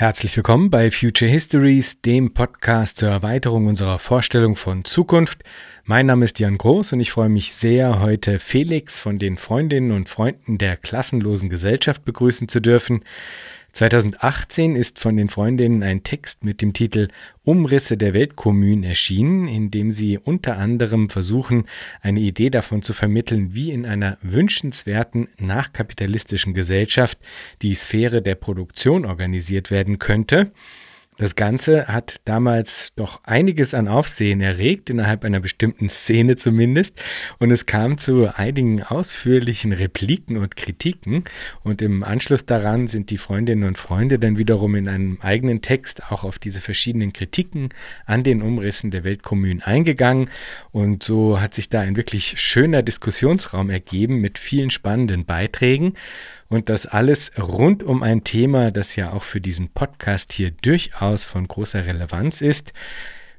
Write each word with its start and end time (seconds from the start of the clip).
Herzlich 0.00 0.34
willkommen 0.34 0.70
bei 0.70 0.90
Future 0.90 1.30
Histories, 1.30 2.00
dem 2.00 2.32
Podcast 2.32 2.96
zur 2.96 3.10
Erweiterung 3.10 3.66
unserer 3.66 3.98
Vorstellung 3.98 4.56
von 4.56 4.86
Zukunft. 4.86 5.44
Mein 5.84 6.06
Name 6.06 6.24
ist 6.24 6.38
Jan 6.38 6.56
Groß 6.56 6.94
und 6.94 7.00
ich 7.00 7.10
freue 7.10 7.28
mich 7.28 7.52
sehr, 7.52 8.00
heute 8.00 8.38
Felix 8.38 8.98
von 8.98 9.18
den 9.18 9.36
Freundinnen 9.36 9.92
und 9.92 10.08
Freunden 10.08 10.56
der 10.56 10.78
klassenlosen 10.78 11.50
Gesellschaft 11.50 12.06
begrüßen 12.06 12.48
zu 12.48 12.60
dürfen. 12.60 13.04
2018 13.72 14.76
ist 14.76 14.98
von 14.98 15.16
den 15.16 15.28
Freundinnen 15.28 15.82
ein 15.82 16.02
Text 16.02 16.44
mit 16.44 16.60
dem 16.60 16.72
Titel 16.72 17.08
Umrisse 17.44 17.96
der 17.96 18.14
Weltkommun 18.14 18.82
erschienen, 18.82 19.48
in 19.48 19.70
dem 19.70 19.90
sie 19.90 20.18
unter 20.18 20.56
anderem 20.56 21.08
versuchen, 21.10 21.64
eine 22.00 22.20
Idee 22.20 22.50
davon 22.50 22.82
zu 22.82 22.92
vermitteln, 22.92 23.54
wie 23.54 23.70
in 23.70 23.86
einer 23.86 24.18
wünschenswerten 24.22 25.28
nachkapitalistischen 25.38 26.54
Gesellschaft 26.54 27.18
die 27.62 27.74
Sphäre 27.74 28.22
der 28.22 28.34
Produktion 28.34 29.04
organisiert 29.04 29.70
werden 29.70 29.98
könnte. 29.98 30.50
Das 31.20 31.36
Ganze 31.36 31.86
hat 31.86 32.22
damals 32.24 32.94
doch 32.96 33.20
einiges 33.24 33.74
an 33.74 33.88
Aufsehen 33.88 34.40
erregt, 34.40 34.88
innerhalb 34.88 35.22
einer 35.22 35.40
bestimmten 35.40 35.90
Szene 35.90 36.36
zumindest, 36.36 37.04
und 37.38 37.50
es 37.50 37.66
kam 37.66 37.98
zu 37.98 38.34
einigen 38.34 38.82
ausführlichen 38.82 39.74
Repliken 39.74 40.38
und 40.38 40.56
Kritiken, 40.56 41.24
und 41.62 41.82
im 41.82 42.04
Anschluss 42.04 42.46
daran 42.46 42.88
sind 42.88 43.10
die 43.10 43.18
Freundinnen 43.18 43.64
und 43.64 43.76
Freunde 43.76 44.18
dann 44.18 44.38
wiederum 44.38 44.74
in 44.74 44.88
einem 44.88 45.18
eigenen 45.20 45.60
Text 45.60 46.10
auch 46.10 46.24
auf 46.24 46.38
diese 46.38 46.62
verschiedenen 46.62 47.12
Kritiken 47.12 47.68
an 48.06 48.22
den 48.22 48.40
Umrissen 48.40 48.90
der 48.90 49.04
Weltkommunen 49.04 49.60
eingegangen, 49.60 50.30
und 50.72 51.02
so 51.02 51.38
hat 51.38 51.52
sich 51.52 51.68
da 51.68 51.80
ein 51.80 51.96
wirklich 51.96 52.40
schöner 52.40 52.82
Diskussionsraum 52.82 53.68
ergeben 53.68 54.22
mit 54.22 54.38
vielen 54.38 54.70
spannenden 54.70 55.26
Beiträgen, 55.26 55.92
und 56.50 56.68
das 56.68 56.84
alles 56.84 57.30
rund 57.38 57.82
um 57.82 58.02
ein 58.02 58.24
Thema, 58.24 58.70
das 58.72 58.96
ja 58.96 59.12
auch 59.12 59.22
für 59.22 59.40
diesen 59.40 59.70
Podcast 59.70 60.32
hier 60.32 60.50
durchaus 60.50 61.24
von 61.24 61.48
großer 61.48 61.86
Relevanz 61.86 62.42
ist. 62.42 62.72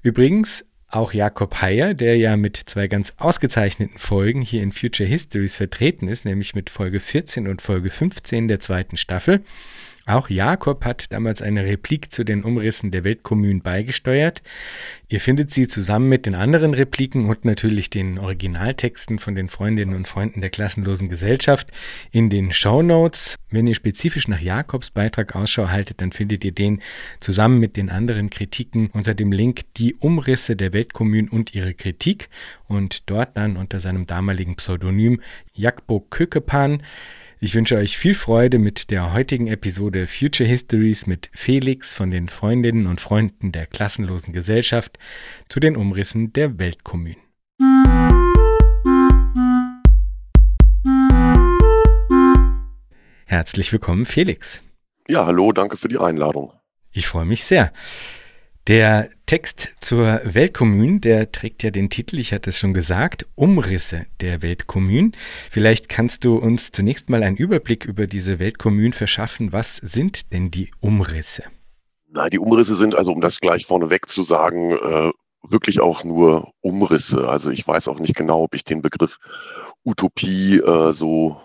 Übrigens, 0.02 0.66
auch 0.88 1.14
Jakob 1.14 1.62
Heyer, 1.62 1.94
der 1.94 2.18
ja 2.18 2.36
mit 2.38 2.56
zwei 2.56 2.88
ganz 2.88 3.14
ausgezeichneten 3.18 4.00
Folgen 4.00 4.42
hier 4.42 4.64
in 4.64 4.72
Future 4.72 5.08
Histories 5.08 5.56
vertreten 5.56 6.08
ist, 6.08 6.26
nämlich 6.26 6.56
mit 6.56 6.70
Folge 6.70 7.00
14 7.00 7.48
und 7.48 7.62
Folge 7.62 7.90
15 7.90 8.48
der 8.48 8.60
zweiten 8.60 8.98
Staffel, 8.98 9.44
auch 10.12 10.30
Jakob 10.30 10.86
hat 10.86 11.12
damals 11.12 11.42
eine 11.42 11.66
Replik 11.66 12.12
zu 12.12 12.24
den 12.24 12.44
Umrissen 12.44 12.92
der 12.92 13.04
Weltkommunen 13.04 13.62
beigesteuert. 13.62 14.42
Ihr 15.08 15.20
findet 15.20 15.52
sie 15.52 15.68
zusammen 15.68 16.08
mit 16.08 16.26
den 16.26 16.36
anderen 16.36 16.74
Repliken 16.74 17.28
und 17.28 17.44
natürlich 17.44 17.90
den 17.90 18.18
Originaltexten 18.18 19.20
von 19.20 19.36
den 19.36 19.50
Freundinnen 19.50 19.96
und 19.96 20.08
Freunden 20.08 20.42
der 20.42 20.50
klassenlosen 20.50 21.10
Gesellschaft 21.10 21.70
in 22.12 22.30
den 22.30 22.54
Show 22.54 22.82
Notes. 22.82 23.38
Wenn 23.50 23.68
ihr 23.68 23.76
spezifisch 23.76 24.28
nach 24.28 24.40
Jakobs 24.40 24.92
Beitrag 24.92 25.36
Ausschau 25.36 25.70
haltet, 25.70 26.02
dann 26.02 26.12
findet 26.12 26.46
ihr 26.46 26.54
den 26.54 26.82
zusammen 27.20 27.60
mit 27.60 27.76
den 27.76 27.90
anderen 27.90 28.30
Kritiken 28.30 28.90
unter 28.92 29.14
dem 29.14 29.32
Link 29.32 29.62
Die 29.78 29.96
Umrisse 29.96 30.56
der 30.56 30.74
Weltkommunen 30.74 31.30
und 31.30 31.54
ihre 31.54 31.74
Kritik 31.74 32.30
und 32.68 33.10
dort 33.10 33.36
dann 33.36 33.58
unter 33.58 33.80
seinem 33.80 34.08
damaligen 34.08 34.56
Pseudonym 34.56 35.22
Jakbo 35.54 36.00
Kökepan 36.00 36.82
ich 37.44 37.56
wünsche 37.56 37.76
euch 37.76 37.98
viel 37.98 38.14
Freude 38.14 38.60
mit 38.60 38.92
der 38.92 39.14
heutigen 39.14 39.48
Episode 39.48 40.06
Future 40.06 40.48
Histories 40.48 41.08
mit 41.08 41.32
Felix 41.34 41.92
von 41.92 42.12
den 42.12 42.30
Freundinnen 42.30 42.86
und 42.86 43.02
Freunden 43.02 43.52
der 43.52 43.66
klassenlosen 43.66 44.32
Gesellschaft 44.32 45.00
zu 45.50 45.60
den 45.60 45.76
Umrissen 45.76 46.34
der 46.34 46.60
Weltkommunen. 46.60 47.18
Herzlich 53.26 53.74
willkommen, 53.74 54.06
Felix. 54.06 54.62
Ja, 55.08 55.26
hallo, 55.26 55.52
danke 55.52 55.78
für 55.78 55.88
die 55.88 55.98
Einladung. 55.98 56.54
Ich 56.92 57.08
freue 57.08 57.26
mich 57.26 57.44
sehr. 57.44 57.74
Der 58.68 59.10
Text 59.26 59.70
zur 59.80 60.22
Weltkommun, 60.24 61.02
der 61.02 61.32
trägt 61.32 61.64
ja 61.64 61.72
den 61.72 61.90
Titel, 61.90 62.20
ich 62.20 62.32
hatte 62.32 62.52
es 62.52 62.60
schon 62.60 62.76
gesagt, 62.76 63.26
Umrisse 63.34 64.06
der 64.20 64.44
Weltkommun. 64.44 65.14
Vielleicht 65.50 65.90
kannst 65.90 66.26
du 66.26 66.36
uns 66.36 66.72
zunächst 66.72 67.10
mal 67.10 67.24
einen 67.24 67.38
Überblick 67.38 67.86
über 67.86 68.06
diese 68.06 68.38
Weltkommun 68.38 68.94
verschaffen. 68.94 69.52
Was 69.52 69.78
sind 69.78 70.32
denn 70.32 70.52
die 70.52 70.70
Umrisse? 70.80 71.44
Na, 72.10 72.30
die 72.30 72.38
Umrisse 72.38 72.76
sind, 72.76 72.94
also 72.94 73.12
um 73.12 73.22
das 73.22 73.40
gleich 73.40 73.66
vorneweg 73.66 74.08
zu 74.08 74.22
sagen, 74.22 74.74
äh, 74.74 75.12
wirklich 75.42 75.80
auch 75.80 76.04
nur 76.04 76.54
Umrisse. 76.62 77.28
Also 77.28 77.50
ich 77.50 77.68
weiß 77.68 77.88
auch 77.88 78.00
nicht 78.00 78.16
genau, 78.16 78.44
ob 78.44 78.54
ich 78.54 78.64
den 78.64 78.84
Begriff 78.84 79.18
Utopie 79.84 80.60
äh, 80.60 80.94
so 80.94 81.42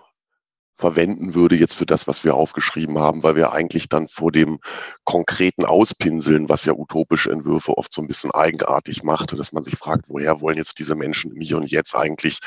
verwenden 0.77 1.35
würde 1.35 1.57
jetzt 1.57 1.75
für 1.75 1.87
das, 1.87 2.07
was 2.07 2.23
wir 2.23 2.35
aufgeschrieben 2.35 2.99
haben, 2.99 3.23
weil 3.23 3.35
wir 3.35 3.53
eigentlich 3.53 3.89
dann 3.89 4.09
vor 4.09 4.31
dem 4.31 4.61
konkreten 5.05 5.65
Auspinseln, 5.65 6.49
was 6.49 6.65
ja 6.67 6.75
utopische 6.75 7.31
Entwürfe 7.31 7.77
oft 7.77 7.93
so 7.93 8.03
ein 8.03 8.09
bisschen 8.09 8.31
eigenartig 8.31 9.03
macht, 9.03 9.33
dass 9.39 9.53
man 9.53 9.65
sich 9.65 9.77
fragt, 9.77 10.05
woher 10.09 10.41
wollen 10.41 10.59
jetzt 10.59 10.79
diese 10.79 10.95
Menschen 10.95 11.33
im 11.33 11.41
Hier 11.41 11.57
und 11.57 11.71
Jetzt 11.71 11.95
eigentlich 11.95 12.41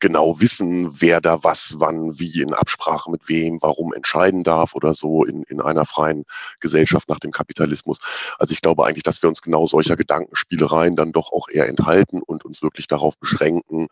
genau 0.00 0.40
wissen, 0.40 1.00
wer 1.00 1.20
da 1.20 1.42
was, 1.42 1.74
wann, 1.78 2.18
wie 2.18 2.40
in 2.40 2.54
Absprache 2.54 3.10
mit 3.10 3.28
wem, 3.28 3.58
warum 3.60 3.92
entscheiden 3.92 4.44
darf 4.44 4.74
oder 4.74 4.94
so 4.94 5.24
in, 5.24 5.42
in 5.44 5.60
einer 5.60 5.84
freien 5.84 6.24
Gesellschaft 6.60 7.08
nach 7.08 7.18
dem 7.18 7.32
Kapitalismus. 7.32 7.98
Also 8.38 8.52
ich 8.52 8.62
glaube 8.62 8.86
eigentlich, 8.86 9.02
dass 9.02 9.22
wir 9.22 9.28
uns 9.28 9.42
genau 9.42 9.66
solcher 9.66 9.96
Gedankenspielereien 9.96 10.94
dann 10.96 11.12
doch 11.12 11.32
auch 11.32 11.48
eher 11.48 11.68
enthalten 11.68 12.22
und 12.22 12.44
uns 12.44 12.62
wirklich 12.62 12.86
darauf 12.86 13.18
beschränken, 13.18 13.88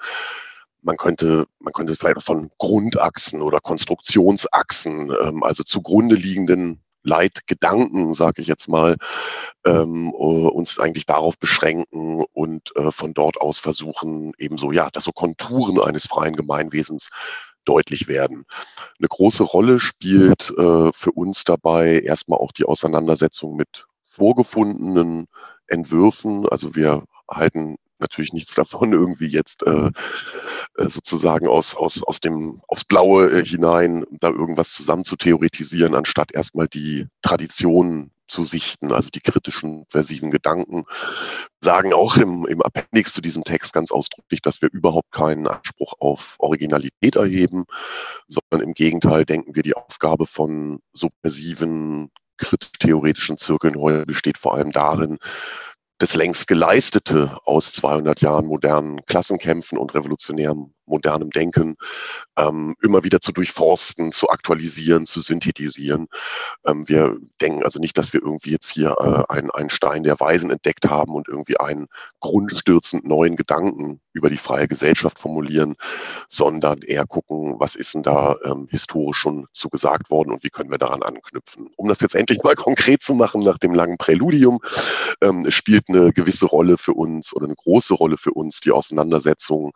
man 0.83 0.97
könnte, 0.97 1.47
man 1.59 1.73
könnte 1.73 1.95
vielleicht 1.95 2.23
von 2.23 2.51
Grundachsen 2.59 3.43
oder 3.43 3.61
Konstruktionsachsen, 3.61 5.13
ähm, 5.23 5.43
also 5.43 5.63
zugrunde 5.63 6.17
liegenden 6.17 6.83
Leitgedanken, 7.03 8.13
sage 8.13 8.43
ich 8.43 8.49
jetzt 8.49 8.69
mal, 8.69 8.97
ähm, 9.65 10.13
uns 10.13 10.79
eigentlich 10.79 11.07
darauf 11.07 11.39
beschränken 11.39 12.25
und 12.33 12.77
äh, 12.77 12.93
von 12.93 13.15
dort 13.15 13.41
aus 13.41 13.59
versuchen, 13.59 14.33
ebenso, 14.39 14.71
ja, 14.71 14.91
dass 14.91 15.05
so 15.05 15.13
Konturen 15.13 15.81
eines 15.81 16.07
freien 16.07 16.37
Gemeinwesens 16.37 17.09
deutlich 17.65 18.09
werden. 18.09 18.45
Eine 18.99 19.09
große 19.09 19.45
Rolle 19.45 19.79
spielt 19.79 20.51
äh, 20.59 20.91
für 20.93 21.13
uns 21.15 21.45
dabei 21.45 22.01
erstmal 22.01 22.39
auch 22.39 22.53
die 22.53 22.65
Auseinandersetzung 22.65 23.57
mit 23.57 23.87
vorgefundenen 24.05 25.27
Entwürfen. 25.69 26.49
Also 26.49 26.75
wir 26.75 27.05
halten 27.31 27.77
natürlich 28.01 28.33
nichts 28.33 28.55
davon, 28.55 28.93
irgendwie 28.93 29.29
jetzt 29.29 29.63
äh, 29.65 29.91
äh, 30.77 30.89
sozusagen 30.89 31.49
aus, 31.49 31.77
aus, 31.77 32.03
aus 32.03 32.21
dem, 32.21 32.61
aufs 32.69 32.85
Blaue 32.85 33.31
äh, 33.31 33.45
hinein 33.45 34.05
da 34.11 34.29
irgendwas 34.29 34.73
zusammen 34.73 35.05
zu 35.05 35.17
theoretisieren, 35.17 35.95
anstatt 35.95 36.33
erstmal 36.33 36.69
die 36.69 37.07
Traditionen 37.23 38.13
zu 38.31 38.45
sichten, 38.45 38.93
also 38.93 39.11
die 39.11 39.21
kritischen, 39.21 39.85
versiven 39.89 40.31
Gedanken, 40.31 40.85
sagen 41.61 41.93
auch 41.93 42.17
im, 42.17 42.47
im 42.47 42.63
Appendix 42.63 43.13
zu 43.13 43.21
diesem 43.21 43.45
Text 43.45 43.73
ganz 43.75 43.91
ausdrücklich, 43.91 44.41
dass 44.41 44.63
wir 44.63 44.71
überhaupt 44.73 45.11
keinen 45.13 45.47
Anspruch 45.47 45.95
auf 45.99 46.37
Originalität 46.39 47.17
erheben, 47.17 47.65
sondern 48.29 48.67
im 48.67 48.75
Gegenteil 48.75 49.25
denken 49.25 49.55
wir, 49.55 49.63
die 49.63 49.75
Aufgabe 49.75 50.27
von 50.27 50.81
subversiven, 50.93 52.11
kritisch-theoretischen 52.39 53.37
Zirkeln 53.37 53.77
heute 53.77 54.07
besteht 54.07 54.39
vor 54.39 54.55
allem 54.55 54.73
darin, 54.73 55.19
das 56.01 56.15
längst 56.15 56.49
Geleistete 56.49 57.37
aus 57.45 57.73
200 57.73 58.23
Jahren 58.23 58.47
modernen 58.47 59.05
Klassenkämpfen 59.05 59.77
und 59.77 59.95
revolutionärem 59.95 60.73
modernem 60.91 61.31
Denken 61.31 61.77
ähm, 62.37 62.75
immer 62.83 63.05
wieder 63.05 63.21
zu 63.21 63.33
durchforsten, 63.33 64.13
zu 64.13 64.29
aktualisieren, 64.29 65.07
zu 65.07 65.21
synthetisieren. 65.21 66.09
Ähm, 66.67 66.89
wir 66.89 67.17
denken 67.41 67.65
also 67.65 67.79
nicht, 67.79 67.97
dass 67.97 68.13
wir 68.13 68.23
irgendwie 68.23 68.51
jetzt 68.51 68.71
hier 68.71 68.97
äh, 68.99 69.33
einen, 69.33 69.51
einen 69.51 69.71
Stein 69.71 70.03
der 70.03 70.19
Weisen 70.21 70.51
entdeckt 70.51 70.89
haben 70.89 71.15
und 71.15 71.29
irgendwie 71.29 71.59
einen 71.59 71.87
grundstürzend 72.21 73.05
neuen 73.05 73.37
Gedanken 73.37 74.01
über 74.13 74.29
die 74.29 74.37
freie 74.37 74.69
Gesellschaft 74.69 75.19
formulieren, 75.19 75.77
sondern 76.29 76.83
eher 76.83 77.07
gucken, 77.07 77.55
was 77.59 77.77
ist 77.77 77.95
denn 77.95 78.03
da 78.03 78.37
ähm, 78.45 78.67
historisch 78.71 79.19
schon 79.19 79.47
zu 79.53 79.69
gesagt 79.69 80.11
worden 80.11 80.33
und 80.33 80.43
wie 80.43 80.51
können 80.51 80.71
wir 80.71 80.79
daran 80.79 81.03
anknüpfen. 81.03 81.71
Um 81.77 81.89
das 81.89 82.01
jetzt 82.01 82.15
endlich 82.15 82.43
mal 82.43 82.55
konkret 82.57 83.03
zu 83.03 83.15
machen 83.15 83.43
nach 83.43 83.59
dem 83.59 83.75
langen 83.75 83.99
Präludium, 83.99 84.61
ähm, 85.23 85.49
spielt 85.51 85.85
eine 85.89 86.13
gewisse 86.13 86.47
Rolle 86.47 86.79
für 86.79 86.95
uns 86.95 87.35
oder 87.35 87.47
eine 87.47 87.55
große 87.55 87.95
Rolle 87.95 88.17
für 88.17 88.33
uns 88.33 88.61
die 88.61 88.73
Auseinandersetzung 88.73 89.73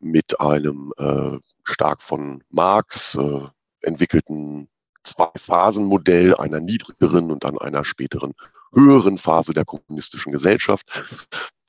mit 0.00 0.40
einem 0.40 0.53
einem 0.54 0.92
äh, 0.96 1.38
stark 1.64 2.02
von 2.02 2.42
Marx 2.50 3.16
äh, 3.16 3.40
entwickelten 3.80 4.68
Zwei-Phasen-Modell 5.02 6.34
einer 6.36 6.60
niedrigeren 6.60 7.30
und 7.30 7.44
dann 7.44 7.58
einer 7.58 7.84
späteren 7.84 8.32
höheren 8.74 9.18
Phase 9.18 9.52
der 9.52 9.64
kommunistischen 9.64 10.32
Gesellschaft. 10.32 10.86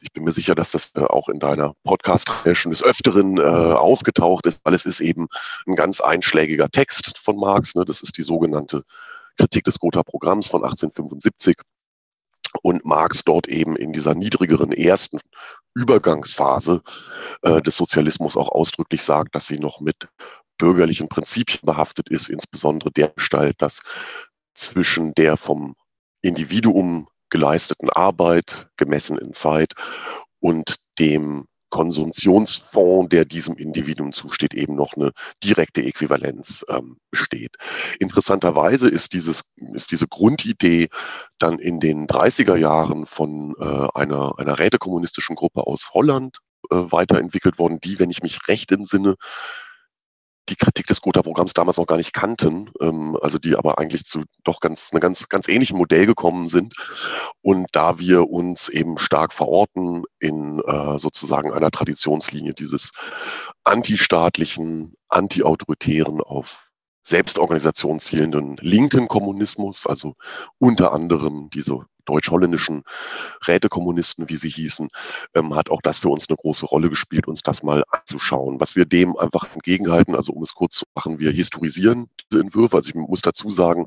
Ich 0.01 0.11
bin 0.13 0.23
mir 0.23 0.31
sicher, 0.31 0.55
dass 0.55 0.71
das 0.71 0.93
äh, 0.95 1.01
auch 1.01 1.29
in 1.29 1.39
deiner 1.39 1.73
podcast 1.83 2.31
schon 2.53 2.71
des 2.71 2.83
Öfteren 2.83 3.37
äh, 3.37 3.41
aufgetaucht 3.41 4.45
ist, 4.45 4.61
weil 4.63 4.73
es 4.73 4.85
ist 4.85 5.01
eben 5.01 5.27
ein 5.67 5.75
ganz 5.75 5.99
einschlägiger 5.99 6.69
Text 6.69 7.17
von 7.17 7.37
Marx. 7.37 7.75
Ne? 7.75 7.85
Das 7.85 8.01
ist 8.01 8.17
die 8.17 8.23
sogenannte 8.23 8.83
Kritik 9.37 9.65
des 9.65 9.79
Gotha-Programms 9.79 10.47
von 10.47 10.63
1875 10.63 11.57
und 12.61 12.85
Marx 12.85 13.23
dort 13.23 13.47
eben 13.47 13.75
in 13.75 13.91
dieser 13.91 14.15
niedrigeren 14.15 14.71
ersten 14.71 15.19
Übergangsphase 15.75 16.81
äh, 17.41 17.61
des 17.61 17.75
Sozialismus 17.75 18.37
auch 18.37 18.49
ausdrücklich 18.49 19.03
sagt, 19.03 19.35
dass 19.35 19.47
sie 19.47 19.59
noch 19.59 19.81
mit 19.81 20.07
bürgerlichen 20.57 21.09
Prinzipien 21.09 21.61
behaftet 21.63 22.09
ist, 22.09 22.29
insbesondere 22.29 22.91
der 22.91 23.09
Gestalt, 23.09 23.61
dass 23.61 23.81
zwischen 24.53 25.13
der 25.13 25.37
vom 25.37 25.75
Individuum 26.21 27.07
geleisteten 27.29 27.89
Arbeit 27.89 28.67
gemessen 28.77 29.17
in 29.17 29.33
Zeit 29.33 29.73
und 30.39 30.77
dem 30.97 31.45
Konsumtionsfonds, 31.75 33.09
der 33.09 33.25
diesem 33.25 33.57
Individuum 33.57 34.13
zusteht, 34.13 34.53
eben 34.53 34.75
noch 34.75 34.93
eine 34.95 35.11
direkte 35.43 35.83
Äquivalenz 35.83 36.65
ähm, 36.69 36.95
besteht. 37.11 37.57
Interessanterweise 37.99 38.87
ist, 38.87 39.11
dieses, 39.11 39.51
ist 39.73 39.91
diese 39.91 40.07
Grundidee 40.07 40.87
dann 41.37 41.59
in 41.59 41.81
den 41.81 42.07
30er 42.07 42.55
Jahren 42.55 43.05
von 43.05 43.55
äh, 43.59 43.87
einer, 43.93 44.39
einer 44.39 44.57
rätekommunistischen 44.57 45.35
Gruppe 45.35 45.67
aus 45.67 45.89
Holland 45.93 46.37
äh, 46.71 46.75
weiterentwickelt 46.77 47.59
worden, 47.59 47.79
die, 47.83 47.99
wenn 47.99 48.09
ich 48.09 48.23
mich 48.23 48.47
recht 48.47 48.71
entsinne, 48.71 49.15
die 50.49 50.55
Kritik 50.55 50.87
des 50.87 51.01
Gotha-Programms 51.01 51.53
damals 51.53 51.77
noch 51.77 51.87
gar 51.87 51.97
nicht 51.97 52.13
kannten, 52.13 52.69
ähm, 52.79 53.17
also 53.21 53.39
die 53.39 53.55
aber 53.55 53.79
eigentlich 53.79 54.05
zu 54.05 54.23
doch 54.43 54.59
ganz, 54.59 54.91
einem 54.91 55.01
ganz, 55.01 55.29
ganz 55.29 55.47
ähnlichen 55.47 55.77
Modell 55.77 56.05
gekommen 56.05 56.47
sind. 56.47 56.75
Und 57.41 57.67
da 57.71 57.99
wir 57.99 58.29
uns 58.29 58.69
eben 58.69 58.97
stark 58.97 59.33
verorten 59.33 60.03
in 60.19 60.59
äh, 60.59 60.99
sozusagen 60.99 61.51
einer 61.51 61.71
Traditionslinie 61.71 62.53
dieses 62.53 62.91
antistaatlichen, 63.63 64.93
antiautoritären, 65.09 66.21
auf 66.21 66.69
Selbstorganisation 67.03 67.99
zielenden 67.99 68.57
linken 68.61 69.07
Kommunismus, 69.07 69.85
also 69.85 70.15
unter 70.57 70.91
anderem 70.91 71.49
diese 71.51 71.85
deutsch-holländischen 72.05 72.83
Rätekommunisten, 73.47 74.29
wie 74.29 74.37
sie 74.37 74.49
hießen, 74.49 74.89
ähm, 75.35 75.55
hat 75.55 75.69
auch 75.69 75.81
das 75.81 75.99
für 75.99 76.09
uns 76.09 76.29
eine 76.29 76.37
große 76.37 76.65
Rolle 76.65 76.89
gespielt, 76.89 77.27
uns 77.27 77.41
das 77.41 77.63
mal 77.63 77.83
anzuschauen. 77.89 78.59
Was 78.59 78.75
wir 78.75 78.85
dem 78.85 79.17
einfach 79.17 79.53
entgegenhalten, 79.53 80.15
also 80.15 80.33
um 80.33 80.43
es 80.43 80.53
kurz 80.53 80.75
zu 80.75 80.85
machen, 80.95 81.19
wir 81.19 81.31
historisieren 81.31 82.07
diese 82.31 82.41
Entwürfe. 82.41 82.77
Also 82.77 82.89
ich 82.89 82.95
muss 82.95 83.21
dazu 83.21 83.51
sagen, 83.51 83.85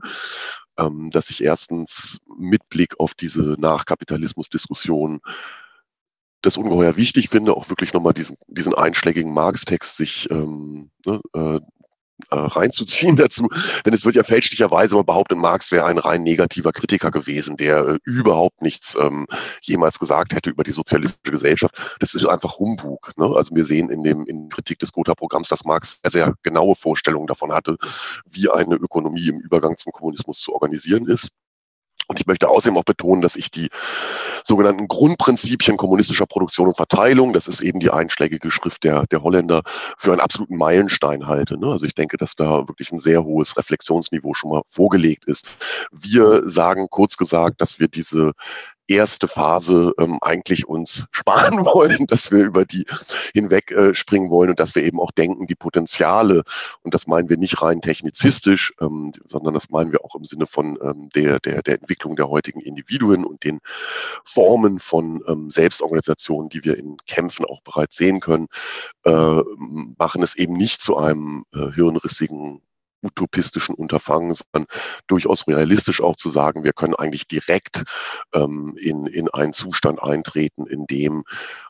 ähm, 0.78 1.10
dass 1.10 1.30
ich 1.30 1.42
erstens 1.42 2.18
mit 2.38 2.68
Blick 2.68 2.98
auf 3.00 3.14
diese 3.14 3.56
Nachkapitalismus-Diskussion 3.58 5.20
das 6.42 6.56
ungeheuer 6.56 6.96
wichtig 6.96 7.28
finde, 7.28 7.52
auch 7.52 7.68
wirklich 7.68 7.92
nochmal 7.92 8.12
diesen, 8.12 8.36
diesen 8.46 8.74
einschlägigen 8.74 9.32
Marx-Text 9.32 9.96
sich 9.96 10.30
ähm, 10.30 10.90
ne, 11.04 11.20
äh, 11.34 11.60
äh, 12.30 12.36
reinzuziehen 12.36 13.16
dazu. 13.16 13.48
Denn 13.84 13.94
es 13.94 14.04
wird 14.04 14.16
ja 14.16 14.24
fälschlicherweise 14.24 14.94
immer 14.94 15.04
behauptet, 15.04 15.38
Marx 15.38 15.72
wäre 15.72 15.86
ein 15.86 15.98
rein 15.98 16.22
negativer 16.22 16.72
Kritiker 16.72 17.10
gewesen, 17.10 17.56
der 17.56 17.86
äh, 17.86 17.98
überhaupt 18.04 18.62
nichts 18.62 18.96
ähm, 19.00 19.26
jemals 19.62 19.98
gesagt 19.98 20.34
hätte 20.34 20.50
über 20.50 20.64
die 20.64 20.70
sozialistische 20.70 21.32
Gesellschaft. 21.32 21.74
Das 22.00 22.14
ist 22.14 22.26
einfach 22.26 22.58
Humbug. 22.58 23.12
Ne? 23.16 23.26
Also 23.34 23.54
wir 23.54 23.64
sehen 23.64 23.90
in 23.90 24.02
dem 24.02 24.26
in 24.26 24.48
Kritik 24.48 24.78
des 24.78 24.92
Gotha-Programms, 24.92 25.48
dass 25.48 25.64
Marx 25.64 26.00
sehr, 26.02 26.10
sehr 26.10 26.34
genaue 26.42 26.74
Vorstellungen 26.74 27.26
davon 27.26 27.52
hatte, 27.52 27.76
wie 28.28 28.50
eine 28.50 28.74
Ökonomie 28.74 29.28
im 29.28 29.40
Übergang 29.40 29.76
zum 29.76 29.92
Kommunismus 29.92 30.40
zu 30.40 30.52
organisieren 30.52 31.06
ist. 31.06 31.30
Und 32.08 32.18
ich 32.18 32.26
möchte 32.26 32.48
außerdem 32.48 32.78
auch 32.78 32.84
betonen, 32.84 33.20
dass 33.20 33.36
ich 33.36 33.50
die 33.50 33.68
sogenannten 34.48 34.88
Grundprinzipien 34.88 35.76
kommunistischer 35.76 36.26
Produktion 36.26 36.68
und 36.68 36.76
Verteilung, 36.76 37.34
das 37.34 37.46
ist 37.46 37.60
eben 37.60 37.80
die 37.80 37.90
einschlägige 37.90 38.50
Schrift 38.50 38.82
der, 38.82 39.06
der 39.06 39.22
Holländer, 39.22 39.60
für 39.96 40.12
einen 40.12 40.20
absoluten 40.20 40.56
Meilenstein 40.56 41.26
halte. 41.26 41.58
Ne? 41.58 41.66
Also 41.66 41.84
ich 41.84 41.94
denke, 41.94 42.16
dass 42.16 42.34
da 42.34 42.66
wirklich 42.66 42.90
ein 42.90 42.98
sehr 42.98 43.24
hohes 43.24 43.56
Reflexionsniveau 43.56 44.32
schon 44.32 44.50
mal 44.50 44.62
vorgelegt 44.66 45.26
ist. 45.26 45.48
Wir 45.92 46.48
sagen 46.48 46.86
kurz 46.90 47.18
gesagt, 47.18 47.60
dass 47.60 47.78
wir 47.78 47.88
diese 47.88 48.32
erste 48.88 49.28
Phase 49.28 49.92
ähm, 49.98 50.18
eigentlich 50.20 50.66
uns 50.66 51.06
sparen 51.12 51.64
wollen, 51.64 52.06
dass 52.06 52.30
wir 52.30 52.44
über 52.44 52.64
die 52.64 52.86
hinweg 53.34 53.70
äh, 53.70 53.94
springen 53.94 54.30
wollen 54.30 54.50
und 54.50 54.60
dass 54.60 54.74
wir 54.74 54.82
eben 54.82 55.00
auch 55.00 55.12
denken, 55.12 55.46
die 55.46 55.54
Potenziale, 55.54 56.42
und 56.82 56.94
das 56.94 57.06
meinen 57.06 57.28
wir 57.28 57.36
nicht 57.36 57.62
rein 57.62 57.80
technizistisch, 57.80 58.72
ähm, 58.80 59.12
sondern 59.26 59.54
das 59.54 59.70
meinen 59.70 59.92
wir 59.92 60.04
auch 60.04 60.14
im 60.14 60.24
Sinne 60.24 60.46
von 60.46 60.78
ähm, 60.82 61.08
der, 61.14 61.38
der, 61.40 61.62
der 61.62 61.76
Entwicklung 61.76 62.16
der 62.16 62.28
heutigen 62.28 62.60
Individuen 62.60 63.24
und 63.24 63.44
den 63.44 63.60
Formen 64.24 64.78
von 64.78 65.22
ähm, 65.28 65.50
Selbstorganisation, 65.50 66.48
die 66.48 66.64
wir 66.64 66.78
in 66.78 66.96
Kämpfen 67.06 67.44
auch 67.44 67.60
bereits 67.62 67.96
sehen 67.96 68.20
können, 68.20 68.48
äh, 69.04 69.42
machen 69.98 70.22
es 70.22 70.34
eben 70.36 70.54
nicht 70.54 70.80
zu 70.80 70.96
einem 70.96 71.44
äh, 71.54 71.70
hirnrissigen 71.72 72.62
utopistischen 73.02 73.74
Unterfangen, 73.74 74.34
sondern 74.34 74.68
durchaus 75.06 75.46
realistisch 75.46 76.00
auch 76.00 76.16
zu 76.16 76.28
sagen, 76.28 76.64
wir 76.64 76.72
können 76.72 76.94
eigentlich 76.94 77.26
direkt 77.26 77.84
ähm, 78.34 78.76
in, 78.76 79.06
in 79.06 79.28
einen 79.28 79.52
Zustand 79.52 80.02
eintreten, 80.02 80.66
in 80.66 80.86
dem 80.86 81.24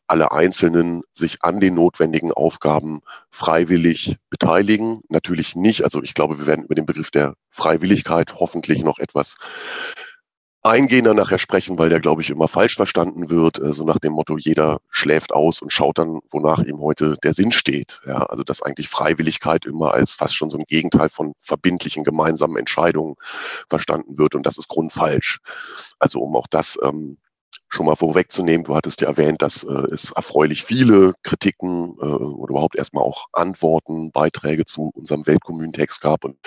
alle 0.07 0.33
Einzelnen 0.33 1.03
sich 1.13 1.45
an 1.45 1.61
den 1.61 1.75
notwendigen 1.75 2.33
Aufgaben 2.33 3.01
freiwillig 3.31 4.17
beteiligen. 4.31 5.03
Natürlich 5.09 5.55
nicht, 5.55 5.85
also 5.85 6.03
ich 6.03 6.15
glaube, 6.15 6.39
wir 6.39 6.47
werden 6.47 6.65
über 6.65 6.75
den 6.75 6.87
Begriff 6.87 7.11
der 7.11 7.35
Freiwilligkeit 7.51 8.35
hoffentlich 8.37 8.83
noch 8.83 8.99
etwas 8.99 9.37
eingehender 10.63 11.15
nachher 11.15 11.39
sprechen, 11.39 11.79
weil 11.79 11.89
der, 11.89 12.01
glaube 12.01 12.23
ich, 12.23 12.31
immer 12.31 12.49
falsch 12.49 12.77
verstanden 12.77 13.31
wird, 13.31 13.59
äh, 13.59 13.73
so 13.73 13.85
nach 13.85 13.99
dem 13.99 14.13
Motto, 14.13 14.37
jeder 14.37 14.79
schläft 14.91 15.33
aus 15.33 15.63
und 15.63 15.73
schaut 15.73 15.99
dann, 15.99 16.21
wonach 16.31 16.61
ihm 16.61 16.81
heute 16.81 17.17
der 17.23 17.33
Sinn 17.33 17.53
steht. 17.53 18.01
Ja, 18.07 18.25
also 18.27 18.43
dass 18.43 18.63
eigentlich 18.63 18.89
Freiwilligkeit 18.89 19.65
immer 19.67 19.95
als 19.95 20.15
fast 20.15 20.35
schon 20.35 20.51
so 20.51 20.59
ein 20.59 20.65
Gegenteil 20.67 21.09
von 21.11 21.33
verbindlichen 21.41 22.05
gemeinsamen 22.05 22.57
Entscheidungen 22.57 23.15
verstanden 23.69 24.19
wird 24.19 24.35
und 24.35 24.45
das 24.45 24.59
ist 24.59 24.69
grundfalsch. 24.69 25.39
Also 25.99 26.21
um 26.21 26.37
auch 26.37 26.47
das 26.49 26.79
ähm, 26.83 27.19
schon 27.69 27.87
mal 27.87 27.97
vorwegzunehmen, 27.97 28.65
du 28.65 28.75
hattest 28.75 29.01
ja 29.01 29.09
erwähnt, 29.09 29.43
dass 29.43 29.63
äh, 29.63 29.73
es 29.93 30.11
erfreulich 30.13 30.65
viele 30.65 31.15
Kritiken 31.23 31.97
äh, 32.01 32.05
oder 32.05 32.51
überhaupt 32.51 32.77
erstmal 32.77 33.05
auch 33.05 33.27
Antworten, 33.33 34.11
Beiträge 34.11 34.65
zu 34.65 34.91
unserem 34.95 35.27
Weltkommuntext 35.27 36.01
gab. 36.01 36.25
Und 36.25 36.39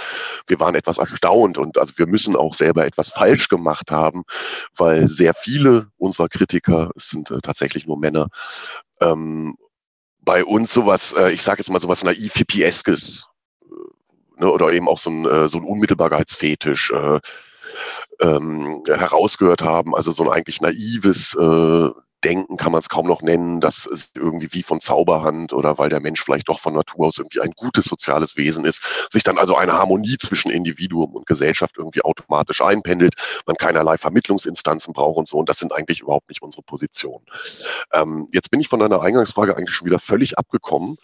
wir 0.47 0.59
waren 0.59 0.75
etwas 0.75 0.97
erstaunt 0.97 1.57
und 1.57 1.77
also 1.77 1.93
wir 1.97 2.07
müssen 2.07 2.35
auch 2.35 2.53
selber 2.53 2.85
etwas 2.85 3.09
falsch 3.09 3.49
gemacht 3.49 3.91
haben, 3.91 4.23
weil 4.75 5.07
sehr 5.07 5.33
viele 5.33 5.87
unserer 5.97 6.27
Kritiker, 6.27 6.91
es 6.95 7.09
sind 7.09 7.29
äh, 7.29 7.39
tatsächlich 7.41 7.85
nur 7.85 7.99
Männer, 7.99 8.27
ähm, 8.99 9.55
bei 10.21 10.43
uns 10.43 10.73
sowas, 10.73 11.13
äh, 11.13 11.31
ich 11.31 11.41
sage 11.41 11.59
jetzt 11.59 11.71
mal 11.71 11.81
sowas 11.81 12.03
naiv 12.03 12.33
hippieskes 12.33 13.27
äh, 13.63 14.41
ne, 14.41 14.51
oder 14.51 14.71
eben 14.71 14.87
auch 14.87 14.97
so 14.97 15.09
ein, 15.09 15.25
äh, 15.25 15.47
so 15.47 15.59
ein 15.59 15.65
Unmittelbarkeitsfetisch. 15.65 16.91
Äh, 16.91 17.19
ähm, 18.21 18.83
herausgehört 18.87 19.61
haben. 19.61 19.95
Also 19.95 20.11
so 20.11 20.23
ein 20.23 20.29
eigentlich 20.29 20.61
naives 20.61 21.35
äh, 21.35 21.89
Denken 22.23 22.55
kann 22.55 22.71
man 22.71 22.79
es 22.79 22.89
kaum 22.89 23.07
noch 23.07 23.23
nennen, 23.23 23.61
das 23.61 23.87
ist 23.87 24.15
irgendwie 24.15 24.49
wie 24.51 24.61
von 24.61 24.79
Zauberhand 24.79 25.53
oder 25.53 25.79
weil 25.79 25.89
der 25.89 26.01
Mensch 26.01 26.21
vielleicht 26.21 26.49
doch 26.49 26.59
von 26.59 26.75
Natur 26.75 27.07
aus 27.07 27.17
irgendwie 27.17 27.41
ein 27.41 27.51
gutes 27.55 27.85
soziales 27.85 28.37
Wesen 28.37 28.63
ist, 28.63 28.83
sich 29.11 29.23
dann 29.23 29.39
also 29.39 29.55
eine 29.55 29.73
Harmonie 29.73 30.17
zwischen 30.19 30.51
Individuum 30.51 31.15
und 31.15 31.25
Gesellschaft 31.25 31.77
irgendwie 31.77 32.03
automatisch 32.03 32.61
einpendelt, 32.61 33.15
man 33.47 33.55
keinerlei 33.55 33.97
Vermittlungsinstanzen 33.97 34.93
braucht 34.93 35.17
und 35.17 35.27
so. 35.27 35.37
Und 35.37 35.49
das 35.49 35.57
sind 35.57 35.73
eigentlich 35.73 36.01
überhaupt 36.01 36.29
nicht 36.29 36.43
unsere 36.43 36.61
Positionen. 36.61 37.25
Ähm, 37.91 38.27
jetzt 38.31 38.51
bin 38.51 38.59
ich 38.59 38.67
von 38.67 38.79
deiner 38.79 39.01
Eingangsfrage 39.01 39.57
eigentlich 39.57 39.75
schon 39.75 39.87
wieder 39.87 39.99
völlig 39.99 40.37
abgekommen, 40.37 40.97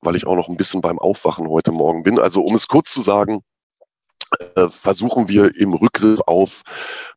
weil 0.00 0.16
ich 0.16 0.26
auch 0.26 0.34
noch 0.34 0.48
ein 0.48 0.56
bisschen 0.56 0.80
beim 0.80 0.98
Aufwachen 0.98 1.48
heute 1.48 1.70
Morgen 1.70 2.02
bin. 2.02 2.18
Also 2.18 2.42
um 2.42 2.56
es 2.56 2.66
kurz 2.66 2.92
zu 2.92 3.00
sagen, 3.00 3.44
versuchen 4.68 5.28
wir 5.28 5.56
im 5.56 5.74
Rückgriff 5.74 6.20
auf 6.26 6.62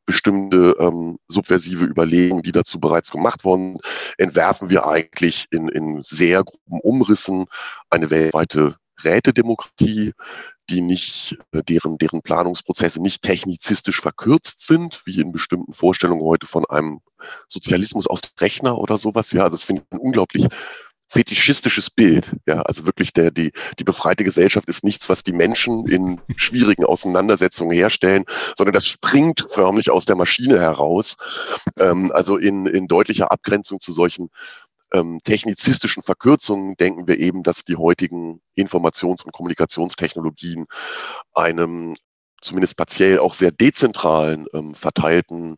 bestimmte 0.05 0.75
ähm, 0.79 1.17
subversive 1.27 1.85
Überlegungen, 1.85 2.43
die 2.43 2.51
dazu 2.51 2.79
bereits 2.79 3.11
gemacht 3.11 3.43
wurden, 3.43 3.77
entwerfen 4.17 4.69
wir 4.69 4.87
eigentlich 4.87 5.45
in, 5.51 5.67
in 5.69 6.01
sehr 6.03 6.43
groben 6.43 6.79
Umrissen 6.81 7.45
eine 7.89 8.09
weltweite 8.09 8.75
Rätedemokratie, 9.03 10.13
die 10.69 10.81
nicht, 10.81 11.37
äh, 11.51 11.63
deren, 11.63 11.97
deren 11.97 12.21
Planungsprozesse 12.21 13.01
nicht 13.01 13.21
technizistisch 13.21 14.01
verkürzt 14.01 14.65
sind, 14.65 15.01
wie 15.05 15.21
in 15.21 15.31
bestimmten 15.31 15.73
Vorstellungen 15.73 16.23
heute 16.23 16.47
von 16.47 16.65
einem 16.65 17.01
Sozialismus 17.47 18.07
aus 18.07 18.21
Rechner 18.39 18.77
oder 18.77 18.97
sowas. 18.97 19.31
Ja, 19.31 19.43
also 19.43 19.55
das 19.55 19.63
finde 19.63 19.83
ich 19.91 19.99
unglaublich 19.99 20.47
fetischistisches 21.07 21.89
Bild. 21.89 22.35
Ja, 22.47 22.61
also 22.61 22.85
wirklich 22.85 23.13
der, 23.13 23.31
die, 23.31 23.51
die 23.79 23.83
befreite 23.83 24.23
Gesellschaft 24.23 24.67
ist 24.67 24.83
nichts, 24.83 25.07
was 25.09 25.23
die 25.23 25.33
Menschen 25.33 25.87
in 25.87 26.19
schwierigen 26.35 26.85
Auseinandersetzungen 26.85 27.75
herstellen, 27.75 28.25
sondern 28.57 28.73
das 28.73 28.87
springt 28.87 29.45
förmlich 29.49 29.91
aus 29.91 30.05
der 30.05 30.15
Maschine 30.15 30.59
heraus. 30.59 31.17
Ähm, 31.79 32.11
also 32.13 32.37
in, 32.37 32.65
in 32.65 32.87
deutlicher 32.87 33.31
Abgrenzung 33.31 33.79
zu 33.79 33.91
solchen 33.91 34.29
ähm, 34.93 35.19
technizistischen 35.23 36.03
Verkürzungen 36.03 36.75
denken 36.77 37.07
wir 37.07 37.19
eben, 37.19 37.43
dass 37.43 37.65
die 37.65 37.75
heutigen 37.75 38.41
Informations- 38.55 39.23
und 39.23 39.31
Kommunikationstechnologien 39.31 40.65
einem 41.33 41.95
zumindest 42.41 42.77
partiell 42.77 43.19
auch 43.19 43.33
sehr 43.33 43.51
dezentralen, 43.51 44.45
ähm, 44.53 44.75
verteilten 44.75 45.57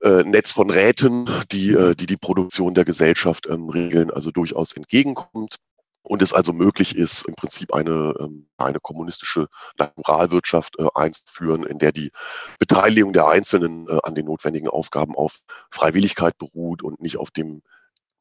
äh, 0.00 0.22
Netz 0.22 0.52
von 0.52 0.70
Räten, 0.70 1.28
die, 1.50 1.72
äh, 1.72 1.94
die 1.96 2.06
die 2.06 2.16
Produktion 2.16 2.74
der 2.74 2.84
Gesellschaft 2.84 3.48
ähm, 3.48 3.68
regeln, 3.68 4.10
also 4.12 4.30
durchaus 4.30 4.72
entgegenkommt 4.72 5.56
und 6.02 6.22
es 6.22 6.32
also 6.32 6.52
möglich 6.52 6.94
ist, 6.94 7.26
im 7.26 7.34
Prinzip 7.34 7.74
eine, 7.74 8.14
ähm, 8.20 8.46
eine 8.58 8.78
kommunistische 8.78 9.48
Naturalwirtschaft 9.76 10.78
äh, 10.78 10.86
einzuführen, 10.94 11.64
in 11.64 11.80
der 11.80 11.90
die 11.90 12.12
Beteiligung 12.60 13.12
der 13.12 13.26
Einzelnen 13.26 13.88
an 14.04 14.14
den 14.14 14.26
notwendigen 14.26 14.68
Aufgaben 14.68 15.16
auf 15.16 15.40
Freiwilligkeit 15.70 16.38
beruht 16.38 16.82
und 16.82 17.00
nicht 17.00 17.16
auf 17.16 17.30
dem 17.30 17.62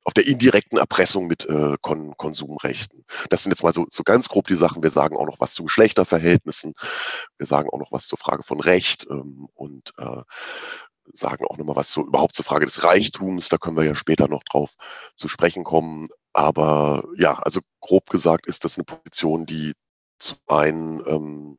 auf 0.04 0.14
der 0.14 0.26
indirekten 0.26 0.78
Erpressung 0.78 1.28
mit 1.28 1.46
Kon 1.82 2.16
Konsumrechten. 2.16 3.04
Das 3.30 3.44
sind 3.44 3.52
jetzt 3.52 3.62
mal 3.62 3.74
so, 3.74 3.88
so 3.90 4.04
ganz 4.04 4.30
grob 4.30 4.48
die 4.48 4.56
Sachen. 4.56 4.82
Wir 4.82 4.90
sagen 4.90 5.18
auch 5.18 5.26
noch 5.26 5.42
was 5.42 5.54
zu 5.54 5.66
Geschlechterverhältnissen. 5.66 6.76
Wir 7.38 7.46
sagen 7.46 7.70
auch 7.70 7.78
noch 7.78 7.92
was 7.92 8.08
zur 8.08 8.18
Frage 8.18 8.44
von 8.44 8.62
Recht 8.62 9.06
ähm, 9.10 9.50
und 9.54 9.92
sagen 11.14 11.46
auch 11.46 11.58
noch 11.58 11.66
mal 11.66 11.76
was 11.76 11.90
zu, 11.90 12.06
überhaupt 12.06 12.36
zur 12.36 12.46
Frage 12.46 12.66
des 12.66 12.84
Reichtums. 12.84 13.50
Da 13.50 13.58
können 13.58 13.78
wir 13.78 13.84
ja 13.84 13.96
später 13.96 14.28
noch 14.28 14.44
drauf 14.44 14.76
zu 15.16 15.28
sprechen 15.28 15.64
kommen. 15.64 16.08
Aber 16.34 17.04
ja, 17.18 17.40
also 17.40 17.62
grob 17.82 18.10
gesagt 18.10 18.48
ist 18.48 18.64
das 18.64 18.78
eine 18.78 18.86
Position, 18.86 19.46
die 19.46 19.74
zum 20.20 20.38
einen 20.48 21.00
ähm, 21.08 21.58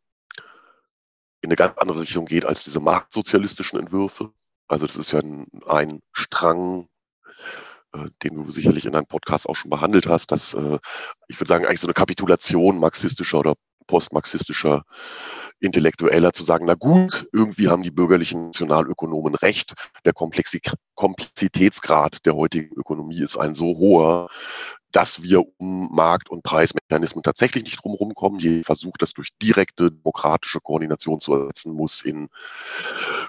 in 1.40 1.50
eine 1.50 1.57
ganz 1.57 1.78
andere 1.78 2.00
Richtung 2.00 2.26
geht 2.26 2.45
als 2.45 2.64
diese 2.64 2.81
marktsozialistischen 2.81 3.78
Entwürfe. 3.78 4.33
Also 4.67 4.87
das 4.87 4.97
ist 4.97 5.12
ja 5.12 5.21
ein, 5.21 5.47
ein 5.67 6.00
Strang 6.12 6.88
äh, 7.95 8.11
den 8.23 8.35
du 8.35 8.50
sicherlich 8.50 8.85
in 8.85 8.93
deinem 8.93 9.07
Podcast 9.07 9.49
auch 9.49 9.57
schon 9.57 9.71
behandelt 9.71 10.07
hast, 10.07 10.31
dass 10.33 10.55
äh, 10.55 10.78
ich 11.28 11.40
würde 11.40 11.49
sagen, 11.49 11.64
eigentlich 11.67 11.81
so 11.81 11.87
eine 11.87 11.95
Kapitulation 11.95 12.78
marxistischer 12.78 13.38
oder 13.38 13.55
postmarxistischer 13.87 14.85
Intellektueller 15.61 16.33
zu 16.33 16.45
sagen, 16.45 16.67
na 16.67 16.75
gut, 16.75 17.27
irgendwie 17.33 17.69
haben 17.69 17.83
die 17.83 17.91
bürgerlichen 17.91 18.47
Nationalökonomen 18.47 19.35
recht, 19.35 19.75
der 20.05 20.12
Komplexitätsgrad 20.12 22.25
der 22.25 22.37
heutigen 22.37 22.73
Ökonomie 22.77 23.21
ist 23.21 23.37
ein 23.37 23.55
so 23.55 23.77
hoher, 23.77 24.29
dass 24.93 25.23
wir 25.23 25.43
um 25.59 25.95
Markt- 25.95 26.31
und 26.31 26.43
Preismechanismen 26.43 27.23
tatsächlich 27.23 27.65
nicht 27.65 27.83
drumherum 27.83 28.15
kommen. 28.15 28.38
Je 28.38 28.62
versucht, 28.62 29.03
das 29.03 29.12
durch 29.12 29.29
direkte 29.43 29.91
demokratische 29.91 30.61
Koordination 30.61 31.21
zu 31.21 31.35
ersetzen, 31.35 31.75
muss 31.75 32.03
in 32.03 32.29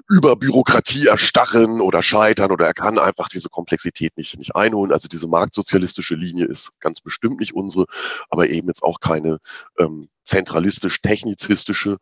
über 0.07 0.36
Bürokratie 0.36 1.07
erstarren 1.07 1.81
oder 1.81 2.01
scheitern 2.01 2.51
oder 2.51 2.65
er 2.65 2.74
kann 2.74 2.98
einfach 2.98 3.27
diese 3.27 3.50
Komplexität 3.50 4.15
nicht, 4.17 4.38
nicht 4.38 4.55
einholen. 4.55 4.93
Also 4.93 5.07
diese 5.07 5.27
marktsozialistische 5.27 6.15
Linie 6.15 6.45
ist 6.45 6.71
ganz 6.79 7.01
bestimmt 7.01 7.39
nicht 7.39 7.53
unsere, 7.53 7.86
aber 8.29 8.50
eben 8.50 8.67
jetzt 8.67 8.83
auch 8.83 9.00
keine 9.01 9.39
ähm, 9.77 10.09
zentralistisch-technizistische, 10.29 11.98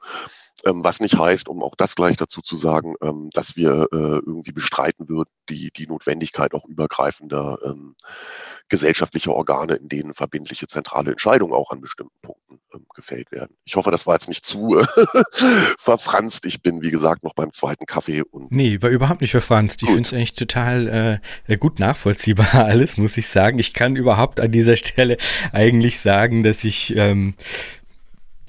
ähm, 0.65 0.83
was 0.83 0.99
nicht 0.99 1.17
heißt, 1.17 1.49
um 1.49 1.63
auch 1.63 1.75
das 1.75 1.95
gleich 1.95 2.17
dazu 2.17 2.41
zu 2.41 2.55
sagen, 2.55 2.95
ähm, 3.01 3.29
dass 3.33 3.55
wir 3.55 3.87
äh, 3.91 3.95
irgendwie 3.97 4.51
bestreiten 4.51 5.07
würden, 5.07 5.29
die, 5.49 5.71
die 5.75 5.87
Notwendigkeit 5.87 6.53
auch 6.53 6.65
übergreifender 6.65 7.59
ähm, 7.63 7.95
gesellschaftlicher 8.69 9.33
Organe, 9.33 9.75
in 9.75 9.87
denen 9.87 10.13
verbindliche 10.13 10.67
zentrale 10.67 11.11
Entscheidungen 11.11 11.53
auch 11.53 11.71
an 11.71 11.79
bestimmten 11.79 12.19
Punkten 12.21 12.59
ähm, 12.73 12.85
gefällt 12.93 13.31
werden. 13.31 13.55
Ich 13.65 13.75
hoffe, 13.75 13.91
das 13.91 14.07
war 14.07 14.15
jetzt 14.15 14.27
nicht 14.27 14.45
zu 14.45 14.83
verfranst. 15.77 16.45
Ich 16.45 16.61
bin, 16.61 16.81
wie 16.81 16.91
gesagt, 16.91 17.23
noch 17.23 17.33
beim 17.33 17.51
zweiten 17.51 17.85
Kaffee. 17.85 18.23
Und 18.23 18.51
nee, 18.51 18.81
war 18.81 18.89
überhaupt 18.89 19.21
nicht 19.21 19.31
verfranst. 19.31 19.83
Ich 19.83 19.89
finde 19.89 20.03
es 20.03 20.13
eigentlich 20.13 20.33
total 20.33 21.21
äh, 21.47 21.57
gut 21.57 21.79
nachvollziehbar 21.79 22.53
alles, 22.53 22.97
muss 22.97 23.17
ich 23.17 23.27
sagen. 23.27 23.59
Ich 23.59 23.73
kann 23.73 23.95
überhaupt 23.95 24.39
an 24.39 24.51
dieser 24.51 24.75
Stelle 24.75 25.17
eigentlich 25.53 25.99
sagen, 25.99 26.43
dass 26.43 26.63
ich 26.63 26.95
ähm, 26.95 27.35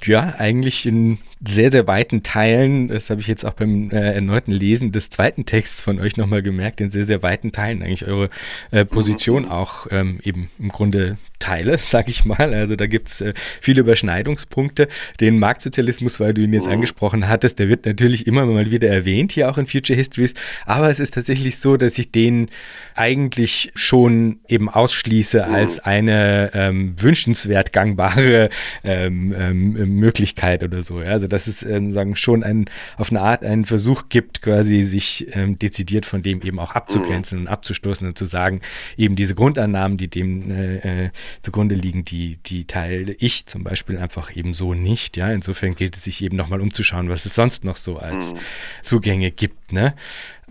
ja, 0.05 0.35
eigentlich 0.39 0.87
in 0.87 1.19
sehr, 1.47 1.71
sehr 1.71 1.87
weiten 1.87 2.23
Teilen, 2.23 2.89
das 2.89 3.11
habe 3.11 3.21
ich 3.21 3.27
jetzt 3.29 3.45
auch 3.45 3.53
beim 3.53 3.91
äh, 3.91 4.15
erneuten 4.15 4.51
Lesen 4.51 4.91
des 4.93 5.11
zweiten 5.11 5.47
Texts 5.47 5.81
von 5.81 6.01
euch 6.01 6.17
nochmal 6.17 6.43
gemerkt, 6.43 6.81
in 6.81 6.91
sehr, 6.91 7.07
sehr 7.07 7.23
weiten 7.23 7.53
Teilen 7.53 7.83
eigentlich 7.83 8.07
eure 8.07 8.29
äh, 8.71 8.85
Position 8.85 9.45
mhm. 9.45 9.51
auch 9.51 9.87
ähm, 9.91 10.19
eben 10.25 10.51
im 10.59 10.71
Grunde 10.71 11.17
teile, 11.39 11.79
sag 11.79 12.09
ich 12.09 12.25
mal. 12.25 12.53
Also 12.55 12.77
da 12.77 12.87
gibt's 12.87 13.21
äh, 13.21 13.35
viele 13.61 13.81
Überschneidungspunkte. 13.81 14.89
Den 15.21 15.39
Marktsozialismus, 15.39 16.21
weil 16.21 16.35
du 16.35 16.43
ihn 16.43 16.53
jetzt 16.53 16.67
mhm. 16.67 16.75
angesprochen 16.75 17.29
hattest, 17.29 17.59
der 17.59 17.69
wird 17.69 17.87
natürlich 17.87 18.27
immer 18.27 18.45
mal 18.47 18.71
wieder 18.71 18.89
erwähnt, 18.89 19.33
hier 19.33 19.51
auch 19.51 19.59
in 19.59 19.67
Future 19.67 19.97
Histories. 19.97 20.35
Aber 20.67 20.91
es 20.91 21.01
ist 21.01 21.15
tatsächlich 21.15 21.59
so, 21.59 21.77
dass 21.77 21.99
ich 21.99 22.11
den 22.11 22.49
eigentlich 22.95 23.71
schon 23.75 24.41
eben 24.49 24.69
ausschließe 24.69 25.47
mhm. 25.47 25.55
als 25.55 25.79
eine 25.79 26.51
ähm, 26.55 26.95
wünschenswert 26.99 27.73
gangbare 27.73 28.51
ähm, 28.85 29.35
ähm, 29.39 29.99
Möglichkeit 29.99 30.63
oder 30.65 30.83
so. 30.83 31.01
Ja? 31.01 31.11
Also 31.11 31.28
dass 31.29 31.47
es 31.47 31.63
äh, 31.63 31.81
sagen, 31.93 32.17
schon 32.17 32.43
ein, 32.43 32.67
auf 32.97 33.11
eine 33.11 33.21
Art 33.21 33.43
einen 33.43 33.65
Versuch 33.65 34.05
gibt, 34.09 34.43
quasi 34.43 34.83
sich 34.83 35.27
ähm, 35.33 35.59
dezidiert 35.59 36.07
von 36.07 36.23
dem 36.23 36.43
eben 36.43 36.59
auch 36.59 36.73
abzugrenzen 36.73 37.39
mhm. 37.39 37.47
und 37.47 37.53
abzustoßen 37.53 38.07
und 38.07 38.19
zu 38.19 38.27
sagen, 38.27 38.61
eben 38.97 39.17
diese 39.17 39.35
Grundannahmen, 39.35 39.97
die 39.99 40.09
dem 40.09 40.51
äh, 40.51 41.05
äh, 41.05 41.11
zugrunde 41.43 41.75
liegen, 41.75 42.05
die, 42.05 42.39
die 42.47 42.65
teile 42.65 43.13
ich 43.19 43.47
zum 43.47 43.65
Beispiel 43.65 43.99
einfach 43.99 44.35
eben 44.35 44.55
so 44.55 44.75
nicht. 44.75 45.17
Ja, 45.17 45.31
insofern 45.31 45.75
gilt 45.75 45.97
es 45.97 46.05
sich 46.05 46.23
eben 46.23 46.37
nochmal 46.37 46.61
umzuschauen, 46.61 47.09
was 47.09 47.27
es 47.27 47.35
sonst 47.35 47.65
noch 47.65 47.77
so 47.77 47.99
als 47.99 48.35
mhm. 48.35 48.39
Zugänge 48.83 49.31
gibt. 49.31 49.73
Ne? 49.73 49.95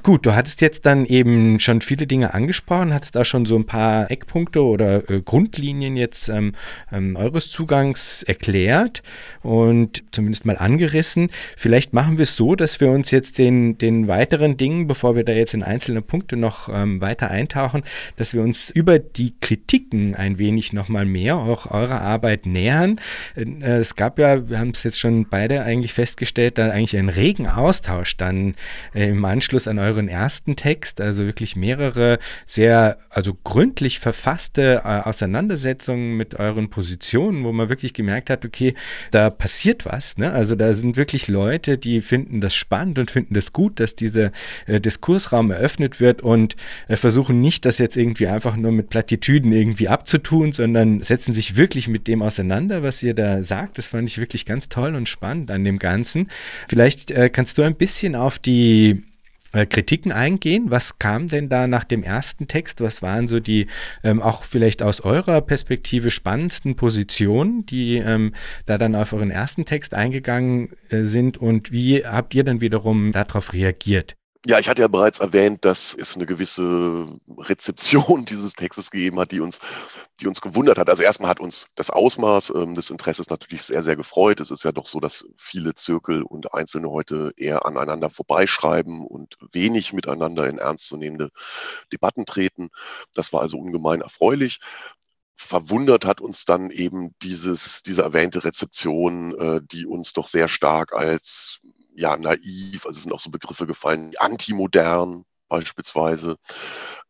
Gut, 0.03 0.25
du 0.25 0.35
hattest 0.35 0.61
jetzt 0.61 0.85
dann 0.85 1.05
eben 1.05 1.59
schon 1.59 1.81
viele 1.81 2.07
Dinge 2.07 2.33
angesprochen, 2.33 2.93
hattest 2.93 3.15
da 3.15 3.25
schon 3.25 3.45
so 3.45 3.57
ein 3.57 3.65
paar 3.65 4.09
Eckpunkte 4.09 4.63
oder 4.63 5.09
äh, 5.09 5.21
Grundlinien 5.21 5.97
jetzt 5.97 6.29
ähm, 6.29 6.53
ähm, 6.93 7.17
eures 7.17 7.49
Zugangs 7.49 8.23
erklärt 8.23 9.03
und 9.41 10.03
zumindest 10.11 10.45
mal 10.45 10.57
angerissen. 10.57 11.29
Vielleicht 11.57 11.93
machen 11.93 12.17
wir 12.17 12.23
es 12.23 12.37
so, 12.37 12.55
dass 12.55 12.79
wir 12.79 12.89
uns 12.89 13.11
jetzt 13.11 13.37
den, 13.37 13.77
den 13.77 14.07
weiteren 14.07 14.55
Dingen, 14.55 14.87
bevor 14.87 15.17
wir 15.17 15.25
da 15.25 15.33
jetzt 15.33 15.53
in 15.53 15.63
einzelne 15.63 16.01
Punkte 16.01 16.37
noch 16.37 16.69
ähm, 16.69 17.01
weiter 17.01 17.29
eintauchen, 17.29 17.83
dass 18.15 18.33
wir 18.33 18.41
uns 18.41 18.69
über 18.69 18.99
die 18.99 19.33
Kritiken 19.41 20.15
ein 20.15 20.37
wenig 20.37 20.71
nochmal 20.71 21.05
mehr 21.05 21.35
auch 21.35 21.69
eurer 21.69 21.99
Arbeit 21.99 22.45
nähern. 22.45 23.01
Äh, 23.35 23.79
es 23.79 23.95
gab 23.95 24.19
ja, 24.19 24.49
wir 24.49 24.59
haben 24.59 24.71
es 24.71 24.83
jetzt 24.83 24.99
schon 24.99 25.27
beide 25.29 25.63
eigentlich 25.63 25.93
festgestellt, 25.93 26.57
da 26.57 26.69
eigentlich 26.69 26.97
einen 26.97 27.09
regen 27.09 27.47
Austausch 27.47 28.15
dann 28.15 28.55
äh, 28.93 29.09
im 29.09 29.25
Anschluss 29.25 29.67
an 29.67 29.79
eure 29.79 29.87
euren 29.88 30.10
ersten 30.10 30.56
Text, 30.56 31.00
also 31.00 31.25
wirklich 31.25 31.56
mehrere 31.56 32.20
sehr, 32.46 32.98
also 33.10 33.34
gründlich 33.44 34.00
verfasste 34.00 34.82
äh, 34.84 35.01
Auseinandersetzungen 35.08 36.17
mit 36.17 36.36
euren 36.36 36.70
Positionen, 36.70 37.44
wo 37.44 37.51
man 37.51 37.70
wirklich 37.70 37.94
gemerkt 37.94 38.29
hat, 38.29 38.44
okay, 38.44 38.74
da 39.12 39.29
passiert 39.29 39.86
was. 39.86 40.17
Ne? 40.17 40.32
Also 40.32 40.56
da 40.56 40.74
sind 40.74 40.98
wirklich 40.98 41.27
Leute, 41.27 41.77
die 41.77 42.01
finden 42.01 42.41
das 42.41 42.56
spannend 42.56 43.00
und 43.00 43.12
finden 43.12 43.34
das 43.34 43.53
gut, 43.53 43.79
dass 43.79 43.96
dieser 43.96 44.32
äh, 44.65 44.82
Diskursraum 44.82 45.51
eröffnet 45.51 46.00
wird 46.00 46.22
und 46.22 46.56
äh, 46.88 46.98
versuchen 46.98 47.39
nicht, 47.41 47.65
das 47.65 47.77
jetzt 47.77 47.96
irgendwie 47.96 48.27
einfach 48.27 48.56
nur 48.58 48.72
mit 48.72 48.89
Plattitüden 48.89 49.51
irgendwie 49.51 49.88
abzutun, 49.88 50.51
sondern 50.51 51.01
setzen 51.01 51.34
sich 51.34 51.56
wirklich 51.56 51.88
mit 51.88 52.08
dem 52.08 52.22
auseinander, 52.22 52.84
was 52.84 53.01
ihr 53.03 53.13
da 53.13 53.44
sagt. 53.44 53.77
Das 53.77 53.88
fand 53.88 54.10
ich 54.10 54.20
wirklich 54.20 54.46
ganz 54.46 54.67
toll 54.67 54.96
und 54.96 55.08
spannend 55.08 55.50
an 55.50 55.63
dem 55.63 55.79
Ganzen. 55.79 56.27
Vielleicht 56.67 57.12
äh, 57.12 57.29
kannst 57.29 57.58
du 57.58 57.63
ein 57.63 57.75
bisschen 57.75 58.15
auf 58.15 58.38
die 58.39 59.03
äh, 59.57 59.65
Kritiken 59.65 60.11
eingehen. 60.11 60.65
Was 60.69 60.99
kam 60.99 61.27
denn 61.27 61.49
da 61.49 61.67
nach 61.67 61.83
dem 61.83 62.03
ersten 62.03 62.47
Text? 62.47 62.81
Was 62.81 63.01
waren 63.01 63.27
so 63.27 63.39
die 63.39 63.67
ähm, 64.03 64.21
auch 64.21 64.43
vielleicht 64.43 64.81
aus 64.81 65.01
eurer 65.01 65.41
Perspektive 65.41 66.11
spannendsten 66.11 66.75
Positionen, 66.75 67.65
die 67.65 67.97
ähm, 67.97 68.33
da 68.65 68.77
dann 68.77 68.95
auf 68.95 69.13
euren 69.13 69.31
ersten 69.31 69.65
Text 69.65 69.93
eingegangen 69.93 70.69
äh, 70.89 71.03
sind 71.03 71.37
und 71.37 71.71
wie 71.71 72.05
habt 72.05 72.35
ihr 72.35 72.43
dann 72.43 72.61
wiederum 72.61 73.11
darauf 73.11 73.53
reagiert? 73.53 74.16
Ja, 74.46 74.60
ich 74.60 74.70
hatte 74.70 74.82
ja 74.82 74.88
bereits 74.88 75.20
erwähnt, 75.20 75.65
dass 75.65 75.94
es 75.94 76.15
eine 76.15 76.25
gewisse 76.25 77.08
Rezeption 77.38 78.25
dieses 78.25 78.53
Textes 78.53 78.91
gegeben 78.91 79.20
hat, 79.20 79.32
die 79.32 79.39
uns, 79.39 79.60
die 80.22 80.27
uns 80.27 80.41
gewundert 80.41 80.77
hat. 80.77 80.89
Also 80.89 81.03
erstmal 81.03 81.29
hat 81.29 81.39
uns 81.39 81.67
das 81.75 81.89
Ausmaß 81.89 82.51
ähm, 82.56 82.75
des 82.75 82.89
Interesses 82.89 83.29
natürlich 83.29 83.63
sehr, 83.63 83.84
sehr 83.84 83.96
gefreut. 83.96 84.39
Es 84.39 84.51
ist 84.51 84.63
ja 84.63 84.72
doch 84.72 84.86
so, 84.86 85.00
dass 85.00 85.25
viele 85.38 85.74
Zirkel 85.74 86.24
und 86.24 86.53
Einzelne 86.53 86.89
heute 86.89 87.34
eher 87.36 87.65
aneinander 87.65 88.10
vorbeischreiben 88.10 89.06
und 89.06 89.38
wenig 89.51 89.94
miteinander 89.94 90.48
in 90.48 90.60
ernstzunehmende 90.60 91.32
Debatten 91.91 92.25
treten. 92.25 92.70
Das 93.13 93.34
war 93.34 93.41
also 93.41 93.58
ungemein 93.58 94.01
erfreulich 94.01 94.60
verwundert 95.38 96.03
hat 96.03 96.20
uns 96.20 96.46
dann 96.46 96.72
eben 96.72 97.13
dieses, 97.22 97.84
diese 97.84 98.01
erwähnte 98.01 98.44
Rezeption, 98.44 99.38
äh, 99.39 99.62
die 99.63 99.86
uns 99.86 100.13
doch 100.13 100.25
sehr 100.25 100.48
stark 100.48 100.94
als 100.94 101.60
ja, 101.97 102.15
naiv, 102.15 102.85
also 102.85 102.99
sind 102.99 103.11
auch 103.11 103.19
so 103.19 103.31
Begriffe 103.31 103.65
gefallen, 103.65 104.11
antimodern 104.19 105.25
beispielsweise, 105.47 106.37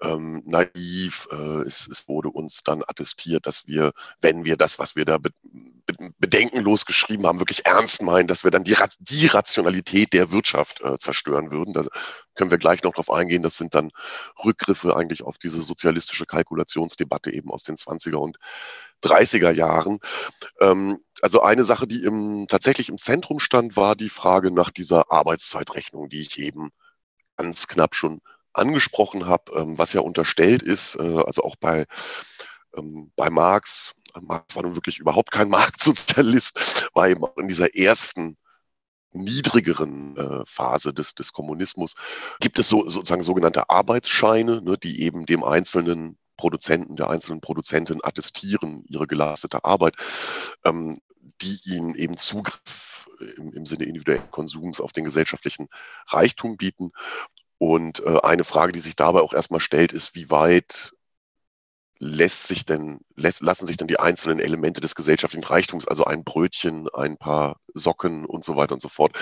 ähm, 0.01 0.43
naiv. 0.45 1.27
Äh, 1.31 1.61
es, 1.61 1.87
es, 1.87 2.07
wurde 2.07 2.29
uns 2.29 2.63
dann 2.63 2.83
attestiert, 2.85 3.45
dass 3.45 3.67
wir, 3.67 3.91
wenn 4.21 4.45
wir 4.45 4.57
das, 4.57 4.79
was 4.79 4.95
wir 4.95 5.05
da 5.05 5.17
be 5.17 5.31
be 5.43 6.11
bedenkenlos 6.19 6.85
geschrieben 6.85 7.25
haben, 7.25 7.39
wirklich 7.39 7.65
ernst 7.65 8.01
meinen, 8.01 8.27
dass 8.27 8.43
wir 8.43 8.51
dann 8.51 8.65
die, 8.65 8.73
Ra 8.73 8.87
die 8.99 9.27
Rationalität 9.27 10.13
der 10.13 10.31
Wirtschaft 10.31 10.81
äh, 10.81 10.97
zerstören 10.97 11.51
würden. 11.51 11.73
Da 11.73 11.83
können 12.35 12.51
wir 12.51 12.57
gleich 12.57 12.83
noch 12.83 12.93
drauf 12.93 13.09
eingehen. 13.09 13.41
Das 13.41 13.57
sind 13.57 13.73
dann 13.73 13.91
Rückgriffe 14.43 14.95
eigentlich 14.95 15.23
auf 15.23 15.37
diese 15.37 15.61
sozialistische 15.61 16.25
Kalkulationsdebatte 16.25 17.31
eben 17.31 17.51
aus 17.51 17.63
den 17.63 17.75
20er 17.75 18.17
und 18.17 18.37
30er 19.03 19.51
Jahren. 19.51 19.99
Ähm, 20.59 20.99
also 21.21 21.41
eine 21.41 21.63
Sache, 21.63 21.87
die 21.87 22.03
im, 22.03 22.47
tatsächlich 22.47 22.89
im 22.89 22.97
Zentrum 22.97 23.39
stand, 23.39 23.75
war 23.77 23.95
die 23.95 24.09
Frage 24.09 24.51
nach 24.51 24.71
dieser 24.71 25.11
Arbeitszeitrechnung, 25.11 26.09
die 26.09 26.21
ich 26.21 26.39
eben 26.39 26.71
ganz 27.37 27.67
knapp 27.67 27.95
schon 27.95 28.19
angesprochen 28.53 29.27
habe, 29.27 29.51
ähm, 29.55 29.77
was 29.77 29.93
ja 29.93 30.01
unterstellt 30.01 30.63
ist, 30.63 30.95
äh, 30.95 31.23
also 31.25 31.43
auch 31.43 31.55
bei, 31.55 31.85
ähm, 32.75 33.11
bei 33.15 33.29
Marx, 33.29 33.93
Marx 34.21 34.55
war 34.55 34.63
nun 34.63 34.75
wirklich 34.75 34.99
überhaupt 34.99 35.31
kein 35.31 35.49
Marktsozialist, 35.49 36.89
war 36.93 37.07
eben 37.07 37.23
auch 37.23 37.37
in 37.37 37.47
dieser 37.47 37.75
ersten 37.75 38.37
niedrigeren 39.13 40.17
äh, 40.17 40.43
Phase 40.45 40.93
des, 40.93 41.15
des 41.15 41.33
Kommunismus, 41.33 41.95
gibt 42.39 42.59
es 42.59 42.67
so, 42.67 42.87
sozusagen 42.89 43.23
sogenannte 43.23 43.69
Arbeitsscheine, 43.69 44.61
ne, 44.61 44.77
die 44.77 45.01
eben 45.01 45.25
dem 45.25 45.43
Einzelnen 45.43 46.17
Produzenten, 46.35 46.95
der 46.95 47.09
einzelnen 47.09 47.41
Produzenten 47.41 47.99
attestieren 48.03 48.83
ihre 48.87 49.07
geleistete 49.07 49.65
Arbeit, 49.65 49.95
ähm, 50.63 50.97
die 51.41 51.59
ihnen 51.65 51.95
eben 51.95 52.15
Zugriff 52.17 52.86
im, 53.37 53.53
im 53.53 53.65
Sinne 53.65 53.85
individuellen 53.85 54.29
Konsums 54.29 54.81
auf 54.81 54.93
den 54.93 55.05
gesellschaftlichen 55.05 55.67
Reichtum 56.07 56.57
bieten. 56.57 56.91
Und 57.57 58.01
äh, 58.05 58.19
eine 58.21 58.43
Frage, 58.43 58.71
die 58.71 58.79
sich 58.79 58.95
dabei 58.95 59.21
auch 59.21 59.33
erstmal 59.33 59.59
stellt, 59.59 59.93
ist, 59.93 60.15
wie 60.15 60.29
weit 60.29 60.93
lässt 61.99 62.47
sich 62.47 62.65
denn, 62.65 62.99
lässt, 63.15 63.41
lassen 63.41 63.65
sich 63.65 63.77
denn 63.77 63.87
die 63.87 63.99
einzelnen 63.99 64.39
Elemente 64.39 64.81
des 64.81 64.95
gesellschaftlichen 64.95 65.45
Reichtums, 65.45 65.87
also 65.87 66.05
ein 66.05 66.23
Brötchen, 66.23 66.87
ein 66.93 67.17
paar 67.17 67.59
Socken 67.73 68.25
und 68.25 68.45
so 68.45 68.55
weiter 68.55 68.73
und 68.73 68.81
so 68.81 68.89
fort, 68.89 69.17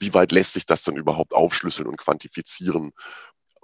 wie 0.00 0.12
weit 0.14 0.32
lässt 0.32 0.54
sich 0.54 0.66
das 0.66 0.82
denn 0.82 0.96
überhaupt 0.96 1.34
aufschlüsseln 1.34 1.88
und 1.88 1.98
quantifizieren? 1.98 2.92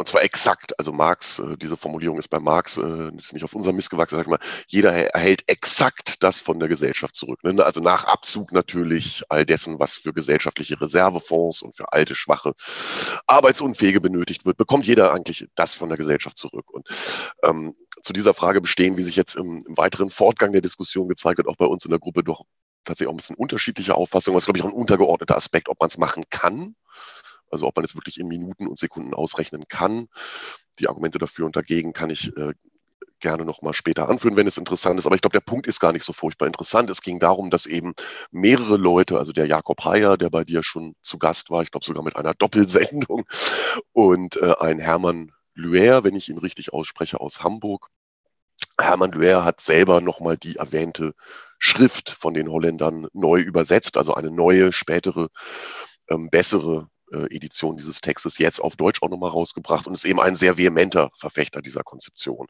Und 0.03 0.09
zwar 0.09 0.25
exakt, 0.25 0.77
also 0.81 0.91
Marx, 0.91 1.39
äh, 1.39 1.57
diese 1.57 1.77
Formulierung 1.77 2.19
ist 2.19 2.27
bei 2.27 2.41
Marx, 2.41 2.77
äh, 2.77 3.17
ist 3.17 3.35
nicht 3.35 3.45
auf 3.45 3.55
unserem 3.55 3.77
Mist 3.77 3.89
gewachsen, 3.89 4.17
sag 4.17 4.27
mal, 4.27 4.41
jeder 4.67 4.93
erhält 4.93 5.45
exakt 5.47 6.25
das 6.25 6.41
von 6.41 6.59
der 6.59 6.69
Gesellschaft 6.69 7.15
zurück. 7.15 7.45
Ne? 7.45 7.65
Also 7.65 7.81
nach 7.81 8.03
Abzug 8.07 8.51
natürlich 8.51 9.23
all 9.29 9.47
dessen, 9.47 9.79
was 9.79 9.95
für 9.95 10.13
gesellschaftliche 10.13 10.81
Reservefonds 10.81 11.63
und 11.63 11.77
für 11.77 11.93
alte, 11.93 12.17
schwache, 12.17 12.55
Arbeitsunfähige 13.29 14.01
benötigt 14.01 14.45
wird, 14.45 14.57
bekommt 14.57 14.89
jeder 14.89 15.15
eigentlich 15.15 15.47
das 15.55 15.77
von 15.77 15.89
der 15.89 15.99
Gesellschaft 15.99 16.37
zurück. 16.37 16.69
Und 16.73 16.89
ähm, 17.45 17.77
zu 18.03 18.13
dieser 18.13 18.35
Frage 18.35 18.61
bestehen, 18.61 18.97
wie 18.97 19.05
sich 19.05 19.15
jetzt 19.15 19.37
im, 19.37 19.65
im 19.69 19.77
weiteren 19.77 20.11
Fortgang 20.11 20.51
der 20.51 20.63
Diskussion 20.63 21.07
gezeigt 21.07 21.39
hat, 21.39 21.47
auch 21.47 21.55
bei 21.55 21.67
uns 21.67 21.85
in 21.85 21.93
der 21.93 22.01
Gruppe 22.01 22.25
doch 22.25 22.43
tatsächlich 22.83 23.09
auch 23.09 23.15
ein 23.15 23.19
bisschen 23.19 23.37
unterschiedliche 23.37 23.95
Auffassungen. 23.95 24.37
Was, 24.37 24.47
glaube 24.47 24.59
ich, 24.59 24.65
auch 24.65 24.69
ein 24.69 24.75
untergeordneter 24.75 25.37
Aspekt, 25.37 25.69
ob 25.69 25.79
man 25.79 25.91
es 25.91 25.97
machen 25.97 26.25
kann 26.29 26.75
also 27.53 27.67
ob 27.67 27.77
man 27.77 27.85
es 27.85 27.95
wirklich 27.95 28.19
in 28.19 28.29
Minuten 28.29 28.67
und 28.67 28.79
Sekunden 28.79 29.15
ausrechnen 29.15 29.65
kann. 29.69 30.09
Die 30.79 30.89
Argumente 30.89 31.19
dafür 31.19 31.47
und 31.47 31.55
dagegen 31.55 31.93
kann 31.93 32.11
ich 32.11 32.37
äh, 32.37 32.55
gerne 33.23 33.45
nochmal 33.45 33.73
später 33.73 34.09
anführen, 34.11 34.37
wenn 34.37 34.47
es 34.47 34.59
interessant 34.59 34.99
ist. 34.99 35.07
Aber 35.07 35.15
ich 35.15 35.23
glaube, 35.23 35.33
der 35.33 35.41
Punkt 35.41 35.67
ist 35.67 35.81
gar 35.81 35.93
nicht 35.93 36.05
so 36.05 36.13
furchtbar 36.13 36.47
interessant. 36.47 36.91
Es 36.91 37.01
ging 37.01 37.19
darum, 37.19 37.49
dass 37.49 37.65
eben 37.65 37.95
mehrere 38.31 38.77
Leute, 38.77 39.19
also 39.19 39.33
der 39.33 39.47
Jakob 39.47 39.83
Heyer, 39.85 40.19
der 40.19 40.29
bei 40.29 40.45
dir 40.45 40.63
schon 40.63 40.95
zu 41.01 41.19
Gast 41.19 41.51
war, 41.51 41.63
ich 41.63 41.71
glaube 41.71 41.87
sogar 41.87 42.03
mit 42.03 42.17
einer 42.17 42.35
Doppelsendung, 42.35 43.25
und 43.93 44.37
äh, 44.37 44.55
ein 44.59 44.79
Hermann 44.79 45.33
Luer, 45.55 46.05
wenn 46.05 46.17
ich 46.17 46.29
ihn 46.29 46.39
richtig 46.39 46.73
ausspreche, 46.73 47.21
aus 47.21 47.43
Hamburg. 47.43 47.89
Hermann 48.79 49.13
Luer 49.13 49.45
hat 49.45 49.61
selber 49.61 50.01
nochmal 50.01 50.37
die 50.37 50.57
erwähnte 50.57 51.15
Schrift 51.59 52.11
von 52.11 52.35
den 52.35 52.51
Holländern 52.51 53.07
neu 53.13 53.41
übersetzt, 53.41 53.97
also 53.97 54.15
eine 54.15 54.31
neue, 54.31 54.73
spätere, 54.73 55.29
ähm, 56.09 56.29
bessere 56.31 56.89
Edition 57.31 57.77
dieses 57.77 58.01
Textes 58.01 58.39
jetzt 58.39 58.61
auf 58.61 58.77
Deutsch 58.77 59.03
auch 59.03 59.11
nochmal 59.11 59.31
rausgebracht 59.31 59.87
und 59.87 59.95
ist 59.95 60.05
eben 60.05 60.21
ein 60.21 60.37
sehr 60.37 60.57
vehementer 60.57 61.11
Verfechter 61.17 61.63
dieser 61.63 61.83
Konzeption. 61.83 62.47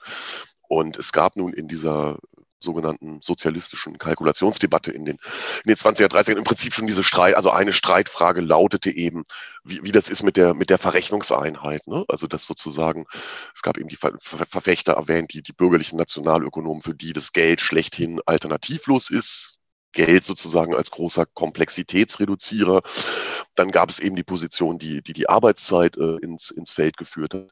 Und 0.69 0.97
es 0.97 1.13
gab 1.13 1.37
nun 1.37 1.53
in 1.53 1.69
dieser 1.69 2.19
sogenannten 2.63 3.21
sozialistischen 3.23 3.99
Kalkulationsdebatte 3.99 4.93
in 4.93 5.05
den, 5.05 5.17
in 5.65 5.69
den 5.69 5.77
20er, 5.77 6.07
30er 6.07 6.37
im 6.37 6.45
Prinzip 6.45 6.75
schon 6.75 6.87
diese 6.87 7.05
Streit, 7.05 7.35
also 7.35 7.51
eine 7.51 7.73
Streitfrage 7.73 8.41
lautete 8.41 8.91
eben, 8.91 9.25
wie, 9.65 9.83
wie 9.83 9.93
das 9.93 10.09
ist 10.09 10.23
mit 10.23 10.37
der, 10.37 10.55
mit 10.55 10.71
der 10.71 10.79
Verrechnungseinheit. 10.79 11.87
Ne? 11.87 12.05
Also 12.09 12.27
das 12.27 12.45
sozusagen, 12.47 13.07
es 13.55 13.63
gab 13.63 13.79
eben 13.79 13.89
die 13.89 13.97
Ver 13.97 14.13
Ver 14.21 14.47
Verfechter 14.47 14.95
erwähnt, 14.95 15.33
die, 15.33 15.43
die 15.43 15.53
bürgerlichen 15.53 15.99
Nationalökonomen, 15.99 16.83
für 16.83 16.95
die 16.95 17.13
das 17.13 17.33
Geld 17.33 17.61
schlechthin 17.61 18.21
alternativlos 18.27 19.11
ist, 19.11 19.59
Geld 19.93 20.25
sozusagen 20.25 20.75
als 20.75 20.91
großer 20.91 21.27
Komplexitätsreduzierer. 21.27 22.83
Dann 23.55 23.71
gab 23.71 23.91
es 23.91 23.99
eben 23.99 24.17
die 24.17 24.23
Position, 24.23 24.79
die 24.79 25.03
die, 25.03 25.13
die 25.13 25.29
Arbeitszeit 25.29 25.97
äh, 25.97 26.17
ins, 26.17 26.51
ins 26.51 26.73
Feld 26.73 26.97
geführt 26.97 27.35
hat. 27.35 27.51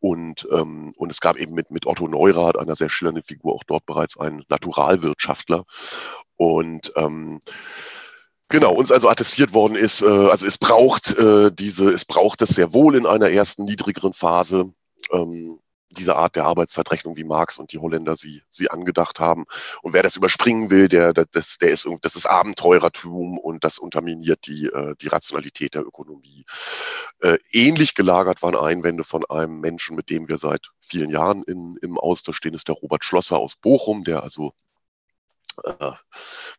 Und, 0.00 0.48
ähm, 0.50 0.92
und 0.96 1.10
es 1.10 1.20
gab 1.20 1.36
eben 1.36 1.54
mit, 1.54 1.70
mit 1.70 1.86
Otto 1.86 2.08
Neurath, 2.08 2.58
einer 2.58 2.74
sehr 2.74 2.88
schillernden 2.88 3.24
Figur, 3.24 3.54
auch 3.54 3.64
dort 3.64 3.86
bereits 3.86 4.18
einen 4.18 4.44
Naturalwirtschaftler. 4.48 5.64
Und 6.36 6.92
ähm, 6.96 7.40
Genau, 8.52 8.74
uns 8.74 8.92
also 8.92 9.08
attestiert 9.08 9.54
worden 9.54 9.76
ist, 9.76 10.02
äh, 10.02 10.06
also 10.06 10.46
es 10.46 10.58
braucht 10.58 11.16
äh, 11.16 11.50
diese, 11.50 11.88
es 11.88 12.04
braucht 12.04 12.42
es 12.42 12.50
sehr 12.50 12.74
wohl 12.74 12.96
in 12.96 13.06
einer 13.06 13.30
ersten 13.30 13.64
niedrigeren 13.64 14.12
Phase. 14.12 14.74
Ähm, 15.10 15.58
diese 15.92 16.16
Art 16.16 16.36
der 16.36 16.44
Arbeitszeitrechnung, 16.44 17.16
wie 17.16 17.24
Marx 17.24 17.58
und 17.58 17.72
die 17.72 17.78
Holländer 17.78 18.16
sie, 18.16 18.42
sie 18.48 18.70
angedacht 18.70 19.20
haben. 19.20 19.44
Und 19.82 19.92
wer 19.92 20.02
das 20.02 20.16
überspringen 20.16 20.70
will, 20.70 20.88
der, 20.88 21.12
der, 21.12 21.26
das, 21.30 21.58
der 21.58 21.70
ist, 21.70 21.88
das 22.02 22.16
ist 22.16 22.26
Abenteurertum 22.26 23.38
und 23.38 23.64
das 23.64 23.78
unterminiert 23.78 24.46
die, 24.46 24.66
äh, 24.66 24.94
die 25.00 25.08
Rationalität 25.08 25.74
der 25.74 25.82
Ökonomie. 25.82 26.44
Äh, 27.20 27.38
ähnlich 27.50 27.94
gelagert 27.94 28.42
waren 28.42 28.56
Einwände 28.56 29.04
von 29.04 29.24
einem 29.26 29.60
Menschen, 29.60 29.96
mit 29.96 30.10
dem 30.10 30.28
wir 30.28 30.38
seit 30.38 30.70
vielen 30.80 31.10
Jahren 31.10 31.42
in, 31.44 31.76
im 31.82 31.98
Austausch 31.98 32.36
stehen, 32.36 32.54
ist 32.54 32.68
der 32.68 32.76
Robert 32.76 33.04
Schlosser 33.04 33.38
aus 33.38 33.56
Bochum, 33.56 34.04
der 34.04 34.22
also, 34.22 34.52
äh, 35.64 35.92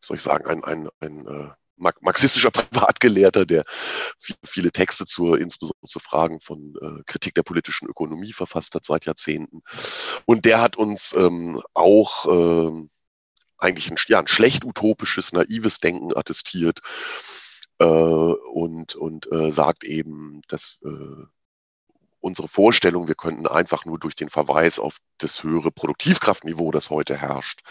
soll 0.01 0.17
ich 0.17 0.23
sagen, 0.23 0.45
ein, 0.45 0.63
ein, 0.63 0.89
ein 0.99 1.27
äh, 1.27 1.49
marxistischer 2.01 2.51
Privatgelehrter, 2.51 3.45
der 3.45 3.63
viele 4.43 4.71
Texte 4.71 5.05
zur, 5.05 5.39
insbesondere 5.39 5.85
zu 5.85 5.99
Fragen 5.99 6.39
von 6.39 6.75
äh, 6.81 7.03
Kritik 7.05 7.35
der 7.35 7.43
politischen 7.43 7.87
Ökonomie 7.87 8.33
verfasst 8.33 8.75
hat 8.75 8.85
seit 8.85 9.05
Jahrzehnten. 9.05 9.61
Und 10.25 10.45
der 10.45 10.61
hat 10.61 10.77
uns 10.77 11.13
ähm, 11.13 11.61
auch 11.73 12.25
äh, 12.25 12.87
eigentlich 13.57 13.89
ein, 13.89 13.97
ja, 14.07 14.19
ein 14.19 14.27
schlecht 14.27 14.65
utopisches, 14.65 15.31
naives 15.31 15.79
Denken 15.79 16.15
attestiert 16.15 16.81
äh, 17.79 17.85
und, 17.85 18.95
und 18.95 19.31
äh, 19.31 19.51
sagt 19.51 19.83
eben, 19.83 20.41
dass 20.47 20.79
äh, 20.83 21.25
unsere 22.23 22.47
Vorstellung, 22.47 23.07
wir 23.07 23.15
könnten 23.15 23.47
einfach 23.47 23.85
nur 23.85 23.99
durch 23.99 24.15
den 24.15 24.29
Verweis 24.29 24.79
auf 24.79 24.97
das 25.17 25.43
höhere 25.43 25.71
Produktivkraftniveau, 25.71 26.71
das 26.71 26.89
heute 26.89 27.17
herrscht, 27.17 27.61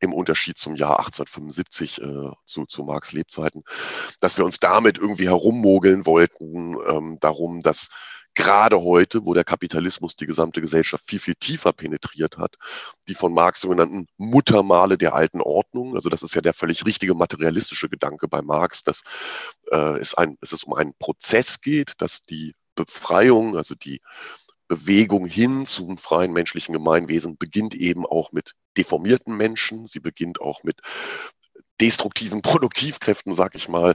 im 0.00 0.14
Unterschied 0.14 0.56
zum 0.56 0.74
Jahr 0.74 0.98
1875 1.00 2.00
äh, 2.00 2.30
zu, 2.46 2.64
zu 2.64 2.84
Marx 2.84 3.12
Lebzeiten, 3.12 3.62
dass 4.20 4.38
wir 4.38 4.44
uns 4.46 4.58
damit 4.58 4.98
irgendwie 4.98 5.28
herummogeln 5.28 6.06
wollten, 6.06 6.76
ähm, 6.88 7.18
darum, 7.20 7.60
dass 7.60 7.90
gerade 8.34 8.80
heute, 8.80 9.26
wo 9.26 9.34
der 9.34 9.44
Kapitalismus 9.44 10.16
die 10.16 10.26
gesamte 10.26 10.60
Gesellschaft 10.62 11.04
viel, 11.06 11.18
viel 11.18 11.34
tiefer 11.34 11.72
penetriert 11.72 12.38
hat, 12.38 12.56
die 13.08 13.14
von 13.14 13.34
Marx 13.34 13.60
sogenannten 13.60 14.06
Muttermale 14.16 14.96
der 14.96 15.14
alten 15.14 15.42
Ordnung, 15.42 15.94
also 15.94 16.08
das 16.08 16.22
ist 16.22 16.34
ja 16.34 16.40
der 16.40 16.54
völlig 16.54 16.86
richtige 16.86 17.14
materialistische 17.14 17.88
Gedanke 17.88 18.28
bei 18.28 18.40
Marx, 18.40 18.82
dass 18.82 19.02
äh, 19.70 19.98
es, 19.98 20.14
ein, 20.14 20.38
es 20.40 20.64
um 20.64 20.72
einen 20.74 20.94
Prozess 20.98 21.60
geht, 21.60 21.94
dass 21.98 22.22
die 22.22 22.54
Befreiung, 22.84 23.56
also 23.56 23.74
die 23.74 24.00
Bewegung 24.68 25.26
hin 25.26 25.66
zum 25.66 25.98
freien 25.98 26.32
menschlichen 26.32 26.72
Gemeinwesen 26.72 27.36
beginnt 27.36 27.74
eben 27.74 28.06
auch 28.06 28.30
mit 28.30 28.54
deformierten 28.76 29.36
Menschen. 29.36 29.86
Sie 29.88 29.98
beginnt 29.98 30.40
auch 30.40 30.62
mit 30.62 30.80
destruktiven 31.80 32.42
Produktivkräften, 32.42 33.32
sag 33.32 33.54
ich 33.54 33.68
mal, 33.68 33.94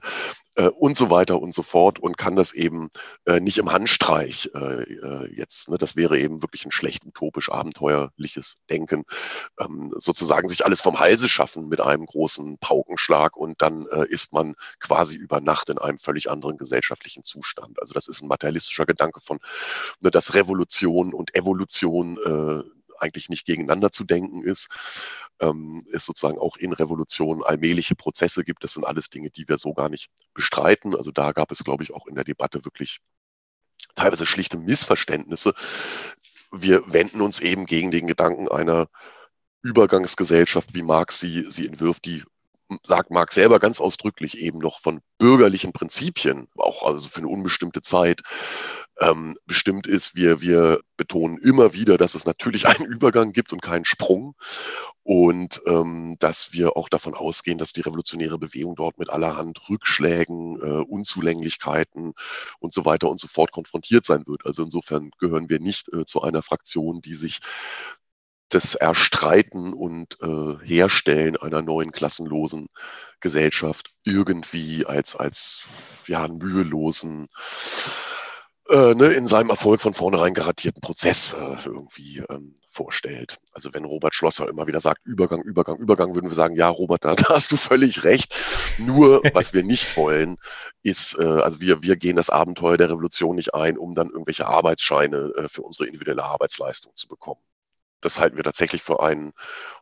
äh, 0.56 0.68
und 0.68 0.98
so 0.98 1.10
weiter 1.10 1.42
und 1.42 1.54
so 1.54 1.64
fort 1.64 2.00
und 2.00 2.18
kann 2.18 2.36
das 2.36 2.54
eben 2.54 2.90
äh, 3.26 3.40
nicht 3.40 3.58
im 3.58 3.72
Handstreich 3.72 4.50
äh, 4.56 4.84
äh, 4.84 5.36
jetzt, 5.36 5.70
ne, 5.70 5.78
das 5.78 5.96
wäre 5.96 6.18
eben 6.18 6.42
wirklich 6.42 6.66
ein 6.66 6.72
schlecht 6.72 7.06
utopisch 7.06 7.50
abenteuerliches 7.50 8.58
Denken, 8.70 9.04
ähm, 9.60 9.92
sozusagen 9.98 10.48
sich 10.48 10.66
alles 10.66 10.82
vom 10.82 11.00
Halse 11.00 11.30
schaffen 11.30 11.68
mit 11.68 11.82
einem 11.82 12.06
großen 12.06 12.58
Paukenschlag 12.60 13.36
und 13.38 13.62
dann 13.62 13.86
äh, 13.88 14.06
ist 14.08 14.34
man 14.34 14.56
quasi 14.80 15.16
über 15.16 15.42
Nacht 15.42 15.70
in 15.70 15.78
einem 15.78 15.98
völlig 15.98 16.30
anderen 16.30 16.58
gesellschaftlichen 16.58 17.24
Zustand. 17.24 17.80
Also 17.82 17.94
das 17.94 18.08
ist 18.08 18.22
ein 18.22 18.28
materialistischer 18.28 18.86
Gedanke 18.86 19.20
von, 19.20 19.40
ne, 20.00 20.12
dass 20.12 20.34
Revolution 20.34 21.14
und 21.14 21.36
Evolution 21.36 22.18
äh, 22.26 22.75
eigentlich 23.00 23.30
nicht 23.30 23.46
gegeneinander 23.46 23.92
zu 23.92 24.04
denken 24.04 24.44
ist, 24.44 24.70
ähm, 25.40 25.86
es 25.92 26.06
sozusagen 26.06 26.38
auch 26.38 26.58
in 26.58 26.74
Revolutionen 26.74 27.44
allmähliche 27.44 27.96
Prozesse 27.96 28.44
gibt. 28.44 28.64
Das 28.64 28.74
sind 28.74 28.86
alles 28.86 29.10
Dinge, 29.10 29.30
die 29.30 29.48
wir 29.48 29.58
so 29.58 29.74
gar 29.74 29.90
nicht 29.90 30.10
bestreiten. 30.34 30.96
Also 30.96 31.12
da 31.12 31.32
gab 31.32 31.52
es, 31.52 31.64
glaube 31.64 31.84
ich, 31.84 31.94
auch 31.94 32.08
in 32.08 32.16
der 32.16 32.24
Debatte 32.24 32.64
wirklich 32.66 33.00
teilweise 33.96 34.26
schlichte 34.26 34.58
Missverständnisse. 34.58 35.54
Wir 36.52 36.92
wenden 36.92 37.22
uns 37.22 37.40
eben 37.40 37.66
gegen 37.66 37.92
den 37.92 38.08
Gedanken 38.08 38.48
einer 38.50 38.88
Übergangsgesellschaft, 39.62 40.74
wie 40.74 40.84
Marx 40.84 41.20
sie, 41.20 41.50
sie 41.50 41.68
entwirft, 41.68 42.06
die 42.06 42.24
sagt 42.84 43.12
Marx 43.12 43.36
selber 43.36 43.60
ganz 43.60 43.80
ausdrücklich 43.80 44.40
eben 44.40 44.60
noch 44.60 44.80
von 44.80 45.02
bürgerlichen 45.18 45.72
Prinzipien, 45.72 46.48
auch 46.58 46.84
also 46.84 47.10
für 47.10 47.20
eine 47.20 47.28
unbestimmte 47.28 47.82
Zeit, 47.82 48.22
ähm, 49.00 49.36
bestimmt 49.46 49.88
ist. 49.88 50.16
Wir, 50.16 50.42
wir 50.42 50.80
betonen 50.98 51.38
immer 51.38 51.74
wieder, 51.74 51.98
dass 51.98 52.16
es 52.16 52.26
natürlich 52.26 52.68
einen 52.68 52.86
Übergang 52.86 53.32
gibt 53.32 53.54
und 53.54 53.62
keinen 53.62 53.86
Sprung 53.86 54.36
und 55.04 55.62
ähm, 55.68 56.16
dass 56.20 56.54
wir 56.54 56.76
auch 56.78 56.90
davon 56.90 57.14
ausgehen, 57.14 57.58
dass 57.58 57.74
die 57.74 57.82
revolutionäre 57.82 58.40
Bewegung 58.40 58.76
dort 58.76 58.98
mit 58.98 59.10
allerhand 59.10 59.70
Rückschlägen, 59.70 60.60
äh, 60.62 60.84
Unzulänglichkeiten 60.84 62.14
und 62.60 62.74
so 62.74 62.86
weiter 62.86 63.10
und 63.10 63.20
so 63.20 63.28
fort 63.28 63.52
konfrontiert 63.52 64.06
sein 64.06 64.24
wird. 64.26 64.46
Also 64.46 64.64
insofern 64.64 65.12
gehören 65.20 65.50
wir 65.50 65.60
nicht 65.60 65.92
äh, 65.94 66.06
zu 66.06 66.22
einer 66.22 66.42
Fraktion, 66.42 67.02
die 67.02 67.14
sich 67.14 67.40
das 68.50 68.76
Erstreiten 68.76 69.74
und 69.74 70.18
äh, 70.22 70.66
Herstellen 70.66 71.36
einer 71.38 71.62
neuen 71.62 71.92
klassenlosen 71.92 72.68
Gesellschaft 73.20 73.94
irgendwie 74.04 74.86
als, 74.86 75.16
als 75.16 75.64
ja, 76.08 76.28
mühelosen 76.28 77.28
äh, 78.70 78.96
ne, 78.96 79.08
in 79.08 79.28
seinem 79.28 79.52
Erfolg 79.52 79.82
von 79.82 79.94
vornherein 79.94 80.34
garantierten 80.34 80.82
Prozess 80.82 81.34
äh, 81.34 81.56
irgendwie 81.66 82.24
ähm, 82.30 82.56
vorstellt. 82.68 83.38
Also 83.52 83.74
wenn 83.74 83.86
Robert 83.86 84.16
Schlosser 84.16 84.50
immer 84.50 84.66
wieder 84.66 84.80
sagt, 84.80 85.06
Übergang, 85.06 85.42
Übergang, 85.44 85.78
Übergang, 85.78 86.16
würden 86.16 86.30
wir 86.30 86.36
sagen, 86.36 86.56
ja, 86.56 86.68
Robert, 86.70 87.06
da, 87.06 87.16
da 87.16 87.36
hast 87.36 87.52
du 87.52 87.58
völlig 87.58 88.04
recht. 88.04 88.36
Nur, 88.80 89.22
was 89.34 89.54
wir 89.54 89.64
nicht 89.64 89.96
wollen, 89.98 90.38
ist, 90.82 91.16
äh, 91.20 91.24
also 91.24 91.62
wir, 91.62 91.84
wir 91.84 91.96
gehen 91.96 92.16
das 92.16 92.32
Abenteuer 92.32 92.78
der 92.78 92.90
Revolution 92.90 93.36
nicht 93.36 93.54
ein, 93.54 93.78
um 93.78 93.94
dann 93.94 94.10
irgendwelche 94.10 94.48
Arbeitsscheine 94.48 95.32
äh, 95.38 95.50
für 95.50 95.62
unsere 95.62 95.86
individuelle 95.88 96.24
Arbeitsleistung 96.24 96.94
zu 96.96 97.08
bekommen. 97.08 97.42
Das 98.06 98.20
halten 98.20 98.38
wir 98.38 98.44
tatsächlich 98.44 98.84
für 98.84 99.02
einen 99.02 99.34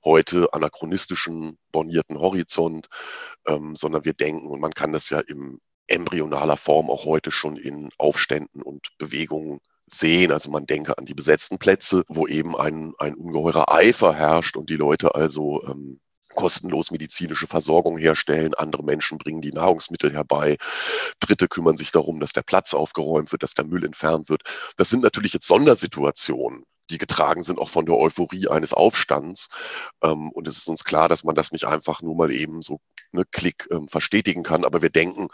heute 0.06 0.54
anachronistischen, 0.54 1.58
bornierten 1.74 2.18
Horizont, 2.18 2.88
ähm, 3.46 3.76
sondern 3.76 4.06
wir 4.06 4.14
denken, 4.14 4.48
und 4.48 4.62
man 4.62 4.74
kann 4.74 4.94
das 4.94 5.10
ja 5.10 5.20
im 5.20 5.60
embryonaler 5.88 6.56
Form 6.56 6.90
auch 6.90 7.04
heute 7.04 7.32
schon 7.32 7.58
in 7.58 7.90
Aufständen 7.98 8.62
und 8.62 8.88
Bewegungen 8.98 9.60
sehen. 9.88 10.32
Also 10.32 10.50
man 10.50 10.66
denke 10.66 10.98
an 10.98 11.04
die 11.04 11.14
besetzten 11.14 11.58
Plätze, 11.58 12.04
wo 12.08 12.26
eben 12.26 12.56
ein, 12.56 12.94
ein 12.98 13.16
ungeheurer 13.16 13.70
Eifer 13.70 14.14
herrscht 14.14 14.56
und 14.56 14.70
die 14.70 14.78
Leute 14.78 15.16
also 15.16 15.62
ähm, 15.68 16.00
kostenlos 16.34 16.92
medizinische 16.92 17.48
Versorgung 17.48 17.98
herstellen. 17.98 18.54
Andere 18.54 18.84
Menschen 18.84 19.18
bringen 19.18 19.42
die 19.42 19.52
Nahrungsmittel 19.52 20.14
herbei. 20.14 20.56
Dritte 21.20 21.50
kümmern 21.50 21.76
sich 21.76 21.92
darum, 21.92 22.22
dass 22.22 22.32
der 22.32 22.44
Platz 22.44 22.74
aufgeräumt 22.74 23.34
wird, 23.34 23.44
dass 23.44 23.54
der 23.54 23.66
Müll 23.66 23.84
entfernt 23.84 24.30
wird. 24.30 24.44
Das 24.78 24.90
sind 24.90 25.04
natürlich 25.04 25.34
jetzt 25.34 25.48
Sondersituationen 25.48 26.64
die 26.90 26.98
getragen 26.98 27.44
sind 27.44 27.60
auch 27.60 27.70
von 27.70 27.86
der 27.86 27.96
Euphorie 27.96 28.48
eines 28.48 28.74
Aufstands. 28.74 29.50
Ähm, 30.02 30.32
und 30.32 30.48
es 30.48 30.58
ist 30.58 30.68
uns 30.68 30.84
klar, 30.84 31.10
dass 31.10 31.24
man 31.24 31.36
das 31.36 31.52
nicht 31.52 31.66
einfach 31.66 32.02
nur 32.02 32.16
mal 32.16 32.32
eben 32.32 32.62
so 32.62 32.80
ne, 33.12 33.24
Klick 33.32 33.68
ähm, 33.72 33.88
verstetigen 33.88 34.44
kann. 34.44 34.66
Aber 34.66 34.82
wir 34.82 34.90
denken, 34.90 35.30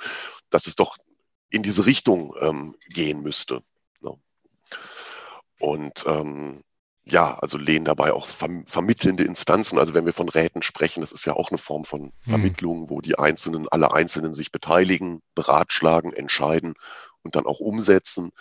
dass 0.50 0.68
es 0.68 0.76
doch 0.76 0.98
in 1.50 1.64
diese 1.64 1.86
Richtung 1.86 2.34
ähm, 2.40 2.76
gehen 2.90 3.22
müsste. 3.22 3.62
Ne? 4.02 4.12
Und 5.60 6.06
ähm, 6.08 6.64
ja, 7.12 7.38
also 7.40 7.58
lehnen 7.58 7.86
dabei 7.86 8.14
auch 8.14 8.28
verm 8.28 8.66
vermittelnde 8.68 9.24
Instanzen. 9.24 9.80
Also 9.80 9.94
wenn 9.94 10.06
wir 10.06 10.14
von 10.14 10.30
Räten 10.30 10.62
sprechen, 10.62 11.02
das 11.02 11.12
ist 11.12 11.26
ja 11.26 11.34
auch 11.34 11.50
eine 11.50 11.58
Form 11.58 11.86
von 11.86 12.02
hm. 12.02 12.12
Vermittlung, 12.22 12.82
mhm. 12.82 12.90
wo 12.90 13.02
die 13.02 13.18
Einzelnen, 13.18 13.68
alle 13.70 13.92
Einzelnen 13.92 14.34
sich 14.34 14.52
beteiligen, 14.52 15.22
beratschlagen, 15.36 16.14
entscheiden 16.14 16.76
und 17.24 17.36
dann 17.36 17.46
auch 17.46 17.60
umsetzen. 17.60 18.32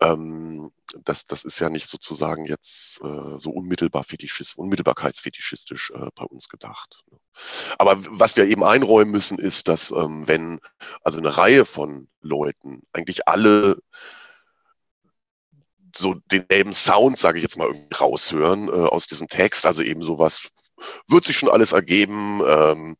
Ähm, 0.00 0.70
das, 1.04 1.26
das 1.26 1.44
ist 1.44 1.58
ja 1.58 1.70
nicht 1.70 1.88
sozusagen 1.88 2.46
jetzt 2.46 3.00
äh, 3.02 3.38
so 3.38 3.50
unmittelbar 3.50 4.04
fetischist, 4.04 4.56
unmittelbarkeitsfetischistisch 4.56 5.90
äh, 5.94 6.08
bei 6.14 6.24
uns 6.24 6.48
gedacht. 6.48 7.02
Ne? 7.10 7.18
Aber 7.78 7.96
was 8.10 8.36
wir 8.36 8.46
eben 8.46 8.64
einräumen 8.64 9.10
müssen, 9.10 9.38
ist, 9.38 9.68
dass 9.68 9.90
ähm, 9.90 10.26
wenn 10.26 10.60
also 11.02 11.18
eine 11.18 11.36
Reihe 11.36 11.64
von 11.64 12.08
Leuten 12.20 12.82
eigentlich 12.92 13.28
alle 13.28 13.80
so 15.96 16.14
denselben 16.30 16.72
Sound, 16.74 17.18
sage 17.18 17.38
ich 17.38 17.42
jetzt 17.42 17.56
mal, 17.56 17.66
irgendwie 17.66 17.94
raushören 17.94 18.68
äh, 18.68 18.70
aus 18.70 19.06
diesem 19.06 19.26
Text, 19.28 19.66
also 19.66 19.82
eben 19.82 20.02
sowas 20.02 20.48
wird 21.06 21.24
sich 21.24 21.36
schon 21.36 21.50
alles 21.50 21.72
ergeben. 21.72 22.40
Ähm, 22.46 22.96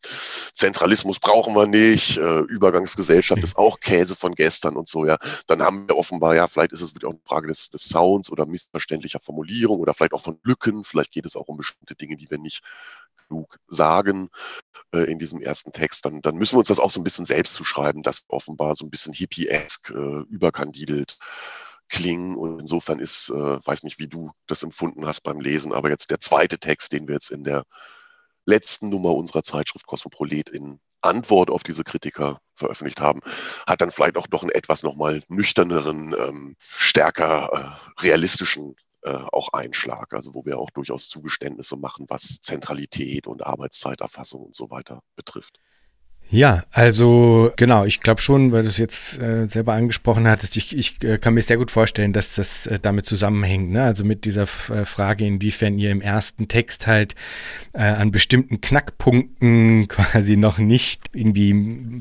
Zentralismus 0.55 1.19
brauchen 1.21 1.55
wir 1.55 1.67
nicht. 1.67 2.17
Äh, 2.17 2.41
Übergangsgesellschaft 2.41 3.43
ist 3.43 3.57
auch 3.57 3.81
Käse 3.81 4.17
von 4.17 4.35
gestern 4.35 4.77
und 4.77 4.89
so, 4.89 5.07
ja. 5.07 5.17
Dann 5.47 5.63
haben 5.63 5.89
wir 5.89 5.97
offenbar, 5.97 6.35
ja, 6.35 6.49
vielleicht 6.49 6.73
ist 6.73 6.81
es 6.81 6.95
wirklich 6.95 7.09
auch 7.09 7.15
eine 7.15 7.21
Frage 7.25 7.49
des, 7.49 7.71
des 7.71 7.89
Sounds 7.89 8.31
oder 8.31 8.47
missverständlicher 8.47 9.21
Formulierung 9.21 9.81
oder 9.81 9.95
vielleicht 9.95 10.13
auch 10.13 10.23
von 10.23 10.39
Lücken. 10.45 10.85
Vielleicht 10.85 11.13
geht 11.13 11.27
es 11.27 11.37
auch 11.37 11.49
um 11.49 11.57
bestimmte 11.57 11.95
Dinge, 11.95 12.17
die 12.17 12.31
wir 12.31 12.39
nicht 12.39 12.63
genug 13.29 13.59
sagen 13.67 14.31
äh, 14.93 15.11
in 15.11 15.19
diesem 15.19 15.41
ersten 15.41 15.73
Text. 15.73 16.05
Dann, 16.05 16.23
dann 16.23 16.37
müssen 16.37 16.55
wir 16.55 16.61
uns 16.61 16.69
das 16.69 16.81
auch 16.81 16.91
so 16.91 17.01
ein 17.01 17.05
bisschen 17.05 17.25
selbst 17.25 17.55
zuschreiben, 17.55 18.03
dass 18.03 18.25
offenbar 18.29 18.75
so 18.75 18.85
ein 18.85 18.91
bisschen 18.91 19.13
hippie-esk 19.13 19.91
äh, 19.91 20.23
überkandidelt 20.31 21.19
klingen. 21.89 22.37
Und 22.37 22.61
insofern 22.61 22.99
ist, 22.99 23.31
äh, 23.31 23.35
weiß 23.67 23.83
nicht, 23.83 23.99
wie 23.99 24.09
du 24.09 24.33
das 24.47 24.63
empfunden 24.63 25.07
hast 25.07 25.23
beim 25.23 25.41
Lesen, 25.41 25.73
aber 25.73 25.91
jetzt 25.91 26.11
der 26.11 26.21
zweite 26.21 26.59
Text, 26.59 26.93
den 26.93 27.09
wir 27.09 27.15
jetzt 27.15 27.31
in 27.31 27.45
der 27.45 27.65
letzten 28.45 28.89
Nummer 28.89 29.15
unserer 29.15 29.43
Zeitschrift 29.43 29.87
Kosmopolit 29.87 30.49
in 30.49 30.81
Antwort 31.01 31.51
auf 31.51 31.63
diese 31.63 31.85
Kritiker 31.85 32.41
veröffentlicht 32.55 33.01
haben, 33.01 33.21
hat 33.67 33.81
dann 33.81 33.91
vielleicht 33.91 34.17
auch 34.17 34.27
doch 34.27 34.43
einen 34.43 34.51
etwas 34.51 34.83
nochmal 34.83 35.23
nüchterneren, 35.29 36.15
ähm, 36.19 36.57
stärker 36.59 37.77
äh, 37.99 38.03
realistischen 38.03 38.75
äh, 39.03 39.11
auch 39.11 39.53
Einschlag, 39.53 40.13
also 40.13 40.35
wo 40.35 40.45
wir 40.45 40.59
auch 40.59 40.71
durchaus 40.71 41.09
Zugeständnisse 41.09 41.77
machen, 41.77 42.07
was 42.09 42.41
Zentralität 42.41 43.27
und 43.27 43.47
Arbeitszeiterfassung 43.47 44.43
und 44.43 44.57
so 44.57 44.71
weiter 44.71 45.03
betrifft. 45.15 45.61
Ja, 46.31 46.65
also 46.73 47.53
genau, 47.57 47.87
ich 47.87 48.01
glaube 48.01 48.21
schon, 48.21 48.53
weil 48.53 48.61
du 48.61 48.69
es 48.69 48.77
jetzt 48.77 49.19
äh, 49.19 49.47
selber 49.47 49.73
angesprochen 49.73 50.29
hattest, 50.29 50.59
ich, 50.59 50.77
ich 50.77 51.03
äh, 51.03 51.17
kann 51.17 51.33
mir 51.33 51.41
sehr 51.41 51.57
gut 51.57 51.71
vorstellen, 51.71 52.13
dass 52.13 52.35
das 52.35 52.67
äh, 52.67 52.79
damit 52.79 53.07
zusammenhängt. 53.07 53.71
Ne? 53.71 53.83
Also 53.83 54.05
mit 54.05 54.27
dieser 54.27 54.43
F 54.43 54.69
äh, 54.69 54.85
Frage, 54.85 55.25
inwiefern 55.25 55.79
ihr 55.79 55.91
im 55.91 56.03
ersten 56.03 56.47
Text 56.47 56.87
halt 56.87 57.15
äh, 57.73 57.79
an 57.79 58.11
bestimmten 58.11 58.61
Knackpunkten 58.61 59.89
quasi 59.89 60.37
noch 60.37 60.59
nicht 60.59 61.07
irgendwie 61.15 61.55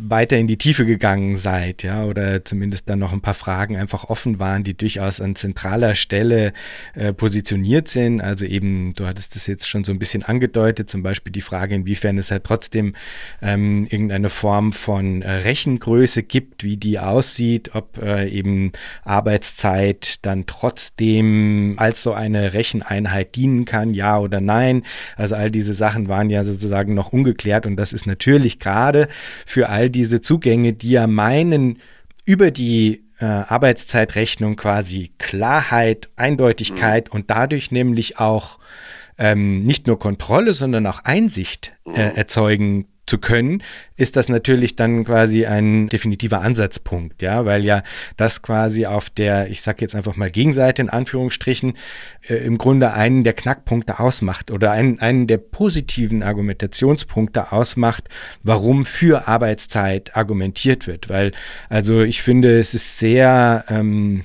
weiter 0.10 0.38
in 0.38 0.48
die 0.48 0.58
Tiefe 0.58 0.86
gegangen 0.86 1.38
seid, 1.38 1.84
ja, 1.84 2.04
oder 2.04 2.44
zumindest 2.44 2.90
dann 2.90 3.00
noch 3.00 3.14
ein 3.14 3.22
paar 3.22 3.34
Fragen 3.34 3.78
einfach 3.78 4.04
offen 4.04 4.40
waren, 4.40 4.66
die 4.66 4.76
durchaus 4.76 5.22
an 5.22 5.36
zentraler 5.36 5.96
Stelle 5.96 6.52
äh, 6.96 7.14
positioniert 7.14 7.88
sind. 7.88 8.20
Also 8.20 8.44
eben, 8.44 8.94
du 8.94 9.08
hattest 9.08 9.38
das 9.38 9.48
jetzt 9.48 9.70
schon 9.70 9.86
so 9.86 9.94
ein 9.94 10.00
bisschen 10.00 10.24
angedeutet, 10.24 10.90
zum 10.90 11.02
Beispiel 11.02 11.32
die 11.32 11.42
Frage, 11.42 11.76
inwiefern 11.76 12.18
es 12.18 12.30
halt 12.30 12.44
trotzdem 12.44 12.94
ähm, 13.42 13.88
irgendein 13.90 14.17
eine 14.18 14.30
Form 14.30 14.74
von 14.74 15.22
äh, 15.22 15.32
Rechengröße 15.32 16.24
gibt, 16.24 16.64
wie 16.64 16.78
die 16.78 17.00
aussieht, 17.00 17.72
ob 17.74 17.98
äh, 18.02 18.28
eben 18.28 18.72
Arbeitszeit 19.04 20.26
dann 20.26 20.46
trotzdem 20.46 21.76
als 21.78 22.04
so 22.04 22.14
eine 22.14 22.54
Recheneinheit 22.54 23.36
dienen 23.36 23.66
kann, 23.66 23.94
ja 23.94 24.20
oder 24.20 24.42
nein. 24.42 24.84
Also 25.16 25.36
all 25.36 25.52
diese 25.52 25.74
Sachen 25.74 26.10
waren 26.10 26.30
ja 26.30 26.44
sozusagen 26.44 26.94
noch 26.94 27.14
ungeklärt 27.14 27.66
und 27.66 27.78
das 27.78 27.94
ist 27.94 28.06
natürlich 28.06 28.60
gerade 28.60 29.08
für 29.46 29.70
all 29.70 29.90
diese 29.90 30.20
Zugänge, 30.20 30.74
die 30.74 30.92
ja 30.92 31.08
meinen, 31.08 31.80
über 32.26 32.52
die 32.52 33.04
äh, 33.20 33.26
Arbeitszeitrechnung 33.26 34.58
quasi 34.58 35.12
Klarheit, 35.18 36.10
Eindeutigkeit 36.16 37.08
mhm. 37.08 37.16
und 37.16 37.32
dadurch 37.32 37.72
nämlich 37.72 38.20
auch 38.20 38.60
ähm, 39.18 39.64
nicht 39.64 39.88
nur 39.88 39.98
Kontrolle, 39.98 40.54
sondern 40.54 40.86
auch 40.86 41.04
Einsicht 41.04 41.74
äh, 41.86 41.90
mhm. 41.90 42.16
erzeugen 42.16 42.88
zu 43.08 43.18
können, 43.18 43.64
ist 43.96 44.16
das 44.16 44.30
natürlich 44.30 44.76
dann 44.76 45.06
quasi 45.06 45.46
ein 45.46 45.90
definitiver 45.90 46.42
Ansatzpunkt, 46.42 47.22
ja, 47.22 47.46
weil 47.46 47.66
ja 47.66 47.84
das 48.16 48.42
quasi 48.42 48.86
auf 48.86 49.10
der, 49.10 49.50
ich 49.50 49.62
sage 49.62 49.80
jetzt 49.82 49.96
einfach 49.96 50.16
mal 50.16 50.30
Gegenseite 50.30 50.82
in 50.82 50.90
Anführungsstrichen, 50.90 51.74
äh, 52.28 52.36
im 52.36 52.58
Grunde 52.58 52.94
einen 52.94 53.24
der 53.24 53.34
Knackpunkte 53.34 54.00
ausmacht 54.00 54.52
oder 54.52 54.72
einen, 54.72 55.00
einen 55.00 55.26
der 55.28 55.38
positiven 55.38 56.22
Argumentationspunkte 56.22 57.52
ausmacht, 57.52 58.10
warum 58.44 58.86
für 58.86 59.28
Arbeitszeit 59.28 60.16
argumentiert 60.16 60.86
wird. 60.86 61.10
Weil, 61.10 61.32
also 61.70 62.02
ich 62.02 62.22
finde, 62.22 62.60
es 62.60 62.74
ist 62.74 63.00
sehr 63.00 63.66
ähm, 63.70 64.24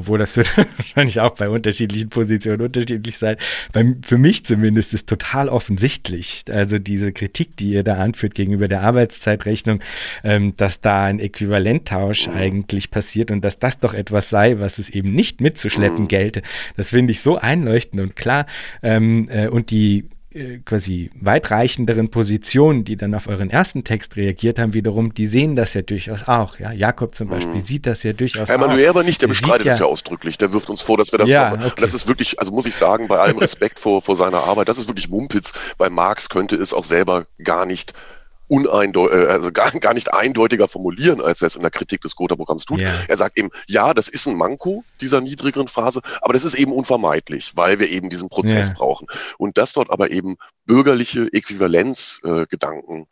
obwohl 0.00 0.18
das 0.18 0.36
wird 0.36 0.56
wahrscheinlich 0.76 1.20
auch 1.20 1.34
bei 1.34 1.48
unterschiedlichen 1.48 2.08
Positionen 2.08 2.62
unterschiedlich 2.62 3.18
sein. 3.18 3.36
Bei, 3.72 3.94
für 4.02 4.18
mich 4.18 4.44
zumindest 4.44 4.94
ist 4.94 5.08
total 5.08 5.48
offensichtlich, 5.48 6.44
also 6.50 6.78
diese 6.78 7.12
Kritik, 7.12 7.56
die 7.56 7.70
ihr 7.70 7.84
da 7.84 7.96
anführt 7.96 8.34
gegenüber 8.34 8.68
der 8.68 8.82
Arbeitszeitrechnung, 8.82 9.80
ähm, 10.24 10.54
dass 10.56 10.80
da 10.80 11.04
ein 11.04 11.20
Äquivalenttausch 11.20 12.28
mhm. 12.28 12.34
eigentlich 12.34 12.90
passiert 12.90 13.30
und 13.30 13.42
dass 13.42 13.58
das 13.58 13.78
doch 13.78 13.94
etwas 13.94 14.28
sei, 14.28 14.58
was 14.58 14.78
es 14.78 14.90
eben 14.90 15.12
nicht 15.12 15.40
mitzuschleppen 15.40 16.02
mhm. 16.04 16.08
gelte. 16.08 16.42
Das 16.76 16.90
finde 16.90 17.12
ich 17.12 17.20
so 17.20 17.36
einleuchtend 17.36 18.00
und 18.00 18.16
klar. 18.16 18.46
Ähm, 18.82 19.28
äh, 19.30 19.48
und 19.48 19.70
die 19.70 20.06
quasi 20.64 21.10
weitreichenderen 21.20 22.10
Positionen, 22.10 22.84
die 22.84 22.96
dann 22.96 23.14
auf 23.14 23.26
euren 23.26 23.50
ersten 23.50 23.82
Text 23.82 24.16
reagiert 24.16 24.60
haben, 24.60 24.74
wiederum, 24.74 25.12
die 25.12 25.26
sehen 25.26 25.56
das 25.56 25.74
ja 25.74 25.82
durchaus 25.82 26.28
auch. 26.28 26.60
Ja? 26.60 26.70
Jakob 26.72 27.16
zum 27.16 27.28
Beispiel 27.28 27.56
mhm. 27.56 27.64
sieht 27.64 27.86
das 27.86 28.04
ja 28.04 28.12
durchaus 28.12 28.48
Herr 28.48 28.58
Manuel 28.58 28.88
aber 28.88 29.02
nicht, 29.02 29.22
der 29.22 29.28
er 29.28 29.30
bestreitet 29.30 29.66
es 29.66 29.78
ja, 29.78 29.86
ja 29.86 29.90
ausdrücklich. 29.90 30.38
Der 30.38 30.52
wirft 30.52 30.70
uns 30.70 30.82
vor, 30.82 30.96
dass 30.96 31.10
wir 31.10 31.18
das 31.18 31.28
ja, 31.28 31.52
okay. 31.52 31.80
Das 31.80 31.94
ist 31.94 32.06
wirklich, 32.06 32.38
also 32.38 32.52
muss 32.52 32.66
ich 32.66 32.76
sagen, 32.76 33.08
bei 33.08 33.18
allem 33.18 33.38
Respekt 33.38 33.80
vor, 33.80 34.02
vor 34.02 34.14
seiner 34.14 34.44
Arbeit, 34.44 34.68
das 34.68 34.78
ist 34.78 34.86
wirklich 34.86 35.08
Mumpitz. 35.08 35.52
Bei 35.78 35.90
Marx 35.90 36.28
könnte 36.28 36.54
es 36.54 36.72
auch 36.72 36.84
selber 36.84 37.26
gar 37.42 37.66
nicht 37.66 37.92
uneindeutig, 38.50 39.16
äh, 39.16 39.26
also 39.26 39.52
gar, 39.52 39.70
gar 39.72 39.94
nicht 39.94 40.12
eindeutiger 40.12 40.68
formulieren, 40.68 41.20
als 41.20 41.40
er 41.40 41.46
es 41.46 41.56
in 41.56 41.62
der 41.62 41.70
Kritik 41.70 42.02
des 42.02 42.16
Gotha-Programms 42.16 42.64
tut. 42.64 42.80
Yeah. 42.80 42.92
Er 43.08 43.16
sagt 43.16 43.38
eben, 43.38 43.50
ja, 43.66 43.94
das 43.94 44.08
ist 44.08 44.26
ein 44.26 44.36
Manko 44.36 44.84
dieser 45.00 45.20
niedrigeren 45.20 45.68
Phase, 45.68 46.00
aber 46.20 46.32
das 46.32 46.44
ist 46.44 46.54
eben 46.54 46.72
unvermeidlich, 46.72 47.52
weil 47.54 47.78
wir 47.78 47.88
eben 47.88 48.10
diesen 48.10 48.28
Prozess 48.28 48.68
yeah. 48.68 48.76
brauchen. 48.76 49.06
Und 49.38 49.56
dass 49.56 49.72
dort 49.72 49.90
aber 49.90 50.10
eben 50.10 50.36
bürgerliche 50.66 51.32
Äquivalenzgedanken 51.32 53.02
äh, 53.02 53.06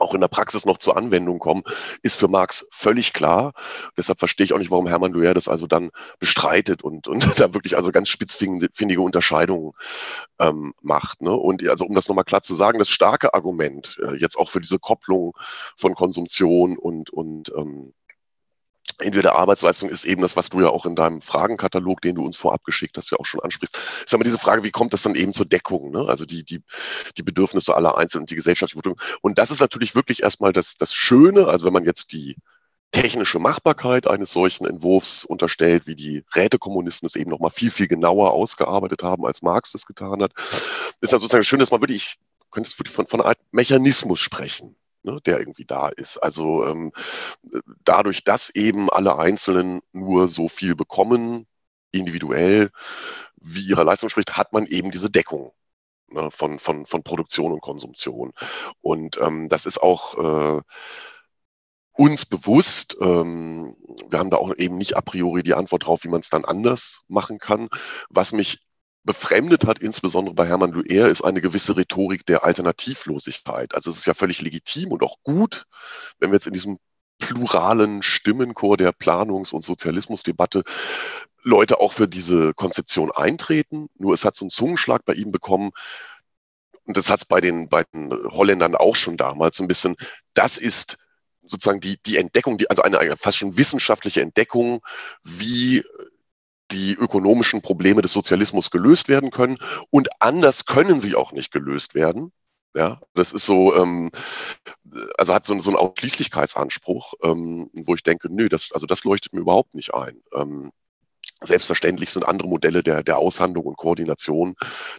auch 0.00 0.14
in 0.14 0.20
der 0.20 0.28
Praxis 0.28 0.64
noch 0.64 0.78
zur 0.78 0.96
Anwendung 0.96 1.38
kommen, 1.38 1.62
ist 2.02 2.18
für 2.18 2.28
Marx 2.28 2.66
völlig 2.70 3.12
klar. 3.12 3.52
Deshalb 3.96 4.18
verstehe 4.18 4.44
ich 4.44 4.52
auch 4.52 4.58
nicht, 4.58 4.70
warum 4.70 4.86
Hermann 4.86 5.12
Duer 5.12 5.34
das 5.34 5.48
also 5.48 5.66
dann 5.66 5.90
bestreitet 6.18 6.82
und, 6.82 7.08
und 7.08 7.24
da 7.40 7.54
wirklich 7.54 7.76
also 7.76 7.92
ganz 7.92 8.08
spitzfindige 8.08 9.00
Unterscheidungen 9.00 9.72
ähm, 10.38 10.74
macht. 10.80 11.22
Ne? 11.22 11.32
Und 11.32 11.66
also 11.68 11.84
um 11.84 11.94
das 11.94 12.08
nochmal 12.08 12.24
klar 12.24 12.42
zu 12.42 12.54
sagen, 12.54 12.78
das 12.78 12.88
starke 12.88 13.34
Argument 13.34 13.98
äh, 14.02 14.14
jetzt 14.16 14.36
auch 14.36 14.48
für 14.48 14.60
diese 14.60 14.78
Kopplung 14.78 15.36
von 15.76 15.94
Konsumtion 15.94 16.78
und, 16.78 17.10
und 17.10 17.52
ähm, 17.56 17.92
Entweder 19.00 19.36
Arbeitsleistung 19.36 19.88
ist 19.88 20.04
eben 20.04 20.22
das, 20.22 20.36
was 20.36 20.48
du 20.50 20.60
ja 20.60 20.68
auch 20.68 20.86
in 20.86 20.94
deinem 20.94 21.20
Fragenkatalog, 21.20 22.00
den 22.00 22.16
du 22.16 22.24
uns 22.24 22.36
vorab 22.36 22.64
geschickt 22.64 22.96
hast, 22.96 23.10
ja 23.10 23.18
auch 23.18 23.26
schon 23.26 23.40
ansprichst. 23.40 23.76
Ist 24.04 24.14
aber 24.14 24.24
diese 24.24 24.38
Frage, 24.38 24.62
wie 24.62 24.70
kommt 24.70 24.92
das 24.92 25.02
dann 25.02 25.14
eben 25.14 25.32
zur 25.32 25.46
Deckung? 25.46 25.90
Ne? 25.90 26.06
Also 26.06 26.26
die, 26.26 26.44
die, 26.44 26.62
die 27.16 27.22
Bedürfnisse 27.22 27.74
aller 27.74 27.96
Einzelnen 27.96 28.22
und 28.22 28.30
die 28.30 28.36
gesellschaftliche. 28.36 28.94
Und 29.22 29.38
das 29.38 29.50
ist 29.50 29.60
natürlich 29.60 29.94
wirklich 29.94 30.22
erstmal 30.22 30.52
das, 30.52 30.76
das 30.76 30.94
Schöne. 30.94 31.46
Also 31.46 31.66
wenn 31.66 31.72
man 31.72 31.84
jetzt 31.84 32.12
die 32.12 32.36
technische 32.92 33.38
Machbarkeit 33.38 34.06
eines 34.06 34.32
solchen 34.32 34.66
Entwurfs 34.66 35.24
unterstellt, 35.24 35.86
wie 35.86 35.94
die 35.94 36.24
Rätekommunisten 36.34 37.06
es 37.06 37.16
eben 37.16 37.30
nochmal 37.30 37.50
viel, 37.50 37.70
viel 37.70 37.86
genauer 37.86 38.32
ausgearbeitet 38.32 39.02
haben, 39.02 39.24
als 39.24 39.42
Marx 39.42 39.72
das 39.72 39.86
getan 39.86 40.22
hat, 40.22 40.32
ist 41.00 41.12
dann 41.12 41.20
sozusagen 41.20 41.44
schön, 41.44 41.60
dass 41.60 41.70
man 41.70 41.80
wirklich, 41.80 42.16
könnte 42.50 42.68
es 42.68 42.92
von, 42.92 43.06
von 43.06 43.20
einer 43.20 43.28
Art 43.30 43.38
Mechanismus 43.52 44.18
sprechen 44.18 44.76
ne, 45.02 45.20
der 45.26 45.38
irgendwie 45.38 45.64
da 45.64 45.88
ist. 45.88 46.18
Also 46.18 46.66
ähm, 46.66 46.92
dadurch, 47.84 48.24
dass 48.24 48.50
eben 48.50 48.90
alle 48.90 49.18
Einzelnen 49.18 49.80
nur 49.92 50.28
so 50.28 50.48
viel 50.48 50.74
bekommen, 50.74 51.46
individuell, 51.92 52.70
wie 53.40 53.66
ihre 53.66 53.84
Leistung 53.84 54.10
spricht, 54.10 54.36
hat 54.36 54.52
man 54.52 54.66
eben 54.66 54.90
diese 54.90 55.10
Deckung 55.10 55.52
ne, 56.10 56.30
von, 56.30 56.58
von, 56.58 56.86
von 56.86 57.02
Produktion 57.02 57.52
und 57.52 57.60
Konsumtion. 57.60 58.32
Und 58.80 59.18
ähm, 59.20 59.48
das 59.48 59.66
ist 59.66 59.82
auch 59.82 60.58
äh, 60.58 60.60
uns 61.92 62.26
bewusst. 62.26 62.96
Ähm, 63.00 63.76
wir 64.08 64.18
haben 64.18 64.30
da 64.30 64.36
auch 64.36 64.54
eben 64.56 64.78
nicht 64.78 64.96
a 64.96 65.00
priori 65.00 65.42
die 65.42 65.54
Antwort 65.54 65.86
drauf, 65.86 66.04
wie 66.04 66.08
man 66.08 66.20
es 66.20 66.30
dann 66.30 66.44
anders 66.44 67.02
machen 67.08 67.38
kann. 67.38 67.68
Was 68.08 68.32
mich 68.32 68.58
befremdet 69.04 69.66
hat, 69.66 69.78
insbesondere 69.78 70.34
bei 70.34 70.46
Hermann 70.46 70.72
Luer, 70.72 71.08
ist 71.08 71.22
eine 71.22 71.40
gewisse 71.40 71.76
Rhetorik 71.76 72.26
der 72.26 72.44
Alternativlosigkeit. 72.44 73.74
Also 73.74 73.90
es 73.90 73.98
ist 73.98 74.06
ja 74.06 74.14
völlig 74.14 74.42
legitim 74.42 74.92
und 74.92 75.02
auch 75.02 75.16
gut, 75.22 75.64
wenn 76.18 76.30
wir 76.30 76.36
jetzt 76.36 76.46
in 76.46 76.52
diesem 76.52 76.78
pluralen 77.18 78.02
Stimmenchor 78.02 78.76
der 78.76 78.92
Planungs- 78.92 79.52
und 79.52 79.62
Sozialismusdebatte 79.62 80.62
Leute 81.42 81.80
auch 81.80 81.92
für 81.92 82.08
diese 82.08 82.52
Konzeption 82.54 83.10
eintreten. 83.10 83.88
Nur 83.96 84.14
es 84.14 84.24
hat 84.24 84.36
so 84.36 84.44
einen 84.44 84.50
Zungenschlag 84.50 85.04
bei 85.04 85.14
ihm 85.14 85.32
bekommen, 85.32 85.70
und 86.84 86.96
das 86.96 87.08
hat 87.08 87.20
es 87.20 87.24
bei 87.24 87.40
den, 87.40 87.68
bei 87.68 87.84
den 87.94 88.10
Holländern 88.10 88.74
auch 88.74 88.96
schon 88.96 89.16
damals 89.16 89.60
ein 89.60 89.68
bisschen, 89.68 89.94
das 90.34 90.58
ist 90.58 90.96
sozusagen 91.42 91.80
die, 91.80 91.98
die 92.04 92.16
Entdeckung, 92.16 92.58
die, 92.58 92.68
also 92.68 92.82
eine, 92.82 92.98
eine 92.98 93.16
fast 93.16 93.38
schon 93.38 93.56
wissenschaftliche 93.56 94.22
Entdeckung, 94.22 94.80
wie 95.22 95.84
die 96.72 96.94
ökonomischen 96.94 97.62
Probleme 97.62 98.02
des 98.02 98.12
Sozialismus 98.12 98.70
gelöst 98.70 99.08
werden 99.08 99.30
können. 99.30 99.58
Und 99.90 100.08
anders 100.20 100.66
können 100.66 101.00
sie 101.00 101.14
auch 101.14 101.32
nicht 101.32 101.52
gelöst 101.52 101.94
werden. 101.94 102.32
Ja, 102.74 103.00
das 103.14 103.32
ist 103.32 103.46
so, 103.46 103.74
ähm, 103.74 104.10
also 105.18 105.34
hat 105.34 105.44
so, 105.44 105.58
so 105.58 105.70
einen 105.70 105.78
Ausschließlichkeitsanspruch, 105.78 107.14
ähm, 107.22 107.68
wo 107.72 107.94
ich 107.96 108.04
denke, 108.04 108.28
nö, 108.30 108.48
das, 108.48 108.70
also 108.72 108.86
das 108.86 109.02
leuchtet 109.02 109.32
mir 109.32 109.40
überhaupt 109.40 109.74
nicht 109.74 109.92
ein. 109.92 110.22
Ähm, 110.34 110.70
selbstverständlich 111.42 112.10
sind 112.10 112.24
andere 112.24 112.48
Modelle 112.48 112.82
der, 112.82 113.02
der 113.02 113.18
Aushandlung 113.18 113.64
und 113.66 113.76
Koordination 113.76 114.54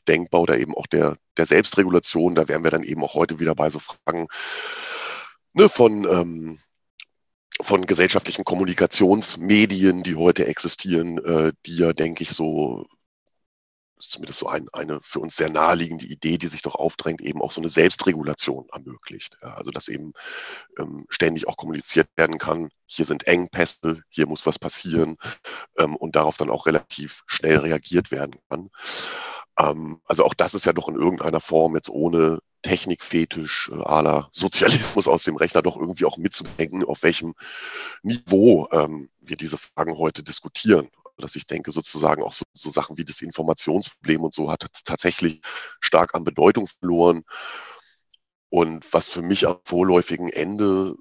denkbar 0.07 0.41
oder 0.41 0.57
eben 0.57 0.75
auch 0.75 0.87
der, 0.87 1.17
der 1.37 1.45
Selbstregulation. 1.45 2.35
Da 2.35 2.47
wären 2.47 2.63
wir 2.63 2.71
dann 2.71 2.83
eben 2.83 3.03
auch 3.03 3.13
heute 3.13 3.39
wieder 3.39 3.55
bei 3.55 3.69
so 3.69 3.79
Fragen 3.79 4.27
ne, 5.53 5.69
von 5.69 6.05
ähm, 6.05 6.59
von 7.59 7.85
gesellschaftlichen 7.85 8.43
Kommunikationsmedien, 8.45 10.03
die 10.03 10.15
heute 10.15 10.45
existieren, 10.47 11.17
äh, 11.19 11.53
die 11.65 11.77
ja, 11.77 11.93
denke 11.93 12.23
ich, 12.23 12.31
so 12.31 12.87
zumindest 14.01 14.39
so 14.39 14.47
ein, 14.47 14.67
eine 14.73 14.99
für 15.01 15.19
uns 15.19 15.35
sehr 15.35 15.49
naheliegende 15.49 16.05
Idee, 16.05 16.37
die 16.37 16.47
sich 16.47 16.61
doch 16.61 16.75
aufdrängt, 16.75 17.21
eben 17.21 17.41
auch 17.41 17.51
so 17.51 17.61
eine 17.61 17.69
Selbstregulation 17.69 18.67
ermöglicht. 18.71 19.37
Ja, 19.41 19.55
also 19.55 19.71
dass 19.71 19.87
eben 19.87 20.13
ähm, 20.79 21.05
ständig 21.09 21.47
auch 21.47 21.57
kommuniziert 21.57 22.07
werden 22.15 22.37
kann, 22.37 22.69
hier 22.85 23.05
sind 23.05 23.27
Engpässe, 23.27 24.01
hier 24.09 24.27
muss 24.27 24.45
was 24.45 24.59
passieren 24.59 25.17
ähm, 25.77 25.95
und 25.95 26.15
darauf 26.15 26.37
dann 26.37 26.49
auch 26.49 26.65
relativ 26.65 27.23
schnell 27.27 27.57
reagiert 27.57 28.11
werden 28.11 28.35
kann. 28.49 28.69
Ähm, 29.59 30.01
also 30.05 30.25
auch 30.25 30.33
das 30.33 30.53
ist 30.53 30.65
ja 30.65 30.73
doch 30.73 30.89
in 30.89 30.95
irgendeiner 30.95 31.41
Form 31.41 31.75
jetzt 31.75 31.89
ohne 31.89 32.39
Technikfetisch 32.61 33.71
äh, 33.73 33.81
aller 33.83 34.29
Sozialismus 34.33 35.07
aus 35.07 35.23
dem 35.23 35.35
Rechner 35.35 35.61
doch 35.61 35.77
irgendwie 35.77 36.05
auch 36.05 36.17
mitzudenken, 36.17 36.83
auf 36.83 37.03
welchem 37.03 37.33
Niveau 38.03 38.67
ähm, 38.71 39.09
wir 39.19 39.37
diese 39.37 39.57
Fragen 39.57 39.97
heute 39.97 40.23
diskutieren. 40.23 40.89
Dass 41.17 41.35
ich 41.35 41.45
denke, 41.45 41.71
sozusagen 41.71 42.23
auch 42.23 42.33
so, 42.33 42.45
so 42.53 42.69
Sachen 42.69 42.97
wie 42.97 43.05
das 43.05 43.21
Informationsproblem 43.21 44.23
und 44.23 44.33
so 44.33 44.51
hat 44.51 44.65
tatsächlich 44.85 45.41
stark 45.79 46.15
an 46.15 46.23
Bedeutung 46.23 46.67
verloren. 46.67 47.23
Und 48.49 48.91
was 48.93 49.07
für 49.07 49.21
mich 49.21 49.47
am 49.47 49.59
vorläufigen 49.63 50.29
Ende 50.29 50.95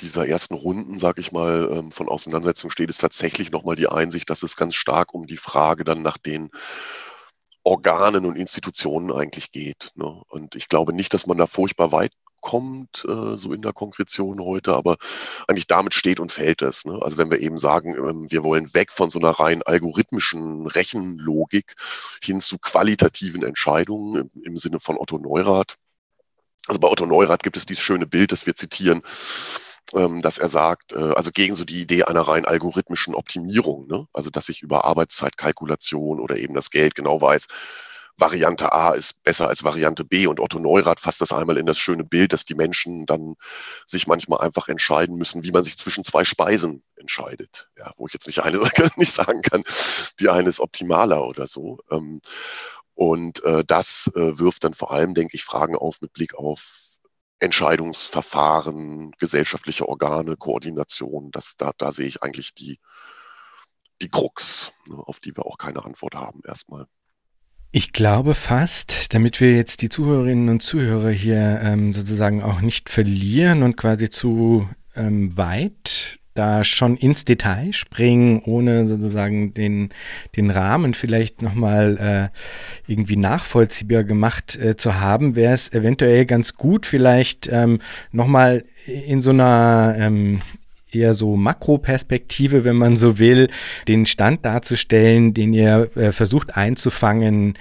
dieser 0.00 0.26
ersten 0.26 0.54
Runden, 0.54 0.98
sage 0.98 1.20
ich 1.20 1.32
mal, 1.32 1.68
ähm, 1.70 1.90
von 1.90 2.08
Auseinandersetzung 2.08 2.70
steht, 2.70 2.90
ist 2.90 3.00
tatsächlich 3.00 3.50
nochmal 3.50 3.76
die 3.76 3.88
Einsicht, 3.88 4.28
dass 4.30 4.42
es 4.42 4.56
ganz 4.56 4.74
stark 4.74 5.14
um 5.14 5.26
die 5.26 5.36
Frage 5.36 5.84
dann 5.84 6.02
nach 6.02 6.18
den 6.18 6.50
Organen 7.64 8.26
und 8.26 8.36
Institutionen 8.36 9.12
eigentlich 9.12 9.52
geht. 9.52 9.92
Ne? 9.94 10.22
Und 10.28 10.56
ich 10.56 10.68
glaube 10.68 10.92
nicht, 10.92 11.14
dass 11.14 11.26
man 11.26 11.38
da 11.38 11.46
furchtbar 11.46 11.92
weit 11.92 12.12
kommt, 12.42 13.06
äh, 13.08 13.36
so 13.36 13.52
in 13.52 13.62
der 13.62 13.72
Konkretion 13.72 14.40
heute, 14.40 14.74
aber 14.74 14.96
eigentlich 15.48 15.68
damit 15.68 15.94
steht 15.94 16.20
und 16.20 16.32
fällt 16.32 16.60
es. 16.60 16.84
Ne? 16.84 16.98
Also 17.00 17.16
wenn 17.16 17.30
wir 17.30 17.40
eben 17.40 17.56
sagen, 17.56 17.94
ähm, 17.94 18.30
wir 18.30 18.42
wollen 18.44 18.74
weg 18.74 18.92
von 18.92 19.08
so 19.08 19.18
einer 19.18 19.30
rein 19.30 19.62
algorithmischen 19.62 20.66
Rechenlogik 20.66 21.76
hin 22.22 22.40
zu 22.40 22.58
qualitativen 22.58 23.44
Entscheidungen 23.44 24.30
im, 24.34 24.42
im 24.42 24.56
Sinne 24.56 24.80
von 24.80 24.98
Otto 24.98 25.18
Neurath. 25.18 25.76
Also 26.66 26.80
bei 26.80 26.88
Otto 26.88 27.06
Neurath 27.06 27.42
gibt 27.42 27.56
es 27.56 27.64
dieses 27.64 27.82
schöne 27.82 28.06
Bild, 28.06 28.32
das 28.32 28.44
wir 28.44 28.54
zitieren, 28.54 29.02
dass 29.92 30.38
er 30.38 30.48
sagt, 30.48 30.92
äh, 30.92 31.12
also 31.14 31.30
gegen 31.32 31.54
so 31.54 31.64
die 31.64 31.80
Idee 31.80 32.04
einer 32.04 32.22
rein 32.22 32.46
algorithmischen 32.46 33.14
Optimierung, 33.14 33.86
ne? 33.88 34.06
also 34.12 34.30
dass 34.30 34.48
ich 34.48 34.62
über 34.62 34.84
Arbeitszeitkalkulation 34.84 36.18
oder 36.20 36.36
eben 36.36 36.54
das 36.54 36.70
Geld 36.70 36.94
genau 36.94 37.20
weiß, 37.20 37.48
Variante 38.16 38.72
A 38.72 38.90
ist 38.92 39.22
besser 39.22 39.48
als 39.48 39.64
Variante 39.64 40.04
B. 40.04 40.26
Und 40.26 40.40
Otto 40.40 40.58
Neurath 40.58 41.00
fasst 41.00 41.20
das 41.20 41.32
einmal 41.32 41.56
in 41.56 41.66
das 41.66 41.78
schöne 41.78 42.04
Bild, 42.04 42.32
dass 42.32 42.44
die 42.44 42.54
Menschen 42.54 43.06
dann 43.06 43.34
sich 43.86 44.06
manchmal 44.06 44.40
einfach 44.40 44.68
entscheiden 44.68 45.16
müssen, 45.16 45.44
wie 45.44 45.50
man 45.50 45.64
sich 45.64 45.78
zwischen 45.78 46.04
zwei 46.04 46.24
Speisen 46.24 46.82
entscheidet. 46.96 47.68
Ja, 47.76 47.92
wo 47.96 48.06
ich 48.06 48.12
jetzt 48.12 48.26
nicht 48.26 48.42
eine 48.42 48.58
nicht 48.96 49.12
sagen 49.12 49.42
kann, 49.42 49.64
die 50.20 50.28
eine 50.28 50.48
ist 50.48 50.60
optimaler 50.60 51.26
oder 51.26 51.46
so. 51.46 51.78
Ähm, 51.90 52.20
und 52.94 53.42
äh, 53.44 53.64
das 53.66 54.10
äh, 54.14 54.38
wirft 54.38 54.64
dann 54.64 54.74
vor 54.74 54.92
allem, 54.92 55.14
denke 55.14 55.34
ich, 55.34 55.44
Fragen 55.44 55.74
auf 55.74 56.00
mit 56.00 56.12
Blick 56.12 56.34
auf 56.34 56.81
Entscheidungsverfahren, 57.42 59.10
gesellschaftliche 59.18 59.88
Organe, 59.88 60.36
Koordination, 60.36 61.30
das, 61.32 61.56
da, 61.56 61.72
da 61.76 61.90
sehe 61.90 62.06
ich 62.06 62.22
eigentlich 62.22 62.54
die, 62.54 62.78
die 64.00 64.08
Krux, 64.08 64.72
ne, 64.88 64.96
auf 64.96 65.18
die 65.18 65.36
wir 65.36 65.44
auch 65.44 65.58
keine 65.58 65.84
Antwort 65.84 66.14
haben 66.14 66.40
erstmal. 66.46 66.86
Ich 67.72 67.92
glaube 67.92 68.34
fast, 68.34 69.12
damit 69.14 69.40
wir 69.40 69.56
jetzt 69.56 69.82
die 69.82 69.88
Zuhörerinnen 69.88 70.50
und 70.50 70.62
Zuhörer 70.62 71.10
hier 71.10 71.60
ähm, 71.62 71.92
sozusagen 71.92 72.42
auch 72.42 72.60
nicht 72.60 72.90
verlieren 72.90 73.62
und 73.62 73.76
quasi 73.76 74.08
zu 74.08 74.68
ähm, 74.94 75.36
weit 75.36 76.20
da 76.34 76.64
schon 76.64 76.96
ins 76.96 77.24
Detail 77.24 77.72
springen, 77.72 78.42
ohne 78.44 78.86
sozusagen 78.88 79.54
den, 79.54 79.90
den 80.36 80.50
Rahmen 80.50 80.94
vielleicht 80.94 81.42
nochmal 81.42 82.30
äh, 82.86 82.90
irgendwie 82.90 83.16
nachvollziehbar 83.16 84.04
gemacht 84.04 84.56
äh, 84.56 84.76
zu 84.76 85.00
haben, 85.00 85.36
wäre 85.36 85.54
es 85.54 85.72
eventuell 85.72 86.24
ganz 86.26 86.54
gut, 86.54 86.86
vielleicht 86.86 87.48
ähm, 87.52 87.80
nochmal 88.12 88.64
in 88.86 89.20
so 89.20 89.30
einer 89.30 89.94
ähm, 89.98 90.40
eher 90.94 91.14
so 91.14 91.36
Makroperspektive, 91.36 92.64
wenn 92.64 92.76
man 92.76 92.96
so 92.96 93.18
will, 93.18 93.48
den 93.88 94.06
Stand 94.06 94.44
darzustellen, 94.44 95.34
den 95.34 95.52
ihr 95.52 95.90
äh, 95.96 96.12
versucht 96.12 96.56
einzufangen 96.56 97.54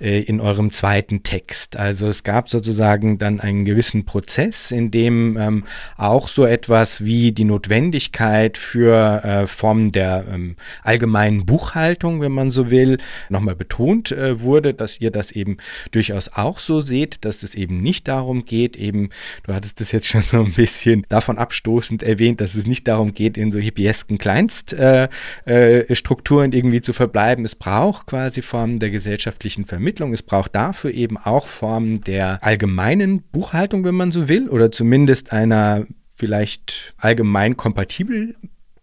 äh, 0.00 0.20
in 0.20 0.40
eurem 0.40 0.70
zweiten 0.70 1.24
Text. 1.24 1.76
Also 1.76 2.06
es 2.06 2.22
gab 2.22 2.48
sozusagen 2.48 3.18
dann 3.18 3.40
einen 3.40 3.64
gewissen 3.64 4.04
Prozess, 4.04 4.70
in 4.70 4.92
dem 4.92 5.36
ähm, 5.36 5.64
auch 5.96 6.28
so 6.28 6.44
etwas 6.44 7.04
wie 7.04 7.32
die 7.32 7.44
Notwendigkeit 7.44 8.56
für 8.58 9.24
äh, 9.24 9.46
Formen 9.48 9.90
der 9.90 10.24
ähm, 10.32 10.54
allgemeinen 10.84 11.46
Buchhaltung, 11.46 12.20
wenn 12.20 12.30
man 12.30 12.52
so 12.52 12.70
will, 12.70 12.98
nochmal 13.28 13.56
betont 13.56 14.12
äh, 14.12 14.40
wurde, 14.40 14.72
dass 14.72 15.00
ihr 15.00 15.10
das 15.10 15.32
eben 15.32 15.56
durchaus 15.90 16.28
auch 16.28 16.60
so 16.60 16.80
seht, 16.80 17.24
dass 17.24 17.42
es 17.42 17.56
eben 17.56 17.82
nicht 17.82 18.06
darum 18.06 18.44
geht, 18.44 18.76
eben, 18.76 19.10
du 19.44 19.52
hattest 19.52 19.80
das 19.80 19.90
jetzt 19.90 20.06
schon 20.06 20.22
so 20.22 20.38
ein 20.44 20.52
bisschen 20.52 21.04
davon 21.08 21.38
abstoßend 21.38 22.04
erwähnt, 22.04 22.40
dass 22.40 22.54
es 22.54 22.66
nicht 22.66 22.77
darum 22.84 23.14
geht, 23.14 23.36
in 23.36 23.50
so 23.50 23.58
hippiesken 23.58 24.18
Kleinststrukturen 24.18 26.52
äh, 26.52 26.54
äh, 26.54 26.58
irgendwie 26.58 26.80
zu 26.80 26.92
verbleiben. 26.92 27.44
Es 27.44 27.56
braucht 27.56 28.06
quasi 28.06 28.42
Formen 28.42 28.78
der 28.78 28.90
gesellschaftlichen 28.90 29.64
Vermittlung. 29.64 30.12
Es 30.12 30.22
braucht 30.22 30.54
dafür 30.54 30.92
eben 30.92 31.16
auch 31.16 31.46
Formen 31.46 32.02
der 32.02 32.42
allgemeinen 32.42 33.22
Buchhaltung, 33.22 33.84
wenn 33.84 33.94
man 33.94 34.12
so 34.12 34.28
will, 34.28 34.48
oder 34.48 34.70
zumindest 34.70 35.32
einer 35.32 35.86
vielleicht 36.16 36.94
allgemein 36.98 37.56
kompatibel 37.56 38.34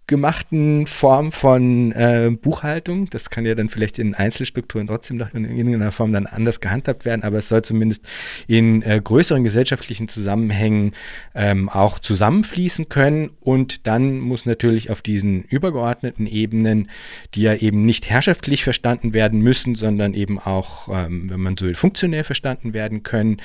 gemachten 0.08 0.86
Form 0.86 1.32
von 1.32 1.92
äh, 1.92 2.30
Buchhaltung. 2.40 3.10
Das 3.10 3.30
kann 3.30 3.46
ja 3.46 3.56
dann 3.56 3.70
vielleicht 3.70 3.98
in 3.98 4.14
Einzelstrukturen 4.14 4.88
trotzdem 4.88 5.18
noch 5.18 5.34
in 5.34 5.46
irgendeiner 5.46 5.92
Form 5.92 6.14
dann 6.14 6.28
anders 6.28 6.60
gehandhabt 6.60 7.06
werden, 7.06 7.24
aber 7.24 7.40
es 7.40 7.50
soll 7.50 7.64
zumindest 7.64 8.04
in 8.48 8.84
äh, 8.84 9.02
größeren 9.04 9.44
gesellschaftlichen 9.44 10.08
Zusammenhängen 10.08 10.94
ähm, 11.34 11.70
auch 11.70 11.98
zusammenfließen 11.98 12.88
können. 12.90 13.32
Und 13.40 13.88
dann 13.88 14.20
muss 14.20 14.46
natürlich 14.46 14.92
auf 14.92 15.02
diesen 15.02 15.44
übergeordneten 15.44 16.28
Ebenen, 16.28 16.90
die 17.34 17.42
ja 17.42 17.56
eben 17.56 17.86
nicht 17.86 18.10
herrschaftlich 18.10 18.64
verstanden 18.64 19.14
werden 19.14 19.40
müssen, 19.40 19.74
sondern 19.74 20.14
eben 20.14 20.40
auch, 20.40 20.88
ähm, 20.90 21.30
wenn 21.32 21.40
man 21.40 21.58
so 21.58 21.66
will, 21.66 21.76
funktionell 21.76 22.24
verstanden 22.24 22.74
werden 22.74 23.02
können, 23.02 23.38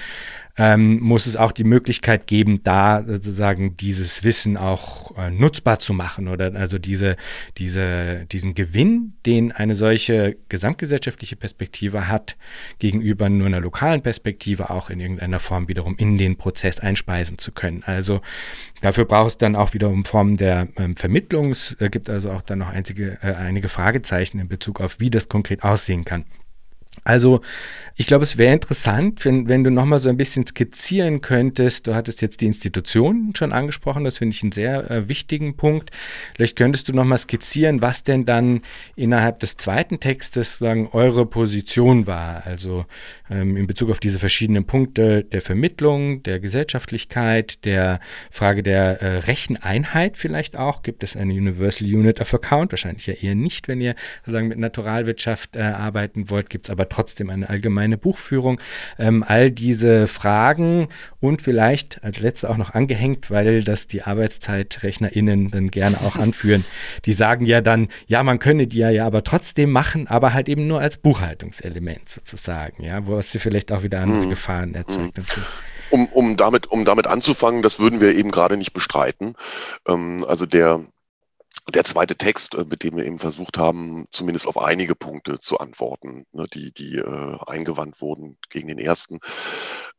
ähm, 0.56 1.00
muss 1.00 1.26
es 1.26 1.36
auch 1.36 1.52
die 1.52 1.64
Möglichkeit 1.64 2.26
geben, 2.26 2.62
da 2.62 3.04
sozusagen 3.06 3.76
dieses 3.76 4.24
Wissen 4.24 4.56
auch 4.56 5.16
äh, 5.16 5.30
nutzbar 5.30 5.78
zu 5.78 5.92
machen 5.92 6.28
oder 6.28 6.54
also 6.54 6.78
diese, 6.78 7.16
diese, 7.58 8.26
diesen 8.30 8.54
Gewinn, 8.54 9.14
den 9.26 9.52
eine 9.52 9.76
solche 9.76 10.36
gesamtgesellschaftliche 10.48 11.36
Perspektive 11.36 12.08
hat, 12.08 12.36
gegenüber 12.78 13.28
nur 13.28 13.46
einer 13.46 13.60
lokalen 13.60 14.02
Perspektive 14.02 14.70
auch 14.70 14.90
in 14.90 15.00
irgendeiner 15.00 15.38
Form 15.38 15.68
wiederum 15.68 15.96
in 15.96 16.18
den 16.18 16.36
Prozess 16.36 16.80
einspeisen 16.80 17.38
zu 17.38 17.52
können. 17.52 17.82
Also 17.84 18.20
dafür 18.82 19.04
braucht 19.04 19.28
es 19.28 19.38
dann 19.38 19.56
auch 19.56 19.74
wiederum 19.74 20.04
Formen 20.04 20.36
der 20.36 20.68
ähm, 20.76 20.96
Vermittlung. 20.96 21.50
Es 21.50 21.76
äh, 21.80 21.88
gibt 21.90 22.10
also 22.10 22.30
auch 22.30 22.42
dann 22.42 22.58
noch 22.58 22.68
einzige, 22.68 23.18
äh, 23.22 23.34
einige 23.34 23.68
Fragezeichen 23.68 24.38
in 24.38 24.48
Bezug 24.48 24.80
auf, 24.80 25.00
wie 25.00 25.10
das 25.10 25.28
konkret 25.28 25.62
aussehen 25.62 26.04
kann. 26.04 26.24
Also, 27.04 27.40
ich 27.96 28.06
glaube, 28.06 28.22
es 28.22 28.38
wäre 28.38 28.54
interessant, 28.54 29.24
wenn, 29.26 29.48
wenn 29.48 29.62
du 29.62 29.70
nochmal 29.70 29.98
so 29.98 30.08
ein 30.08 30.16
bisschen 30.16 30.46
skizzieren 30.46 31.20
könntest. 31.20 31.86
Du 31.86 31.94
hattest 31.94 32.22
jetzt 32.22 32.40
die 32.40 32.46
Institution 32.46 33.34
schon 33.36 33.52
angesprochen, 33.52 34.04
das 34.04 34.18
finde 34.18 34.34
ich 34.34 34.42
einen 34.42 34.52
sehr 34.52 34.90
äh, 34.90 35.08
wichtigen 35.08 35.56
Punkt. 35.56 35.90
Vielleicht 36.34 36.56
könntest 36.56 36.88
du 36.88 36.94
nochmal 36.94 37.18
skizzieren, 37.18 37.82
was 37.82 38.02
denn 38.02 38.24
dann 38.24 38.62
innerhalb 38.96 39.40
des 39.40 39.56
zweiten 39.56 40.00
Textes 40.00 40.58
sagen, 40.58 40.88
eure 40.92 41.26
Position 41.26 42.06
war. 42.06 42.46
Also 42.46 42.86
ähm, 43.30 43.56
in 43.56 43.66
Bezug 43.66 43.90
auf 43.90 44.00
diese 44.00 44.18
verschiedenen 44.18 44.64
Punkte 44.64 45.24
der 45.24 45.42
Vermittlung, 45.42 46.22
der 46.22 46.40
Gesellschaftlichkeit, 46.40 47.64
der 47.64 48.00
Frage 48.30 48.62
der 48.62 49.02
äh, 49.02 49.18
Recheneinheit 49.18 50.16
vielleicht 50.16 50.56
auch. 50.56 50.82
Gibt 50.82 51.02
es 51.02 51.16
eine 51.16 51.34
Universal 51.34 51.86
Unit 51.86 52.20
of 52.20 52.32
Account? 52.32 52.72
Wahrscheinlich 52.72 53.06
ja 53.06 53.14
eher 53.14 53.34
nicht, 53.34 53.68
wenn 53.68 53.80
ihr 53.80 53.94
sozusagen 54.20 54.48
mit 54.48 54.58
Naturalwirtschaft 54.58 55.56
äh, 55.56 55.60
arbeiten 55.60 56.30
wollt. 56.30 56.48
Gibt 56.48 56.66
es 56.66 56.70
aber 56.70 56.79
trotzdem 56.88 57.30
eine 57.30 57.48
allgemeine 57.48 57.98
Buchführung. 57.98 58.60
Ähm, 58.98 59.24
all 59.26 59.50
diese 59.50 60.06
Fragen 60.06 60.88
und 61.20 61.42
vielleicht 61.42 62.02
als 62.02 62.20
letzte 62.20 62.50
auch 62.50 62.56
noch 62.56 62.74
angehängt, 62.74 63.30
weil 63.30 63.62
das 63.62 63.86
die 63.86 64.02
ArbeitszeitRechnerInnen 64.02 65.50
dann 65.50 65.70
gerne 65.70 66.00
auch 66.00 66.16
anführen. 66.16 66.64
Die 67.04 67.12
sagen 67.12 67.46
ja 67.46 67.60
dann, 67.60 67.88
ja, 68.06 68.22
man 68.22 68.38
könne 68.38 68.66
die 68.66 68.78
ja, 68.78 68.90
ja 68.90 69.06
aber 69.06 69.24
trotzdem 69.24 69.70
machen, 69.70 70.06
aber 70.06 70.32
halt 70.32 70.48
eben 70.48 70.66
nur 70.66 70.80
als 70.80 70.98
Buchhaltungselement 70.98 72.08
sozusagen, 72.08 72.82
ja, 72.84 73.06
wo 73.06 73.18
es 73.18 73.30
dir 73.30 73.40
vielleicht 73.40 73.72
auch 73.72 73.82
wieder 73.82 74.00
andere 74.00 74.24
mhm. 74.24 74.30
Gefahren 74.30 74.74
erzeugt. 74.74 75.18
Mhm. 75.18 75.24
Um, 75.90 76.06
um, 76.06 76.36
damit, 76.36 76.68
um 76.68 76.84
damit 76.84 77.08
anzufangen, 77.08 77.62
das 77.62 77.80
würden 77.80 78.00
wir 78.00 78.14
eben 78.14 78.30
gerade 78.30 78.56
nicht 78.56 78.72
bestreiten. 78.72 79.34
Ähm, 79.88 80.24
also 80.26 80.46
der, 80.46 80.84
der 81.72 81.84
zweite 81.84 82.16
Text, 82.16 82.54
äh, 82.54 82.64
mit 82.64 82.82
dem 82.82 82.96
wir 82.96 83.04
eben 83.04 83.18
versucht 83.18 83.58
haben, 83.58 84.06
zumindest 84.10 84.46
auf 84.46 84.58
einige 84.58 84.94
Punkte 84.94 85.38
zu 85.38 85.58
antworten, 85.58 86.26
ne, 86.32 86.46
die, 86.52 86.72
die 86.72 86.96
äh, 86.96 87.38
eingewandt 87.46 88.00
wurden 88.00 88.38
gegen 88.48 88.68
den 88.68 88.78
ersten. 88.78 89.18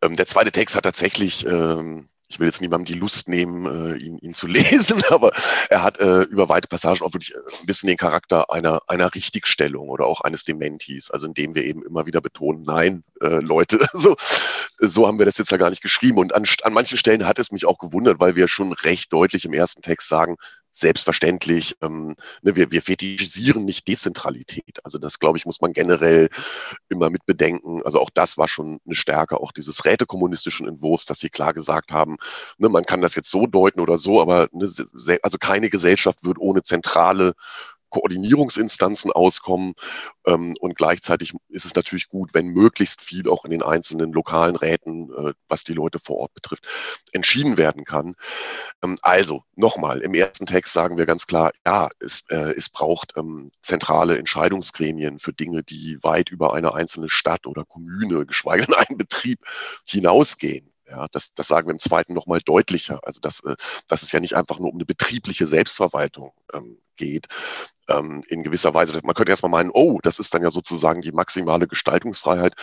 Ähm, 0.01 0.15
der 0.15 0.25
zweite 0.25 0.51
Text 0.51 0.75
hat 0.75 0.83
tatsächlich, 0.83 1.45
ähm, 1.45 2.09
ich 2.29 2.39
will 2.39 2.47
jetzt 2.47 2.61
niemandem 2.61 2.93
die 2.93 2.99
Lust 2.99 3.27
nehmen, 3.27 3.65
äh, 3.65 3.97
ihn, 3.97 4.17
ihn 4.19 4.33
zu 4.33 4.47
lesen, 4.47 5.01
aber 5.09 5.31
er 5.69 5.83
hat 5.83 5.99
äh, 5.99 6.21
über 6.23 6.49
weite 6.49 6.67
Passagen 6.67 7.01
auch 7.01 7.13
wirklich 7.13 7.33
äh, 7.33 7.59
ein 7.59 7.65
bisschen 7.65 7.87
den 7.87 7.97
Charakter 7.97 8.51
einer, 8.51 8.81
einer 8.87 9.13
Richtigstellung 9.13 9.89
oder 9.89 10.05
auch 10.05 10.21
eines 10.21 10.43
Dementis, 10.43 11.11
also 11.11 11.27
indem 11.27 11.55
wir 11.55 11.65
eben 11.65 11.83
immer 11.83 12.05
wieder 12.05 12.21
betonen, 12.21 12.63
nein, 12.63 13.03
äh, 13.21 13.39
Leute, 13.39 13.79
so, 13.93 14.15
so 14.79 15.07
haben 15.07 15.19
wir 15.19 15.25
das 15.25 15.37
jetzt 15.37 15.51
ja 15.51 15.57
gar 15.57 15.69
nicht 15.69 15.83
geschrieben. 15.83 16.17
Und 16.17 16.33
an, 16.33 16.45
an 16.63 16.73
manchen 16.73 16.97
Stellen 16.97 17.27
hat 17.27 17.37
es 17.37 17.51
mich 17.51 17.65
auch 17.65 17.77
gewundert, 17.77 18.19
weil 18.19 18.35
wir 18.35 18.47
schon 18.47 18.73
recht 18.73 19.11
deutlich 19.13 19.45
im 19.45 19.53
ersten 19.53 19.81
Text 19.81 20.07
sagen, 20.07 20.37
selbstverständlich, 20.71 21.75
ähm, 21.81 22.15
ne, 22.41 22.55
wir, 22.55 22.71
wir 22.71 22.81
fetischisieren 22.81 23.65
nicht 23.65 23.87
Dezentralität. 23.87 24.79
Also 24.83 24.97
das, 24.97 25.19
glaube 25.19 25.37
ich, 25.37 25.45
muss 25.45 25.61
man 25.61 25.73
generell 25.73 26.29
immer 26.89 27.09
mit 27.09 27.25
bedenken. 27.25 27.81
Also 27.83 27.99
auch 27.99 28.09
das 28.09 28.37
war 28.37 28.47
schon 28.47 28.79
eine 28.85 28.95
Stärke 28.95 29.37
auch 29.39 29.51
dieses 29.51 29.85
rätekommunistischen 29.85 30.67
Entwurfs, 30.67 31.05
dass 31.05 31.19
sie 31.19 31.29
klar 31.29 31.53
gesagt 31.53 31.91
haben, 31.91 32.17
ne, 32.57 32.69
man 32.69 32.85
kann 32.85 33.01
das 33.01 33.15
jetzt 33.15 33.31
so 33.31 33.47
deuten 33.47 33.81
oder 33.81 33.97
so, 33.97 34.21
aber 34.21 34.47
ne, 34.51 34.69
also 35.21 35.37
keine 35.37 35.69
Gesellschaft 35.69 36.23
wird 36.23 36.37
ohne 36.39 36.63
zentrale 36.63 37.33
Koordinierungsinstanzen 37.91 39.11
auskommen. 39.11 39.73
Ähm, 40.25 40.55
und 40.59 40.75
gleichzeitig 40.75 41.33
ist 41.49 41.65
es 41.65 41.75
natürlich 41.75 42.09
gut, 42.09 42.33
wenn 42.33 42.47
möglichst 42.47 43.01
viel 43.01 43.29
auch 43.29 43.45
in 43.45 43.51
den 43.51 43.61
einzelnen 43.61 44.11
lokalen 44.11 44.55
Räten, 44.55 45.11
äh, 45.13 45.33
was 45.47 45.63
die 45.63 45.73
Leute 45.73 45.99
vor 45.99 46.17
Ort 46.17 46.33
betrifft, 46.33 46.65
entschieden 47.11 47.57
werden 47.57 47.83
kann. 47.83 48.15
Ähm, 48.83 48.97
also 49.01 49.43
nochmal, 49.55 50.01
im 50.01 50.15
ersten 50.15 50.47
Text 50.47 50.73
sagen 50.73 50.97
wir 50.97 51.05
ganz 51.05 51.27
klar, 51.27 51.51
ja, 51.65 51.89
es, 51.99 52.23
äh, 52.29 52.53
es 52.57 52.69
braucht 52.69 53.13
ähm, 53.15 53.51
zentrale 53.61 54.17
Entscheidungsgremien 54.17 55.19
für 55.19 55.33
Dinge, 55.33 55.63
die 55.63 55.99
weit 56.01 56.29
über 56.29 56.53
eine 56.53 56.73
einzelne 56.73 57.09
Stadt 57.09 57.45
oder 57.45 57.65
Kommune, 57.65 58.25
geschweige 58.25 58.65
denn 58.65 58.75
einen 58.75 58.97
Betrieb 58.97 59.39
hinausgehen. 59.85 60.71
Ja, 60.91 61.07
das, 61.11 61.33
das 61.33 61.47
sagen 61.47 61.67
wir 61.67 61.73
im 61.73 61.79
zweiten 61.79 62.13
nochmal 62.13 62.41
deutlicher. 62.43 62.99
Also, 63.03 63.21
dass, 63.21 63.43
äh, 63.45 63.55
dass 63.87 64.03
es 64.03 64.11
ja 64.11 64.19
nicht 64.19 64.35
einfach 64.35 64.59
nur 64.59 64.69
um 64.69 64.75
eine 64.75 64.85
betriebliche 64.85 65.47
Selbstverwaltung 65.47 66.33
ähm, 66.53 66.79
geht. 67.01 67.27
Ähm, 67.89 68.23
in 68.27 68.43
gewisser 68.43 68.73
Weise, 68.73 68.93
man 69.03 69.15
könnte 69.15 69.31
erstmal 69.31 69.51
meinen, 69.51 69.71
oh, 69.73 69.99
das 70.03 70.19
ist 70.19 70.33
dann 70.33 70.43
ja 70.43 70.51
sozusagen 70.51 71.01
die 71.01 71.11
maximale 71.11 71.67
Gestaltungsfreiheit. 71.67 72.53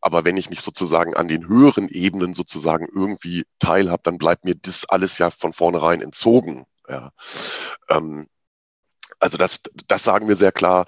Aber 0.00 0.24
wenn 0.24 0.36
ich 0.36 0.50
nicht 0.50 0.62
sozusagen 0.62 1.14
an 1.14 1.28
den 1.28 1.46
höheren 1.46 1.88
Ebenen 1.88 2.34
sozusagen 2.34 2.88
irgendwie 2.94 3.44
teilhabe, 3.58 4.02
dann 4.04 4.18
bleibt 4.18 4.44
mir 4.44 4.54
das 4.54 4.88
alles 4.88 5.18
ja 5.18 5.30
von 5.30 5.52
vornherein 5.52 6.00
entzogen. 6.00 6.66
Ja. 6.88 7.12
Ähm, 7.88 8.26
also 9.18 9.36
das, 9.36 9.60
das 9.86 10.02
sagen 10.02 10.28
wir 10.28 10.36
sehr 10.36 10.52
klar. 10.52 10.86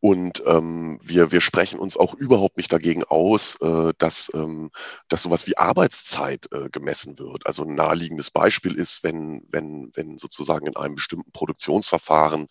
Und 0.00 0.42
ähm, 0.46 1.00
wir, 1.02 1.32
wir 1.32 1.40
sprechen 1.40 1.80
uns 1.80 1.96
auch 1.96 2.14
überhaupt 2.14 2.56
nicht 2.56 2.72
dagegen 2.72 3.02
aus, 3.04 3.56
äh, 3.60 3.92
dass, 3.98 4.30
ähm, 4.32 4.70
dass 5.08 5.22
sowas 5.22 5.46
wie 5.48 5.56
Arbeitszeit 5.56 6.46
äh, 6.52 6.68
gemessen 6.70 7.18
wird. 7.18 7.46
Also 7.46 7.64
ein 7.64 7.74
naheliegendes 7.74 8.30
Beispiel 8.30 8.74
ist, 8.76 9.02
wenn, 9.02 9.42
wenn, 9.50 9.90
wenn 9.94 10.18
sozusagen 10.18 10.66
in 10.66 10.76
einem 10.76 10.94
bestimmten 10.94 11.32
Produktionsverfahren 11.32 12.46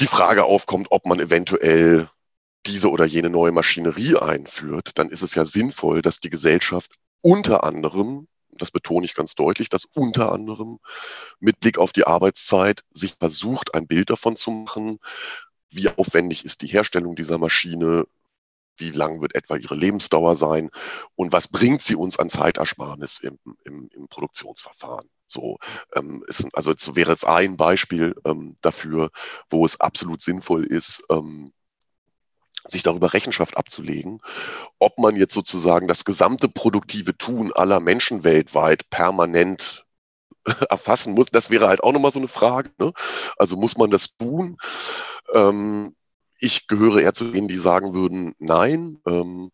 die 0.00 0.06
Frage 0.06 0.44
aufkommt, 0.44 0.88
ob 0.90 1.04
man 1.06 1.18
eventuell 1.18 2.08
diese 2.66 2.90
oder 2.90 3.06
jene 3.06 3.30
neue 3.30 3.52
Maschinerie 3.52 4.16
einführt, 4.16 4.92
dann 4.98 5.08
ist 5.08 5.22
es 5.22 5.34
ja 5.34 5.44
sinnvoll, 5.44 6.02
dass 6.02 6.20
die 6.20 6.30
Gesellschaft 6.30 6.92
unter 7.22 7.64
anderem, 7.64 8.28
das 8.52 8.70
betone 8.70 9.04
ich 9.04 9.14
ganz 9.14 9.34
deutlich, 9.34 9.68
dass 9.68 9.84
unter 9.84 10.32
anderem 10.32 10.78
mit 11.38 11.60
Blick 11.60 11.78
auf 11.78 11.92
die 11.92 12.06
Arbeitszeit 12.06 12.82
sich 12.90 13.14
versucht, 13.18 13.74
ein 13.74 13.86
Bild 13.86 14.10
davon 14.10 14.36
zu 14.36 14.50
machen, 14.50 14.98
wie 15.70 15.88
aufwendig 15.88 16.44
ist 16.44 16.62
die 16.62 16.66
Herstellung 16.66 17.16
dieser 17.16 17.38
Maschine, 17.38 18.06
wie 18.76 18.90
lang 18.90 19.20
wird 19.20 19.34
etwa 19.34 19.56
ihre 19.56 19.74
Lebensdauer 19.74 20.36
sein 20.36 20.70
und 21.14 21.32
was 21.32 21.48
bringt 21.48 21.82
sie 21.82 21.94
uns 21.94 22.18
an 22.18 22.30
Zeitersparnis 22.30 23.18
im, 23.20 23.38
im, 23.64 23.88
im 23.92 24.08
Produktionsverfahren. 24.08 25.08
So, 25.26 25.58
ähm, 25.94 26.24
ist, 26.26 26.48
also 26.54 26.70
jetzt 26.70 26.96
wäre 26.96 27.10
jetzt 27.12 27.26
ein 27.26 27.56
Beispiel 27.56 28.16
ähm, 28.24 28.56
dafür, 28.62 29.10
wo 29.48 29.64
es 29.64 29.80
absolut 29.80 30.22
sinnvoll 30.22 30.64
ist, 30.64 31.04
ähm, 31.10 31.52
sich 32.66 32.82
darüber 32.82 33.12
Rechenschaft 33.12 33.56
abzulegen, 33.56 34.20
ob 34.78 34.98
man 34.98 35.16
jetzt 35.16 35.34
sozusagen 35.34 35.88
das 35.88 36.04
gesamte 36.04 36.48
produktive 36.48 37.16
Tun 37.16 37.52
aller 37.52 37.80
Menschen 37.80 38.24
weltweit 38.24 38.90
permanent 38.90 39.86
erfassen 40.70 41.14
muss. 41.14 41.26
Das 41.32 41.50
wäre 41.50 41.68
halt 41.68 41.82
auch 41.82 41.92
nochmal 41.92 42.10
so 42.10 42.18
eine 42.18 42.28
Frage. 42.28 42.70
Ne? 42.78 42.92
Also 43.36 43.56
muss 43.56 43.76
man 43.76 43.90
das 43.90 44.16
tun? 44.16 44.56
Ähm, 45.34 45.94
ich 46.40 46.66
gehöre 46.66 47.00
eher 47.02 47.12
zu 47.12 47.24
denen, 47.24 47.48
die 47.48 47.58
sagen 47.58 47.92
würden, 47.92 48.34
nein. 48.38 48.98
Ähm, 49.06 49.50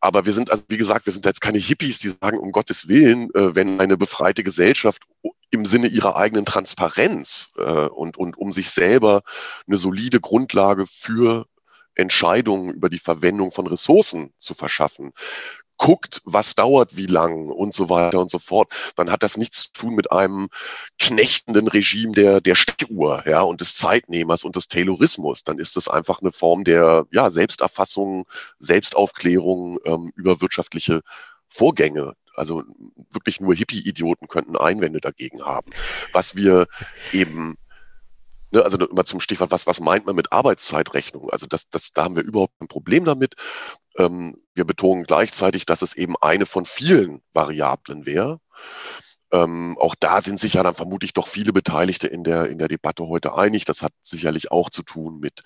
aber 0.00 0.26
wir 0.26 0.32
sind, 0.32 0.50
also 0.50 0.64
wie 0.68 0.76
gesagt, 0.76 1.06
wir 1.06 1.12
sind 1.12 1.24
jetzt 1.24 1.40
keine 1.40 1.58
Hippies, 1.58 2.00
die 2.00 2.08
sagen, 2.08 2.38
um 2.38 2.50
Gottes 2.50 2.88
Willen, 2.88 3.32
äh, 3.34 3.54
wenn 3.54 3.80
eine 3.80 3.96
befreite 3.96 4.42
Gesellschaft 4.42 5.02
im 5.50 5.64
Sinne 5.64 5.86
ihrer 5.86 6.16
eigenen 6.16 6.44
Transparenz 6.44 7.52
äh, 7.56 7.86
und, 7.86 8.16
und 8.16 8.36
um 8.36 8.50
sich 8.50 8.70
selber 8.70 9.22
eine 9.68 9.76
solide 9.76 10.20
Grundlage 10.20 10.86
für 10.88 11.46
Entscheidungen 11.94 12.74
über 12.74 12.88
die 12.88 12.98
Verwendung 12.98 13.52
von 13.52 13.68
Ressourcen 13.68 14.32
zu 14.36 14.54
verschaffen, 14.54 15.12
guckt, 15.76 16.20
was 16.24 16.54
dauert 16.54 16.96
wie 16.96 17.06
lang 17.06 17.48
und 17.48 17.74
so 17.74 17.88
weiter 17.88 18.20
und 18.20 18.30
so 18.30 18.38
fort, 18.38 18.72
dann 18.96 19.10
hat 19.10 19.22
das 19.22 19.36
nichts 19.36 19.64
zu 19.64 19.72
tun 19.72 19.94
mit 19.94 20.12
einem 20.12 20.48
knechtenden 20.98 21.68
Regime 21.68 22.12
der, 22.12 22.40
der 22.40 22.54
Steckuhr, 22.54 23.24
ja, 23.26 23.40
und 23.42 23.60
des 23.60 23.74
Zeitnehmers 23.74 24.44
und 24.44 24.56
des 24.56 24.68
Taylorismus. 24.68 25.44
Dann 25.44 25.58
ist 25.58 25.76
es 25.76 25.88
einfach 25.88 26.20
eine 26.20 26.32
Form 26.32 26.64
der, 26.64 27.06
ja, 27.12 27.30
Selbsterfassung, 27.30 28.26
Selbstaufklärung 28.58 29.78
ähm, 29.84 30.12
über 30.16 30.40
wirtschaftliche 30.40 31.00
Vorgänge. 31.48 32.14
Also 32.36 32.64
wirklich 33.10 33.40
nur 33.40 33.54
Hippie-Idioten 33.54 34.26
könnten 34.26 34.56
Einwände 34.56 35.00
dagegen 35.00 35.42
haben. 35.42 35.70
Was 36.12 36.34
wir 36.34 36.66
eben 37.12 37.56
Ne, 38.54 38.62
also 38.62 38.78
immer 38.78 39.04
zum 39.04 39.18
Stichwort, 39.18 39.50
was, 39.50 39.66
was 39.66 39.80
meint 39.80 40.06
man 40.06 40.14
mit 40.14 40.30
Arbeitszeitrechnung? 40.30 41.28
Also 41.30 41.46
das, 41.48 41.70
das, 41.70 41.92
da 41.92 42.04
haben 42.04 42.14
wir 42.14 42.22
überhaupt 42.22 42.54
ein 42.60 42.68
Problem 42.68 43.04
damit. 43.04 43.34
Ähm, 43.98 44.36
wir 44.54 44.64
betonen 44.64 45.04
gleichzeitig, 45.04 45.66
dass 45.66 45.82
es 45.82 45.94
eben 45.94 46.14
eine 46.20 46.46
von 46.46 46.64
vielen 46.64 47.22
Variablen 47.32 48.06
wäre. 48.06 48.40
Ähm, 49.32 49.76
auch 49.80 49.96
da 49.98 50.20
sind 50.20 50.38
sich 50.38 50.54
ja 50.54 50.62
dann 50.62 50.76
vermutlich 50.76 51.12
doch 51.12 51.26
viele 51.26 51.52
Beteiligte 51.52 52.06
in 52.06 52.22
der, 52.22 52.48
in 52.50 52.58
der 52.58 52.68
Debatte 52.68 53.08
heute 53.08 53.34
einig. 53.34 53.64
Das 53.64 53.82
hat 53.82 53.92
sicherlich 54.00 54.52
auch 54.52 54.70
zu 54.70 54.82
tun 54.82 55.18
mit, 55.18 55.42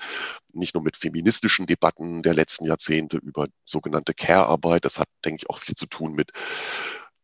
nicht 0.52 0.74
nur 0.74 0.82
mit 0.82 0.98
feministischen 0.98 1.64
Debatten 1.66 2.22
der 2.22 2.34
letzten 2.34 2.66
Jahrzehnte 2.66 3.16
über 3.16 3.46
sogenannte 3.64 4.12
Care-Arbeit. 4.12 4.84
Das 4.84 4.98
hat, 4.98 5.08
denke 5.24 5.38
ich, 5.42 5.50
auch 5.50 5.58
viel 5.58 5.74
zu 5.74 5.86
tun 5.86 6.12
mit 6.12 6.32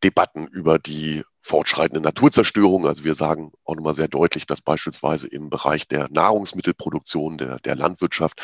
Debatten 0.03 0.47
über 0.47 0.79
die 0.79 1.22
fortschreitende 1.43 2.01
Naturzerstörung. 2.01 2.87
Also 2.87 3.05
wir 3.05 3.14
sagen 3.14 3.53
auch 3.64 3.75
nochmal 3.75 3.95
sehr 3.95 4.09
deutlich, 4.09 4.47
dass 4.47 4.62
beispielsweise 4.62 5.29
im 5.29 5.51
Bereich 5.51 5.87
der 5.87 6.09
Nahrungsmittelproduktion, 6.11 7.37
der, 7.37 7.59
der 7.59 7.77
Landwirtschaft, 7.77 8.41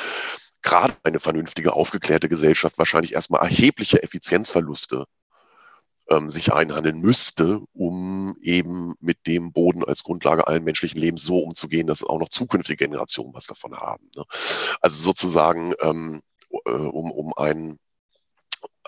gerade 0.62 0.94
eine 1.04 1.18
vernünftige, 1.18 1.72
aufgeklärte 1.72 2.28
Gesellschaft 2.28 2.78
wahrscheinlich 2.78 3.14
erstmal 3.14 3.42
erhebliche 3.42 4.02
Effizienzverluste 4.02 5.06
ähm, 6.10 6.28
sich 6.28 6.52
einhandeln 6.52 7.00
müsste, 7.00 7.60
um 7.72 8.36
eben 8.42 8.94
mit 9.00 9.26
dem 9.26 9.52
Boden 9.52 9.84
als 9.84 10.02
Grundlage 10.02 10.46
allen 10.46 10.64
menschlichen 10.64 11.00
Lebens 11.00 11.22
so 11.22 11.38
umzugehen, 11.38 11.86
dass 11.86 12.02
auch 12.02 12.18
noch 12.18 12.28
zukünftige 12.28 12.84
Generationen 12.84 13.32
was 13.32 13.46
davon 13.46 13.76
haben. 13.76 14.10
Ne? 14.16 14.24
Also 14.80 15.00
sozusagen, 15.00 15.72
ähm, 15.80 16.20
äh, 16.66 16.70
um, 16.70 17.10
um 17.12 17.32
einen 17.34 17.78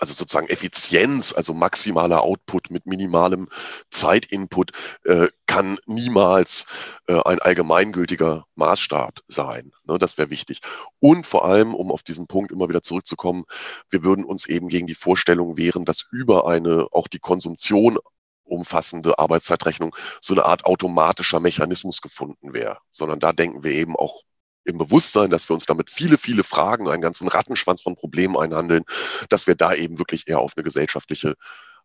also 0.03 0.11
sozusagen 0.11 0.49
Effizienz, 0.49 1.31
also 1.31 1.53
maximaler 1.53 2.23
Output 2.23 2.71
mit 2.71 2.85
minimalem 2.85 3.47
Zeitinput, 3.89 4.71
äh, 5.05 5.29
kann 5.45 5.77
niemals 5.85 6.65
äh, 7.07 7.21
ein 7.23 7.39
allgemeingültiger 7.39 8.45
Maßstab 8.55 9.21
sein. 9.27 9.71
Ne, 9.85 9.97
das 9.97 10.17
wäre 10.17 10.29
wichtig. 10.29 10.59
Und 10.99 11.25
vor 11.25 11.45
allem, 11.45 11.73
um 11.73 11.89
auf 11.89 12.03
diesen 12.03 12.27
Punkt 12.27 12.51
immer 12.51 12.67
wieder 12.67 12.81
zurückzukommen, 12.81 13.45
wir 13.89 14.03
würden 14.03 14.25
uns 14.25 14.45
eben 14.45 14.67
gegen 14.67 14.87
die 14.87 14.93
Vorstellung 14.93 15.55
wehren, 15.55 15.85
dass 15.85 16.05
über 16.11 16.47
eine 16.47 16.87
auch 16.91 17.07
die 17.07 17.19
Konsumtion 17.19 17.97
umfassende 18.43 19.19
Arbeitszeitrechnung 19.19 19.95
so 20.19 20.33
eine 20.33 20.43
Art 20.43 20.65
automatischer 20.65 21.39
Mechanismus 21.39 22.01
gefunden 22.01 22.53
wäre, 22.53 22.79
sondern 22.91 23.21
da 23.21 23.31
denken 23.31 23.63
wir 23.63 23.71
eben 23.71 23.95
auch 23.95 24.23
im 24.65 24.77
Bewusstsein, 24.77 25.29
dass 25.29 25.49
wir 25.49 25.53
uns 25.53 25.65
damit 25.65 25.89
viele, 25.89 26.17
viele 26.17 26.43
Fragen, 26.43 26.89
einen 26.89 27.01
ganzen 27.01 27.27
Rattenschwanz 27.27 27.81
von 27.81 27.95
Problemen 27.95 28.37
einhandeln, 28.37 28.83
dass 29.29 29.47
wir 29.47 29.55
da 29.55 29.73
eben 29.73 29.99
wirklich 29.99 30.27
eher 30.27 30.39
auf 30.39 30.53
eine 30.55 30.63
gesellschaftliche 30.63 31.35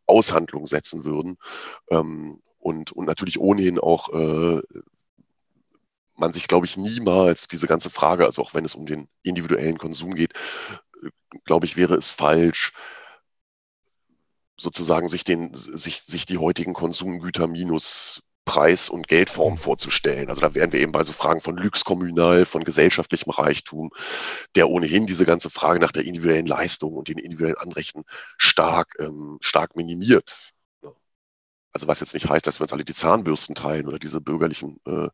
Aushandlung 0.07 0.67
setzen 0.67 1.05
würden. 1.05 1.39
Ähm, 1.91 2.41
und, 2.59 2.93
und 2.93 3.07
natürlich 3.07 3.39
ohnehin 3.39 3.79
auch 3.79 4.09
äh, 4.13 4.61
man 6.17 6.33
sich, 6.33 6.49
glaube 6.49 6.67
ich, 6.67 6.77
niemals 6.77 7.49
diese 7.49 7.67
ganze 7.67 7.91
Frage, 7.91 8.25
also 8.25 8.43
auch 8.43 8.55
wenn 8.55 8.65
es 8.65 8.75
um 8.75 8.87
den 8.87 9.09
individuellen 9.23 9.79
Konsum 9.79 10.15
geht, 10.15 10.33
äh, 11.03 11.11
glaube 11.45 11.67
ich, 11.67 11.77
wäre 11.77 11.95
es 11.95 12.11
falsch, 12.11 12.73
sozusagen 14.57 15.09
sich, 15.09 15.23
den, 15.23 15.55
sich, 15.55 16.03
sich 16.03 16.27
die 16.27 16.39
heutigen 16.39 16.75
Konsumgüter 16.75 17.47
minus 17.47 18.23
Preis- 18.49 18.89
und 18.89 19.09
Geldform 19.09 19.53
mhm. 19.53 19.59
vorzustellen. 19.59 20.31
Also 20.31 20.41
da 20.41 20.55
wären 20.55 20.73
wir 20.73 20.81
eben 20.81 20.93
bei 20.93 21.03
so 21.03 21.13
Fragen 21.13 21.43
von 21.43 21.59
Lux 21.59 21.85
kommunal, 21.85 22.47
von 22.47 22.65
gesellschaftlichem 22.65 23.31
Reichtum, 23.31 23.91
der 24.57 24.71
ohnehin 24.71 25.07
diese 25.07 25.27
ganze 25.27 25.51
Frage 25.51 25.79
nach 25.81 25.93
der 25.93 26.05
individuellen 26.05 26.47
Leistung 26.47 26.95
und 26.95 27.09
den 27.09 27.19
individuellen 27.19 27.59
Anrechten 27.59 28.05
stark, 28.39 28.97
ähm, 29.01 29.37
stark 29.43 29.77
minimiert. 29.77 30.55
Also 31.73 31.87
was 31.87 32.01
jetzt 32.01 32.15
nicht 32.15 32.29
heißt, 32.29 32.47
dass 32.47 32.61
wir 32.61 32.65
uns 32.65 32.73
alle 32.73 32.85
die 32.85 32.95
Zahnbürsten 32.95 33.55
teilen 33.55 33.87
oder 33.87 33.99
diese 33.99 34.21
bürgerlichen 34.21 34.81
äh, 34.87 35.09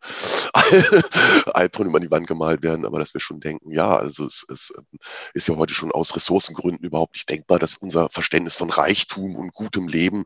Albträume 1.52 1.96
an 1.96 2.02
die 2.02 2.11
Wand 2.11 2.26
gemalt 2.26 2.62
werden, 2.62 2.86
aber 2.86 3.00
dass 3.00 3.12
wir 3.12 3.20
schon 3.20 3.40
denken, 3.40 3.72
ja, 3.72 3.96
also 3.96 4.24
es, 4.24 4.46
es 4.50 4.72
ähm, 4.76 4.98
ist 5.34 5.48
ja 5.48 5.57
heute 5.57 5.74
schon 5.74 5.90
aus 5.90 6.14
Ressourcengründen 6.14 6.84
überhaupt 6.84 7.16
nicht 7.16 7.28
denkbar, 7.28 7.59
dass 7.59 7.76
unser 7.76 8.09
Verständnis 8.09 8.57
von 8.57 8.70
Reichtum 8.70 9.34
und 9.34 9.52
gutem 9.52 9.88
Leben 9.88 10.24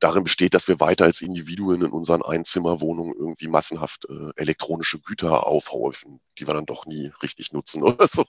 darin 0.00 0.24
besteht, 0.24 0.54
dass 0.54 0.68
wir 0.68 0.80
weiter 0.80 1.06
als 1.06 1.22
Individuen 1.22 1.82
in 1.82 1.90
unseren 1.90 2.22
Einzimmerwohnungen 2.22 3.14
irgendwie 3.14 3.48
massenhaft 3.48 4.06
äh, 4.08 4.30
elektronische 4.36 5.00
Güter 5.00 5.46
aufhäufen, 5.46 6.20
die 6.38 6.46
wir 6.46 6.54
dann 6.54 6.66
doch 6.66 6.84
nie 6.84 7.10
richtig 7.22 7.52
nutzen 7.52 7.82
oder 7.82 8.06
so. 8.06 8.26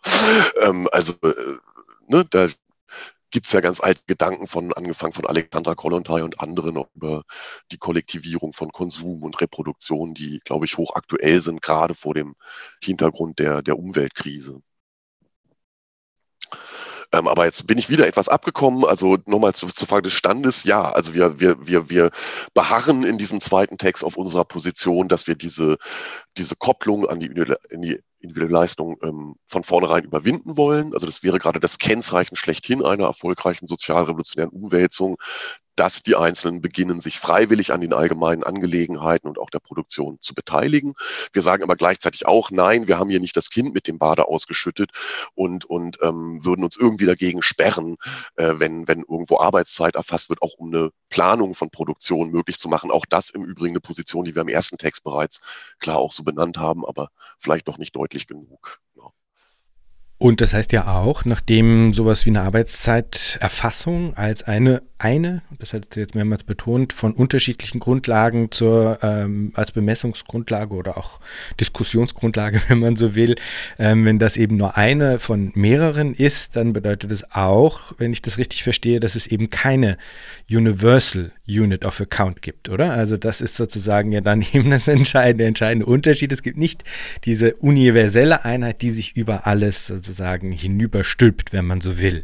Ähm, 0.61 0.87
also 0.91 1.13
äh, 1.23 1.57
ne, 2.07 2.25
da 2.29 2.47
gibt 3.31 3.47
es 3.47 3.53
ja 3.53 3.61
ganz 3.61 3.79
alte 3.81 4.03
Gedanken 4.05 4.47
von, 4.47 4.73
angefangen 4.73 5.13
von 5.13 5.25
Alexandra 5.25 5.75
Kollontai 5.75 6.23
und 6.23 6.39
anderen 6.39 6.83
über 6.93 7.23
die 7.71 7.77
Kollektivierung 7.77 8.53
von 8.53 8.71
Konsum 8.71 9.23
und 9.23 9.41
Reproduktion, 9.41 10.13
die, 10.13 10.39
glaube 10.45 10.65
ich, 10.65 10.77
hochaktuell 10.77 11.41
sind, 11.41 11.61
gerade 11.61 11.95
vor 11.95 12.13
dem 12.13 12.35
Hintergrund 12.83 13.39
der, 13.39 13.61
der 13.61 13.79
Umweltkrise. 13.79 14.61
Ähm, 17.13 17.27
aber 17.27 17.45
jetzt 17.45 17.67
bin 17.67 17.77
ich 17.77 17.89
wieder 17.89 18.07
etwas 18.07 18.29
abgekommen. 18.29 18.85
Also 18.85 19.17
nochmal 19.25 19.53
zu, 19.53 19.67
zur 19.67 19.87
Frage 19.87 20.03
des 20.03 20.13
Standes. 20.13 20.63
Ja, 20.63 20.91
also 20.91 21.13
wir, 21.13 21.39
wir, 21.39 21.55
wir, 21.67 21.89
wir 21.89 22.11
beharren 22.53 23.03
in 23.03 23.17
diesem 23.17 23.41
zweiten 23.41 23.77
Text 23.77 24.03
auf 24.03 24.17
unserer 24.17 24.45
Position, 24.45 25.07
dass 25.07 25.27
wir 25.27 25.35
diese, 25.35 25.77
diese 26.37 26.55
Kopplung 26.55 27.07
an 27.07 27.19
die, 27.19 27.27
in 27.69 27.81
die 27.81 27.99
individuelle 28.21 28.53
Leistung 28.53 28.97
ähm, 29.03 29.35
von 29.45 29.63
vornherein 29.63 30.03
überwinden 30.03 30.57
wollen. 30.57 30.93
Also 30.93 31.05
das 31.05 31.23
wäre 31.23 31.39
gerade 31.39 31.59
das 31.59 31.77
Kennzeichen 31.79 32.35
schlechthin 32.35 32.83
einer 32.83 33.05
erfolgreichen 33.05 33.65
sozialrevolutionären 33.67 34.51
Umwälzung, 34.51 35.17
dass 35.75 36.03
die 36.03 36.15
Einzelnen 36.15 36.61
beginnen, 36.61 36.99
sich 36.99 37.19
freiwillig 37.19 37.73
an 37.73 37.81
den 37.81 37.93
allgemeinen 37.93 38.43
Angelegenheiten 38.43 39.27
und 39.27 39.39
auch 39.39 39.49
der 39.49 39.59
Produktion 39.59 40.17
zu 40.19 40.33
beteiligen. 40.33 40.93
Wir 41.33 41.41
sagen 41.41 41.63
aber 41.63 41.75
gleichzeitig 41.75 42.25
auch, 42.25 42.51
nein, 42.51 42.87
wir 42.87 42.99
haben 42.99 43.09
hier 43.09 43.19
nicht 43.19 43.37
das 43.37 43.49
Kind 43.49 43.73
mit 43.73 43.87
dem 43.87 43.97
Bade 43.97 44.27
ausgeschüttet 44.27 44.91
und, 45.33 45.65
und 45.65 45.97
ähm, 46.01 46.43
würden 46.43 46.63
uns 46.63 46.77
irgendwie 46.77 47.05
dagegen 47.05 47.41
sperren, 47.41 47.95
äh, 48.35 48.53
wenn, 48.57 48.87
wenn 48.87 48.99
irgendwo 48.99 49.39
Arbeitszeit 49.39 49.95
erfasst 49.95 50.29
wird, 50.29 50.41
auch 50.41 50.53
um 50.57 50.73
eine 50.73 50.91
Planung 51.09 51.55
von 51.55 51.69
Produktion 51.69 52.31
möglich 52.31 52.57
zu 52.57 52.69
machen. 52.69 52.91
Auch 52.91 53.05
das 53.05 53.29
im 53.29 53.43
Übrigen 53.43 53.73
eine 53.73 53.81
Position, 53.81 54.25
die 54.25 54.35
wir 54.35 54.41
im 54.41 54.49
ersten 54.49 54.77
Text 54.77 55.03
bereits 55.03 55.41
klar 55.79 55.97
auch 55.97 56.11
so 56.11 56.23
benannt 56.23 56.57
haben, 56.57 56.85
aber 56.85 57.09
vielleicht 57.39 57.67
noch 57.67 57.77
nicht 57.77 57.95
deutlich 57.95 58.27
genug. 58.27 58.79
Und 60.21 60.39
das 60.39 60.53
heißt 60.53 60.71
ja 60.71 60.85
auch, 60.85 61.25
nachdem 61.25 61.93
sowas 61.93 62.27
wie 62.27 62.29
eine 62.29 62.43
Arbeitszeiterfassung 62.43 64.15
als 64.15 64.43
eine, 64.43 64.83
eine, 64.99 65.41
das 65.57 65.73
hat 65.73 65.95
jetzt 65.95 66.13
mehrmals 66.13 66.43
betont, 66.43 66.93
von 66.93 67.13
unterschiedlichen 67.13 67.79
Grundlagen 67.79 68.51
zur, 68.51 68.99
ähm, 69.01 69.51
als 69.55 69.71
Bemessungsgrundlage 69.71 70.75
oder 70.75 70.95
auch 70.99 71.19
Diskussionsgrundlage, 71.59 72.61
wenn 72.67 72.77
man 72.77 72.97
so 72.97 73.15
will, 73.15 73.33
ähm, 73.79 74.05
wenn 74.05 74.19
das 74.19 74.37
eben 74.37 74.57
nur 74.57 74.77
eine 74.77 75.17
von 75.17 75.53
mehreren 75.55 76.13
ist, 76.13 76.55
dann 76.55 76.71
bedeutet 76.71 77.11
es 77.11 77.31
auch, 77.31 77.93
wenn 77.97 78.13
ich 78.13 78.21
das 78.21 78.37
richtig 78.37 78.61
verstehe, 78.61 78.99
dass 78.99 79.15
es 79.15 79.25
eben 79.25 79.49
keine 79.49 79.97
Universal 80.47 81.31
Unit 81.47 81.83
of 81.83 81.99
Account 81.99 82.43
gibt, 82.43 82.69
oder? 82.69 82.93
Also 82.93 83.17
das 83.17 83.41
ist 83.41 83.55
sozusagen 83.55 84.11
ja 84.11 84.21
dann 84.21 84.45
eben 84.53 84.69
das 84.69 84.87
entscheidende, 84.87 85.45
entscheidende 85.45 85.87
Unterschied. 85.87 86.31
Es 86.31 86.43
gibt 86.43 86.59
nicht 86.59 86.83
diese 87.25 87.55
universelle 87.55 88.45
Einheit, 88.45 88.83
die 88.83 88.91
sich 88.91 89.17
über 89.17 89.47
alles 89.47 89.87
sozusagen 89.87 90.10
hinüberstülpt, 90.51 91.53
wenn 91.53 91.65
man 91.65 91.81
so 91.81 91.99
will. 91.99 92.23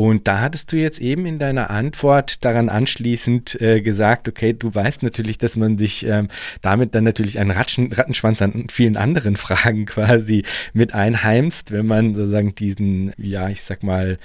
Und 0.00 0.28
da 0.28 0.40
hattest 0.40 0.72
du 0.72 0.78
jetzt 0.78 0.98
eben 0.98 1.26
in 1.26 1.38
deiner 1.38 1.68
Antwort 1.68 2.42
daran 2.42 2.70
anschließend 2.70 3.60
äh, 3.60 3.82
gesagt, 3.82 4.28
okay, 4.28 4.54
du 4.54 4.74
weißt 4.74 5.02
natürlich, 5.02 5.36
dass 5.36 5.56
man 5.56 5.76
sich 5.76 6.06
ähm, 6.06 6.28
damit 6.62 6.94
dann 6.94 7.04
natürlich 7.04 7.38
einen 7.38 7.50
Ratschen, 7.50 7.92
Rattenschwanz 7.92 8.40
an 8.40 8.68
vielen 8.72 8.96
anderen 8.96 9.36
Fragen 9.36 9.84
quasi 9.84 10.44
mit 10.72 10.94
einheimst, 10.94 11.70
wenn 11.70 11.84
man 11.84 12.14
sozusagen 12.14 12.54
diesen, 12.54 13.12
ja, 13.18 13.50
ich 13.50 13.60
sag 13.60 13.82
mal, 13.82 14.16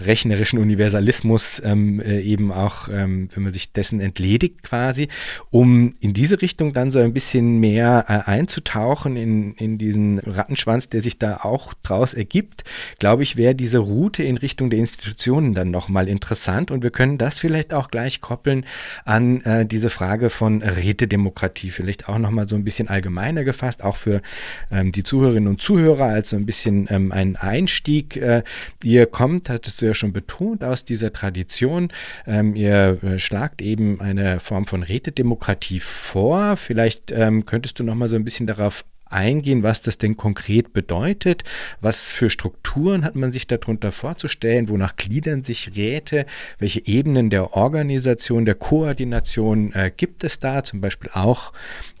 rechnerischen 0.00 0.58
Universalismus 0.58 1.62
ähm, 1.64 2.00
äh, 2.00 2.20
eben 2.20 2.50
auch, 2.50 2.88
ähm, 2.88 3.28
wenn 3.32 3.44
man 3.44 3.52
sich 3.52 3.70
dessen 3.70 4.00
entledigt 4.00 4.64
quasi, 4.64 5.06
um 5.52 5.92
in 6.00 6.14
diese 6.14 6.42
Richtung 6.42 6.72
dann 6.72 6.90
so 6.90 6.98
ein 6.98 7.12
bisschen 7.12 7.60
mehr 7.60 8.06
äh, 8.08 8.28
einzutauchen 8.28 9.14
in, 9.14 9.54
in 9.54 9.78
diesen 9.78 10.18
Rattenschwanz, 10.18 10.88
der 10.88 11.00
sich 11.00 11.16
da 11.16 11.36
auch 11.44 11.74
draus 11.84 12.12
ergibt, 12.12 12.64
glaube 12.98 13.22
ich, 13.22 13.36
wäre 13.36 13.54
diese 13.54 13.78
Route 13.78 14.24
in 14.24 14.36
Richtung 14.36 14.68
der 14.68 14.80
Institution 14.80 15.11
Institutionen 15.12 15.52
dann 15.52 15.70
nochmal 15.70 16.08
interessant 16.08 16.70
und 16.70 16.82
wir 16.82 16.90
können 16.90 17.18
das 17.18 17.38
vielleicht 17.38 17.74
auch 17.74 17.90
gleich 17.90 18.22
koppeln 18.22 18.64
an 19.04 19.42
äh, 19.42 19.66
diese 19.66 19.90
Frage 19.90 20.30
von 20.30 20.62
Rätedemokratie, 20.62 21.70
vielleicht 21.70 22.08
auch 22.08 22.18
nochmal 22.18 22.48
so 22.48 22.56
ein 22.56 22.64
bisschen 22.64 22.88
allgemeiner 22.88 23.44
gefasst, 23.44 23.84
auch 23.84 23.96
für 23.96 24.22
ähm, 24.70 24.90
die 24.90 25.02
Zuhörerinnen 25.02 25.48
und 25.48 25.60
Zuhörer 25.60 26.06
als 26.06 26.30
so 26.30 26.36
ein 26.36 26.46
bisschen 26.46 26.86
ähm, 26.90 27.12
ein 27.12 27.36
Einstieg. 27.36 28.16
Äh, 28.16 28.42
ihr 28.82 29.04
kommt, 29.06 29.50
hattest 29.50 29.82
du 29.82 29.86
ja 29.86 29.94
schon 29.94 30.14
betont, 30.14 30.64
aus 30.64 30.84
dieser 30.84 31.12
Tradition. 31.12 31.88
Ähm, 32.26 32.56
ihr 32.56 32.98
äh, 33.02 33.18
schlagt 33.18 33.60
eben 33.60 34.00
eine 34.00 34.40
Form 34.40 34.66
von 34.66 34.82
Rätedemokratie 34.82 35.80
vor. 35.80 36.56
Vielleicht 36.56 37.12
ähm, 37.12 37.44
könntest 37.44 37.78
du 37.78 37.84
nochmal 37.84 38.08
so 38.08 38.16
ein 38.16 38.24
bisschen 38.24 38.46
darauf 38.46 38.84
eingehen, 39.12 39.62
was 39.62 39.82
das 39.82 39.98
denn 39.98 40.16
konkret 40.16 40.72
bedeutet, 40.72 41.44
was 41.80 42.10
für 42.10 42.30
Strukturen 42.30 43.04
hat 43.04 43.14
man 43.14 43.32
sich 43.32 43.46
darunter 43.46 43.92
vorzustellen, 43.92 44.68
wonach 44.68 44.96
gliedern 44.96 45.42
sich 45.42 45.76
Räte, 45.76 46.26
welche 46.58 46.86
Ebenen 46.86 47.30
der 47.30 47.54
Organisation, 47.54 48.44
der 48.44 48.54
Koordination 48.54 49.72
äh, 49.72 49.90
gibt 49.94 50.24
es 50.24 50.38
da, 50.38 50.64
zum 50.64 50.80
Beispiel 50.80 51.10
auch 51.12 51.52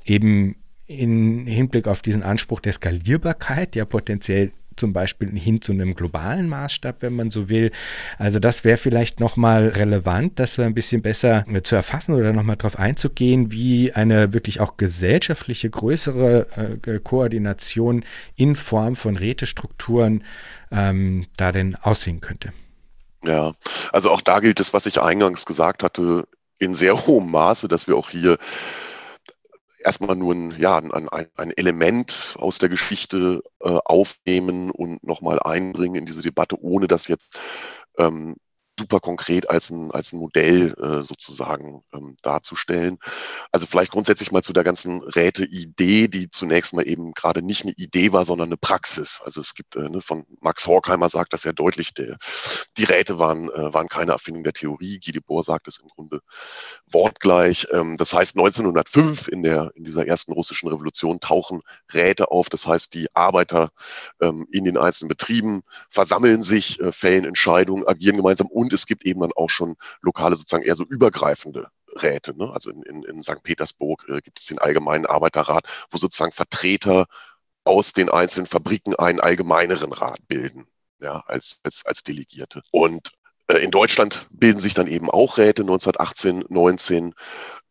eben 0.04 0.56
in 0.86 1.46
Hinblick 1.46 1.86
auf 1.86 2.02
diesen 2.02 2.22
Anspruch 2.22 2.60
der 2.60 2.72
Skalierbarkeit 2.72 3.76
ja 3.76 3.84
potenziell 3.84 4.52
zum 4.82 4.92
Beispiel 4.92 5.30
hin 5.38 5.62
zu 5.62 5.70
einem 5.70 5.94
globalen 5.94 6.48
Maßstab, 6.48 7.02
wenn 7.02 7.14
man 7.14 7.30
so 7.30 7.48
will. 7.48 7.70
Also 8.18 8.40
das 8.40 8.64
wäre 8.64 8.78
vielleicht 8.78 9.20
nochmal 9.20 9.68
relevant, 9.68 10.40
das 10.40 10.58
ein 10.58 10.74
bisschen 10.74 11.02
besser 11.02 11.44
zu 11.62 11.76
erfassen 11.76 12.16
oder 12.16 12.32
nochmal 12.32 12.56
darauf 12.56 12.80
einzugehen, 12.80 13.52
wie 13.52 13.92
eine 13.92 14.32
wirklich 14.32 14.58
auch 14.58 14.76
gesellschaftliche 14.76 15.70
größere 15.70 16.80
äh, 16.84 16.98
Koordination 16.98 18.04
in 18.34 18.56
Form 18.56 18.96
von 18.96 19.16
Rätestrukturen 19.16 20.24
ähm, 20.72 21.26
da 21.36 21.52
denn 21.52 21.76
aussehen 21.76 22.20
könnte. 22.20 22.52
Ja, 23.24 23.52
also 23.92 24.10
auch 24.10 24.20
da 24.20 24.40
gilt 24.40 24.58
es, 24.58 24.74
was 24.74 24.86
ich 24.86 25.00
eingangs 25.00 25.46
gesagt 25.46 25.84
hatte, 25.84 26.26
in 26.58 26.74
sehr 26.74 27.06
hohem 27.06 27.30
Maße, 27.30 27.68
dass 27.68 27.86
wir 27.86 27.96
auch 27.96 28.10
hier 28.10 28.36
erstmal 29.84 30.16
nur 30.16 30.34
ein, 30.34 30.54
ja, 30.58 30.78
ein, 30.78 31.08
ein 31.08 31.50
Element 31.52 32.36
aus 32.38 32.58
der 32.58 32.68
Geschichte 32.68 33.42
äh, 33.60 33.78
aufnehmen 33.84 34.70
und 34.70 35.02
nochmal 35.04 35.40
einbringen 35.40 35.96
in 35.96 36.06
diese 36.06 36.22
Debatte, 36.22 36.60
ohne 36.60 36.88
das 36.88 37.08
jetzt 37.08 37.38
ähm, 37.98 38.36
super 38.78 39.00
konkret 39.00 39.50
als 39.50 39.70
ein, 39.70 39.90
als 39.90 40.12
ein 40.12 40.18
Modell 40.18 40.74
äh, 40.82 41.02
sozusagen 41.02 41.84
ähm, 41.92 42.16
darzustellen. 42.22 42.98
Also 43.50 43.66
vielleicht 43.66 43.92
grundsätzlich 43.92 44.32
mal 44.32 44.42
zu 44.42 44.52
der 44.52 44.64
ganzen 44.64 45.02
Räte-Idee, 45.02 46.08
die 46.08 46.30
zunächst 46.30 46.72
mal 46.72 46.86
eben 46.88 47.12
gerade 47.12 47.42
nicht 47.42 47.62
eine 47.62 47.72
Idee 47.72 48.12
war, 48.12 48.24
sondern 48.24 48.48
eine 48.48 48.56
Praxis. 48.56 49.20
Also 49.24 49.40
es 49.40 49.54
gibt 49.54 49.76
äh, 49.76 49.88
ne, 49.88 50.00
von 50.00 50.24
Max 50.40 50.66
Horkheimer 50.66 51.08
sagt 51.08 51.32
das 51.32 51.44
ja 51.44 51.52
deutlich, 51.52 51.92
der, 51.94 52.16
die 52.78 52.84
Räte 52.84 53.18
waren, 53.18 53.50
äh, 53.50 53.74
waren 53.74 53.88
keine 53.88 54.12
Erfindung 54.12 54.42
der 54.42 54.54
Theorie. 54.54 54.98
Guy 54.98 55.12
Debord 55.12 55.44
sagt 55.44 55.68
es 55.68 55.78
im 55.78 55.88
Grunde 55.88 56.20
wortgleich. 56.86 57.66
Ähm, 57.72 57.98
das 57.98 58.14
heißt 58.14 58.36
1905 58.36 59.28
in, 59.28 59.42
der, 59.42 59.70
in 59.74 59.84
dieser 59.84 60.06
ersten 60.06 60.32
russischen 60.32 60.68
Revolution 60.68 61.20
tauchen 61.20 61.60
Räte 61.92 62.30
auf. 62.30 62.48
Das 62.48 62.66
heißt, 62.66 62.94
die 62.94 63.08
Arbeiter 63.14 63.70
ähm, 64.20 64.46
in 64.50 64.64
den 64.64 64.78
einzelnen 64.78 65.08
Betrieben 65.08 65.62
versammeln 65.90 66.42
sich, 66.42 66.80
äh, 66.80 66.90
fällen 66.90 67.26
Entscheidungen, 67.26 67.86
agieren 67.86 68.16
gemeinsam 68.16 68.48
und 68.62 68.72
es 68.72 68.86
gibt 68.86 69.04
eben 69.04 69.20
dann 69.20 69.32
auch 69.36 69.50
schon 69.50 69.76
lokale, 70.00 70.36
sozusagen 70.36 70.64
eher 70.64 70.74
so 70.74 70.84
übergreifende 70.84 71.68
Räte. 72.00 72.36
Ne? 72.36 72.50
Also 72.52 72.70
in, 72.70 72.82
in, 72.82 73.02
in 73.02 73.22
St. 73.22 73.42
Petersburg 73.42 74.04
äh, 74.08 74.20
gibt 74.20 74.38
es 74.38 74.46
den 74.46 74.58
Allgemeinen 74.58 75.06
Arbeiterrat, 75.06 75.64
wo 75.90 75.98
sozusagen 75.98 76.32
Vertreter 76.32 77.06
aus 77.64 77.92
den 77.92 78.08
einzelnen 78.08 78.46
Fabriken 78.46 78.94
einen 78.96 79.20
allgemeineren 79.20 79.92
Rat 79.92 80.18
bilden, 80.26 80.66
ja, 81.00 81.22
als, 81.26 81.60
als, 81.62 81.84
als 81.86 82.02
Delegierte. 82.02 82.62
Und 82.70 83.12
äh, 83.48 83.58
in 83.58 83.70
Deutschland 83.70 84.26
bilden 84.30 84.58
sich 84.58 84.74
dann 84.74 84.86
eben 84.86 85.10
auch 85.10 85.38
Räte 85.38 85.62
1918, 85.62 86.44
19, 86.48 87.14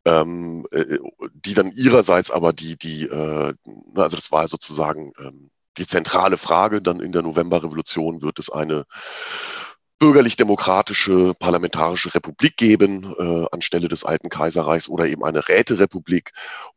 ähm, 0.05 0.65
äh, 0.71 0.97
die 1.33 1.53
dann 1.53 1.71
ihrerseits 1.71 2.31
aber 2.31 2.53
die, 2.53 2.77
die, 2.77 3.03
äh, 3.03 3.53
also 3.95 4.15
das 4.15 4.31
war 4.31 4.47
sozusagen 4.47 5.11
ähm, 5.19 5.51
die 5.77 5.87
zentrale 5.87 6.37
Frage 6.37 6.81
dann 6.81 6.99
in 6.99 7.11
der 7.11 7.21
Novemberrevolution, 7.21 8.21
wird 8.21 8.39
es 8.39 8.49
eine 8.49 8.85
bürgerlich-demokratische 10.01 11.35
parlamentarische 11.37 12.15
Republik 12.15 12.57
geben, 12.57 13.13
äh, 13.19 13.45
anstelle 13.51 13.87
des 13.87 14.03
alten 14.03 14.29
Kaiserreichs 14.29 14.89
oder 14.89 15.05
eben 15.05 15.23
eine 15.23 15.47
Räterepublik. 15.47 16.31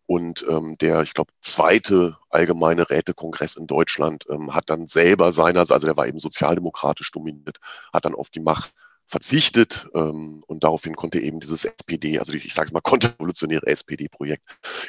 Und 0.05 0.45
ähm, 0.47 0.77
der, 0.77 1.01
ich 1.01 1.15
glaube, 1.15 1.33
zweite 1.41 2.19
allgemeine 2.29 2.91
Rätekongress 2.91 3.57
in 3.57 3.67
Deutschland 3.67 4.27
ähm, 4.29 4.55
hat 4.55 4.69
dann 4.69 4.87
selber 4.87 5.33
seiner, 5.33 5.61
also 5.61 5.79
der 5.87 5.97
war 5.97 6.07
eben 6.07 6.19
sozialdemokratisch 6.19 7.11
dominiert, 7.13 7.61
hat 7.95 8.05
dann 8.05 8.15
auf 8.15 8.29
die 8.29 8.41
Macht 8.41 8.75
verzichtet 9.07 9.87
ähm, 9.95 10.43
und 10.47 10.65
daraufhin 10.65 10.97
konnte 10.97 11.21
eben 11.21 11.41
dieses 11.41 11.65
SPD, 11.65 12.19
also 12.19 12.33
ich 12.33 12.53
sage 12.55 12.69
es 12.69 12.73
mal 12.73 12.81
konterrevolutionäre 12.83 13.67
SPD-Projekt 13.67 14.43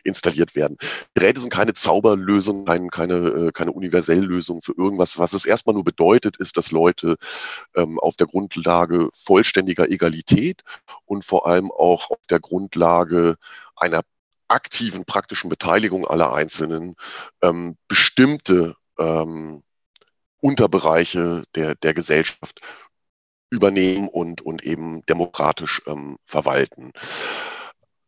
installiert 0.03 0.55
werden. 0.55 0.77
Die 1.15 1.21
Räte 1.23 1.41
sind 1.41 1.51
keine 1.51 1.73
Zauberlösung, 1.73 2.65
kein, 2.65 2.89
keine, 2.89 3.15
äh, 3.15 3.51
keine 3.51 3.71
Universellösung 3.71 4.61
für 4.61 4.73
irgendwas. 4.77 5.19
Was 5.19 5.33
es 5.33 5.45
erstmal 5.45 5.73
nur 5.73 5.83
bedeutet, 5.83 6.37
ist, 6.37 6.57
dass 6.57 6.71
Leute 6.71 7.17
ähm, 7.75 7.99
auf 7.99 8.15
der 8.15 8.27
Grundlage 8.27 9.09
vollständiger 9.13 9.89
Egalität 9.89 10.63
und 11.05 11.25
vor 11.25 11.47
allem 11.47 11.71
auch 11.71 12.11
auf 12.11 12.27
der 12.29 12.39
Grundlage 12.39 13.35
einer 13.75 14.01
aktiven 14.47 15.05
praktischen 15.05 15.49
Beteiligung 15.49 16.07
aller 16.07 16.33
Einzelnen 16.33 16.95
ähm, 17.41 17.77
bestimmte 17.87 18.75
ähm, 18.97 19.63
Unterbereiche 20.39 21.43
der, 21.55 21.75
der 21.75 21.93
Gesellschaft 21.93 22.61
übernehmen 23.55 24.07
und, 24.07 24.41
und 24.41 24.63
eben 24.63 25.05
demokratisch 25.05 25.81
ähm, 25.87 26.17
verwalten. 26.23 26.91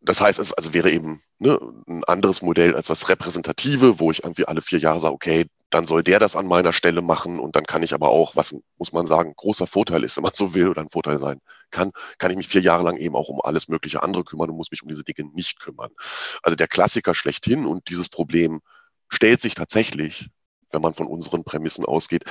Das 0.02 0.22
heißt, 0.22 0.40
es 0.40 0.54
also 0.54 0.74
wäre 0.74 0.92
eben 0.92 1.22
ne, 1.40 1.60
ein 1.88 2.04
anderes 2.06 2.42
Modell 2.42 2.76
als 2.76 2.88
das 2.88 3.10
repräsentative, 3.10 4.00
wo 4.00 4.12
ich 4.12 4.24
irgendwie 4.24 4.46
alle 4.46 4.62
vier 4.62 4.80
Jahre 4.80 5.00
sage, 5.00 5.14
okay, 5.14 5.46
dann 5.70 5.86
soll 5.86 6.02
der 6.04 6.20
das 6.20 6.36
an 6.36 6.48
meiner 6.48 6.72
Stelle 6.72 7.02
machen 7.02 7.40
und 7.40 7.56
dann 7.56 7.66
kann 7.66 7.84
ich 7.84 7.94
aber 7.94 8.10
auch, 8.10 8.36
was 8.36 8.56
muss 8.78 8.94
man 8.94 9.06
sagen, 9.06 9.34
großer 9.36 9.68
Vorteil 9.68 10.04
ist, 10.04 10.16
wenn 10.16 10.24
man 10.24 10.34
so 10.34 10.54
will 10.54 10.70
oder 10.70 10.82
ein 10.82 10.90
Vorteil 10.90 11.18
sein 11.18 11.40
kann, 11.72 11.92
kann 12.20 12.32
ich 12.32 12.38
mich 12.38 12.48
vier 12.48 12.62
Jahre 12.62 12.84
lang 12.84 12.96
eben 12.98 13.16
auch 13.16 13.28
um 13.28 13.42
alles 13.42 13.68
mögliche 13.68 14.02
andere 14.02 14.24
kümmern 14.24 14.50
und 14.50 14.56
muss 14.56 14.72
mich 14.72 14.82
um 14.82 14.88
diese 14.88 15.04
Dinge 15.04 15.30
nicht 15.34 15.60
kümmern. 15.60 15.92
Also 16.42 16.56
der 16.56 16.68
Klassiker 16.70 17.14
schlechthin 17.14 17.66
und 17.66 17.90
dieses 17.90 18.08
Problem 18.08 18.62
stellt 19.10 19.42
sich 19.42 19.56
tatsächlich 19.56 20.30
wenn 20.72 20.82
man 20.82 20.94
von 20.94 21.08
unseren 21.08 21.44
Prämissen 21.44 21.86
ausgeht, 21.86 22.24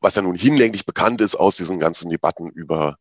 was 0.00 0.14
ja 0.14 0.22
nun 0.22 0.36
hinlänglich 0.36 0.86
bekannt 0.86 1.20
ist 1.20 1.34
aus 1.34 1.56
diesen 1.56 1.78
ganzen 1.78 2.10
Debatten 2.10 2.48
über 2.50 2.98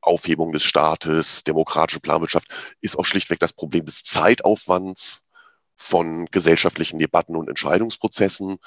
Aufhebung 0.00 0.52
des 0.52 0.62
Staates, 0.62 1.44
demokratische 1.44 2.00
Planwirtschaft, 2.00 2.48
ist 2.80 2.98
auch 2.98 3.04
schlichtweg 3.04 3.38
das 3.38 3.52
Problem 3.52 3.86
des 3.86 4.02
Zeitaufwands 4.04 5.24
von 5.76 6.26
gesellschaftlichen 6.26 6.98
Debatten 6.98 7.36
und 7.36 7.48
Entscheidungsprozessen. 7.48 8.58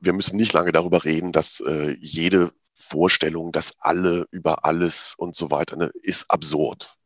Wir 0.00 0.12
müssen 0.12 0.36
nicht 0.36 0.52
lange 0.52 0.72
darüber 0.72 1.04
reden, 1.04 1.32
dass 1.32 1.60
äh, 1.60 1.96
jede 2.00 2.52
Vorstellung, 2.74 3.52
dass 3.52 3.74
alle 3.80 4.26
über 4.30 4.64
alles 4.64 5.14
und 5.18 5.34
so 5.34 5.50
weiter, 5.50 5.76
ne, 5.76 5.90
ist 6.02 6.30
absurd. 6.30 6.97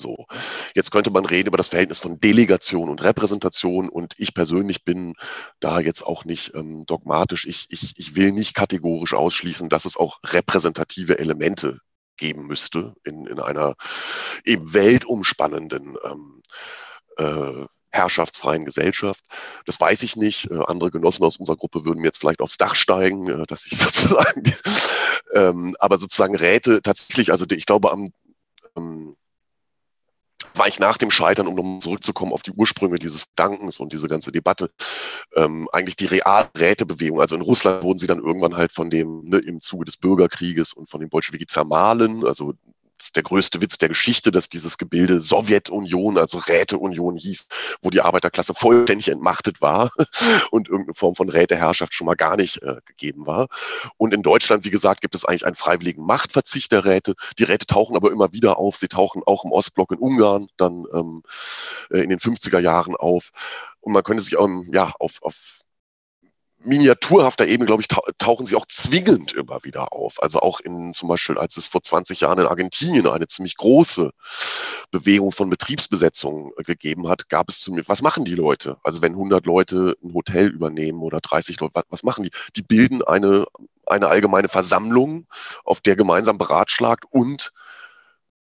So. 0.00 0.26
Jetzt 0.74 0.90
könnte 0.90 1.10
man 1.10 1.24
reden 1.24 1.48
über 1.48 1.56
das 1.56 1.68
Verhältnis 1.68 1.98
von 1.98 2.20
Delegation 2.20 2.90
und 2.90 3.02
Repräsentation 3.02 3.88
und 3.88 4.14
ich 4.18 4.34
persönlich 4.34 4.84
bin 4.84 5.14
da 5.58 5.80
jetzt 5.80 6.02
auch 6.02 6.24
nicht 6.24 6.54
ähm, 6.54 6.84
dogmatisch. 6.86 7.46
Ich, 7.46 7.66
ich, 7.70 7.94
ich 7.96 8.14
will 8.14 8.32
nicht 8.32 8.54
kategorisch 8.54 9.14
ausschließen, 9.14 9.68
dass 9.68 9.86
es 9.86 9.96
auch 9.96 10.18
repräsentative 10.24 11.18
Elemente 11.18 11.80
geben 12.18 12.46
müsste 12.46 12.94
in, 13.04 13.26
in 13.26 13.40
einer 13.40 13.74
eben 14.44 14.74
weltumspannenden 14.74 15.96
ähm, 16.04 16.42
äh, 17.16 17.66
herrschaftsfreien 17.90 18.66
Gesellschaft. 18.66 19.24
Das 19.64 19.80
weiß 19.80 20.02
ich 20.02 20.16
nicht. 20.16 20.50
Äh, 20.50 20.58
andere 20.66 20.90
Genossen 20.90 21.24
aus 21.24 21.38
unserer 21.38 21.56
Gruppe 21.56 21.86
würden 21.86 22.00
mir 22.00 22.08
jetzt 22.08 22.18
vielleicht 22.18 22.40
aufs 22.40 22.58
Dach 22.58 22.74
steigen, 22.74 23.28
äh, 23.28 23.46
dass 23.46 23.64
ich 23.66 23.78
sozusagen, 23.78 24.42
ähm, 25.34 25.76
aber 25.78 25.96
sozusagen 25.98 26.36
Räte 26.36 26.82
tatsächlich, 26.82 27.32
also 27.32 27.46
ich 27.48 27.64
glaube 27.64 27.90
am 27.90 28.12
ähm, 28.76 29.16
war 30.66 30.68
ich 30.68 30.80
nach 30.80 30.98
dem 30.98 31.12
Scheitern, 31.12 31.46
um 31.46 31.54
nochmal 31.54 31.78
zurückzukommen 31.78 32.32
auf 32.32 32.42
die 32.42 32.50
Ursprünge 32.50 32.98
dieses 32.98 33.28
Gedankens 33.28 33.78
und 33.78 33.92
diese 33.92 34.08
ganze 34.08 34.32
Debatte, 34.32 34.72
ähm, 35.36 35.68
eigentlich 35.72 35.94
die 35.94 36.06
Realrätebewegung. 36.06 37.20
Also 37.20 37.36
in 37.36 37.42
Russland 37.42 37.84
wurden 37.84 37.98
sie 37.98 38.08
dann 38.08 38.18
irgendwann 38.18 38.56
halt 38.56 38.72
von 38.72 38.90
dem, 38.90 39.22
ne, 39.26 39.38
im 39.38 39.60
Zuge 39.60 39.84
des 39.84 39.96
Bürgerkrieges 39.96 40.72
und 40.72 40.90
von 40.90 40.98
den 41.00 41.08
Bolschewiki 41.08 41.46
zermahlen, 41.46 42.26
also 42.26 42.54
der 43.14 43.22
größte 43.22 43.60
Witz 43.60 43.78
der 43.78 43.88
Geschichte, 43.88 44.30
dass 44.30 44.48
dieses 44.48 44.78
Gebilde 44.78 45.20
Sowjetunion, 45.20 46.18
also 46.18 46.38
Räteunion 46.38 47.16
hieß, 47.16 47.48
wo 47.82 47.90
die 47.90 48.00
Arbeiterklasse 48.00 48.54
vollständig 48.54 49.08
entmachtet 49.08 49.60
war 49.60 49.90
und 50.50 50.68
irgendeine 50.68 50.94
Form 50.94 51.14
von 51.14 51.28
Räteherrschaft 51.28 51.94
schon 51.94 52.06
mal 52.06 52.14
gar 52.14 52.36
nicht 52.36 52.62
äh, 52.62 52.76
gegeben 52.86 53.26
war. 53.26 53.48
Und 53.96 54.14
in 54.14 54.22
Deutschland, 54.22 54.64
wie 54.64 54.70
gesagt, 54.70 55.00
gibt 55.00 55.14
es 55.14 55.24
eigentlich 55.24 55.46
einen 55.46 55.54
freiwilligen 55.54 56.04
Machtverzicht 56.04 56.72
der 56.72 56.84
Räte. 56.84 57.14
Die 57.38 57.44
Räte 57.44 57.66
tauchen 57.66 57.96
aber 57.96 58.10
immer 58.10 58.32
wieder 58.32 58.58
auf. 58.58 58.76
Sie 58.76 58.88
tauchen 58.88 59.22
auch 59.26 59.44
im 59.44 59.52
Ostblock 59.52 59.92
in 59.92 59.98
Ungarn 59.98 60.48
dann 60.56 60.84
ähm, 60.92 61.22
äh, 61.90 62.00
in 62.00 62.10
den 62.10 62.18
50er 62.18 62.58
Jahren 62.58 62.96
auf. 62.96 63.30
Und 63.80 63.92
man 63.92 64.02
könnte 64.02 64.22
sich 64.22 64.38
ähm, 64.38 64.70
ja, 64.72 64.92
auf, 64.98 65.22
auf 65.22 65.65
miniaturhafter 66.66 67.46
Ebene, 67.46 67.66
glaube 67.66 67.82
ich, 67.82 67.88
tauchen 68.18 68.46
sie 68.46 68.56
auch 68.56 68.66
zwingend 68.66 69.32
immer 69.32 69.62
wieder 69.64 69.92
auf. 69.92 70.22
Also 70.22 70.40
auch 70.40 70.60
in 70.60 70.92
zum 70.92 71.08
Beispiel, 71.08 71.38
als 71.38 71.56
es 71.56 71.68
vor 71.68 71.82
20 71.82 72.20
Jahren 72.20 72.40
in 72.40 72.46
Argentinien 72.46 73.06
eine 73.06 73.26
ziemlich 73.28 73.56
große 73.56 74.10
Bewegung 74.90 75.32
von 75.32 75.48
Betriebsbesetzungen 75.48 76.52
äh, 76.56 76.62
gegeben 76.62 77.08
hat, 77.08 77.28
gab 77.28 77.48
es 77.48 77.60
zu 77.60 77.72
mir, 77.72 77.86
was 77.86 78.02
machen 78.02 78.24
die 78.24 78.34
Leute? 78.34 78.76
Also 78.82 79.02
wenn 79.02 79.12
100 79.12 79.46
Leute 79.46 79.96
ein 80.02 80.12
Hotel 80.14 80.48
übernehmen 80.48 81.02
oder 81.02 81.20
30 81.20 81.60
Leute, 81.60 81.82
was 81.88 82.02
machen 82.02 82.24
die? 82.24 82.30
Die 82.56 82.62
bilden 82.62 83.02
eine, 83.02 83.46
eine 83.86 84.08
allgemeine 84.08 84.48
Versammlung, 84.48 85.26
auf 85.64 85.80
der 85.80 85.96
gemeinsam 85.96 86.38
beratschlagt 86.38 87.04
und 87.10 87.52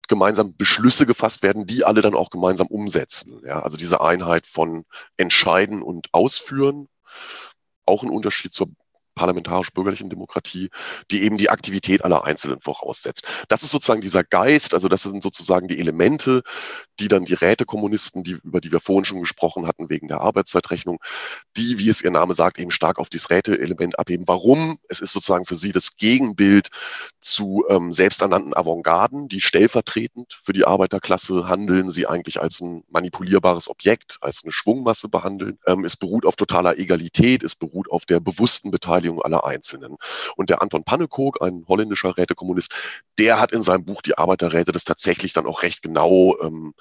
gemeinsam 0.09 0.57
Beschlüsse 0.57 1.07
gefasst 1.07 1.43
werden, 1.43 1.67
die 1.67 1.85
alle 1.85 2.01
dann 2.01 2.15
auch 2.15 2.31
gemeinsam 2.31 2.67
umsetzen. 2.67 3.41
Ja, 3.45 3.63
also 3.63 3.77
diese 3.77 4.01
Einheit 4.01 4.47
von 4.47 4.85
entscheiden 5.17 5.83
und 5.83 6.09
ausführen 6.13 6.89
auch 7.89 8.03
ein 8.03 8.11
Unterschied 8.11 8.53
zur 8.53 8.69
parlamentarisch-bürgerlichen 9.19 10.09
Demokratie, 10.09 10.71
die 11.11 11.23
eben 11.23 11.37
die 11.39 11.51
Aktivität 11.51 12.05
aller 12.05 12.25
Einzelnen 12.25 12.61
voraussetzt. 12.61 13.25
Das 13.49 13.65
ist 13.65 13.73
sozusagen 13.73 14.01
dieser 14.01 14.23
Geist, 14.23 14.75
also 14.75 14.89
das 14.89 15.03
sind 15.03 15.23
sozusagen 15.23 15.67
die 15.67 15.81
Elemente, 15.81 16.43
die 17.01 17.09
dann 17.09 17.25
die 17.25 17.35
Rätekommunisten, 17.35 18.23
die, 18.23 18.39
über 18.45 18.61
die 18.61 18.73
wir 18.73 18.81
vorhin 18.81 19.05
schon 19.05 19.21
gesprochen 19.21 19.67
hatten, 19.67 19.91
wegen 19.91 20.09
der 20.09 20.21
Arbeitszeitrechnung, 20.21 20.99
die, 21.57 21.79
wie 21.79 21.89
es 21.89 22.03
ihr 22.03 22.11
Name 22.11 22.35
sagt, 22.35 22.59
eben 22.59 22.71
stark 22.71 22.99
auf 22.99 23.09
dieses 23.09 23.31
Räteelement 23.31 23.99
abheben. 23.99 24.27
Warum? 24.29 24.79
Es 24.89 25.01
ist 25.01 25.13
sozusagen 25.13 25.45
für 25.45 25.57
sie 25.57 25.73
das 25.73 25.97
Gegenbild 25.97 26.69
zu 27.21 27.65
ähm, 27.69 27.93
selbsternannten 27.93 28.55
Avantgarden, 28.55 29.29
die 29.29 29.41
stellvertretend 29.41 30.39
für 30.43 30.53
die 30.53 30.65
Arbeiterklasse 30.65 31.49
handeln, 31.49 31.91
sie 31.91 32.07
eigentlich 32.07 32.41
als 32.41 32.61
ein 32.61 32.85
manipulierbares 32.89 33.69
Objekt, 33.69 34.19
als 34.21 34.43
eine 34.45 34.53
Schwungmasse 34.53 35.09
behandeln. 35.09 35.59
Ähm, 35.67 35.85
es 35.85 35.97
beruht 35.97 36.25
auf 36.25 36.37
totaler 36.37 36.79
Egalität, 36.79 37.43
es 37.43 37.55
beruht 37.55 37.91
auf 37.91 38.07
der 38.07 38.21
bewussten 38.21 38.71
Beteiligung 38.71 39.08
aller 39.23 39.45
Einzelnen. 39.45 39.97
Und 40.37 40.51
der 40.51 40.63
Anton 40.63 40.85
Pannekow, 40.85 41.41
ein 41.41 41.65
holländischer 41.69 42.17
Rätekommunist, 42.17 42.73
der 43.19 43.41
hat 43.41 43.53
in 43.53 43.63
seinem 43.63 43.85
Buch 43.85 44.03
Die 44.03 44.17
Arbeiterräte 44.19 44.73
das 44.73 44.85
tatsächlich 44.85 45.33
dann 45.33 45.47
auch 45.47 45.63
recht 45.63 45.83
genau 45.83 46.37
ähm, 46.41 46.75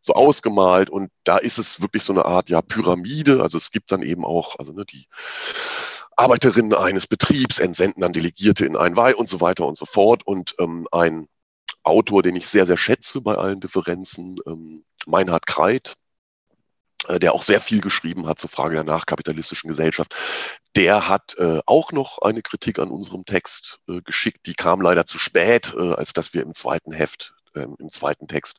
so 0.00 0.14
ausgemalt 0.14 0.88
und 0.88 1.10
da 1.24 1.36
ist 1.36 1.58
es 1.58 1.80
wirklich 1.80 2.04
so 2.04 2.12
eine 2.12 2.24
Art 2.24 2.48
ja 2.48 2.62
Pyramide. 2.62 3.42
Also 3.42 3.58
es 3.58 3.70
gibt 3.70 3.90
dann 3.92 4.02
eben 4.02 4.24
auch, 4.24 4.58
also 4.58 4.72
ne, 4.72 4.84
die 4.84 5.06
Arbeiterinnen 6.16 6.74
eines 6.74 7.06
Betriebs 7.06 7.58
entsenden 7.58 8.00
dann 8.00 8.12
Delegierte 8.12 8.64
in 8.64 8.76
ein 8.76 8.96
Weih 8.96 9.14
und 9.14 9.28
so 9.28 9.40
weiter 9.40 9.66
und 9.66 9.76
so 9.76 9.84
fort. 9.84 10.26
Und 10.26 10.54
ähm, 10.58 10.88
ein 10.92 11.28
Autor, 11.82 12.22
den 12.22 12.36
ich 12.36 12.48
sehr, 12.48 12.66
sehr 12.66 12.76
schätze 12.76 13.20
bei 13.20 13.34
allen 13.34 13.60
Differenzen, 13.60 14.36
ähm, 14.46 14.84
Meinhard 15.06 15.46
Kreit, 15.46 15.94
der 17.18 17.34
auch 17.34 17.42
sehr 17.42 17.60
viel 17.60 17.80
geschrieben 17.80 18.26
hat 18.26 18.38
zur 18.38 18.50
Frage 18.50 18.74
der 18.74 18.84
nachkapitalistischen 18.84 19.68
Gesellschaft, 19.68 20.14
der 20.74 21.08
hat 21.08 21.36
äh, 21.38 21.60
auch 21.66 21.92
noch 21.92 22.18
eine 22.18 22.42
Kritik 22.42 22.78
an 22.78 22.90
unserem 22.90 23.24
Text 23.24 23.80
äh, 23.88 24.00
geschickt. 24.02 24.46
Die 24.46 24.54
kam 24.54 24.80
leider 24.80 25.06
zu 25.06 25.18
spät, 25.18 25.74
äh, 25.76 25.94
als 25.94 26.12
dass 26.12 26.34
wir 26.34 26.42
im 26.42 26.54
zweiten 26.54 26.92
Heft 26.92 27.34
ähm, 27.56 27.76
im 27.78 27.90
zweiten 27.90 28.28
Text 28.28 28.58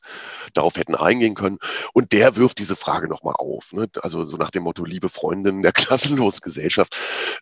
darauf 0.54 0.76
hätten 0.76 0.96
eingehen 0.96 1.34
können. 1.34 1.58
Und 1.92 2.12
der 2.12 2.36
wirft 2.36 2.58
diese 2.58 2.76
Frage 2.76 3.08
nochmal 3.08 3.34
auf. 3.38 3.72
Ne? 3.72 3.88
Also 4.02 4.24
so 4.24 4.36
nach 4.36 4.50
dem 4.50 4.64
Motto, 4.64 4.84
liebe 4.84 5.08
Freundinnen 5.08 5.62
der 5.62 5.72
klassenlosen 5.72 6.40
Gesellschaft, 6.40 6.96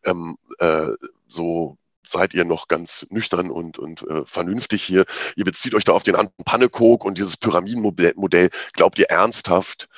ähm, 0.05 0.37
äh, 0.59 0.89
so 1.29 1.79
seid 2.09 2.35
ihr 2.35 2.45
noch 2.45 2.69
ganz 2.69 3.07
nüchtern 3.11 3.51
und, 3.51 3.79
und 3.79 4.03
äh, 4.03 4.25
vernünftig 4.27 4.83
hier. 4.83 5.05
Ihr 5.35 5.45
bezieht 5.45 5.75
euch 5.75 5.85
da 5.85 5.93
auf 5.93 6.05
den 6.05 6.15
Anton 6.15 6.45
Pannekog 6.45 7.05
und 7.05 7.19
dieses 7.19 7.37
Pyramidenmodell. 7.37 8.51
Glaubt 8.75 8.99
ihr 8.99 9.11
ernsthaft, 9.11 9.89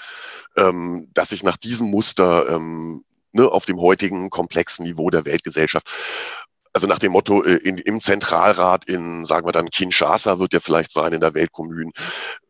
ähm, 0.59 1.09
dass 1.15 1.31
sich 1.31 1.43
nach 1.43 1.57
diesem 1.57 1.89
Muster 1.89 2.49
ähm, 2.49 3.05
ne, 3.33 3.49
auf 3.49 3.65
dem 3.65 3.81
heutigen 3.81 4.31
komplexen 4.31 4.85
Niveau 4.85 5.11
der 5.11 5.25
Weltgesellschaft 5.25 5.87
also 6.79 6.87
nach 6.87 6.99
dem 6.99 7.13
Motto, 7.13 7.43
äh, 7.43 7.57
in, 7.57 7.79
im 7.79 8.01
Zentralrat 8.01 8.85
in, 8.85 9.25
sagen 9.25 9.47
wir 9.47 9.53
dann, 9.53 9.71
Kinshasa 9.71 10.39
wird 10.39 10.53
ja 10.53 10.61
vielleicht 10.61 10.93
sein, 10.93 11.13
in 11.13 11.21
der 11.21 11.35
Weltkommun, 11.35 11.93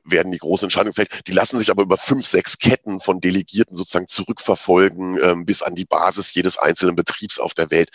werden 0.05 0.33
die 0.33 0.39
großen 0.39 0.67
Entscheidungen 0.67 0.93
gefällt. 0.93 1.27
Die 1.27 1.33
lassen 1.33 1.59
sich 1.59 1.71
aber 1.71 1.83
über 1.83 1.97
fünf, 1.97 2.27
sechs 2.27 2.59
Ketten 2.59 3.01
von 3.01 3.21
Delegierten 3.21 3.75
sozusagen 3.75 4.07
zurückverfolgen 4.07 5.19
ähm, 5.23 5.45
bis 5.47 5.63
an 5.63 5.75
die 5.75 5.85
Basis 5.85 6.35
jedes 6.35 6.59
einzelnen 6.59 6.95
Betriebs 6.95 7.39
auf 7.39 7.55
der 7.55 7.71
Welt. 7.71 7.91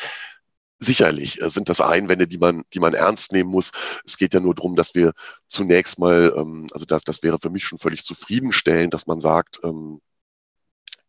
Sicherlich 0.83 1.41
äh, 1.41 1.49
sind 1.49 1.69
das 1.69 1.81
Einwände, 1.81 2.27
die 2.27 2.37
man, 2.37 2.63
die 2.73 2.79
man 2.79 2.93
ernst 2.93 3.31
nehmen 3.31 3.49
muss. 3.49 3.71
Es 4.05 4.17
geht 4.17 4.33
ja 4.33 4.39
nur 4.39 4.55
darum, 4.55 4.75
dass 4.75 4.95
wir 4.95 5.13
zunächst 5.47 5.99
mal, 5.99 6.33
ähm, 6.35 6.67
also 6.71 6.85
das, 6.85 7.03
das 7.03 7.23
wäre 7.23 7.39
für 7.39 7.49
mich 7.49 7.63
schon 7.63 7.79
völlig 7.79 8.03
zufriedenstellend, 8.03 8.93
dass 8.93 9.07
man 9.07 9.19
sagt, 9.19 9.59
ähm, 9.63 10.01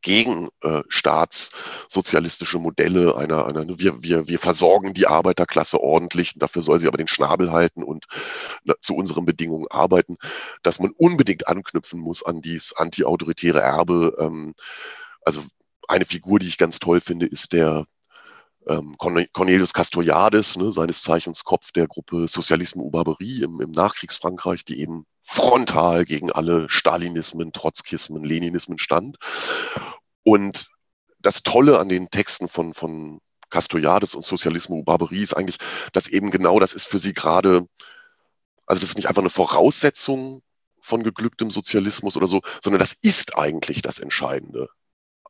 gegen 0.05 0.51
äh, 0.61 0.83
staatssozialistische 0.89 2.59
Modelle 2.59 3.17
einer, 3.17 3.47
einer 3.47 3.67
wir, 3.79 4.03
wir, 4.03 4.29
wir 4.29 4.39
versorgen 4.39 4.93
die 4.93 5.07
Arbeiterklasse 5.07 5.81
ordentlich, 5.81 6.35
dafür 6.37 6.61
soll 6.61 6.79
sie 6.79 6.87
aber 6.87 6.99
den 6.99 7.09
Schnabel 7.09 7.51
halten 7.51 7.83
und 7.83 8.05
na, 8.65 8.75
zu 8.81 8.95
unseren 8.95 9.25
Bedingungen 9.25 9.67
arbeiten, 9.71 10.17
dass 10.63 10.79
man 10.79 10.91
unbedingt 10.91 11.49
anknüpfen 11.49 11.99
muss 11.99 12.23
an 12.23 12.43
dieses 12.43 12.77
antiautoritäre 12.77 13.61
Erbe. 13.61 14.15
Ähm, 14.21 14.55
also 15.25 15.43
eine 15.89 16.05
Figur, 16.05 16.39
die 16.39 16.49
ich 16.49 16.59
ganz 16.59 16.79
toll 16.79 17.01
finde, 17.01 17.27
ist 17.27 17.55
der 17.55 17.87
ähm, 18.67 18.97
Cornelius 18.99 19.73
Castoriadis, 19.73 20.57
ne, 20.57 20.73
seines 20.73 21.03
Zeichens 21.03 21.45
Kopf 21.45 21.73
der 21.73 21.87
Gruppe 21.87 22.29
Sozialisme 22.29 22.83
ou 22.83 22.91
Barbarie 22.91 23.43
im, 23.43 23.61
im 23.61 23.71
Nachkriegsfrankreich, 23.71 24.65
die 24.65 24.81
eben 24.81 25.07
frontal 25.23 26.05
gegen 26.05 26.31
alle 26.33 26.69
Stalinismen, 26.69 27.53
Trotzkismen, 27.53 28.25
Leninismen 28.25 28.79
stand. 28.79 29.19
Und 30.23 30.69
das 31.21 31.43
Tolle 31.43 31.79
an 31.79 31.89
den 31.89 32.11
Texten 32.11 32.49
von, 32.49 32.75
von 32.75 33.21
Castoriadis 33.51 34.15
und 34.15 34.25
Sozialisme 34.25 34.77
ou 34.77 34.83
Barbarie 34.83 35.23
ist 35.23 35.35
eigentlich, 35.35 35.59
dass 35.93 36.09
eben 36.09 36.31
genau 36.31 36.59
das 36.59 36.75
ist 36.75 36.87
für 36.87 36.99
sie 36.99 37.13
gerade, 37.13 37.67
also 38.67 38.81
das 38.81 38.91
ist 38.91 38.97
nicht 38.97 39.09
einfach 39.09 39.23
eine 39.23 39.31
Voraussetzung 39.31 40.43
von 40.81 41.03
geglücktem 41.03 41.51
Sozialismus 41.51 42.17
oder 42.17 42.27
so, 42.27 42.43
sondern 42.63 42.81
das 42.81 42.95
ist 43.01 43.37
eigentlich 43.39 43.81
das 43.81 43.99
Entscheidende 43.99 44.69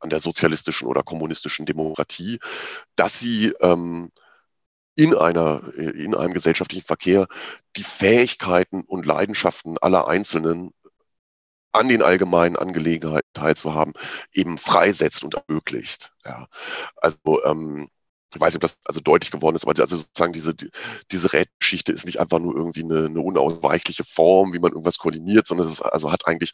an 0.04 0.10
der 0.10 0.20
sozialistischen 0.20 0.86
oder 0.86 1.02
kommunistischen 1.02 1.66
Demokratie, 1.66 2.38
dass 2.94 3.18
sie 3.18 3.52
ähm, 3.60 4.12
in, 4.94 5.14
einer, 5.14 5.62
in 5.76 6.14
einem 6.14 6.34
gesellschaftlichen 6.34 6.86
Verkehr 6.86 7.26
die 7.76 7.82
Fähigkeiten 7.82 8.82
und 8.82 9.06
Leidenschaften 9.06 9.76
aller 9.78 10.06
Einzelnen 10.06 10.72
an 11.72 11.88
den 11.88 12.02
allgemeinen 12.02 12.56
Angelegenheiten 12.56 13.28
teilzuhaben, 13.32 13.94
eben 14.32 14.58
freisetzt 14.58 15.24
und 15.24 15.34
ermöglicht. 15.34 16.12
Ja. 16.24 16.46
Also 16.96 17.44
ähm, 17.44 17.88
ich 18.34 18.40
weiß 18.40 18.54
nicht, 18.54 18.62
ob 18.64 18.68
das 18.68 18.80
also 18.84 19.00
deutlich 19.00 19.30
geworden 19.30 19.56
ist, 19.56 19.64
aber 19.64 19.80
also 19.80 19.96
sozusagen 19.96 20.32
diese, 20.32 20.54
diese 21.10 21.32
Rätgeschichte 21.32 21.92
ist 21.92 22.06
nicht 22.06 22.20
einfach 22.20 22.38
nur 22.38 22.54
irgendwie 22.56 22.82
eine, 22.82 23.06
eine 23.06 23.20
unausweichliche 23.20 24.04
Form, 24.04 24.52
wie 24.52 24.58
man 24.58 24.72
irgendwas 24.72 24.98
koordiniert, 24.98 25.46
sondern 25.46 25.66
es 25.66 25.80
also 25.80 26.10
hat 26.10 26.26
eigentlich, 26.26 26.52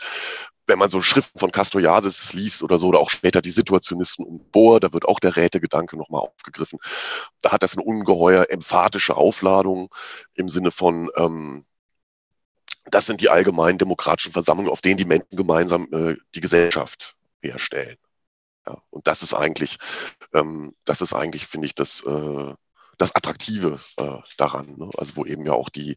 wenn 0.67 0.79
man 0.79 0.91
so 0.91 1.01
Schriften 1.01 1.39
von 1.39 1.53
Castoriadis 1.53 2.33
liest 2.33 2.63
oder 2.63 2.79
so, 2.79 2.89
oder 2.89 3.01
auch 3.01 3.11
später 3.11 3.41
die 3.41 3.51
Situationisten 3.51 4.25
um 4.25 4.41
Bohr, 4.51 4.81
da 4.81 4.93
wird 4.93 5.07
auch 5.07 5.21
der 5.21 5.37
Rätegedanke 5.37 5.97
nochmal 5.97 6.23
aufgegriffen. 6.23 6.79
Da 7.43 7.53
hat 7.53 7.63
das 7.63 7.77
eine 7.77 7.87
ungeheuer 7.87 8.47
emphatische 8.51 9.17
Aufladung 9.17 9.89
im 10.35 10.49
Sinne 10.49 10.71
von, 10.71 11.11
ähm, 11.17 11.65
das 12.91 13.07
sind 13.07 13.21
die 13.21 13.29
allgemeinen 13.31 13.79
demokratischen 13.79 14.33
Versammlungen, 14.33 14.71
auf 14.71 14.81
denen 14.81 14.97
die 14.97 15.05
Menschen 15.05 15.37
gemeinsam 15.37 15.89
äh, 15.93 16.17
die 16.35 16.41
Gesellschaft 16.41 17.17
herstellen. 17.43 17.97
Ja, 18.67 18.83
und 18.91 19.07
das 19.07 19.23
ist 19.23 19.35
eigentlich, 19.35 19.79
ähm, 20.35 20.75
das 20.85 21.01
ist 21.01 21.13
eigentlich, 21.15 21.47
finde 21.47 21.67
ich, 21.67 21.75
das, 21.75 22.03
äh, 22.05 22.55
das 22.99 23.15
Attraktive 23.15 23.79
äh, 23.97 24.19
daran. 24.37 24.77
Ne? 24.77 24.91
Also 24.97 25.17
wo 25.17 25.25
eben 25.25 25.47
ja 25.47 25.53
auch 25.53 25.71
die, 25.71 25.97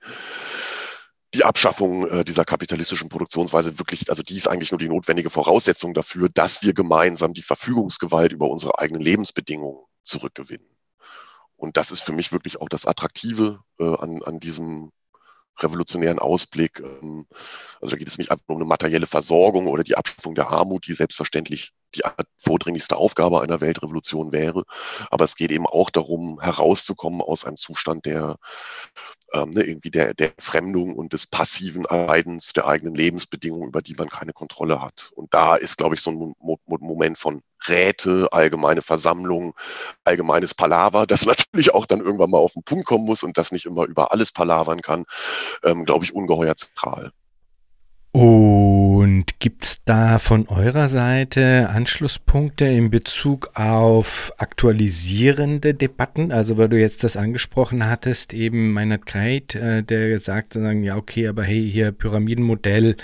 die 1.33 1.43
Abschaffung 1.43 2.07
äh, 2.07 2.23
dieser 2.23 2.45
kapitalistischen 2.45 3.09
Produktionsweise 3.09 3.79
wirklich, 3.79 4.09
also 4.09 4.23
die 4.23 4.37
ist 4.37 4.47
eigentlich 4.47 4.71
nur 4.71 4.79
die 4.79 4.87
notwendige 4.87 5.29
Voraussetzung 5.29 5.93
dafür, 5.93 6.29
dass 6.29 6.61
wir 6.61 6.73
gemeinsam 6.73 7.33
die 7.33 7.41
Verfügungsgewalt 7.41 8.31
über 8.33 8.49
unsere 8.49 8.79
eigenen 8.79 9.01
Lebensbedingungen 9.01 9.83
zurückgewinnen. 10.03 10.67
Und 11.55 11.77
das 11.77 11.91
ist 11.91 12.01
für 12.01 12.13
mich 12.13 12.31
wirklich 12.31 12.61
auch 12.61 12.69
das 12.69 12.85
Attraktive 12.85 13.61
äh, 13.79 13.95
an, 13.97 14.21
an 14.23 14.39
diesem 14.39 14.91
revolutionären 15.59 16.19
Ausblick. 16.19 16.79
Ähm, 16.79 17.25
also 17.81 17.91
da 17.91 17.97
geht 17.97 18.07
es 18.07 18.17
nicht 18.17 18.31
einfach 18.31 18.43
um 18.47 18.57
eine 18.57 18.65
materielle 18.65 19.07
Versorgung 19.07 19.67
oder 19.67 19.83
die 19.83 19.95
Abschaffung 19.95 20.35
der 20.35 20.49
Armut, 20.49 20.87
die 20.87 20.93
selbstverständlich 20.93 21.71
die 21.95 22.03
vordringlichste 22.37 22.97
Aufgabe 22.97 23.41
einer 23.41 23.61
Weltrevolution 23.61 24.31
wäre. 24.31 24.63
Aber 25.09 25.25
es 25.25 25.35
geht 25.35 25.51
eben 25.51 25.67
auch 25.67 25.89
darum, 25.89 26.39
herauszukommen 26.41 27.21
aus 27.21 27.45
einem 27.45 27.57
Zustand 27.57 28.05
der 28.05 28.37
ähm, 29.33 29.49
ne, 29.49 29.63
irgendwie 29.63 29.89
der, 29.91 30.13
der 30.13 30.31
Fremdung 30.39 30.95
und 30.95 31.13
des 31.13 31.25
passiven 31.25 31.83
Leidens 31.89 32.53
der 32.53 32.67
eigenen 32.67 32.95
Lebensbedingungen, 32.95 33.67
über 33.67 33.81
die 33.81 33.95
man 33.95 34.09
keine 34.09 34.33
Kontrolle 34.33 34.81
hat. 34.81 35.11
Und 35.15 35.33
da 35.33 35.55
ist, 35.55 35.77
glaube 35.77 35.95
ich, 35.95 36.01
so 36.01 36.11
ein 36.11 36.35
Mo 36.39 36.59
Moment 36.65 37.17
von 37.17 37.41
Räte, 37.67 38.27
allgemeine 38.31 38.81
Versammlung, 38.81 39.55
allgemeines 40.03 40.53
Palaver, 40.53 41.07
das 41.07 41.25
natürlich 41.25 41.73
auch 41.73 41.85
dann 41.85 42.01
irgendwann 42.01 42.29
mal 42.29 42.37
auf 42.37 42.53
den 42.53 42.63
Punkt 42.63 42.85
kommen 42.85 43.05
muss 43.05 43.23
und 43.23 43.37
das 43.37 43.51
nicht 43.51 43.65
immer 43.65 43.85
über 43.85 44.11
alles 44.11 44.31
palavern 44.31 44.81
kann, 44.81 45.05
ähm, 45.63 45.85
glaube 45.85 46.05
ich, 46.05 46.13
ungeheuer 46.13 46.55
zentral. 46.55 47.11
Und 48.15 49.39
gibt 49.39 49.63
es 49.63 49.77
da 49.85 50.19
von 50.19 50.47
eurer 50.47 50.87
Seite 50.87 51.67
Anschlusspunkte 51.71 52.63
in 52.65 52.91
Bezug 52.91 53.49
auf 53.55 54.31
aktualisierende 54.37 55.73
Debatten? 55.73 56.31
Also 56.31 56.55
weil 56.57 56.69
du 56.69 56.79
jetzt 56.79 57.03
das 57.03 57.17
angesprochen 57.17 57.89
hattest, 57.89 58.35
eben 58.35 58.71
Meinert 58.71 59.07
Kreit, 59.07 59.55
äh, 59.55 59.81
der 59.81 60.19
sagt 60.19 60.55
dann, 60.55 60.83
ja 60.83 60.95
okay, 60.95 61.27
aber 61.27 61.43
hey, 61.43 61.67
hier 61.67 61.91
Pyramidenmodell, 61.91 62.97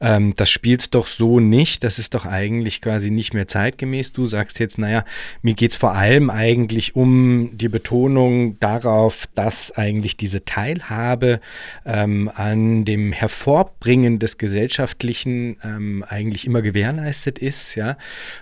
ähm, 0.00 0.32
das 0.38 0.48
spielst 0.48 0.94
doch 0.94 1.06
so 1.06 1.38
nicht, 1.38 1.84
das 1.84 1.98
ist 1.98 2.14
doch 2.14 2.24
eigentlich 2.24 2.80
quasi 2.80 3.10
nicht 3.10 3.34
mehr 3.34 3.48
zeitgemäß. 3.48 4.12
Du 4.12 4.24
sagst 4.24 4.58
jetzt, 4.58 4.78
naja, 4.78 5.04
mir 5.42 5.52
geht 5.52 5.72
es 5.72 5.76
vor 5.76 5.92
allem 5.92 6.30
eigentlich 6.30 6.96
um 6.96 7.50
die 7.58 7.68
Betonung 7.68 8.58
darauf, 8.60 9.26
dass 9.34 9.70
eigentlich 9.72 10.16
diese 10.16 10.46
Teilhabe 10.46 11.40
ähm, 11.84 12.30
an 12.34 12.86
dem 12.86 13.12
Hervorbringen 13.12 14.18
des 14.18 14.38
Gesellschaftlichen 14.46 15.56
ähm, 15.64 16.04
eigentlich 16.08 16.46
immer 16.46 16.62
gewährleistet 16.62 17.38
ist, 17.38 17.74
ja. 17.74 17.96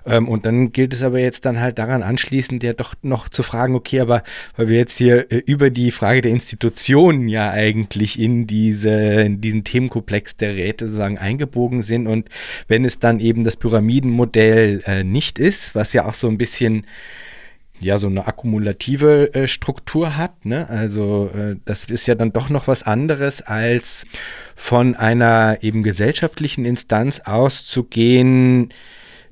Ähm, 0.07 0.29
und 0.29 0.47
dann 0.47 0.73
gilt 0.73 0.93
es 0.93 1.03
aber 1.03 1.19
jetzt 1.19 1.45
dann 1.45 1.61
halt 1.61 1.79
daran 1.79 2.03
anschließend 2.03 2.63
ja 2.63 2.73
doch 2.73 2.95
noch 3.03 3.29
zu 3.29 3.43
fragen, 3.43 3.75
okay, 3.75 4.01
aber 4.01 4.23
weil 4.57 4.69
wir 4.69 4.77
jetzt 4.77 4.99
hier 4.99 5.33
äh, 5.33 5.43
über 5.47 5.71
die 5.71 5.91
Frage 5.91 6.21
der 6.21 6.31
Institutionen 6.31 7.29
ja 7.29 7.51
eigentlich 7.51 8.19
in 8.19 8.47
diese, 8.47 8.93
in 8.93 9.41
diesen 9.41 9.65
Themenkomplex 9.65 10.37
der 10.37 10.55
Räte 10.55 10.87
sozusagen 10.87 11.19
eingebogen 11.19 11.83
sind 11.83 12.07
und 12.07 12.29
wenn 12.69 12.85
es 12.85 12.99
dann 12.99 13.21
eben 13.21 13.45
das 13.45 13.57
Pyramidenmodell 13.57 14.83
äh, 14.87 15.05
nicht 15.05 15.39
ist, 15.39 15.75
was 15.75 15.93
ja 15.93 16.05
auch 16.05 16.15
so 16.15 16.29
ein 16.29 16.39
bisschen 16.39 16.87
ja 17.81 17.99
so 17.99 18.07
eine 18.07 18.27
akkumulative 18.27 19.35
äh, 19.35 19.49
Struktur 19.49 20.17
hat. 20.17 20.45
Ne? 20.47 20.69
Also 20.69 21.31
äh, 21.35 21.57
das 21.65 21.85
ist 21.87 22.07
ja 22.07 22.15
dann 22.15 22.33
doch 22.33 22.49
noch 22.49 22.69
was 22.69 22.83
anderes, 22.83 23.43
als 23.43 24.07
von 24.55 24.95
einer 24.95 25.59
eben 25.63 25.83
gesellschaftlichen 25.83 26.65
Instanz 26.65 27.21
auszugehen, 27.21 28.73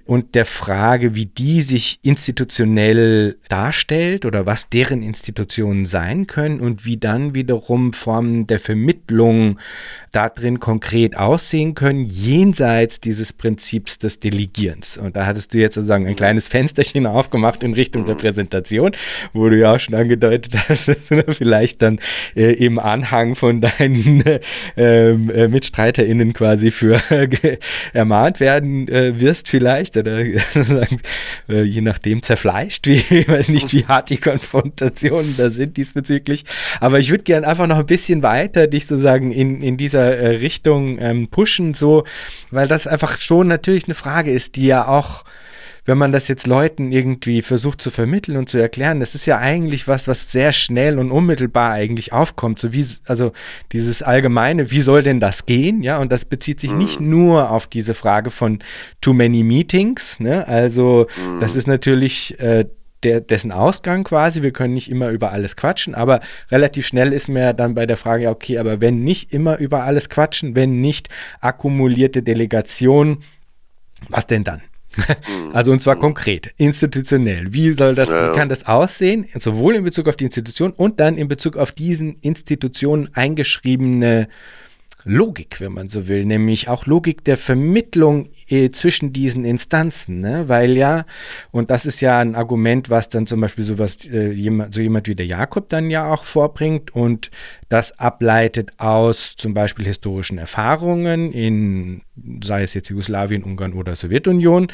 und 0.04 0.34
der 0.34 0.44
Frage, 0.44 1.14
wie 1.14 1.26
die 1.26 1.60
sich 1.60 1.98
institutionell 2.02 3.38
darstellt 3.48 4.24
oder 4.24 4.46
was 4.46 4.68
deren 4.68 5.02
Institutionen 5.02 5.86
sein 5.86 6.26
können 6.26 6.60
und 6.60 6.84
wie 6.84 6.96
dann 6.96 7.34
wiederum 7.34 7.92
Formen 7.92 8.46
der 8.46 8.58
Vermittlung 8.58 9.58
darin 10.12 10.60
konkret 10.60 11.16
aussehen 11.16 11.74
können, 11.74 12.06
jenseits 12.06 13.00
dieses 13.00 13.32
Prinzips 13.32 13.98
des 13.98 14.20
Delegierens. 14.20 14.96
Und 14.96 15.16
da 15.16 15.26
hattest 15.26 15.54
du 15.54 15.58
jetzt 15.58 15.74
sozusagen 15.74 16.06
ein 16.06 16.16
kleines 16.16 16.48
Fensterchen 16.48 17.06
aufgemacht 17.12 17.62
in 17.62 17.74
Richtung 17.74 18.04
Repräsentation, 18.04 18.92
wo 19.32 19.48
du 19.48 19.58
ja 19.58 19.74
auch 19.74 19.80
schon 19.80 19.94
angedeutet 19.94 20.54
hast, 20.68 20.88
dass 20.88 21.08
du 21.08 21.34
vielleicht 21.34 21.82
dann 21.82 21.98
äh, 22.36 22.52
im 22.52 22.78
Anhang 22.78 23.34
von 23.34 23.60
deinen 23.60 24.22
ähm, 24.76 25.30
äh, 25.30 25.48
MitstreiterInnen 25.48 26.32
quasi 26.32 26.70
für 26.70 27.00
ermahnt 27.92 28.40
werden 28.40 28.88
äh, 28.88 29.18
wirst 29.20 29.48
vielleicht 29.48 29.72
vielleicht 29.72 29.96
oder 29.96 30.18
äh, 31.48 31.62
je 31.62 31.80
nachdem 31.80 32.22
zerfleischt, 32.22 32.86
wie, 32.86 33.02
ich 33.10 33.28
weiß 33.28 33.48
nicht, 33.48 33.72
wie 33.72 33.86
hart 33.86 34.10
die 34.10 34.16
Konfrontationen 34.16 35.34
da 35.36 35.50
sind 35.50 35.76
diesbezüglich. 35.76 36.44
Aber 36.80 36.98
ich 36.98 37.10
würde 37.10 37.24
gerne 37.24 37.46
einfach 37.46 37.66
noch 37.66 37.78
ein 37.78 37.86
bisschen 37.86 38.22
weiter 38.22 38.66
dich 38.66 38.86
sozusagen 38.86 39.32
in, 39.32 39.62
in 39.62 39.76
dieser 39.76 40.01
äh, 40.02 40.28
Richtung 40.36 40.98
ähm, 40.98 41.28
pushen, 41.28 41.74
so, 41.74 42.04
weil 42.50 42.68
das 42.68 42.86
einfach 42.86 43.18
schon 43.20 43.48
natürlich 43.48 43.84
eine 43.84 43.94
Frage 43.94 44.32
ist, 44.32 44.56
die 44.56 44.66
ja 44.66 44.88
auch 44.88 45.24
wenn 45.84 45.98
man 45.98 46.12
das 46.12 46.28
jetzt 46.28 46.46
Leuten 46.46 46.92
irgendwie 46.92 47.42
versucht 47.42 47.80
zu 47.80 47.90
vermitteln 47.90 48.36
und 48.36 48.48
zu 48.48 48.58
erklären, 48.58 49.00
das 49.00 49.14
ist 49.14 49.26
ja 49.26 49.38
eigentlich 49.38 49.88
was, 49.88 50.06
was 50.06 50.30
sehr 50.30 50.52
schnell 50.52 50.98
und 50.98 51.10
unmittelbar 51.10 51.72
eigentlich 51.72 52.12
aufkommt. 52.12 52.60
So 52.60 52.72
wie, 52.72 52.86
also 53.04 53.32
dieses 53.72 54.02
allgemeine, 54.02 54.70
wie 54.70 54.80
soll 54.80 55.02
denn 55.02 55.18
das 55.18 55.44
gehen? 55.44 55.82
Ja, 55.82 55.98
und 55.98 56.12
das 56.12 56.24
bezieht 56.24 56.60
sich 56.60 56.72
nicht 56.72 57.00
mhm. 57.00 57.10
nur 57.10 57.50
auf 57.50 57.66
diese 57.66 57.94
Frage 57.94 58.30
von 58.30 58.60
too 59.00 59.12
many 59.12 59.42
meetings. 59.42 60.20
Ne? 60.20 60.46
Also, 60.46 61.08
das 61.40 61.54
mhm. 61.54 61.58
ist 61.58 61.66
natürlich 61.66 62.38
äh, 62.38 62.66
der, 63.04 63.20
dessen 63.20 63.52
Ausgang 63.52 64.04
quasi. 64.04 64.42
Wir 64.42 64.52
können 64.52 64.74
nicht 64.74 64.90
immer 64.90 65.10
über 65.10 65.32
alles 65.32 65.56
quatschen, 65.56 65.94
aber 65.94 66.20
relativ 66.50 66.86
schnell 66.86 67.12
ist 67.12 67.28
mir 67.28 67.52
dann 67.52 67.74
bei 67.74 67.86
der 67.86 67.96
Frage, 67.96 68.28
okay, 68.28 68.58
aber 68.58 68.80
wenn 68.80 69.02
nicht 69.02 69.32
immer 69.32 69.58
über 69.58 69.84
alles 69.84 70.08
quatschen, 70.08 70.54
wenn 70.54 70.80
nicht 70.80 71.08
akkumulierte 71.40 72.22
Delegation, 72.22 73.18
was 74.08 74.26
denn 74.26 74.44
dann? 74.44 74.62
Also 75.52 75.72
und 75.72 75.80
zwar 75.80 75.96
konkret, 75.96 76.52
institutionell. 76.56 77.52
Wie 77.52 77.72
soll 77.72 77.94
das, 77.94 78.10
ja. 78.10 78.30
wie 78.30 78.36
kann 78.36 78.48
das 78.48 78.66
aussehen? 78.66 79.26
Sowohl 79.34 79.74
in 79.74 79.84
Bezug 79.84 80.08
auf 80.08 80.16
die 80.16 80.24
Institution 80.24 80.72
und 80.72 80.98
dann 80.98 81.18
in 81.18 81.28
Bezug 81.28 81.56
auf 81.56 81.72
diesen 81.72 82.16
Institutionen 82.20 83.10
eingeschriebene 83.14 84.28
Logik, 85.04 85.60
wenn 85.60 85.72
man 85.72 85.88
so 85.88 86.08
will, 86.08 86.24
nämlich 86.24 86.68
auch 86.68 86.86
Logik 86.86 87.24
der 87.24 87.36
Vermittlung 87.36 88.30
äh, 88.48 88.70
zwischen 88.70 89.12
diesen 89.12 89.44
Instanzen, 89.44 90.20
ne? 90.20 90.48
weil 90.48 90.76
ja, 90.76 91.04
und 91.50 91.70
das 91.70 91.86
ist 91.86 92.00
ja 92.00 92.18
ein 92.18 92.34
Argument, 92.34 92.90
was 92.90 93.08
dann 93.08 93.26
zum 93.26 93.40
Beispiel 93.40 93.64
sowas, 93.64 94.08
äh, 94.08 94.30
jemand, 94.30 94.74
so 94.74 94.80
jemand 94.80 95.08
wie 95.08 95.14
der 95.14 95.26
Jakob 95.26 95.68
dann 95.68 95.90
ja 95.90 96.12
auch 96.12 96.24
vorbringt 96.24 96.94
und 96.94 97.30
das 97.68 97.98
ableitet 97.98 98.72
aus 98.78 99.36
zum 99.36 99.54
Beispiel 99.54 99.86
historischen 99.86 100.38
Erfahrungen 100.38 101.32
in, 101.32 102.02
sei 102.42 102.62
es 102.62 102.74
jetzt 102.74 102.90
Jugoslawien, 102.90 103.42
Ungarn 103.42 103.72
oder 103.72 103.94
Sowjetunion, 103.94 104.68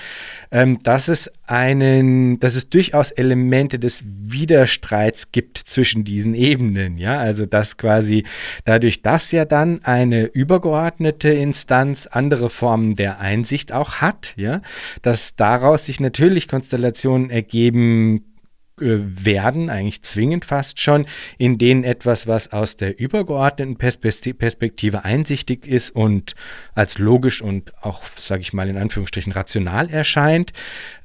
ähm, 0.50 0.78
dass 0.82 1.08
es 1.08 1.30
einen, 1.46 2.40
dass 2.40 2.56
es 2.56 2.68
durchaus 2.68 3.10
Elemente 3.10 3.78
des 3.78 4.02
Widerstreits 4.04 5.30
gibt 5.30 5.58
zwischen 5.58 6.04
diesen 6.04 6.34
Ebenen, 6.34 6.98
ja, 6.98 7.18
also 7.18 7.46
dass 7.46 7.76
quasi 7.76 8.24
dadurch, 8.64 9.02
dass 9.02 9.30
ja 9.30 9.44
dann 9.44 9.84
eine 9.84 10.24
übergeordnete 10.24 11.28
Instanz 11.28 12.06
andere 12.06 12.50
Formen 12.50 12.96
der 12.96 13.20
Einsicht 13.20 13.72
auch 13.72 13.96
hat, 13.96 14.34
ja, 14.36 14.60
dass 15.02 15.36
daraus 15.36 15.86
sich 15.86 16.00
natürlich 16.00 16.48
Konstellationen 16.48 17.30
ergeben 17.30 18.24
werden, 18.80 19.70
eigentlich 19.70 20.02
zwingend 20.02 20.44
fast 20.44 20.80
schon, 20.80 21.06
in 21.36 21.58
denen 21.58 21.84
etwas, 21.84 22.26
was 22.26 22.52
aus 22.52 22.76
der 22.76 22.98
übergeordneten 22.98 23.76
Perspektive 23.76 25.04
einsichtig 25.04 25.66
ist 25.66 25.90
und 25.90 26.34
als 26.74 26.98
logisch 26.98 27.42
und 27.42 27.72
auch, 27.82 28.04
sage 28.16 28.42
ich 28.42 28.52
mal 28.52 28.68
in 28.68 28.76
Anführungsstrichen, 28.76 29.32
rational 29.32 29.90
erscheint, 29.90 30.52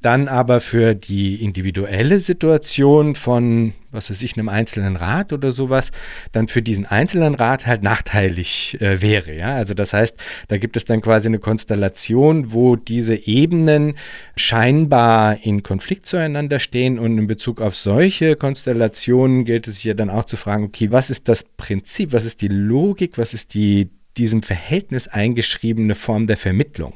dann 0.00 0.28
aber 0.28 0.60
für 0.60 0.94
die 0.94 1.42
individuelle 1.42 2.20
Situation 2.20 3.14
von 3.14 3.72
was 3.94 4.10
weiß 4.10 4.22
ich, 4.22 4.36
einem 4.36 4.48
einzelnen 4.48 4.96
Rat 4.96 5.32
oder 5.32 5.52
sowas, 5.52 5.90
dann 6.32 6.48
für 6.48 6.62
diesen 6.62 6.86
einzelnen 6.86 7.34
Rat 7.34 7.66
halt 7.66 7.82
nachteilig 7.82 8.78
äh, 8.80 9.00
wäre. 9.00 9.34
Ja? 9.34 9.54
Also 9.54 9.74
das 9.74 9.92
heißt, 9.92 10.16
da 10.48 10.58
gibt 10.58 10.76
es 10.76 10.84
dann 10.84 11.00
quasi 11.00 11.28
eine 11.28 11.38
Konstellation, 11.38 12.52
wo 12.52 12.76
diese 12.76 13.14
Ebenen 13.14 13.94
scheinbar 14.36 15.38
in 15.42 15.62
Konflikt 15.62 16.06
zueinander 16.06 16.58
stehen 16.58 16.98
und 16.98 17.16
in 17.18 17.26
Bezug 17.26 17.60
auf 17.60 17.76
solche 17.76 18.36
Konstellationen 18.36 19.44
gilt 19.44 19.68
es 19.68 19.78
hier 19.78 19.94
dann 19.94 20.10
auch 20.10 20.24
zu 20.24 20.36
fragen, 20.36 20.64
okay, 20.64 20.90
was 20.90 21.10
ist 21.10 21.28
das 21.28 21.44
Prinzip, 21.56 22.12
was 22.12 22.24
ist 22.24 22.42
die 22.42 22.48
Logik, 22.48 23.18
was 23.18 23.34
ist 23.34 23.54
die 23.54 23.88
diesem 24.16 24.42
Verhältnis 24.42 25.08
eingeschriebene 25.08 25.94
Form 25.94 26.26
der 26.26 26.36
Vermittlung? 26.36 26.94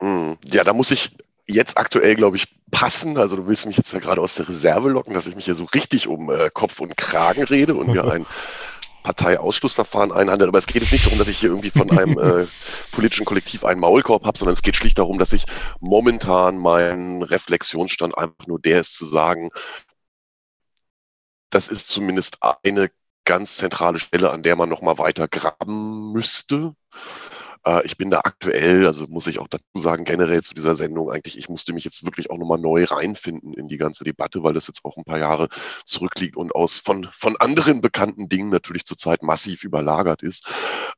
Hm, 0.00 0.36
ja, 0.44 0.64
da 0.64 0.72
muss 0.72 0.90
ich 0.90 1.10
jetzt 1.46 1.78
aktuell, 1.78 2.14
glaube 2.14 2.36
ich, 2.36 2.55
passen. 2.70 3.16
Also 3.18 3.36
du 3.36 3.46
willst 3.46 3.66
mich 3.66 3.76
jetzt 3.76 3.92
ja 3.92 3.98
gerade 3.98 4.20
aus 4.20 4.34
der 4.34 4.48
Reserve 4.48 4.88
locken, 4.88 5.14
dass 5.14 5.26
ich 5.26 5.36
mich 5.36 5.44
hier 5.44 5.54
so 5.54 5.64
richtig 5.64 6.08
um 6.08 6.30
äh, 6.30 6.50
Kopf 6.52 6.80
und 6.80 6.96
Kragen 6.96 7.44
rede 7.44 7.74
und 7.74 7.88
mir 7.88 8.04
ein 8.04 8.26
Parteiausschlussverfahren 9.02 10.10
einhandelt. 10.10 10.48
Aber 10.48 10.58
es 10.58 10.66
geht 10.66 10.82
jetzt 10.82 10.92
nicht 10.92 11.06
darum, 11.06 11.18
dass 11.18 11.28
ich 11.28 11.38
hier 11.38 11.50
irgendwie 11.50 11.70
von 11.70 11.90
einem 11.96 12.18
äh, 12.18 12.46
politischen 12.90 13.24
Kollektiv 13.24 13.64
einen 13.64 13.80
Maulkorb 13.80 14.24
habe, 14.24 14.36
sondern 14.36 14.54
es 14.54 14.62
geht 14.62 14.76
schlicht 14.76 14.98
darum, 14.98 15.18
dass 15.18 15.32
ich 15.32 15.44
momentan 15.80 16.58
mein 16.58 17.22
Reflexionsstand 17.22 18.18
einfach 18.18 18.46
nur 18.46 18.58
der 18.58 18.80
ist 18.80 18.96
zu 18.96 19.04
sagen, 19.04 19.50
das 21.50 21.68
ist 21.68 21.88
zumindest 21.88 22.38
eine 22.64 22.90
ganz 23.24 23.56
zentrale 23.56 23.98
Stelle, 23.98 24.30
an 24.30 24.42
der 24.42 24.56
man 24.56 24.68
nochmal 24.68 24.98
weiter 24.98 25.28
graben 25.28 26.12
müsste. 26.12 26.74
Äh, 27.66 27.84
ich 27.84 27.96
bin 27.98 28.10
da 28.10 28.20
aktuell, 28.24 28.86
also 28.86 29.06
muss 29.08 29.26
ich 29.26 29.38
auch 29.38 29.48
dazu 29.48 29.64
sagen, 29.74 30.04
generell 30.04 30.42
zu 30.42 30.54
dieser 30.54 30.76
Sendung 30.76 31.10
eigentlich, 31.10 31.38
ich 31.38 31.48
musste 31.48 31.72
mich 31.72 31.84
jetzt 31.84 32.04
wirklich 32.04 32.30
auch 32.30 32.38
nochmal 32.38 32.58
neu 32.58 32.84
reinfinden 32.84 33.52
in 33.54 33.68
die 33.68 33.76
ganze 33.78 34.04
Debatte, 34.04 34.42
weil 34.42 34.54
das 34.54 34.68
jetzt 34.68 34.84
auch 34.84 34.96
ein 34.96 35.04
paar 35.04 35.18
Jahre 35.18 35.48
zurückliegt 35.84 36.36
und 36.36 36.54
aus 36.54 36.78
von, 36.78 37.08
von 37.12 37.36
anderen 37.36 37.80
bekannten 37.80 38.28
Dingen 38.28 38.50
natürlich 38.50 38.84
zurzeit 38.84 39.22
massiv 39.22 39.64
überlagert 39.64 40.22
ist. 40.22 40.46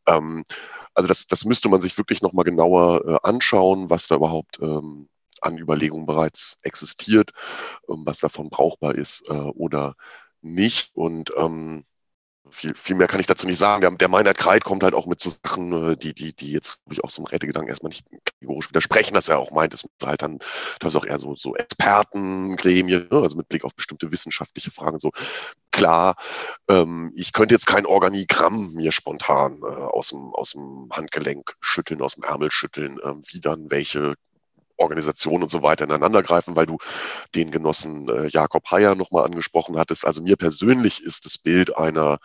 Ähm, 0.06 0.44
also 0.94 1.08
das, 1.08 1.26
das 1.26 1.44
müsste 1.44 1.68
man 1.68 1.80
sich 1.80 1.96
wirklich 1.98 2.22
nochmal 2.22 2.44
genauer 2.44 3.04
äh, 3.06 3.28
anschauen, 3.28 3.90
was 3.90 4.08
da 4.08 4.16
überhaupt 4.16 4.58
ähm, 4.60 5.08
an 5.40 5.56
Überlegungen 5.58 6.06
bereits 6.06 6.58
existiert, 6.62 7.32
ähm, 7.88 8.02
was 8.04 8.18
davon 8.18 8.50
brauchbar 8.50 8.94
ist 8.94 9.28
äh, 9.28 9.32
oder 9.32 9.94
nicht. 10.42 10.90
Und 10.94 11.32
ähm, 11.36 11.84
viel, 12.50 12.74
viel 12.74 12.96
mehr 12.96 13.08
kann 13.08 13.20
ich 13.20 13.26
dazu 13.26 13.46
nicht 13.46 13.58
sagen. 13.58 13.98
Der, 13.98 14.08
Meinert 14.08 14.38
Kreit 14.38 14.64
kommt 14.64 14.82
halt 14.82 14.94
auch 14.94 15.06
mit 15.06 15.20
so 15.20 15.30
Sachen, 15.30 15.92
äh, 15.92 15.96
die, 15.96 16.14
die, 16.14 16.34
die 16.34 16.52
jetzt, 16.52 16.82
glaube 16.84 16.94
ich, 16.94 17.04
auch 17.04 17.10
so 17.10 17.22
im 17.22 17.26
Rätegedanken 17.26 17.68
erstmal 17.68 17.90
nicht 17.90 18.06
kategorisch 18.24 18.68
widersprechen, 18.68 19.14
dass 19.14 19.28
er 19.28 19.38
auch 19.38 19.50
meint, 19.50 19.74
es 19.74 19.84
muss 19.84 19.92
halt 20.04 20.22
dann, 20.22 20.38
ist 20.82 20.96
auch 20.96 21.04
eher 21.04 21.18
so, 21.18 21.36
so 21.36 21.54
Expertengremien, 21.54 23.08
ne? 23.10 23.18
also 23.18 23.36
mit 23.36 23.48
Blick 23.48 23.64
auf 23.64 23.74
bestimmte 23.74 24.10
wissenschaftliche 24.10 24.70
Fragen. 24.70 24.98
So 24.98 25.10
klar, 25.70 26.16
ähm, 26.68 27.12
ich 27.14 27.32
könnte 27.32 27.54
jetzt 27.54 27.66
kein 27.66 27.86
Organigramm 27.86 28.72
mir 28.72 28.92
spontan 28.92 29.60
äh, 29.62 29.66
aus, 29.66 30.08
dem, 30.08 30.34
aus 30.34 30.52
dem 30.52 30.88
Handgelenk 30.92 31.54
schütteln, 31.60 32.02
aus 32.02 32.14
dem 32.14 32.24
Ärmel 32.24 32.50
schütteln, 32.50 32.98
äh, 32.98 33.14
wie 33.26 33.40
dann 33.40 33.70
welche 33.70 34.14
Organisationen 34.78 35.44
und 35.44 35.50
so 35.50 35.62
weiter 35.62 35.84
ineinander 35.84 36.22
greifen, 36.22 36.56
weil 36.56 36.66
du 36.66 36.78
den 37.34 37.50
Genossen 37.50 38.08
äh, 38.08 38.28
Jakob 38.28 38.70
Heyer 38.70 38.94
nochmal 38.94 39.24
angesprochen 39.24 39.78
hattest. 39.78 40.06
Also 40.06 40.22
mir 40.22 40.36
persönlich 40.36 41.02
ist 41.02 41.24
das 41.26 41.38
Bild 41.38 41.76
einer 41.76 42.18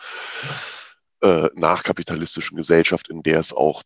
äh, 1.22 1.49
nachkapitalistischen 1.56 2.58
Gesellschaft, 2.58 3.10
in 3.10 3.24
der 3.24 3.39
es 3.39 3.54
auch 3.54 3.82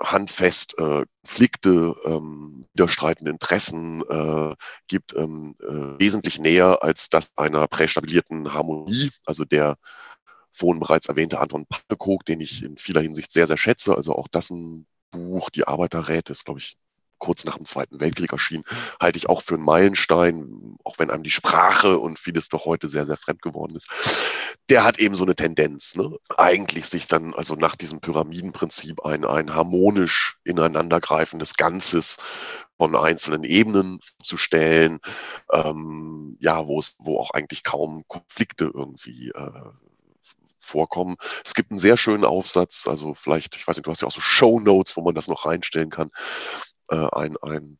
handfest 0.00 0.76
äh, 0.78 1.04
Konflikte, 1.22 1.94
ähm, 2.04 2.66
widerstreitende 2.74 3.30
Interessen 3.30 4.02
äh, 4.08 4.54
gibt, 4.88 5.14
ähm, 5.14 5.54
äh, 5.60 5.98
wesentlich 5.98 6.38
näher 6.38 6.82
als 6.82 7.08
das 7.08 7.30
einer 7.36 7.66
prästabilierten 7.68 8.52
Harmonie, 8.52 9.10
also 9.24 9.44
der 9.44 9.76
vorhin 10.52 10.80
bereits 10.80 11.06
erwähnte 11.06 11.40
Anton 11.40 11.66
Packekog, 11.66 12.24
den 12.24 12.40
ich 12.40 12.62
in 12.62 12.76
vieler 12.76 13.00
Hinsicht 13.00 13.32
sehr, 13.32 13.46
sehr 13.46 13.56
schätze, 13.56 13.96
also 13.96 14.14
auch 14.14 14.28
das 14.28 14.50
ein 14.50 14.86
Buch, 15.10 15.50
Die 15.50 15.66
Arbeiterräte, 15.66 16.32
ist, 16.32 16.44
glaube 16.44 16.60
ich, 16.60 16.76
kurz 17.18 17.44
nach 17.44 17.56
dem 17.56 17.64
Zweiten 17.64 18.00
Weltkrieg 18.00 18.32
erschien, 18.32 18.64
halte 19.00 19.16
ich 19.16 19.28
auch 19.28 19.42
für 19.42 19.54
einen 19.54 19.64
Meilenstein, 19.64 20.76
auch 20.84 20.98
wenn 20.98 21.10
einem 21.10 21.22
die 21.22 21.30
Sprache 21.30 21.98
und 21.98 22.18
vieles 22.18 22.48
doch 22.48 22.64
heute 22.64 22.88
sehr, 22.88 23.06
sehr 23.06 23.16
fremd 23.16 23.42
geworden 23.42 23.76
ist. 23.76 23.88
Der 24.68 24.84
hat 24.84 24.98
eben 24.98 25.14
so 25.14 25.24
eine 25.24 25.34
Tendenz, 25.34 25.96
ne? 25.96 26.16
eigentlich 26.36 26.86
sich 26.86 27.06
dann 27.06 27.34
also 27.34 27.54
nach 27.54 27.76
diesem 27.76 28.00
Pyramidenprinzip 28.00 29.04
ein, 29.04 29.24
ein 29.24 29.54
harmonisch 29.54 30.36
ineinandergreifendes 30.44 31.54
Ganzes 31.56 32.18
von 32.76 32.96
einzelnen 32.96 33.44
Ebenen 33.44 34.00
zu 34.22 34.36
stellen, 34.36 34.98
ähm, 35.52 36.36
ja, 36.40 36.66
wo 36.66 36.80
es, 36.80 36.96
wo 36.98 37.18
auch 37.18 37.30
eigentlich 37.30 37.62
kaum 37.62 38.04
Konflikte 38.08 38.70
irgendwie 38.74 39.30
äh, 39.30 39.70
vorkommen. 40.64 41.16
Es 41.44 41.54
gibt 41.54 41.70
einen 41.70 41.78
sehr 41.78 41.96
schönen 41.96 42.24
Aufsatz, 42.24 42.86
also 42.88 43.14
vielleicht, 43.14 43.56
ich 43.56 43.66
weiß 43.66 43.76
nicht, 43.76 43.86
du 43.86 43.90
hast 43.90 44.02
ja 44.02 44.08
auch 44.08 44.12
so 44.12 44.20
Show 44.20 44.60
Notes, 44.60 44.96
wo 44.96 45.02
man 45.02 45.14
das 45.14 45.28
noch 45.28 45.46
reinstellen 45.46 45.90
kann. 45.90 46.10
Äh, 46.90 47.06
ein, 47.12 47.36
ein 47.42 47.78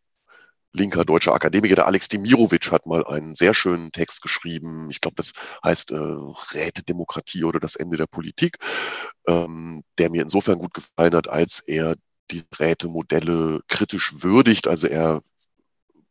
linker 0.75 1.05
deutscher 1.05 1.33
Akademiker, 1.33 1.77
der 1.77 1.87
Alex 1.87 2.09
Demirovic, 2.09 2.71
hat 2.73 2.87
mal 2.87 3.07
einen 3.07 3.35
sehr 3.35 3.55
schönen 3.55 3.93
Text 3.93 4.23
geschrieben. 4.23 4.91
Ich 4.91 5.01
glaube, 5.01 5.15
das 5.17 5.33
heißt 5.65 5.93
äh, 5.93 5.97
Rätedemokratie 5.97 7.45
oder 7.45 7.61
das 7.61 7.77
Ende 7.77 7.97
der 7.97 8.07
Politik, 8.07 8.59
ähm, 9.27 9.85
der 9.99 10.11
mir 10.11 10.23
insofern 10.23 10.59
gut 10.59 10.75
gefallen 10.75 11.15
hat, 11.15 11.29
als 11.29 11.61
er 11.61 11.95
diese 12.31 12.47
Rätemodelle 12.59 13.61
kritisch 13.69 14.15
würdigt. 14.23 14.67
Also 14.67 14.89
er 14.89 15.23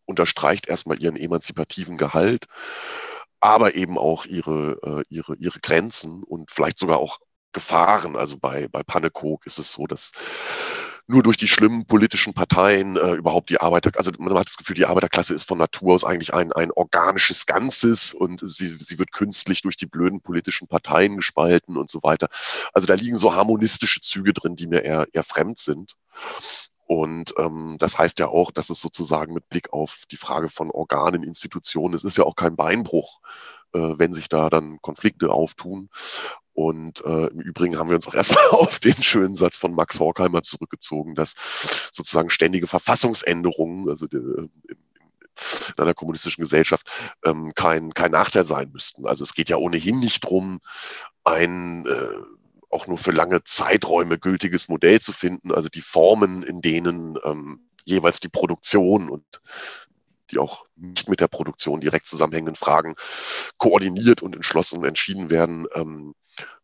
unterstreicht 0.06 0.68
erstmal 0.68 1.02
ihren 1.02 1.18
emanzipativen 1.18 1.98
Gehalt, 1.98 2.46
aber 3.41 3.76
eben 3.76 3.98
auch 3.98 4.26
ihre, 4.26 4.80
äh, 4.84 5.04
ihre, 5.10 5.36
ihre 5.36 5.60
Grenzen 5.60 6.24
und 6.24 6.52
vielleicht 6.52 6.80
sogar 6.80 7.00
auch 7.00 7.20
Gefahren. 7.52 8.16
Also 8.16 8.38
bei, 8.39 8.68
bei 8.70 8.82
Pannekog 8.84 9.46
ist 9.46 9.60
es 9.60 9.74
so, 9.74 9.86
dass 9.88 10.12
nur 11.08 11.22
durch 11.22 11.38
die 11.38 11.47
schlimmen 11.47 11.86
politischen 11.86 12.34
Parteien 12.34 12.95
äh, 12.95 13.14
überhaupt 13.14 13.49
die 13.49 13.60
Arbeiter, 13.60 13.91
also 13.95 14.12
man 14.20 14.34
hat 14.38 14.47
das 14.47 14.58
Gefühl, 14.58 14.76
die 14.76 14.86
Arbeiterklasse 14.86 15.34
ist 15.34 15.47
von 15.47 15.58
Natur 15.58 15.93
aus 15.93 16.06
eigentlich 16.06 16.34
ein, 16.34 16.51
ein 16.54 16.72
organisches 16.72 17.45
Ganzes 17.45 18.14
und 18.14 18.39
sie, 18.41 18.78
sie 18.80 18.99
wird 18.99 19.12
künstlich 19.12 19.62
durch 19.62 19.76
die 19.76 19.86
blöden 19.86 20.22
politischen 20.22 20.68
Parteien 20.68 21.18
gespalten 21.18 21.78
und 21.78 21.89
so 21.89 22.01
weiter. 22.04 22.30
Also 22.74 22.88
da 22.88 22.93
liegen 22.93 23.18
so 23.18 23.36
harmonistische 23.36 23.99
Züge 24.01 24.34
drin, 24.34 24.56
die 24.56 24.68
mir 24.68 24.84
eher, 24.84 25.08
eher 25.12 25.24
fremd 25.24 25.60
sind. 25.60 25.95
Und 26.86 27.34
ähm, 27.38 27.78
das 27.80 27.97
heißt 27.97 28.20
ja 28.20 28.28
auch, 28.28 28.51
dass 28.51 28.70
es 28.70 28.80
sozusagen 28.80 29.34
mit 29.34 29.49
Blick 29.49 29.74
auf 29.74 30.04
die 30.12 30.18
Frage 30.18 30.49
von 30.49 30.70
Organen, 30.70 31.24
Institutionen, 31.24 31.93
es 31.95 32.04
ist 32.04 32.18
ja 32.18 32.24
auch 32.24 32.36
kein 32.36 32.56
Beinbruch, 32.56 33.20
wenn 33.74 34.13
sich 34.13 34.30
da 34.30 34.49
dann 34.49 34.80
Konflikte 34.82 35.32
auftun. 35.32 35.89
Und 36.53 37.03
äh, 37.03 37.28
im 37.28 37.41
Übrigen 37.41 37.78
haben 37.78 37.89
wir 37.89 37.95
uns 37.95 38.07
auch 38.07 38.13
erstmal 38.15 38.47
auf 38.49 38.80
den 38.80 39.01
schönen 39.01 39.36
Satz 39.36 39.57
von 39.57 39.74
Max 39.74 39.99
Horkheimer 39.99 40.43
zurückgezogen, 40.43 41.15
dass 41.15 41.36
sozusagen 41.91 42.30
ständige 42.30 42.67
Verfassungsänderungen, 42.67 43.89
also 43.89 44.07
die, 44.07 44.17
in 44.17 45.84
einer 45.84 45.93
kommunistischen 45.93 46.43
Gesellschaft, 46.43 46.88
ähm, 47.26 47.53
kein, 47.55 47.93
kein 47.93 48.11
Nachteil 48.11 48.45
sein 48.45 48.69
müssten. 48.71 49.07
Also 49.07 49.24
es 49.24 49.34
geht 49.34 49.49
ja 49.49 49.57
ohnehin 49.57 49.99
nicht 49.99 50.24
drum, 50.24 50.59
ein 51.24 51.86
äh, 51.88 52.21
auch 52.69 52.88
nur 52.88 52.97
für 52.97 53.11
lange 53.11 53.43
Zeiträume 53.43 54.17
gültiges 54.17 54.67
Modell 54.67 54.99
zu 54.99 55.11
finden, 55.11 55.51
also 55.51 55.69
die 55.69 55.82
Formen, 55.82 56.43
in 56.43 56.61
denen 56.61 57.17
ähm, 57.24 57.69
jeweils 57.86 58.19
die 58.19 58.30
Produktion 58.30 59.09
und 59.09 59.24
die 60.32 60.39
auch 60.39 60.65
nicht 60.76 61.09
mit 61.09 61.21
der 61.21 61.28
Produktion 61.28 61.82
direkt 61.82 62.07
zusammenhängenden 62.07 62.55
Fragen 62.55 62.95
koordiniert 63.57 64.21
und 64.21 64.36
entschlossen 64.36 64.84
entschieden 64.84 65.30
werden, 65.30 65.67
ähm, 65.74 66.15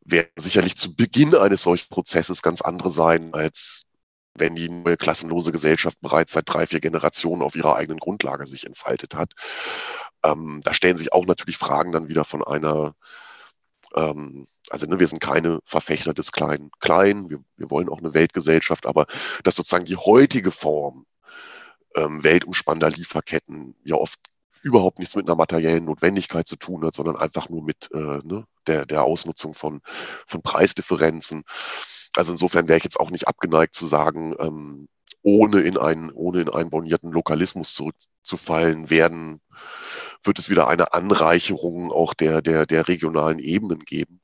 werden 0.02 0.30
sicherlich 0.38 0.78
zu 0.78 0.96
Beginn 0.96 1.36
eines 1.36 1.62
solchen 1.62 1.90
Prozesses 1.90 2.42
ganz 2.42 2.62
andere 2.62 2.90
sein, 2.92 3.34
als 3.34 3.86
wenn 4.36 4.56
die 4.56 4.70
neue 4.70 4.98
klassenlose 4.98 5.52
Gesellschaft 5.52 6.00
bereits 6.02 6.34
seit 6.34 6.46
drei, 6.48 6.66
vier 6.66 6.80
Generationen 6.80 7.42
auf 7.42 7.56
ihrer 7.56 7.76
eigenen 7.76 8.00
Grundlage 8.00 8.48
sich 8.48 8.66
entfaltet 8.66 9.16
hat. 9.16 9.34
Ähm, 10.24 10.62
da 10.64 10.74
stellen 10.74 10.98
sich 10.98 11.14
auch 11.14 11.26
natürlich 11.26 11.58
Fragen 11.58 11.92
dann 11.92 12.08
wieder 12.08 12.26
von 12.26 12.44
einer, 12.44 12.96
ähm, 13.96 14.48
also 14.70 14.86
ne, 14.86 15.00
wir 15.00 15.08
sind 15.08 15.20
keine 15.20 15.60
Verfechter 15.66 16.14
des 16.14 16.32
Kleinen. 16.32 16.72
Klein, 16.80 17.30
wir, 17.30 17.40
wir 17.58 17.70
wollen 17.70 17.90
auch 17.90 18.00
eine 18.00 18.14
Weltgesellschaft, 18.14 18.86
aber 18.86 19.06
dass 19.44 19.56
sozusagen 19.56 19.86
die 19.86 19.98
heutige 19.98 20.52
Form 20.52 21.06
ähm, 21.96 22.24
weltumspannender 22.24 22.90
Lieferketten 22.90 23.76
ja 23.84 23.96
oft 23.96 24.20
überhaupt 24.62 25.00
nichts 25.00 25.16
mit 25.16 25.28
einer 25.28 25.38
materiellen 25.38 25.86
Notwendigkeit 25.86 26.48
zu 26.48 26.58
tun 26.58 26.86
hat, 26.86 26.94
sondern 26.94 27.16
einfach 27.16 27.50
nur 27.50 27.64
mit 27.64 27.90
äh, 27.94 28.20
ne, 28.24 28.46
der, 28.68 28.86
der 28.86 29.04
Ausnutzung 29.04 29.54
von, 29.54 29.82
von 30.28 30.42
Preisdifferenzen. 30.42 31.44
Also 32.16 32.32
insofern 32.32 32.68
wäre 32.68 32.78
ich 32.78 32.84
jetzt 32.84 33.00
auch 33.00 33.12
nicht 33.12 33.28
abgeneigt 33.28 33.74
zu 33.76 33.88
sagen, 33.88 34.36
ähm, 34.40 34.88
ohne 35.22 35.62
in 35.62 35.78
einen, 35.78 36.12
ohne 36.12 36.42
in 36.42 36.50
einen 36.50 36.70
bornierten 36.70 37.12
Lokalismus 37.12 37.74
zurückzufallen, 37.74 38.90
werden, 38.90 39.42
wird 40.24 40.40
es 40.40 40.50
wieder 40.50 40.68
eine 40.68 40.94
Anreicherung 40.94 41.92
auch 41.92 42.14
der, 42.14 42.42
der, 42.42 42.66
der 42.66 42.88
regionalen 42.88 43.40
Ebenen 43.40 43.80
geben. 43.80 44.22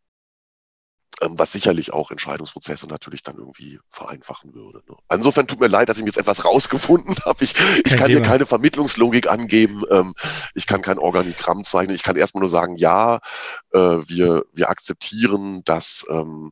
Ähm, 1.22 1.40
was 1.40 1.54
sicherlich 1.54 1.94
auch 1.94 2.12
Entscheidungsprozesse 2.12 2.88
natürlich 2.88 3.24
dann 3.24 3.38
irgendwie 3.38 3.80
vereinfachen 3.90 4.54
würde. 4.54 4.82
Ne? 4.90 4.98
Insofern 5.14 5.48
tut 5.48 5.62
mir 5.62 5.68
leid, 5.68 5.88
dass 5.88 5.98
ich 5.98 6.04
mir 6.04 6.10
jetzt 6.10 6.18
etwas 6.18 6.44
rausgefunden 6.44 7.16
habe. 7.26 7.42
Ich, 7.44 7.54
ich 7.86 7.96
kann 7.96 8.12
dir 8.12 8.22
keine 8.22 8.46
Vermittlungslogik 8.46 9.30
angeben, 9.30 9.84
ähm, 9.92 10.14
ich 10.56 10.68
kann 10.68 10.82
kein 10.82 11.00
Organigramm 11.00 11.64
zeichnen. 11.64 11.96
Ich 11.96 12.04
kann 12.04 12.18
erstmal 12.18 12.42
nur 12.42 12.50
sagen, 12.50 12.76
ja, 12.76 13.20
äh, 13.72 13.80
wir, 13.80 14.44
wir 14.52 14.70
akzeptieren, 14.70 15.64
dass 15.64 16.06
ähm, 16.10 16.52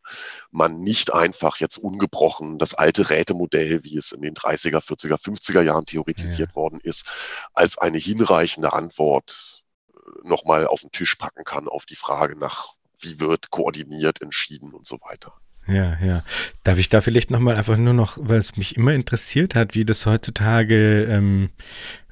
man 0.52 0.80
nicht 0.80 1.14
einfach 1.14 1.58
jetzt 1.58 1.78
ungebrochen 1.78 2.58
das 2.58 2.74
alte 2.74 3.10
Rätemodell, 3.10 3.84
wie 3.84 3.98
es 3.98 4.14
in 4.14 4.22
den 4.22 4.34
30er, 4.34 4.80
40er, 4.80 5.22
50er 5.22 5.62
Jahren 5.62 5.86
theoretisiert 5.86 6.52
ja. 6.52 6.56
worden 6.56 6.80
ist, 6.82 7.06
als 7.54 7.78
eine 7.78 7.98
hinreichende 7.98 8.72
Antwort 8.72 9.64
äh, 9.90 10.28
nochmal 10.28 10.68
auf 10.68 10.82
den 10.82 10.92
Tisch 10.92 11.16
packen 11.16 11.44
kann 11.44 11.68
auf 11.68 11.86
die 11.86 11.96
Frage 11.96 12.38
nach 12.38 12.76
wie 13.04 13.20
wird 13.20 13.50
koordiniert, 13.50 14.22
entschieden 14.22 14.72
und 14.72 14.86
so 14.86 15.00
weiter. 15.02 15.34
Ja, 15.68 15.98
ja. 16.06 16.24
Darf 16.64 16.78
ich 16.78 16.90
da 16.90 17.00
vielleicht 17.00 17.32
nochmal 17.32 17.56
einfach 17.56 17.78
nur 17.78 17.94
noch, 17.94 18.18
weil 18.20 18.40
es 18.40 18.58
mich 18.58 18.76
immer 18.76 18.94
interessiert 18.94 19.56
hat, 19.56 19.76
wie 19.76 19.86
das 19.86 20.06
heutzutage, 20.06 21.06
ähm, 21.06 21.50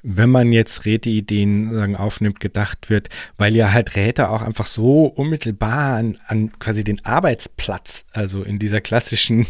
wenn 0.02 0.30
man 0.30 0.52
jetzt 0.52 0.84
Räteideen 0.86 1.72
sagen, 1.72 1.94
aufnimmt, 1.94 2.40
gedacht 2.40 2.88
wird, 2.88 3.08
weil 3.36 3.54
ja 3.54 3.72
halt 3.72 3.94
Räte 3.94 4.30
auch 4.30 4.42
einfach 4.42 4.66
so 4.66 5.04
unmittelbar 5.04 5.96
an, 5.96 6.18
an 6.26 6.50
quasi 6.58 6.82
den 6.82 7.04
Arbeitsplatz, 7.04 8.04
also 8.10 8.42
in 8.42 8.58
dieser 8.58 8.80
klassischen 8.80 9.46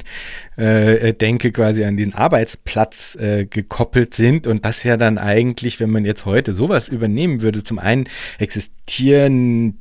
äh, 0.57 1.14
Denke 1.14 1.53
quasi 1.53 1.84
an 1.84 1.97
den 1.97 2.12
Arbeitsplatz 2.12 3.14
äh, 3.14 3.47
gekoppelt 3.47 4.14
sind 4.14 4.47
und 4.49 4.64
das 4.64 4.82
ja 4.82 4.97
dann 4.97 5.16
eigentlich, 5.16 5.78
wenn 5.78 5.90
man 5.90 6.05
jetzt 6.05 6.26
heute 6.26 6.53
sowas 6.53 6.88
übernehmen 6.88 7.40
würde, 7.40 7.62
zum 7.62 7.78
einen 7.78 8.09
existieren 8.38 9.78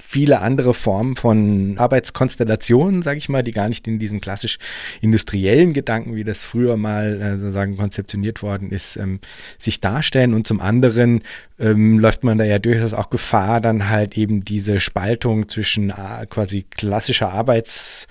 viele 0.00 0.40
andere 0.40 0.74
Formen 0.74 1.16
von 1.16 1.78
Arbeitskonstellationen, 1.78 3.02
sage 3.02 3.18
ich 3.18 3.28
mal, 3.28 3.42
die 3.42 3.52
gar 3.52 3.68
nicht 3.68 3.86
in 3.86 3.98
diesem 3.98 4.20
klassisch 4.20 4.58
industriellen 5.00 5.72
Gedanken, 5.72 6.16
wie 6.16 6.24
das 6.24 6.42
früher 6.42 6.76
mal 6.76 7.20
äh, 7.20 7.38
sozusagen 7.38 7.76
konzeptioniert 7.76 8.42
worden 8.42 8.70
ist, 8.70 8.96
ähm, 8.96 9.20
sich 9.58 9.80
darstellen. 9.80 10.34
Und 10.34 10.46
zum 10.46 10.60
anderen 10.60 11.22
ähm, 11.58 11.98
läuft 11.98 12.24
man 12.24 12.38
da 12.38 12.44
ja 12.44 12.58
durchaus 12.58 12.92
auch 12.92 13.10
Gefahr, 13.10 13.60
dann 13.60 13.88
halt 13.88 14.16
eben 14.16 14.44
diese 14.44 14.80
Spaltung 14.80 15.48
zwischen 15.48 15.90
äh, 15.90 16.26
quasi 16.28 16.64
klassischer 16.70 17.32
Arbeits 17.32 18.06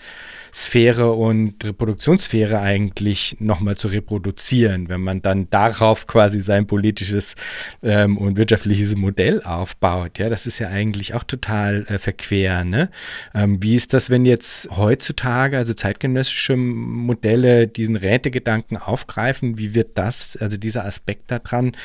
Sphäre 0.60 1.14
und 1.14 1.64
Reproduktionssphäre 1.64 2.60
eigentlich 2.60 3.38
nochmal 3.40 3.78
zu 3.78 3.88
reproduzieren, 3.88 4.90
wenn 4.90 5.00
man 5.00 5.22
dann 5.22 5.50
darauf 5.50 6.06
quasi 6.06 6.42
sein 6.42 6.68
politisches 6.68 7.36
ähm, 7.82 8.18
und 8.18 8.36
wirtschaftliches 8.36 8.98
Modell 8.98 9.42
aufbaut. 9.42 10.20
Ja, 10.20 10.28
das 10.28 10.48
ist 10.48 10.60
ja 10.60 10.68
eigentlich 10.68 11.14
auch 11.14 11.24
total 11.24 11.86
äh, 11.88 11.98
verquer. 11.98 12.66
Ne? 12.66 12.90
Ähm, 13.34 13.64
wie 13.64 13.76
ist 13.76 13.94
das, 13.94 14.10
wenn 14.10 14.26
jetzt 14.26 14.70
heutzutage, 14.76 15.58
also 15.58 15.74
zeitgenössische 15.74 16.58
Modelle, 16.58 17.68
diesen 17.68 17.96
Rätegedanken 17.96 18.76
aufgreifen? 18.76 19.58
Wie 19.58 19.74
wird 19.74 19.98
das, 19.98 20.36
also 20.36 20.58
dieser 20.58 20.84
Aspekt 20.84 21.32
daran, 21.32 21.76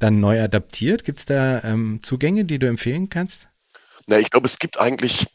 dann 0.00 0.18
neu 0.18 0.42
adaptiert? 0.42 1.04
Gibt 1.04 1.20
es 1.20 1.24
da 1.24 1.62
ähm, 1.62 2.00
Zugänge, 2.02 2.44
die 2.44 2.58
du 2.58 2.66
empfehlen 2.66 3.08
kannst? 3.08 3.46
Na, 4.06 4.18
ich 4.18 4.30
glaube, 4.30 4.46
es 4.46 4.58
gibt 4.58 4.80
eigentlich 4.80 5.26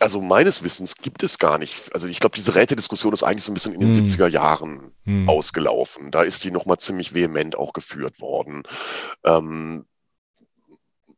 also 0.00 0.20
meines 0.20 0.62
Wissens 0.62 0.96
gibt 0.96 1.22
es 1.22 1.38
gar 1.38 1.58
nicht. 1.58 1.92
Also 1.92 2.06
ich 2.06 2.20
glaube, 2.20 2.36
diese 2.36 2.54
Rätediskussion 2.54 3.12
ist 3.12 3.22
eigentlich 3.22 3.44
so 3.44 3.52
ein 3.52 3.54
bisschen 3.54 3.74
in 3.74 3.80
den 3.80 3.92
hm. 3.92 4.04
70er 4.04 4.28
Jahren 4.28 4.92
hm. 5.04 5.28
ausgelaufen. 5.28 6.10
Da 6.10 6.22
ist 6.22 6.44
die 6.44 6.50
nochmal 6.50 6.78
ziemlich 6.78 7.14
vehement 7.14 7.56
auch 7.56 7.72
geführt 7.72 8.20
worden. 8.20 8.62
Ähm, 9.24 9.86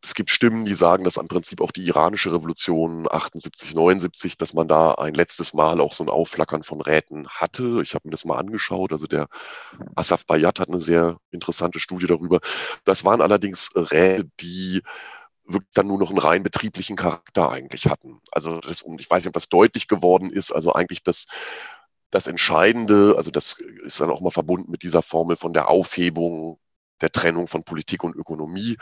es 0.02 0.14
gibt 0.14 0.30
Stimmen, 0.30 0.64
die 0.64 0.74
sagen, 0.74 1.04
dass 1.04 1.18
im 1.18 1.28
Prinzip 1.28 1.60
auch 1.60 1.72
die 1.72 1.86
iranische 1.86 2.32
Revolution 2.32 3.06
78, 3.10 3.74
79, 3.74 4.38
dass 4.38 4.54
man 4.54 4.66
da 4.66 4.92
ein 4.92 5.12
letztes 5.12 5.52
Mal 5.52 5.78
auch 5.80 5.92
so 5.92 6.02
ein 6.02 6.08
Aufflackern 6.08 6.62
von 6.62 6.80
Räten 6.80 7.28
hatte. 7.28 7.80
Ich 7.82 7.94
habe 7.94 8.08
mir 8.08 8.12
das 8.12 8.24
mal 8.24 8.38
angeschaut. 8.38 8.92
Also 8.92 9.06
der 9.06 9.28
Asaf 9.96 10.24
Bayat 10.24 10.58
hat 10.58 10.68
eine 10.68 10.80
sehr 10.80 11.18
interessante 11.30 11.80
Studie 11.80 12.06
darüber. 12.06 12.40
Das 12.84 13.04
waren 13.04 13.20
allerdings 13.20 13.72
Räte, 13.74 14.30
die 14.40 14.80
wirklich 15.52 15.72
dann 15.74 15.86
nur 15.86 15.98
noch 15.98 16.10
einen 16.10 16.18
rein 16.18 16.42
betrieblichen 16.42 16.96
Charakter 16.96 17.50
eigentlich 17.50 17.86
hatten. 17.86 18.20
Also 18.32 18.60
das, 18.60 18.84
ich 18.98 19.10
weiß 19.10 19.22
nicht, 19.24 19.28
ob 19.28 19.34
das 19.34 19.48
deutlich 19.48 19.88
geworden 19.88 20.30
ist, 20.30 20.52
also 20.52 20.72
eigentlich 20.72 21.02
das 21.02 21.26
das 22.10 22.26
Entscheidende, 22.26 23.14
also 23.16 23.30
das 23.30 23.56
ist 23.84 24.00
dann 24.00 24.10
auch 24.10 24.20
mal 24.20 24.30
verbunden 24.30 24.70
mit 24.70 24.82
dieser 24.82 25.02
Formel 25.02 25.36
von 25.36 25.52
der 25.52 25.68
Aufhebung 25.68 26.58
der 27.00 27.12
Trennung 27.12 27.46
von 27.46 27.64
Politik 27.64 28.04
und 28.04 28.14
Ökonomie, 28.14 28.76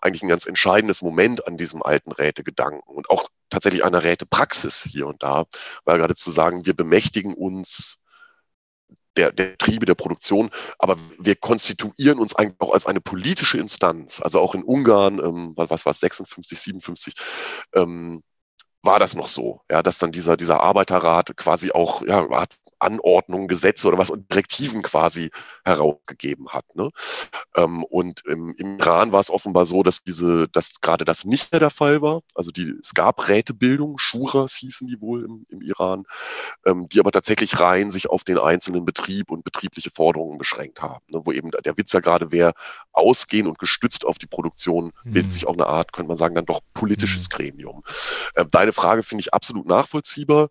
eigentlich 0.00 0.22
ein 0.22 0.28
ganz 0.28 0.46
entscheidendes 0.46 1.00
Moment 1.00 1.46
an 1.46 1.56
diesem 1.56 1.82
alten 1.82 2.12
Rätegedanken 2.12 2.82
und 2.94 3.08
auch 3.08 3.28
tatsächlich 3.48 3.84
einer 3.84 4.04
Rätepraxis 4.04 4.86
hier 4.90 5.06
und 5.06 5.22
da, 5.22 5.44
weil 5.84 5.98
gerade 5.98 6.14
zu 6.14 6.30
sagen, 6.30 6.66
wir 6.66 6.74
bemächtigen 6.74 7.34
uns 7.34 7.98
der, 9.16 9.32
der 9.32 9.56
Triebe 9.58 9.86
der 9.86 9.94
Produktion, 9.94 10.50
aber 10.78 10.96
wir 11.18 11.36
konstituieren 11.36 12.18
uns 12.18 12.34
eigentlich 12.34 12.60
auch 12.60 12.72
als 12.72 12.86
eine 12.86 13.00
politische 13.00 13.58
Instanz. 13.58 14.20
Also 14.20 14.40
auch 14.40 14.54
in 14.54 14.62
Ungarn, 14.62 15.18
ähm, 15.18 15.52
was 15.56 15.86
war 15.86 15.90
es, 15.90 16.00
56, 16.00 16.58
57, 16.58 17.14
ähm, 17.74 18.22
war 18.86 18.98
das 18.98 19.14
noch 19.14 19.28
so, 19.28 19.60
ja, 19.70 19.82
dass 19.82 19.98
dann 19.98 20.12
dieser, 20.12 20.36
dieser 20.36 20.60
Arbeiterrat 20.60 21.36
quasi 21.36 21.72
auch 21.72 22.02
ja, 22.02 22.26
Anordnungen, 22.78 23.48
Gesetze 23.48 23.88
oder 23.88 23.98
was 23.98 24.10
und 24.10 24.30
Direktiven 24.30 24.82
quasi 24.82 25.30
herausgegeben 25.64 26.48
hat. 26.50 26.64
Ne? 26.74 26.90
Ähm, 27.56 27.84
und 27.84 28.24
im, 28.26 28.54
im, 28.56 28.78
Iran 28.78 29.12
war 29.12 29.20
es 29.20 29.30
offenbar 29.30 29.66
so, 29.66 29.82
dass 29.82 30.02
diese, 30.02 30.48
dass 30.48 30.80
gerade 30.80 31.04
das 31.04 31.24
nicht 31.24 31.52
mehr 31.52 31.60
der 31.60 31.70
Fall 31.70 32.02
war. 32.02 32.20
Also 32.34 32.50
die, 32.50 32.74
es 32.80 32.94
gab 32.94 33.28
Rätebildung, 33.28 33.98
Schuras 33.98 34.54
hießen 34.54 34.86
die 34.86 35.00
wohl 35.00 35.24
im, 35.24 35.46
im 35.48 35.62
Iran, 35.62 36.04
ähm, 36.64 36.88
die 36.88 37.00
aber 37.00 37.12
tatsächlich 37.12 37.58
rein 37.60 37.90
sich 37.90 38.08
auf 38.08 38.24
den 38.24 38.38
einzelnen 38.38 38.84
Betrieb 38.84 39.30
und 39.30 39.44
betriebliche 39.44 39.90
Forderungen 39.90 40.38
beschränkt 40.38 40.82
haben. 40.82 41.04
Ne? 41.08 41.20
Wo 41.24 41.32
eben 41.32 41.50
der 41.50 41.76
Witz 41.76 41.92
ja 41.92 42.00
gerade 42.00 42.30
wäre, 42.30 42.52
ausgehen 42.92 43.46
und 43.46 43.58
gestützt 43.58 44.04
auf 44.04 44.18
die 44.18 44.26
Produktion 44.26 44.92
mhm. 45.04 45.12
bildet 45.12 45.32
sich 45.32 45.46
auch 45.46 45.54
eine 45.54 45.66
Art, 45.66 45.92
könnte 45.92 46.08
man 46.08 46.16
sagen, 46.16 46.34
dann 46.34 46.46
doch 46.46 46.60
politisches 46.74 47.24
mhm. 47.24 47.36
Gremium. 47.36 47.82
Äh, 48.34 48.44
deine 48.50 48.72
Frage 48.76 49.02
finde 49.02 49.22
ich 49.22 49.34
absolut 49.34 49.66
nachvollziehbar, 49.66 50.48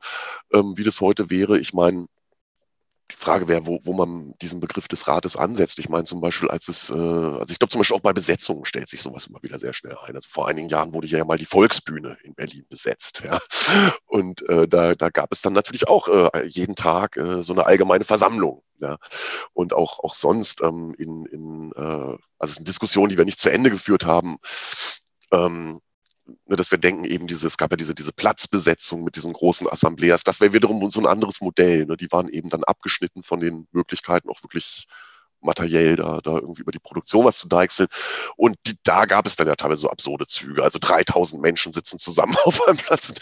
ähm, 0.53 0.77
wie 0.77 0.83
das 0.83 0.99
heute 0.99 1.29
wäre. 1.29 1.57
Ich 1.59 1.73
meine, 1.73 2.07
die 3.11 3.15
Frage 3.15 3.47
wäre, 3.47 3.67
wo, 3.67 3.79
wo 3.83 3.93
man 3.93 4.33
diesen 4.41 4.59
Begriff 4.59 4.87
des 4.87 5.07
Rates 5.07 5.35
ansetzt. 5.35 5.77
Ich 5.77 5.89
meine 5.89 6.05
zum 6.05 6.21
Beispiel, 6.21 6.49
als 6.49 6.67
es, 6.67 6.89
äh, 6.89 6.93
also 6.93 7.51
ich 7.51 7.59
glaube 7.59 7.69
zum 7.69 7.79
Beispiel 7.79 7.95
auch 7.95 8.01
bei 8.01 8.13
Besetzungen 8.13 8.65
stellt 8.65 8.89
sich 8.89 9.01
sowas 9.01 9.27
immer 9.27 9.41
wieder 9.43 9.59
sehr 9.59 9.73
schnell 9.73 9.95
ein. 10.03 10.15
Also 10.15 10.27
vor 10.29 10.47
einigen 10.47 10.69
Jahren 10.69 10.91
wurde 10.93 11.07
ja 11.07 11.23
mal 11.23 11.37
die 11.37 11.45
Volksbühne 11.45 12.17
in 12.23 12.33
Berlin 12.33 12.65
besetzt. 12.67 13.23
Ja. 13.23 13.39
Und 14.05 14.47
äh, 14.49 14.67
da, 14.67 14.95
da 14.95 15.09
gab 15.09 15.31
es 15.31 15.41
dann 15.41 15.53
natürlich 15.53 15.87
auch 15.87 16.07
äh, 16.07 16.45
jeden 16.45 16.75
Tag 16.75 17.17
äh, 17.17 17.43
so 17.43 17.53
eine 17.53 17.67
allgemeine 17.67 18.05
Versammlung. 18.05 18.63
Ja. 18.79 18.97
Und 19.53 19.73
auch, 19.73 19.99
auch 19.99 20.15
sonst 20.15 20.61
ähm, 20.61 20.95
in, 20.97 21.25
in 21.25 21.71
äh, 21.75 22.17
also 22.39 22.51
es 22.51 22.55
sind 22.55 22.67
Diskussionen, 22.67 23.09
die 23.09 23.17
wir 23.17 23.25
nicht 23.25 23.39
zu 23.39 23.51
Ende 23.51 23.69
geführt 23.69 24.05
haben. 24.05 24.37
Ähm, 25.31 25.79
dass 26.47 26.71
wir 26.71 26.77
denken 26.77 27.05
eben 27.05 27.27
diese, 27.27 27.47
es 27.47 27.57
gab 27.57 27.71
ja 27.71 27.77
diese, 27.77 27.95
diese 27.95 28.13
Platzbesetzung 28.13 29.03
mit 29.03 29.15
diesen 29.15 29.33
großen 29.33 29.69
Assembleas, 29.69 30.23
das 30.23 30.41
wäre 30.41 30.53
wiederum 30.53 30.89
so 30.89 30.99
ein 30.99 31.07
anderes 31.07 31.41
Modell. 31.41 31.85
Ne? 31.85 31.97
Die 31.97 32.11
waren 32.11 32.29
eben 32.29 32.49
dann 32.49 32.63
abgeschnitten 32.63 33.23
von 33.23 33.39
den 33.39 33.67
Möglichkeiten, 33.71 34.29
auch 34.29 34.41
wirklich 34.43 34.87
materiell 35.41 35.95
da, 35.95 36.19
da 36.23 36.35
irgendwie 36.35 36.61
über 36.61 36.71
die 36.71 36.79
Produktion 36.79 37.25
was 37.25 37.37
zu 37.37 37.47
deichseln. 37.47 37.87
Und 38.35 38.57
die, 38.65 38.73
da 38.83 39.05
gab 39.05 39.27
es 39.27 39.35
dann 39.35 39.47
ja 39.47 39.55
teilweise 39.55 39.81
so 39.81 39.89
absurde 39.89 40.25
Züge. 40.25 40.63
Also 40.63 40.79
3000 40.81 41.41
Menschen 41.41 41.71
sitzen 41.71 41.99
zusammen 41.99 42.35
auf 42.43 42.67
einem 42.67 42.77
Platz 42.77 43.13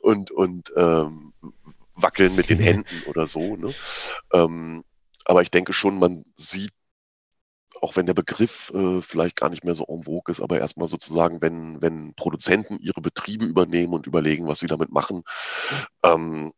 und, 0.00 0.30
und 0.30 0.72
ähm, 0.76 1.32
wackeln 1.94 2.34
mit 2.34 2.50
den 2.50 2.60
Händen 2.60 3.02
oder 3.06 3.26
so. 3.26 3.56
Ne? 3.56 3.74
Ähm, 4.32 4.84
aber 5.24 5.42
ich 5.42 5.50
denke 5.50 5.72
schon, 5.72 5.98
man 5.98 6.24
sieht 6.36 6.72
auch 7.82 7.96
wenn 7.96 8.06
der 8.06 8.14
Begriff 8.14 8.70
äh, 8.74 9.02
vielleicht 9.02 9.36
gar 9.36 9.50
nicht 9.50 9.64
mehr 9.64 9.74
so 9.74 9.84
en 9.86 10.04
vogue 10.04 10.30
ist, 10.30 10.40
aber 10.40 10.58
erstmal 10.58 10.88
sozusagen, 10.88 11.40
wenn, 11.42 11.80
wenn 11.80 12.14
Produzenten 12.14 12.78
ihre 12.80 13.00
Betriebe 13.00 13.44
übernehmen 13.44 13.94
und 13.94 14.06
überlegen, 14.06 14.46
was 14.46 14.60
sie 14.60 14.66
damit 14.66 14.90
machen, 14.90 15.22
ähm, 16.04 16.52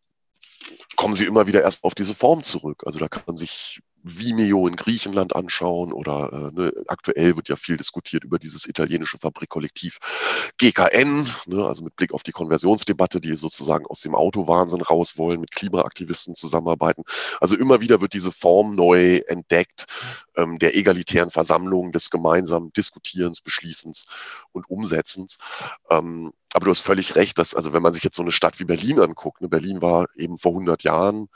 kommen 0.97 1.14
sie 1.14 1.27
immer 1.27 1.47
wieder 1.47 1.62
erst 1.62 1.85
auf 1.85 1.95
diese 1.95 2.14
Form 2.14 2.43
zurück. 2.43 2.83
Also 2.87 2.99
da 2.99 3.09
kann 3.09 3.23
man 3.27 3.37
sich 3.37 3.81
Vimeo 4.03 4.66
in 4.66 4.76
Griechenland 4.76 5.34
anschauen 5.36 5.92
oder 5.92 6.32
äh, 6.32 6.61
ne, 6.61 6.72
aktuell 6.88 7.36
wird 7.36 7.48
ja 7.48 7.57
viel 7.57 7.76
diskutiert 7.76 8.24
über 8.24 8.38
dieses 8.38 8.66
italienische 8.66 9.18
Fabrikkollektiv 9.18 9.98
GKN, 10.59 11.26
ne, 11.46 11.66
also 11.66 11.84
mit 11.84 11.96
Blick 11.96 12.12
auf 12.12 12.22
die 12.22 12.32
Konversionsdebatte, 12.32 13.20
die 13.20 13.36
sozusagen 13.36 13.86
aus 13.86 14.01
dem 14.01 14.14
Autowahnsinn 14.14 14.80
raus 14.80 15.18
wollen, 15.18 15.40
mit 15.40 15.53
Klimaaktivisten 15.53 16.34
zusammenarbeiten. 16.34 17.05
Also 17.40 17.57
immer 17.57 17.80
wieder 17.80 18.01
wird 18.01 18.14
diese 18.14 18.32
Form 18.32 18.74
neu 18.74 19.18
entdeckt 19.26 19.86
ähm, 20.36 20.59
der 20.59 20.76
egalitären 20.76 21.30
Versammlung, 21.30 21.92
des 21.92 22.11
gemeinsamen 22.11 22.72
Diskutierens, 22.72 23.40
Beschließens 23.40 24.07
und 24.53 24.68
Umsetzens. 24.70 25.38
Ähm, 25.90 26.32
aber 26.53 26.64
du 26.64 26.70
hast 26.70 26.80
völlig 26.80 27.14
recht, 27.16 27.38
dass, 27.38 27.55
also 27.55 27.72
wenn 27.72 27.82
man 27.82 27.92
sich 27.92 28.03
jetzt 28.03 28.16
so 28.16 28.22
eine 28.22 28.32
Stadt 28.32 28.59
wie 28.59 28.64
Berlin 28.64 28.98
anguckt, 29.01 29.40
ne, 29.40 29.48
Berlin 29.48 29.82
war 29.82 30.07
eben 30.16 30.36
vor 30.38 30.53
100 30.53 30.82
Jahren 30.82 31.28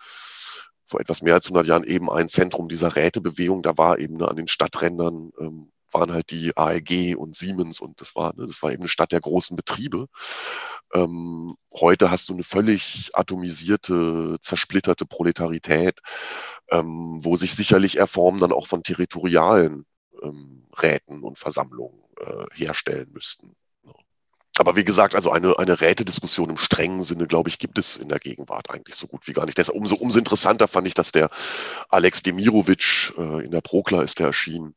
vor 0.86 1.00
etwas 1.00 1.22
mehr 1.22 1.34
als 1.34 1.46
100 1.46 1.66
Jahren 1.66 1.84
eben 1.84 2.10
ein 2.10 2.28
Zentrum 2.28 2.68
dieser 2.68 2.96
Rätebewegung. 2.96 3.62
Da 3.62 3.78
war 3.78 3.98
eben 3.98 4.16
ne, 4.16 4.28
an 4.28 4.36
den 4.36 4.48
Stadträndern 4.48 5.32
ähm, 5.38 5.70
waren 5.94 6.12
halt 6.12 6.30
die 6.30 6.56
AEG 6.56 7.16
und 7.16 7.36
Siemens 7.36 7.80
und 7.80 8.00
das 8.00 8.16
war, 8.16 8.34
ne, 8.34 8.46
das 8.46 8.62
war 8.62 8.72
eben 8.72 8.82
eine 8.82 8.88
Stadt 8.88 9.12
der 9.12 9.20
großen 9.20 9.56
Betriebe. 9.56 10.08
Ähm, 10.92 11.54
heute 11.72 12.10
hast 12.10 12.28
du 12.28 12.34
eine 12.34 12.42
völlig 12.42 13.10
atomisierte, 13.14 14.36
zersplitterte 14.40 15.06
Proletarität, 15.06 16.00
ähm, 16.70 17.24
wo 17.24 17.36
sich 17.36 17.54
sicherlich 17.54 17.96
Erformen 17.96 18.40
dann 18.40 18.52
auch 18.52 18.66
von 18.66 18.82
territorialen 18.82 19.86
ähm, 20.22 20.66
Räten 20.82 21.22
und 21.22 21.38
Versammlungen 21.38 22.02
äh, 22.20 22.46
herstellen 22.54 23.10
müssten. 23.12 23.54
Aber 24.58 24.76
wie 24.76 24.84
gesagt, 24.84 25.14
also 25.14 25.30
eine, 25.30 25.58
eine 25.58 25.80
Rätediskussion 25.80 26.50
im 26.50 26.56
strengen 26.56 27.02
Sinne, 27.02 27.26
glaube 27.26 27.48
ich, 27.48 27.58
gibt 27.58 27.78
es 27.78 27.96
in 27.96 28.08
der 28.08 28.18
Gegenwart 28.18 28.70
eigentlich 28.70 28.94
so 28.94 29.06
gut 29.06 29.26
wie 29.26 29.32
gar 29.32 29.46
nicht. 29.46 29.58
Deshalb 29.58 29.76
umso, 29.76 29.96
umso 29.96 30.18
interessanter 30.18 30.68
fand 30.68 30.86
ich, 30.86 30.94
dass 30.94 31.12
der 31.12 31.28
Alex 31.88 32.22
Demirovic 32.22 33.12
äh, 33.18 33.44
in 33.44 33.50
der 33.50 33.60
Prokla 33.60 34.02
ist 34.02 34.18
der 34.18 34.28
erschienen, 34.28 34.74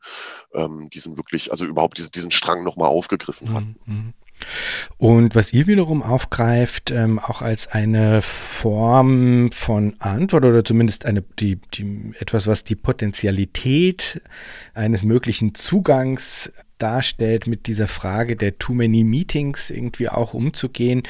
ähm, 0.54 0.90
diesen 0.90 1.18
wirklich, 1.18 1.52
also 1.52 1.66
überhaupt 1.66 1.98
diesen, 1.98 2.12
diesen 2.12 2.32
Strang 2.32 2.64
nochmal 2.64 2.90
aufgegriffen 2.90 3.54
hat. 3.54 3.64
Mhm. 3.86 4.14
Und 4.98 5.36
was 5.36 5.54
ihr 5.54 5.68
wiederum 5.68 6.04
aufgreift, 6.04 6.92
ähm, 6.92 7.20
auch 7.20 7.42
als 7.42 7.68
eine 7.68 8.22
Form 8.22 9.52
von 9.52 9.96
Antwort 10.00 10.46
oder 10.46 10.64
zumindest 10.64 11.06
eine, 11.06 11.22
die, 11.22 11.60
die, 11.74 12.14
etwas, 12.20 12.48
was 12.48 12.64
die 12.64 12.76
Potentialität 12.76 14.22
eines 14.74 15.04
möglichen 15.04 15.56
Zugangs 15.56 16.52
darstellt, 16.78 17.48
mit 17.48 17.68
dieser 17.68 17.88
Frage 17.88 18.36
der 18.36 18.58
Too 18.58 18.74
Many 18.74 19.04
Meetings 19.04 19.70
irgendwie 19.70 20.10
auch 20.10 20.34
umzugehen, 20.34 21.04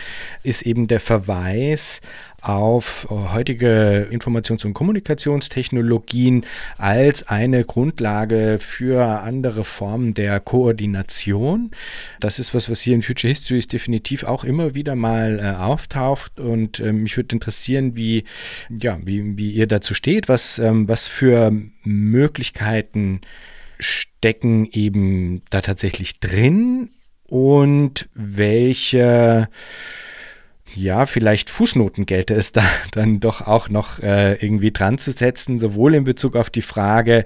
ist 0.44 0.64
eben 0.64 0.88
der 0.88 1.00
Verweis 1.00 2.02
auf 2.42 3.08
heutige 3.10 4.08
Informations- 4.12 4.66
und 4.66 4.74
Kommunikationstechnologien 4.74 6.46
als 6.78 7.28
eine 7.28 7.66
Grundlage 7.66 8.60
für 8.62 9.04
andere 9.22 9.64
Formen 9.64 10.14
der 10.14 10.40
Koordination. 10.40 11.72
Das 12.20 12.40
ist 12.40 12.54
was, 12.54 12.70
was 12.70 12.82
hier 12.82 12.96
in 12.96 13.02
Future 13.02 13.34
Histories 13.34 13.68
definitiv 13.68 14.24
auch 14.24 14.44
immer 14.44 14.76
wieder 14.76 14.96
mal 14.96 15.40
äh, 15.40 15.58
auftaucht 15.58 16.40
und 16.40 16.80
äh, 16.80 16.94
mich 16.94 17.18
würde 17.18 17.36
interessieren, 17.36 17.96
wie, 17.96 18.24
ja, 18.70 19.00
wie, 19.04 19.38
wie 19.38 19.52
ihr 19.52 19.68
dazu 19.68 19.94
steht, 19.94 20.30
was, 20.30 20.60
ähm, 20.60 20.88
was 20.88 21.08
für 21.08 21.52
Möglichkeiten 21.84 23.22
stecken 23.80 24.66
eben 24.72 25.44
da 25.50 25.62
tatsächlich 25.62 26.20
drin? 26.20 26.92
Und 27.26 28.10
welche 28.14 29.50
ja, 30.78 31.06
vielleicht 31.08 31.50
Fußnoten 31.50 32.06
gelte 32.06 32.36
es 32.36 32.52
da 32.52 32.64
dann 32.92 33.20
doch 33.20 33.42
auch 33.42 33.70
noch 33.70 34.00
äh, 34.00 34.36
irgendwie 34.36 34.72
dran 34.72 34.98
zu 34.98 35.12
setzen, 35.12 35.60
sowohl 35.60 35.96
in 35.96 36.04
Bezug 36.04 36.36
auf 36.36 36.50
die 36.50 36.62
Frage, 36.62 37.26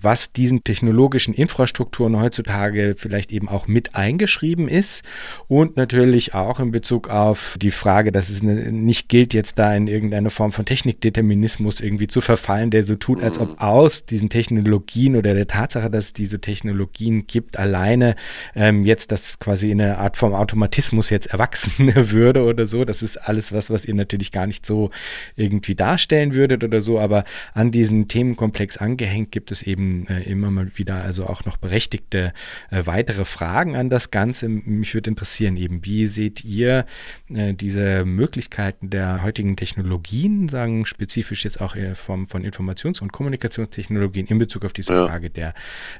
was 0.00 0.32
diesen 0.32 0.64
technologischen 0.64 1.32
Infrastrukturen 1.32 2.20
heutzutage 2.20 2.94
vielleicht 2.98 3.32
eben 3.32 3.48
auch 3.48 3.68
mit 3.68 3.94
eingeschrieben 3.94 4.68
ist 4.68 5.04
und 5.46 5.76
natürlich 5.76 6.34
auch 6.34 6.58
in 6.60 6.72
Bezug 6.72 7.08
auf 7.08 7.56
die 7.60 7.70
Frage, 7.70 8.10
dass 8.10 8.28
es 8.28 8.42
nicht 8.42 9.08
gilt, 9.08 9.32
jetzt 9.32 9.58
da 9.58 9.74
in 9.74 9.86
irgendeine 9.86 10.30
Form 10.30 10.52
von 10.52 10.64
Technikdeterminismus 10.64 11.80
irgendwie 11.80 12.08
zu 12.08 12.20
verfallen, 12.20 12.70
der 12.70 12.82
so 12.82 12.96
tut, 12.96 13.22
als 13.22 13.38
ob 13.38 13.60
aus 13.60 14.06
diesen 14.06 14.28
Technologien 14.28 15.14
oder 15.14 15.34
der 15.34 15.46
Tatsache, 15.46 15.90
dass 15.90 16.06
es 16.06 16.12
diese 16.12 16.40
Technologien 16.40 17.26
gibt, 17.26 17.58
alleine 17.58 18.16
ähm, 18.54 18.84
jetzt 18.84 19.12
das 19.12 19.38
quasi 19.38 19.70
in 19.70 19.80
eine 19.80 19.98
Art 19.98 20.16
von 20.16 20.34
Automatismus 20.34 21.10
jetzt 21.10 21.26
erwachsen 21.26 21.92
würde 22.10 22.42
oder 22.42 22.66
so 22.66 22.87
das 22.88 23.02
ist 23.02 23.16
alles 23.16 23.52
was, 23.52 23.70
was 23.70 23.84
ihr 23.84 23.94
natürlich 23.94 24.32
gar 24.32 24.46
nicht 24.46 24.64
so 24.64 24.90
irgendwie 25.36 25.74
darstellen 25.74 26.34
würdet 26.34 26.64
oder 26.64 26.80
so, 26.80 26.98
aber 26.98 27.24
an 27.54 27.70
diesen 27.70 28.08
Themenkomplex 28.08 28.76
angehängt 28.78 29.30
gibt 29.32 29.52
es 29.52 29.62
eben 29.62 30.06
äh, 30.08 30.22
immer 30.22 30.50
mal 30.50 30.70
wieder 30.76 31.02
also 31.02 31.26
auch 31.26 31.44
noch 31.44 31.56
berechtigte 31.56 32.32
äh, 32.70 32.86
weitere 32.86 33.24
Fragen 33.24 33.76
an 33.76 33.90
das 33.90 34.10
Ganze. 34.10 34.48
Mich 34.48 34.94
würde 34.94 35.10
interessieren 35.10 35.56
eben, 35.56 35.84
wie 35.84 36.06
seht 36.06 36.44
ihr 36.44 36.86
äh, 37.28 37.54
diese 37.54 38.04
Möglichkeiten 38.04 38.90
der 38.90 39.22
heutigen 39.22 39.56
Technologien, 39.56 40.48
sagen 40.48 40.86
spezifisch 40.86 41.44
jetzt 41.44 41.60
auch 41.60 41.74
in 41.74 41.94
Form 41.94 42.26
von 42.26 42.44
Informations- 42.44 43.02
und 43.02 43.12
Kommunikationstechnologien 43.12 44.26
in 44.26 44.38
Bezug 44.38 44.64
auf 44.64 44.72
diese 44.72 44.92
ja. 44.92 45.06
Frage 45.06 45.30
der 45.30 45.54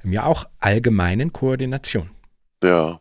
ja 0.04 0.24
auch 0.24 0.46
allgemeinen 0.58 1.32
Koordination? 1.32 2.10
Ja. 2.62 3.00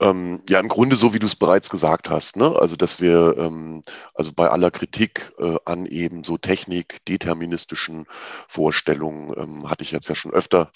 Ähm, 0.00 0.42
ja, 0.48 0.58
im 0.58 0.68
Grunde 0.68 0.96
so, 0.96 1.14
wie 1.14 1.18
du 1.20 1.26
es 1.26 1.36
bereits 1.36 1.70
gesagt 1.70 2.10
hast, 2.10 2.36
ne? 2.36 2.56
Also, 2.58 2.74
dass 2.74 3.00
wir, 3.00 3.36
ähm, 3.38 3.82
also 4.14 4.32
bei 4.32 4.48
aller 4.48 4.70
Kritik 4.70 5.32
äh, 5.38 5.56
an 5.64 5.86
eben 5.86 6.24
so 6.24 6.38
technikdeterministischen 6.38 8.06
Vorstellungen, 8.48 9.32
ähm, 9.36 9.70
hatte 9.70 9.84
ich 9.84 9.92
jetzt 9.92 10.08
ja 10.08 10.14
schon 10.14 10.32
öfter 10.32 10.72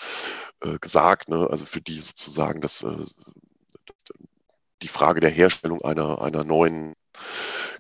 äh, 0.63 0.79
gesagt, 0.79 1.29
ne? 1.29 1.49
Also 1.51 1.67
für 1.67 1.81
die 1.81 1.99
sozusagen 1.99 2.61
das, 2.61 2.83
äh, 2.83 3.05
die 4.83 4.89
Frage 4.89 5.21
der 5.21 5.31
Herstellung 5.31 5.83
einer, 5.83 6.21
einer 6.23 6.45
neuen 6.45 6.95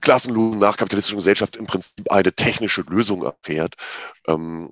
klassenlosen 0.01 0.61
nachkapitalistischen 0.61 1.19
Gesellschaft 1.19 1.57
im 1.57 1.67
Prinzip 1.67 2.11
eine 2.11 2.33
technische 2.33 2.83
Lösung 2.83 3.25
erfährt. 3.25 3.75
Ähm, 4.27 4.71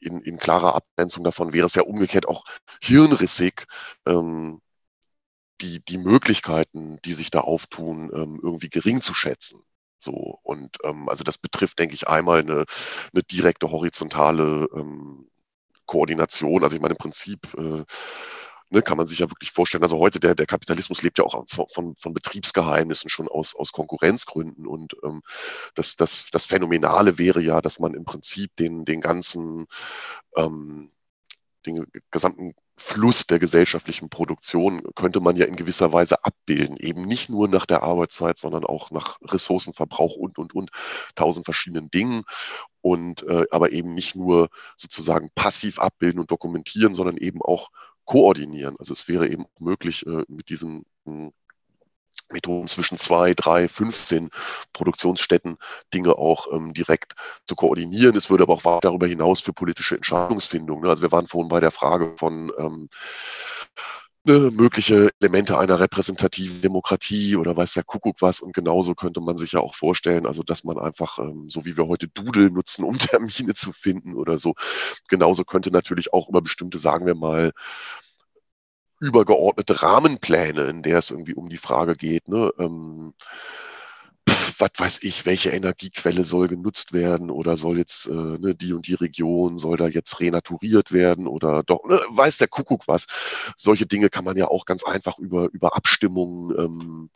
in, 0.00 0.20
in 0.22 0.38
klarer 0.38 0.74
Abgrenzung 0.74 1.24
davon 1.24 1.52
wäre 1.52 1.66
es 1.66 1.74
ja 1.74 1.82
umgekehrt 1.82 2.26
auch 2.26 2.44
hirnrissig, 2.82 3.66
ähm, 4.06 4.61
die, 5.62 5.84
die 5.84 5.98
Möglichkeiten, 5.98 6.98
die 7.04 7.14
sich 7.14 7.30
da 7.30 7.40
auftun, 7.40 8.10
ähm, 8.14 8.40
irgendwie 8.42 8.68
gering 8.68 9.00
zu 9.00 9.14
schätzen. 9.14 9.62
So, 9.96 10.40
und 10.42 10.78
ähm, 10.84 11.08
also 11.08 11.24
das 11.24 11.38
betrifft, 11.38 11.78
denke 11.78 11.94
ich, 11.94 12.08
einmal 12.08 12.40
eine, 12.40 12.64
eine 13.12 13.22
direkte 13.22 13.70
horizontale 13.70 14.68
ähm, 14.74 15.28
Koordination. 15.86 16.64
Also 16.64 16.76
ich 16.76 16.82
meine, 16.82 16.94
im 16.94 16.98
Prinzip 16.98 17.54
äh, 17.56 17.84
ne, 18.70 18.82
kann 18.82 18.96
man 18.96 19.06
sich 19.06 19.20
ja 19.20 19.30
wirklich 19.30 19.52
vorstellen, 19.52 19.84
also 19.84 19.98
heute 19.98 20.18
der, 20.18 20.34
der 20.34 20.46
Kapitalismus 20.46 21.02
lebt 21.02 21.18
ja 21.18 21.24
auch 21.24 21.44
von, 21.46 21.66
von, 21.68 21.96
von 21.96 22.14
Betriebsgeheimnissen 22.14 23.10
schon 23.10 23.28
aus, 23.28 23.54
aus 23.54 23.70
Konkurrenzgründen. 23.70 24.66
Und 24.66 24.96
ähm, 25.04 25.22
das, 25.74 25.96
das, 25.96 26.30
das 26.32 26.46
Phänomenale 26.46 27.18
wäre 27.18 27.40
ja, 27.40 27.60
dass 27.60 27.78
man 27.78 27.94
im 27.94 28.04
Prinzip 28.04 28.56
den, 28.56 28.84
den 28.84 29.00
ganzen 29.00 29.66
ähm, 30.36 30.90
den 31.66 31.86
gesamten 32.10 32.54
Fluss 32.76 33.26
der 33.26 33.38
gesellschaftlichen 33.38 34.08
Produktion 34.08 34.82
könnte 34.94 35.20
man 35.20 35.36
ja 35.36 35.46
in 35.46 35.56
gewisser 35.56 35.92
Weise 35.92 36.24
abbilden, 36.24 36.76
eben 36.78 37.02
nicht 37.02 37.28
nur 37.28 37.48
nach 37.48 37.66
der 37.66 37.82
Arbeitszeit, 37.82 38.38
sondern 38.38 38.64
auch 38.64 38.90
nach 38.90 39.18
Ressourcenverbrauch 39.22 40.16
und, 40.16 40.38
und, 40.38 40.54
und, 40.54 40.70
tausend 41.14 41.44
verschiedenen 41.44 41.90
Dingen. 41.90 42.22
Und 42.80 43.22
äh, 43.28 43.44
aber 43.50 43.72
eben 43.72 43.94
nicht 43.94 44.16
nur 44.16 44.48
sozusagen 44.76 45.30
passiv 45.34 45.78
abbilden 45.78 46.20
und 46.20 46.30
dokumentieren, 46.30 46.94
sondern 46.94 47.16
eben 47.16 47.40
auch 47.42 47.70
koordinieren. 48.04 48.76
Also 48.78 48.92
es 48.92 49.06
wäre 49.06 49.28
eben 49.28 49.46
möglich, 49.58 50.04
äh, 50.06 50.24
mit 50.28 50.48
diesen 50.48 50.84
hm, 51.04 51.32
Methoden 52.32 52.68
zwischen 52.68 52.98
zwei, 52.98 53.32
drei, 53.34 53.68
15 53.68 54.30
Produktionsstätten 54.72 55.56
Dinge 55.92 56.16
auch 56.16 56.52
ähm, 56.52 56.72
direkt 56.74 57.14
zu 57.46 57.54
koordinieren. 57.54 58.16
Es 58.16 58.30
würde 58.30 58.44
aber 58.44 58.54
auch 58.54 58.64
weit 58.64 58.84
darüber 58.84 59.06
hinaus 59.06 59.40
für 59.40 59.52
politische 59.52 59.96
Entscheidungsfindung. 59.96 60.82
Ne? 60.82 60.88
Also 60.88 61.02
wir 61.02 61.12
waren 61.12 61.26
vorhin 61.26 61.48
bei 61.48 61.60
der 61.60 61.70
Frage 61.70 62.14
von 62.16 62.52
ähm, 62.58 62.88
ne, 64.24 64.50
mögliche 64.52 65.10
Elemente 65.20 65.58
einer 65.58 65.80
repräsentativen 65.80 66.60
Demokratie 66.62 67.36
oder 67.36 67.56
weiß 67.56 67.74
der 67.74 67.84
Kuckuck 67.84 68.16
was. 68.20 68.40
Und 68.40 68.54
genauso 68.54 68.94
könnte 68.94 69.20
man 69.20 69.36
sich 69.36 69.52
ja 69.52 69.60
auch 69.60 69.74
vorstellen, 69.74 70.26
also 70.26 70.42
dass 70.42 70.64
man 70.64 70.78
einfach, 70.78 71.18
ähm, 71.18 71.48
so 71.48 71.64
wie 71.64 71.76
wir 71.76 71.86
heute 71.86 72.08
Doodle 72.08 72.50
nutzen, 72.50 72.84
um 72.84 72.98
Termine 72.98 73.54
zu 73.54 73.72
finden 73.72 74.14
oder 74.14 74.38
so, 74.38 74.54
genauso 75.08 75.44
könnte 75.44 75.70
natürlich 75.70 76.12
auch 76.12 76.28
über 76.28 76.42
bestimmte, 76.42 76.78
sagen 76.78 77.06
wir 77.06 77.14
mal, 77.14 77.52
übergeordnete 79.02 79.82
Rahmenpläne, 79.82 80.62
in 80.64 80.82
der 80.82 80.98
es 80.98 81.10
irgendwie 81.10 81.34
um 81.34 81.48
die 81.48 81.58
Frage 81.58 81.96
geht, 81.96 82.28
ne, 82.28 82.52
ähm, 82.58 83.14
was 84.58 84.70
weiß 84.76 85.02
ich, 85.02 85.26
welche 85.26 85.50
Energiequelle 85.50 86.24
soll 86.24 86.46
genutzt 86.46 86.92
werden 86.92 87.30
oder 87.30 87.56
soll 87.56 87.78
jetzt 87.78 88.06
äh, 88.06 88.12
ne, 88.12 88.54
die 88.54 88.72
und 88.72 88.86
die 88.86 88.94
Region, 88.94 89.58
soll 89.58 89.76
da 89.76 89.88
jetzt 89.88 90.20
renaturiert 90.20 90.92
werden 90.92 91.26
oder 91.26 91.64
doch, 91.64 91.84
ne, 91.84 92.00
weiß 92.10 92.38
der 92.38 92.48
Kuckuck 92.48 92.86
was. 92.86 93.06
Solche 93.56 93.86
Dinge 93.86 94.08
kann 94.08 94.24
man 94.24 94.36
ja 94.36 94.46
auch 94.46 94.64
ganz 94.64 94.84
einfach 94.84 95.18
über, 95.18 95.48
über 95.52 95.74
Abstimmungen 95.76 96.56
ähm, 96.56 97.10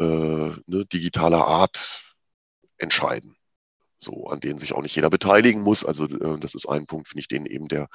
äh, 0.00 0.52
ne, 0.66 0.84
digitaler 0.92 1.46
Art 1.46 2.02
entscheiden. 2.78 3.36
So, 3.98 4.26
an 4.26 4.40
denen 4.40 4.58
sich 4.58 4.74
auch 4.74 4.82
nicht 4.82 4.96
jeder 4.96 5.10
beteiligen 5.10 5.62
muss. 5.62 5.84
Also 5.84 6.06
äh, 6.06 6.38
das 6.40 6.54
ist 6.54 6.68
ein 6.68 6.86
Punkt, 6.86 7.08
finde 7.08 7.20
ich, 7.20 7.28
den 7.28 7.46
eben 7.46 7.68
der 7.68 7.88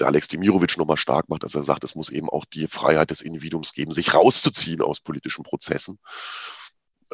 der 0.00 0.08
Alex 0.08 0.28
Demirovic 0.28 0.76
nochmal 0.76 0.96
stark 0.96 1.28
macht, 1.28 1.42
dass 1.42 1.54
er 1.54 1.62
sagt, 1.62 1.84
es 1.84 1.94
muss 1.94 2.10
eben 2.10 2.28
auch 2.28 2.44
die 2.44 2.66
Freiheit 2.66 3.10
des 3.10 3.20
Individuums 3.20 3.72
geben, 3.72 3.92
sich 3.92 4.14
rauszuziehen 4.14 4.82
aus 4.82 5.00
politischen 5.00 5.42
Prozessen 5.42 5.98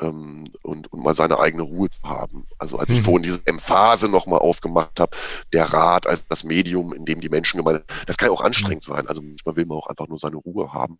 ähm, 0.00 0.46
und, 0.62 0.92
und 0.92 1.02
mal 1.02 1.14
seine 1.14 1.38
eigene 1.38 1.62
Ruhe 1.62 1.90
zu 1.90 2.02
haben. 2.04 2.46
Also 2.58 2.78
als 2.78 2.90
ich 2.90 3.00
mhm. 3.00 3.04
vorhin 3.04 3.22
diese 3.22 3.42
Emphase 3.46 4.08
nochmal 4.08 4.40
aufgemacht 4.40 4.98
habe, 5.00 5.16
der 5.52 5.72
Rat 5.72 6.06
als 6.06 6.26
das 6.26 6.44
Medium, 6.44 6.92
in 6.92 7.04
dem 7.04 7.20
die 7.20 7.28
Menschen 7.28 7.58
gemeint 7.58 7.84
das 8.06 8.16
kann 8.16 8.28
ja 8.28 8.32
auch 8.32 8.40
anstrengend 8.40 8.82
sein. 8.82 9.06
Also 9.06 9.22
manchmal 9.22 9.56
will 9.56 9.66
man 9.66 9.78
auch 9.78 9.86
einfach 9.86 10.08
nur 10.08 10.18
seine 10.18 10.36
Ruhe 10.36 10.72
haben. 10.72 10.98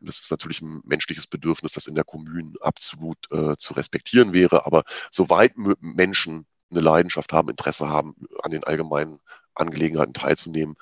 Und 0.00 0.08
das 0.08 0.20
ist 0.20 0.30
natürlich 0.30 0.62
ein 0.62 0.80
menschliches 0.84 1.26
Bedürfnis, 1.26 1.72
das 1.72 1.86
in 1.86 1.94
der 1.94 2.04
Kommune 2.04 2.52
absolut 2.60 3.18
äh, 3.30 3.56
zu 3.56 3.74
respektieren 3.74 4.32
wäre. 4.32 4.66
Aber 4.66 4.84
soweit 5.10 5.52
Menschen 5.80 6.46
eine 6.70 6.80
Leidenschaft 6.80 7.32
haben, 7.32 7.48
Interesse 7.48 7.88
haben, 7.88 8.14
an 8.42 8.50
den 8.50 8.64
allgemeinen 8.64 9.20
Angelegenheiten 9.58 10.14
teilzunehmen, 10.14 10.76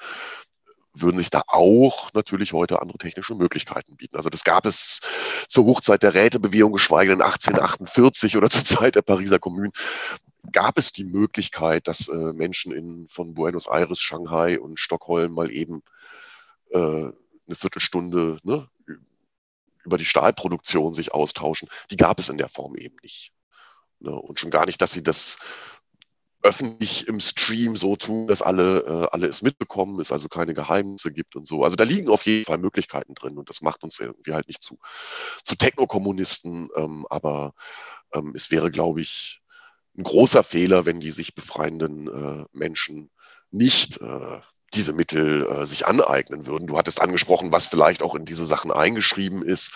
würden 0.95 1.19
sich 1.19 1.31
da 1.31 1.43
auch 1.47 2.13
natürlich 2.15 2.53
heute 2.53 2.81
andere 2.81 2.99
technische 2.99 3.35
Möglichkeiten 3.35 3.97
bieten. 3.97 4.17
Also 4.17 4.31
das 4.31 4.45
gab 4.45 4.67
es 4.67 5.03
zur 5.47 5.67
Hochzeit 5.67 6.03
der 6.03 6.15
Rätebewegung, 6.15 6.73
geschweige 6.73 7.11
denn 7.11 7.23
1848 7.23 8.37
oder 8.37 8.49
zur 8.49 8.65
Zeit 8.65 8.95
der 8.95 9.03
Pariser 9.03 9.39
Kommune, 9.39 9.73
gab 10.53 10.79
es 10.79 10.93
die 10.93 11.05
Möglichkeit, 11.05 11.89
dass 11.89 12.09
äh, 12.09 12.33
Menschen 12.33 12.73
in, 12.73 13.09
von 13.09 13.35
Buenos 13.35 13.67
Aires, 13.67 14.01
Shanghai 14.01 14.59
und 14.59 14.81
Stockholm 14.81 15.33
mal 15.33 15.51
eben 15.51 15.83
äh, 16.71 16.79
eine 16.79 17.55
Viertelstunde 17.55 18.39
ne, 18.43 18.69
über 19.85 19.99
die 19.99 20.05
Stahlproduktion 20.05 20.93
sich 20.95 21.13
austauschen. 21.13 21.69
Die 21.91 21.97
gab 21.97 22.19
es 22.19 22.29
in 22.29 22.39
der 22.39 22.49
Form 22.49 22.77
eben 22.77 22.97
nicht. 23.03 23.33
Ne? 24.01 24.11
Und 24.11 24.41
schon 24.41 24.51
gar 24.51 24.67
nicht, 24.67 24.81
dass 24.83 24.93
sie 24.93 25.03
das 25.03 25.39
öffentlich 26.47 27.09
im 27.09 27.19
Stream 27.21 27.77
so 27.77 27.97
tun, 27.97 28.29
dass 28.29 28.41
alle, 28.41 28.79
äh, 28.81 29.09
alle 29.11 29.27
es 29.27 29.43
mitbekommen, 29.43 30.01
es 30.01 30.13
also 30.13 30.29
keine 30.29 30.55
Geheimnisse 30.55 31.13
gibt 31.13 31.37
und 31.37 31.47
so. 31.47 31.65
Also 31.65 31.77
da 31.77 31.85
liegen 31.85 32.09
auf 32.09 32.25
jeden 32.25 32.45
Fall 32.45 32.59
Möglichkeiten 32.59 33.15
drin 33.15 33.37
und 33.37 33.51
das 33.51 33.63
macht 33.63 33.83
uns 33.83 33.99
irgendwie 33.99 34.33
halt 34.33 34.47
nicht 34.49 34.63
zu, 34.63 34.79
zu 35.43 35.57
Technokommunisten, 35.57 36.69
ähm, 36.77 37.07
aber 37.11 37.55
ähm, 38.15 38.33
es 38.35 38.51
wäre, 38.51 38.71
glaube 38.71 39.01
ich, 39.01 39.43
ein 39.99 40.05
großer 40.05 40.43
Fehler, 40.43 40.87
wenn 40.87 41.01
die 41.01 41.11
sich 41.11 41.35
befreienden 41.35 42.07
äh, 42.07 42.45
Menschen 42.53 43.11
nicht 43.51 44.01
äh, 44.01 44.41
diese 44.75 44.93
Mittel 44.93 45.47
äh, 45.47 45.67
sich 45.67 45.87
aneignen 45.87 46.47
würden. 46.47 46.67
Du 46.67 46.79
hattest 46.79 47.01
angesprochen, 47.01 47.53
was 47.53 47.67
vielleicht 47.67 48.03
auch 48.03 48.15
in 48.15 48.25
diese 48.25 48.47
Sachen 48.47 48.71
eingeschrieben 48.71 49.43
ist. 49.43 49.73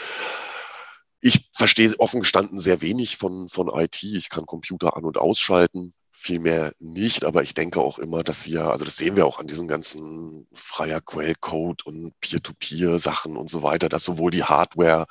Ich 1.21 1.51
verstehe 1.53 1.93
offen 1.99 2.21
gestanden 2.21 2.59
sehr 2.59 2.81
wenig 2.81 3.17
von, 3.17 3.49
von 3.49 3.69
IT. 3.69 4.03
Ich 4.03 4.31
kann 4.31 4.47
Computer 4.47 4.97
an- 4.97 5.05
und 5.05 5.19
ausschalten 5.19 5.95
vielmehr 6.21 6.73
nicht, 6.79 7.25
aber 7.25 7.43
ich 7.43 7.55
denke 7.55 7.81
auch 7.81 7.99
immer, 7.99 8.23
dass 8.23 8.43
sie 8.43 8.53
ja, 8.53 8.71
also 8.71 8.85
das 8.85 8.97
sehen 8.97 9.17
wir 9.17 9.27
auch 9.27 9.39
an 9.39 9.47
diesem 9.47 9.69
ganzen 9.69 10.47
freier 10.53 11.01
Quellcode 11.01 11.87
und 11.87 12.13
Peer-to-Peer-Sachen 12.21 13.37
und 13.37 13.49
so 13.49 13.63
weiter, 13.63 13.89
dass 13.89 14.05
sowohl 14.05 14.31
die 14.31 14.45
Hardware 14.45 15.07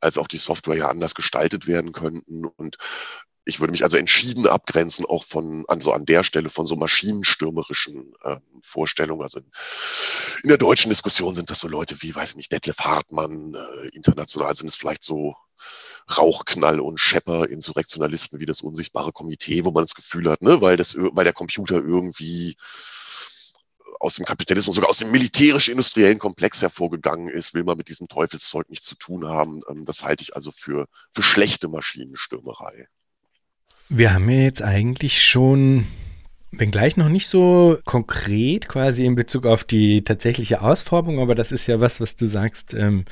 als 0.00 0.18
auch 0.18 0.28
die 0.28 0.38
Software 0.38 0.76
ja 0.76 0.88
anders 0.88 1.14
gestaltet 1.16 1.66
werden 1.66 1.92
könnten. 1.92 2.44
Und 2.44 2.76
ich 3.44 3.58
würde 3.58 3.72
mich 3.72 3.82
also 3.82 3.96
entschieden 3.96 4.46
abgrenzen, 4.46 5.04
auch 5.04 5.24
von, 5.24 5.64
also 5.66 5.92
an 5.92 6.04
der 6.04 6.22
Stelle 6.22 6.48
von 6.48 6.64
so 6.64 6.76
maschinenstürmerischen 6.76 8.12
äh, 8.22 8.36
Vorstellungen. 8.60 9.22
Also 9.22 9.40
in, 9.40 9.50
in, 10.44 10.48
der 10.48 10.58
deutschen 10.58 10.90
Diskussion 10.90 11.34
sind 11.34 11.50
das 11.50 11.58
so 11.58 11.68
Leute 11.68 12.00
wie, 12.02 12.14
weiß 12.14 12.30
ich 12.30 12.36
nicht, 12.36 12.52
Detlef 12.52 12.78
Hartmann, 12.78 13.54
äh, 13.54 13.88
international 13.88 14.54
sind 14.54 14.68
es 14.68 14.76
vielleicht 14.76 15.02
so 15.02 15.34
Rauchknall 16.16 16.80
und 16.80 17.00
Schepper, 17.00 17.48
Insurrektionalisten 17.48 18.40
wie 18.40 18.46
das 18.46 18.60
unsichtbare 18.60 19.12
Komitee, 19.12 19.64
wo 19.64 19.72
man 19.72 19.84
das 19.84 19.94
Gefühl 19.94 20.30
hat, 20.30 20.42
ne, 20.42 20.60
weil, 20.60 20.76
das, 20.76 20.96
weil 20.96 21.24
der 21.24 21.32
Computer 21.32 21.76
irgendwie 21.76 22.56
aus 24.00 24.14
dem 24.14 24.24
Kapitalismus, 24.24 24.76
sogar 24.76 24.90
aus 24.90 24.98
dem 24.98 25.10
militärisch-industriellen 25.10 26.18
Komplex 26.18 26.62
hervorgegangen 26.62 27.28
ist, 27.28 27.54
will 27.54 27.64
man 27.64 27.76
mit 27.76 27.88
diesem 27.88 28.08
Teufelszeug 28.08 28.68
nichts 28.68 28.86
zu 28.86 28.96
tun 28.96 29.26
haben. 29.26 29.62
Ähm, 29.70 29.84
das 29.84 30.04
halte 30.04 30.22
ich 30.22 30.34
also 30.34 30.50
für, 30.50 30.86
für 31.10 31.22
schlechte 31.22 31.68
Maschinenstürmerei. 31.68 32.88
Wir 33.88 34.14
haben 34.14 34.28
ja 34.28 34.42
jetzt 34.42 34.62
eigentlich 34.62 35.24
schon 35.24 35.86
Wenngleich 36.58 36.96
noch 36.96 37.08
nicht 37.08 37.28
so 37.28 37.78
konkret 37.84 38.68
quasi 38.68 39.04
in 39.04 39.14
Bezug 39.14 39.46
auf 39.46 39.64
die 39.64 40.02
tatsächliche 40.02 40.62
Ausformung, 40.62 41.20
aber 41.20 41.34
das 41.34 41.52
ist 41.52 41.66
ja 41.66 41.80
was, 41.80 42.00
was 42.00 42.16
du 42.16 42.26
sagst, 42.26 42.74
ähm, 42.74 43.04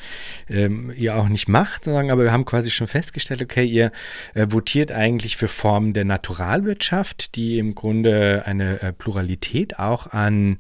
ähm, 0.49 0.93
ihr 0.97 1.17
auch 1.17 1.29
nicht 1.29 1.49
macht, 1.49 1.85
sagen, 1.85 2.11
aber 2.11 2.25
wir 2.25 2.33
haben 2.33 2.45
quasi 2.45 2.71
schon 2.71 2.87
festgestellt, 2.87 3.43
okay, 3.43 3.65
ihr 3.65 3.93
äh, 4.35 4.47
votiert 4.51 4.93
eigentlich 4.93 5.37
für 5.37 5.49
Formen 5.49 5.93
der 5.93 6.05
Naturalwirtschaft, 6.05 7.35
die 7.37 7.59
im 7.59 7.75
Grunde 7.75 8.43
eine 8.47 8.81
äh, 8.83 8.93
Pluralität 8.93 9.79
auch 9.79 10.07
an 10.09 10.59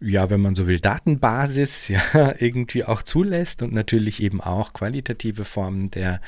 ja, 0.00 0.28
wenn 0.28 0.40
man 0.40 0.54
so 0.54 0.66
will, 0.66 0.80
Datenbasis 0.80 1.88
ja 1.88 2.34
irgendwie 2.38 2.84
auch 2.84 3.02
zulässt 3.02 3.62
und 3.62 3.72
natürlich 3.72 4.22
eben 4.22 4.40
auch 4.40 4.72
qualitative 4.72 5.44
Formen 5.44 5.90
der, 5.90 6.20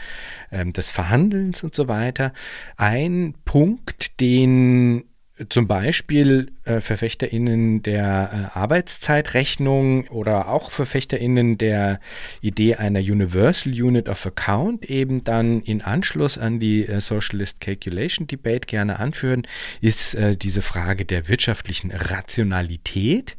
ähm, 0.50 0.72
des 0.72 0.90
Verhandelns 0.90 1.62
und 1.62 1.74
so 1.74 1.88
weiter. 1.88 2.32
Ein 2.76 3.34
Punkt, 3.44 4.20
den 4.20 5.04
zum 5.48 5.66
Beispiel 5.66 6.50
äh, 6.64 6.80
VerfechterInnen 6.80 7.82
der 7.82 8.50
äh, 8.54 8.58
Arbeitszeitrechnung 8.58 10.08
oder 10.08 10.48
auch 10.48 10.70
VerfechterInnen 10.70 11.58
der 11.58 12.00
Idee 12.40 12.76
einer 12.76 13.00
Universal 13.00 13.72
Unit 13.72 14.08
of 14.08 14.24
Account 14.24 14.88
eben 14.88 15.24
dann 15.24 15.60
in 15.60 15.82
Anschluss 15.82 16.38
an 16.38 16.58
die 16.58 16.86
äh, 16.86 17.00
Socialist 17.00 17.60
Calculation 17.60 18.26
Debate 18.26 18.66
gerne 18.66 18.98
anführen, 18.98 19.46
ist 19.82 20.14
äh, 20.14 20.36
diese 20.36 20.62
Frage 20.62 21.04
der 21.04 21.28
wirtschaftlichen 21.28 21.90
Rationalität. 21.90 23.36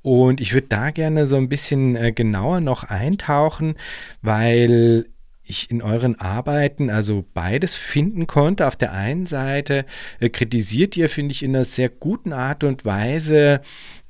Und 0.00 0.40
ich 0.40 0.54
würde 0.54 0.68
da 0.68 0.90
gerne 0.90 1.26
so 1.26 1.36
ein 1.36 1.50
bisschen 1.50 1.94
äh, 1.96 2.12
genauer 2.12 2.60
noch 2.60 2.84
eintauchen, 2.84 3.74
weil 4.22 5.06
ich 5.46 5.70
in 5.70 5.82
euren 5.82 6.18
Arbeiten 6.18 6.90
also 6.90 7.24
beides 7.34 7.76
finden 7.76 8.26
konnte. 8.26 8.66
Auf 8.66 8.76
der 8.76 8.92
einen 8.92 9.26
Seite 9.26 9.84
äh, 10.20 10.28
kritisiert 10.28 10.96
ihr, 10.96 11.08
finde 11.08 11.32
ich, 11.32 11.42
in 11.42 11.54
einer 11.54 11.64
sehr 11.64 11.88
guten 11.88 12.32
Art 12.32 12.64
und 12.64 12.84
Weise 12.84 13.60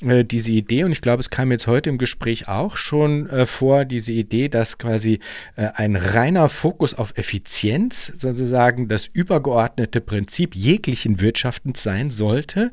äh, 0.09 0.25
diese 0.25 0.53
Idee, 0.53 0.85
und 0.85 0.93
ich 0.93 1.01
glaube, 1.01 1.21
es 1.21 1.31
kam 1.31 1.51
jetzt 1.51 1.67
heute 1.67 1.91
im 1.91 1.99
Gespräch 1.99 2.49
auch 2.49 2.77
schon 2.77 3.29
äh, 3.29 3.47
vor, 3.47 3.85
diese 3.85 4.13
Idee, 4.13 4.49
dass 4.49 4.79
quasi 4.79 5.21
äh, 5.57 5.69
ein 5.75 5.97
reiner 5.97 6.49
Fokus 6.49 6.95
auf 6.95 7.17
Effizienz 7.17 8.13
sozusagen 8.15 8.89
das 8.89 9.07
übergeordnete 9.07 10.01
Prinzip 10.01 10.55
jeglichen 10.55 11.21
Wirtschaftens 11.21 11.83
sein 11.83 12.11
sollte, 12.11 12.73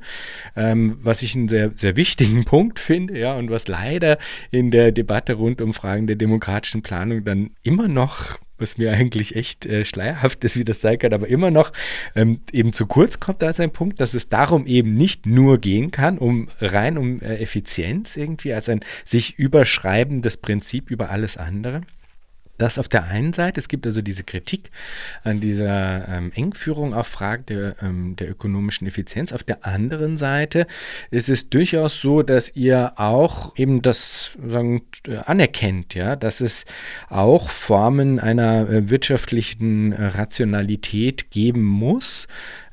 ähm, 0.56 0.98
was 1.02 1.22
ich 1.22 1.36
einen 1.36 1.48
sehr, 1.48 1.72
sehr 1.76 1.95
wichtigen 1.95 2.45
Punkt 2.45 2.80
finde, 2.80 3.18
ja, 3.18 3.36
und 3.36 3.49
was 3.49 3.68
leider 3.68 4.18
in 4.52 4.72
der 4.72 4.91
Debatte 4.91 5.34
rund 5.34 5.62
um 5.62 5.74
Fragen 5.74 6.08
der 6.08 6.16
demokratischen 6.16 6.82
Planung 6.82 7.24
dann 7.24 7.52
immer 7.64 7.88
noch 7.88 8.40
was 8.62 8.78
mir 8.78 8.94
eigentlich 8.94 9.36
echt 9.36 9.66
äh, 9.66 9.84
schleierhaft 9.84 10.44
ist, 10.44 10.58
wie 10.58 10.64
das 10.64 10.80
sein 10.80 10.99
kann, 10.99 11.14
aber 11.14 11.28
immer 11.28 11.52
noch 11.52 11.74
ähm, 12.16 12.40
eben 12.52 12.72
zu 12.72 12.86
kurz 12.86 13.20
kommt 13.20 13.41
da 13.41 13.52
ein 13.52 13.72
Punkt, 13.72 13.99
dass 13.99 14.14
es 14.14 14.30
darum 14.30 14.66
eben 14.66 14.94
nicht 14.94 15.26
nur 15.26 15.58
gehen 15.58 15.91
kann, 15.91 16.18
um 16.18 16.48
rein 16.62 16.98
um 16.98 17.20
äh, 17.22 17.35
Effizienz 17.41 18.18
irgendwie 18.18 18.53
als 18.53 18.69
ein 18.69 18.81
sich 19.06 19.38
überschreibendes 19.38 20.38
Prinzip 20.38 20.89
über 20.89 21.10
alles 21.10 21.38
andere. 21.38 21.81
Das 22.61 22.77
auf 22.77 22.88
der 22.88 23.06
einen 23.06 23.34
Seite, 23.34 23.60
es 23.60 23.68
gibt 23.69 23.88
also 23.88 24.03
diese 24.03 24.23
Kritik 24.23 24.69
an 25.23 25.39
dieser 25.39 26.07
ähm, 26.07 26.31
Engführung 26.35 26.93
auf 26.93 27.07
Fragen 27.07 27.48
der, 27.48 27.76
ähm, 27.81 28.15
der 28.18 28.30
ökonomischen 28.30 28.85
Effizienz. 28.85 29.34
Auf 29.34 29.41
der 29.41 29.65
anderen 29.65 30.19
Seite 30.19 30.68
ist 31.10 31.27
es 31.27 31.49
durchaus 31.49 31.99
so, 31.99 32.22
dass 32.22 32.56
ihr 32.56 32.93
auch 32.98 33.57
eben 33.57 33.81
das 33.81 34.38
sagen, 34.48 34.84
anerkennt, 35.26 35.95
ja, 35.95 36.15
dass 36.15 36.39
es 36.39 36.65
auch 37.10 37.49
Formen 37.49 38.19
einer 38.19 38.69
äh, 38.69 38.89
wirtschaftlichen 38.91 39.93
äh, 39.93 40.06
Rationalität 40.06 41.31
geben 41.31 41.64
muss, 41.64 42.27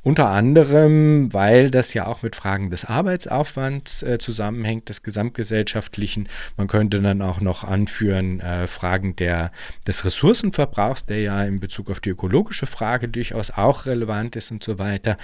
unter 0.08 0.30
anderem, 0.30 1.34
weil 1.34 1.70
das 1.70 1.92
ja 1.92 2.06
auch 2.06 2.22
mit 2.22 2.34
Fragen 2.34 2.70
des 2.70 2.86
Arbeitsaufwands 2.86 4.02
äh, 4.02 4.16
zusammenhängt, 4.18 4.88
des 4.88 5.02
gesamtgesellschaftlichen. 5.02 6.30
Man 6.56 6.66
könnte 6.66 7.02
dann 7.02 7.20
auch 7.20 7.42
noch 7.42 7.62
anführen 7.62 8.40
äh, 8.40 8.66
Fragen 8.66 9.16
der, 9.16 9.52
des 9.86 10.06
Ressourcenverbrauchs, 10.06 11.04
der 11.04 11.20
ja 11.20 11.44
in 11.44 11.60
Bezug 11.60 11.90
auf 11.90 12.00
die 12.00 12.08
ökologische 12.08 12.64
Frage 12.64 13.08
durchaus 13.08 13.50
auch 13.50 13.84
relevant 13.84 14.34
ist 14.34 14.50
und 14.50 14.64
so 14.64 14.78
weiter. 14.78 15.18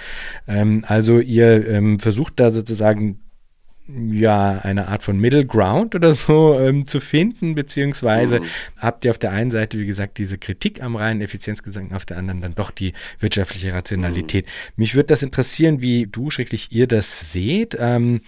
Ähm, 0.47 0.85
also 0.87 1.17
ihr 1.17 1.67
ähm, 1.67 1.99
versucht 1.99 2.39
da 2.39 2.51
sozusagen 2.51 3.24
ja, 3.87 4.59
eine 4.63 4.87
Art 4.87 5.03
von 5.03 5.19
Middle 5.19 5.45
Ground 5.45 5.93
oder 5.93 6.13
so 6.13 6.59
ähm, 6.59 6.85
zu 6.85 6.99
finden, 6.99 7.53
beziehungsweise 7.53 8.39
mhm. 8.39 8.45
habt 8.77 9.05
ihr 9.05 9.11
auf 9.11 9.19
der 9.19 9.31
einen 9.31 9.51
Seite, 9.51 9.79
wie 9.79 9.85
gesagt, 9.85 10.17
diese 10.17 10.37
Kritik 10.37 10.81
am 10.81 10.95
reinen 10.95 11.21
Effizienzgesang, 11.21 11.93
auf 11.93 12.05
der 12.05 12.17
anderen 12.17 12.41
dann 12.41 12.55
doch 12.55 12.71
die 12.71 12.93
wirtschaftliche 13.19 13.73
Rationalität. 13.73 14.45
Mhm. 14.45 14.49
Mich 14.77 14.95
würde 14.95 15.07
das 15.07 15.21
interessieren, 15.21 15.81
wie 15.81 16.07
du, 16.07 16.31
schrecklich, 16.31 16.71
ihr 16.71 16.87
das 16.87 17.31
seht. 17.31 17.77
Ähm, 17.79 18.21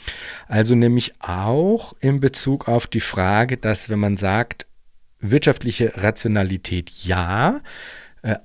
also 0.47 0.75
nämlich 0.75 1.13
auch 1.19 1.93
in 1.99 2.19
Bezug 2.19 2.67
auf 2.67 2.85
die 2.85 2.99
Frage, 2.99 3.57
dass 3.57 3.89
wenn 3.89 3.99
man 3.99 4.17
sagt, 4.17 4.67
wirtschaftliche 5.19 5.93
Rationalität 5.95 6.91
ja, 7.03 7.61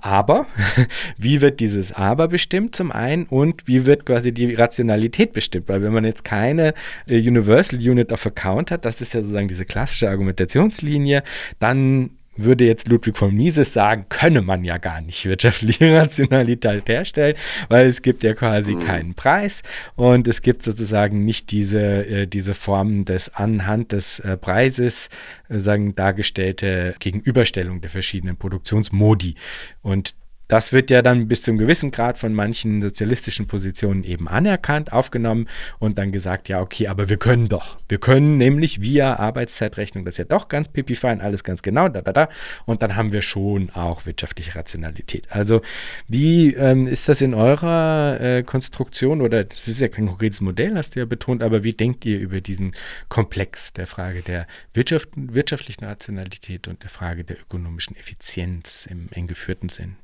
aber, 0.01 0.47
wie 1.19 1.40
wird 1.40 1.61
dieses 1.61 1.93
Aber 1.93 2.28
bestimmt 2.28 2.77
zum 2.77 2.93
einen 2.93 3.24
und 3.24 3.66
wie 3.66 3.86
wird 3.86 4.07
quasi 4.07 4.32
die 4.32 4.55
Rationalität 4.55 5.32
bestimmt? 5.32 5.69
Weil 5.69 5.82
wenn 5.82 5.93
man 5.93 6.05
jetzt 6.05 6.24
keine 6.24 6.74
äh, 7.09 7.16
Universal 7.19 7.78
Unit 7.78 8.12
of 8.12 8.27
Account 8.27 8.70
hat, 8.70 8.85
das 8.85 9.01
ist 9.01 9.15
ja 9.15 9.20
sozusagen 9.20 9.49
diese 9.49 9.65
klassische 9.65 10.09
Argumentationslinie, 10.09 11.23
dann 11.59 12.11
würde 12.37 12.65
jetzt 12.65 12.89
Ludwig 12.89 13.17
von 13.17 13.35
Mises 13.35 13.73
sagen, 13.73 14.07
könne 14.09 14.43
man 14.43 14.65
ja 14.65 14.79
gar 14.79 15.01
nicht 15.01 15.25
wirtschaftliche 15.27 15.95
Rationalität 16.01 16.89
herstellen, 16.89 17.37
weil 17.69 17.87
es 17.87 18.03
gibt 18.03 18.23
ja 18.23 18.35
quasi 18.35 18.75
mhm. 18.75 18.85
keinen 18.85 19.15
Preis 19.15 19.63
und 19.97 20.27
es 20.29 20.43
gibt 20.43 20.63
sozusagen 20.63 21.25
nicht 21.25 21.51
diese, 21.51 21.81
äh, 22.07 22.27
diese 22.27 22.55
Form 22.55 23.05
des 23.05 23.35
anhand 23.35 23.93
des 23.93 24.21
äh, 24.21 24.37
Preises 24.37 25.09
äh, 25.49 25.59
sagen 25.59 25.95
dargestellte 25.95 26.95
Gegenüberstellung 26.99 27.81
der 27.81 27.91
verschiedenen 27.91 28.37
Produktionsmodi. 28.37 29.35
Und 29.83 30.15
das 30.53 30.70
wird 30.70 30.91
ja 30.91 31.01
dann 31.01 31.29
bis 31.29 31.41
zum 31.41 31.57
gewissen 31.57 31.93
Grad 31.93 32.19
von 32.19 32.35
manchen 32.35 32.83
sozialistischen 32.83 33.47
Positionen 33.47 34.05
eben 34.05 34.29
anerkannt, 34.29 34.93
aufgenommen 34.93 35.49
und 35.79 35.97
dann 35.97 36.12
gesagt, 36.12 36.51
ja, 36.51 36.61
okay, 36.61 36.89
aber 36.89 37.09
wir 37.09 37.16
können 37.16 37.49
doch. 37.49 37.79
Wir 37.89 37.97
können 37.97 38.37
nämlich 38.37 38.83
via 38.83 39.16
Arbeitszeitrechnung, 39.16 40.05
das 40.05 40.19
ja 40.19 40.24
doch 40.24 40.49
ganz 40.49 40.69
pipifein, 40.69 41.23
alles 41.23 41.43
ganz 41.43 41.62
genau, 41.62 41.89
da, 41.89 42.03
da, 42.03 42.12
da. 42.12 42.29
Und 42.66 42.83
dann 42.83 42.97
haben 42.97 43.12
wir 43.12 43.23
schon 43.23 43.70
auch 43.70 44.05
wirtschaftliche 44.05 44.55
Rationalität. 44.55 45.27
Also, 45.31 45.62
wie 46.07 46.53
ähm, 46.53 46.87
ist 46.87 47.09
das 47.09 47.23
in 47.23 47.33
eurer 47.33 48.20
äh, 48.20 48.43
Konstruktion 48.43 49.23
oder 49.23 49.45
das 49.45 49.69
ist 49.69 49.81
ja 49.81 49.89
kein 49.89 50.07
konkretes 50.07 50.43
Modell, 50.43 50.74
hast 50.77 50.97
du 50.97 51.01
ja 51.01 51.07
betont, 51.07 51.43
aber 51.43 51.65
wie 51.65 51.73
denkt 51.73 52.05
ihr 52.05 52.20
über 52.20 52.43
diesen 52.43 52.77
Komplex 53.09 53.73
der 53.73 53.87
Frage 53.87 54.20
der 54.20 54.47
Wirtschaft, 54.74 55.09
wirtschaftlichen 55.16 55.87
Rationalität 55.87 56.69
und 56.69 56.83
der 56.83 56.91
Frage 56.91 57.24
der 57.24 57.41
ökonomischen 57.41 57.97
Effizienz 57.97 58.85
im 58.85 59.09
eng 59.12 59.29
geführten 59.29 59.70
Sinn? 59.70 59.97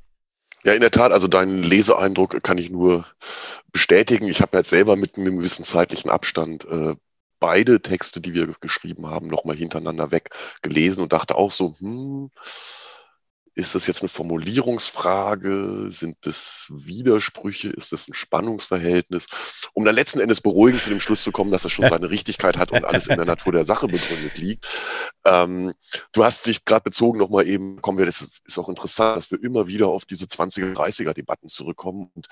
Ja, 0.65 0.73
in 0.73 0.81
der 0.81 0.91
Tat, 0.91 1.13
also 1.13 1.29
deinen 1.29 1.59
Leseeindruck 1.59 2.43
kann 2.43 2.59
ich 2.59 2.71
nur 2.71 3.07
bestätigen. 3.73 4.27
Ich 4.27 4.41
habe 4.43 4.57
jetzt 4.57 4.71
selber 4.71 4.97
mit 4.97 5.17
einem 5.17 5.37
gewissen 5.37 5.65
zeitlichen 5.65 6.11
Abstand 6.11 6.65
äh, 6.65 6.95
beide 7.41 7.81
Texte, 7.81 8.21
die 8.21 8.35
wir 8.35 8.53
geschrieben 8.61 9.07
haben, 9.07 9.29
nochmal 9.29 9.57
hintereinander 9.57 10.11
weg 10.11 10.31
gelesen 10.63 11.03
und 11.03 11.13
dachte 11.13 11.37
auch 11.37 11.53
so, 11.53 11.77
hm, 11.79 12.31
ist 13.59 13.75
das 13.75 13.89
jetzt 13.89 14.03
eine 14.03 14.09
Formulierungsfrage? 14.09 15.87
Sind 15.91 16.17
das 16.21 16.69
Widersprüche? 16.73 17.71
Ist 17.71 17.91
das 17.91 18.07
ein 18.07 18.15
Spannungsverhältnis? 18.15 19.27
Um 19.75 19.85
dann 19.85 19.97
letzten 19.97 20.21
Endes 20.21 20.41
beruhigend 20.41 20.81
zu 20.81 20.91
dem 20.91 21.01
Schluss 21.01 21.25
zu 21.25 21.33
kommen, 21.33 21.51
dass 21.51 21.65
es 21.65 21.73
schon 21.73 21.89
seine 21.89 22.09
Richtigkeit 22.09 22.57
hat 22.57 22.71
und 22.71 22.85
alles 22.85 23.09
in 23.09 23.17
der 23.17 23.27
Natur 23.27 23.53
der 23.53 23.65
Sache 23.65 23.89
begründet 23.89 24.39
liegt. 24.39 24.65
Ähm, 25.27 25.75
du 26.13 26.23
hast 26.23 26.47
dich 26.47 26.65
gerade 26.65 26.85
bezogen 26.85 27.19
nochmal 27.19 27.49
eben, 27.49 27.83
kommen 27.83 27.99
wir, 27.99 28.07
das 28.07 28.41
ist 28.45 28.59
auch 28.59 28.69
interessant, 28.69 29.17
dass 29.17 29.33
wir 29.33 29.43
immer 29.43 29.67
wieder 29.67 29.89
auf 29.89 30.05
diese 30.05 30.27
20er, 30.27 30.75
30er 30.75 31.13
Debatten 31.13 31.49
zurückkommen. 31.49 32.13
Und 32.15 32.29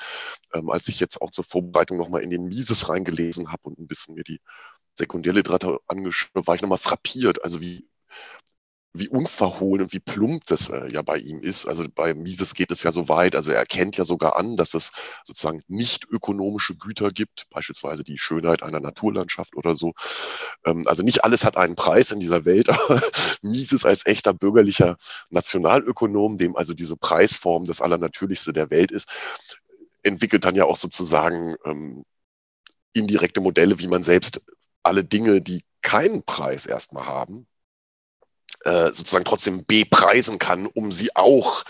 ähm, 0.55 0.71
als 0.71 0.87
ich 0.87 1.01
jetzt 1.01 1.21
auch 1.21 1.33
zur 1.33 1.43
Vorbereitung 1.45 1.99
nochmal 1.99 2.23
in 2.23 2.31
den 2.31 2.47
Mises 2.47 2.89
reingelesen 2.89 3.51
habe 3.51 3.63
und 3.65 3.81
ein 3.81 3.89
bisschen 3.89 4.15
mir 4.15 4.23
die 4.23 4.41
Sekundärliteratur 4.95 5.81
angeschaut, 5.89 6.47
war 6.47 6.55
ich 6.55 6.63
nochmal 6.63 6.79
frappiert, 6.79 7.43
also 7.43 7.61
wie 7.61 7.89
wie 8.99 9.09
unverhohlen 9.09 9.85
und 9.85 9.93
wie 9.93 10.01
plump 10.01 10.47
das 10.47 10.69
äh, 10.69 10.91
ja 10.91 11.03
bei 11.03 11.19
ihm 11.19 11.41
ist. 11.41 11.67
Also 11.67 11.85
bei 11.95 12.15
Mises 12.15 12.55
geht 12.55 12.71
es 12.71 12.83
ja 12.83 12.93
so 12.93 13.09
weit, 13.09 13.37
also 13.37 13.51
er 13.51 13.59
erkennt 13.59 13.97
ja 13.97 14.05
sogar 14.05 14.37
an, 14.37 14.57
dass 14.57 14.75
es 14.75 14.93
sozusagen 15.25 15.63
nicht 15.69 16.07
ökonomische 16.07 16.75
Güter 16.77 17.11
gibt, 17.11 17.49
beispielsweise 17.51 18.05
die 18.05 18.19
Schönheit 18.19 18.63
einer 18.63 18.81
Naturlandschaft 18.81 19.57
oder 19.57 19.75
so. 19.75 19.95
Ähm, 20.65 20.85
also 20.87 21.03
nicht 21.03 21.25
alles 21.25 21.45
hat 21.45 21.57
einen 21.57 21.77
Preis 21.77 22.11
in 22.11 22.21
dieser 22.21 22.45
Welt, 22.45 22.69
aber 22.71 23.01
Mises 23.43 23.85
als 23.85 24.07
echter 24.07 24.33
bürgerlicher 24.33 24.97
Nationalökonom, 25.31 26.39
dem 26.39 26.57
also 26.57 26.75
diese 26.75 26.97
Preisform 26.97 27.67
das 27.67 27.81
Allernatürlichste 27.81 28.53
der 28.53 28.71
Welt 28.71 28.91
ist, 28.91 29.09
entwickelt 30.03 30.45
dann 30.45 30.55
ja 30.55 30.65
auch 30.65 30.77
sozusagen 30.77 31.57
ähm, 31.65 32.05
indirekte 32.93 33.41
Modelle, 33.41 33.79
wie 33.79 33.89
man 33.89 34.03
selbst 34.03 34.41
alle 34.83 35.05
Dinge, 35.05 35.43
die 35.43 35.63
keinen 35.83 36.23
Preis 36.25 36.67
erstmal 36.67 37.07
haben, 37.07 37.47
äh, 38.65 38.93
sozusagen 38.93 39.25
trotzdem 39.25 39.65
bepreisen 39.67 40.39
kann, 40.39 40.67
um 40.67 40.93
sie 40.93 41.15
auch 41.15 41.65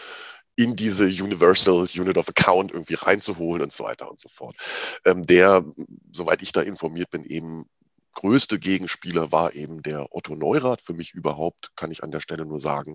in 0.57 0.75
diese 0.75 1.05
Universal 1.05 1.87
Unit 1.95 2.17
of 2.17 2.29
Account 2.29 2.73
irgendwie 2.73 2.95
reinzuholen 2.95 3.63
und 3.63 3.73
so 3.73 3.85
weiter 3.85 4.11
und 4.11 4.19
so 4.19 4.29
fort. 4.29 4.57
Ähm, 5.05 5.25
der, 5.27 5.65
soweit 6.13 6.43
ich 6.43 6.53
da 6.53 6.63
informiert 6.63 7.11
bin, 7.11 7.25
eben 7.25 7.67
größte 8.15 8.59
Gegenspieler 8.59 9.31
war 9.31 9.55
eben 9.55 9.83
der 9.83 10.07
Otto 10.11 10.35
Neurath. 10.35 10.81
Für 10.81 10.95
mich 10.95 11.13
überhaupt 11.13 11.77
kann 11.77 11.91
ich 11.91 12.03
an 12.03 12.11
der 12.11 12.21
Stelle 12.21 12.47
nur 12.47 12.61
sagen, 12.61 12.95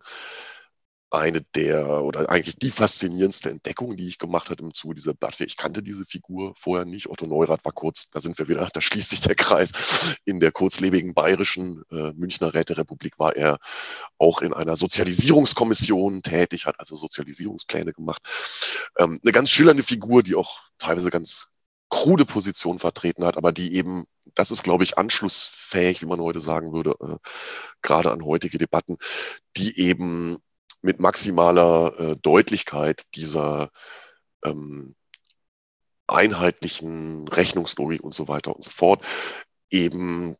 eine 1.11 1.41
der 1.55 2.03
oder 2.03 2.29
eigentlich 2.29 2.55
die 2.55 2.71
faszinierendste 2.71 3.49
Entdeckung, 3.49 3.97
die 3.97 4.07
ich 4.07 4.17
gemacht 4.17 4.49
habe 4.49 4.63
im 4.63 4.73
Zuge 4.73 4.95
dieser 4.95 5.11
Debatte. 5.11 5.43
Ich 5.43 5.57
kannte 5.57 5.83
diese 5.83 6.05
Figur 6.05 6.53
vorher 6.55 6.85
nicht. 6.85 7.09
Otto 7.09 7.27
Neurath 7.27 7.65
war 7.65 7.73
kurz, 7.73 8.09
da 8.09 8.19
sind 8.19 8.37
wir 8.39 8.47
wieder, 8.47 8.67
da 8.73 8.81
schließt 8.81 9.09
sich 9.09 9.19
der 9.21 9.35
Kreis. 9.35 10.17
In 10.23 10.39
der 10.39 10.51
kurzlebigen 10.51 11.13
bayerischen 11.13 11.83
äh, 11.91 12.13
Münchner 12.13 12.53
Räterepublik 12.53 13.19
war 13.19 13.35
er 13.35 13.57
auch 14.17 14.41
in 14.41 14.53
einer 14.53 14.77
Sozialisierungskommission 14.77 16.21
tätig, 16.23 16.65
hat 16.65 16.79
also 16.79 16.95
Sozialisierungspläne 16.95 17.91
gemacht. 17.91 18.21
Ähm, 18.97 19.19
eine 19.21 19.31
ganz 19.33 19.49
schillernde 19.49 19.83
Figur, 19.83 20.23
die 20.23 20.35
auch 20.35 20.61
teilweise 20.77 21.09
ganz 21.11 21.47
krude 21.89 22.25
Position 22.25 22.79
vertreten 22.79 23.25
hat, 23.25 23.35
aber 23.35 23.51
die 23.51 23.75
eben, 23.75 24.05
das 24.33 24.49
ist, 24.49 24.63
glaube 24.63 24.85
ich, 24.85 24.97
anschlussfähig, 24.97 26.01
wie 26.01 26.05
man 26.05 26.21
heute 26.21 26.39
sagen 26.39 26.71
würde, 26.71 26.95
äh, 27.01 27.17
gerade 27.81 28.11
an 28.11 28.23
heutige 28.23 28.57
Debatten, 28.57 28.95
die 29.57 29.77
eben 29.77 30.37
mit 30.81 30.99
maximaler 30.99 31.99
äh, 31.99 32.15
Deutlichkeit 32.17 33.03
dieser 33.15 33.69
ähm, 34.43 34.95
einheitlichen 36.07 37.27
Rechnungslogik 37.27 38.03
und 38.03 38.13
so 38.13 38.27
weiter 38.27 38.55
und 38.55 38.63
so 38.63 38.69
fort 38.69 39.03
eben 39.69 40.35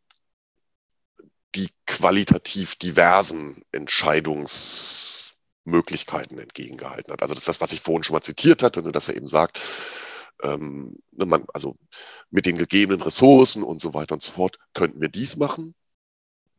die 1.55 1.69
qualitativ 1.85 2.75
diversen 2.75 3.63
Entscheidungsmöglichkeiten 3.71 6.37
entgegengehalten 6.39 7.13
hat. 7.13 7.21
Also 7.21 7.33
das 7.33 7.43
ist 7.43 7.47
das, 7.47 7.61
was 7.61 7.71
ich 7.73 7.81
vorhin 7.81 8.03
schon 8.03 8.15
mal 8.15 8.21
zitiert 8.21 8.63
hatte, 8.63 8.81
ne, 8.83 8.91
dass 8.91 9.09
er 9.09 9.15
eben 9.15 9.27
sagt, 9.27 9.59
ähm, 10.43 10.97
ne, 11.11 11.25
man, 11.25 11.45
also 11.53 11.75
mit 12.29 12.45
den 12.45 12.57
gegebenen 12.57 13.01
Ressourcen 13.01 13.63
und 13.63 13.81
so 13.81 13.93
weiter 13.93 14.13
und 14.13 14.21
so 14.21 14.31
fort 14.31 14.57
könnten 14.73 15.01
wir 15.01 15.09
dies 15.09 15.35
machen. 15.37 15.75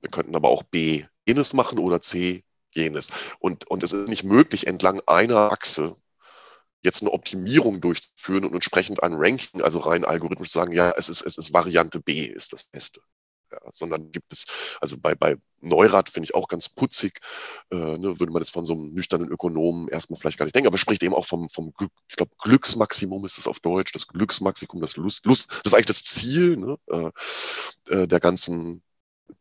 Wir 0.00 0.10
könnten 0.10 0.36
aber 0.36 0.48
auch 0.48 0.62
B 0.62 1.04
jenes 1.26 1.52
machen 1.52 1.78
oder 1.78 2.00
C 2.00 2.44
jenes. 2.74 3.08
Und, 3.38 3.68
und 3.70 3.82
es 3.82 3.92
ist 3.92 4.08
nicht 4.08 4.24
möglich, 4.24 4.66
entlang 4.66 5.00
einer 5.06 5.52
Achse 5.52 5.96
jetzt 6.82 7.02
eine 7.02 7.12
Optimierung 7.12 7.80
durchzuführen 7.80 8.44
und 8.44 8.54
entsprechend 8.54 9.02
ein 9.02 9.14
Ranking, 9.14 9.62
also 9.62 9.78
rein 9.78 10.04
algorithmisch 10.04 10.50
zu 10.50 10.58
sagen, 10.58 10.72
ja, 10.72 10.92
es 10.96 11.08
ist, 11.08 11.22
es 11.22 11.38
ist 11.38 11.52
Variante 11.52 12.00
B, 12.00 12.24
ist 12.24 12.52
das 12.52 12.64
Beste. 12.64 13.00
Ja, 13.52 13.58
sondern 13.70 14.10
gibt 14.12 14.32
es, 14.32 14.46
also 14.80 14.96
bei, 14.98 15.14
bei 15.14 15.36
Neurath 15.60 16.08
finde 16.08 16.24
ich 16.24 16.34
auch 16.34 16.48
ganz 16.48 16.70
putzig, 16.70 17.20
äh, 17.70 17.76
ne, 17.76 18.18
würde 18.18 18.32
man 18.32 18.40
jetzt 18.40 18.52
von 18.52 18.64
so 18.64 18.72
einem 18.72 18.94
nüchternen 18.94 19.28
Ökonomen 19.28 19.88
erstmal 19.88 20.18
vielleicht 20.18 20.38
gar 20.38 20.46
nicht 20.46 20.54
denken, 20.54 20.68
aber 20.68 20.78
spricht 20.78 21.02
eben 21.02 21.14
auch 21.14 21.26
vom, 21.26 21.50
vom 21.50 21.72
Glück, 21.74 21.92
ich 22.08 22.16
glaube, 22.16 22.32
Glücksmaximum 22.38 23.26
ist 23.26 23.36
das 23.36 23.46
auf 23.46 23.60
Deutsch, 23.60 23.92
das 23.92 24.08
Glücksmaximum, 24.08 24.80
das 24.80 24.96
Lust, 24.96 25.26
Lust, 25.26 25.50
das 25.50 25.60
ist 25.66 25.74
eigentlich 25.74 25.86
das 25.86 26.02
Ziel 26.02 26.56
ne, 26.56 26.78
äh, 26.90 27.10
äh 27.94 28.06
der 28.06 28.20
ganzen 28.20 28.82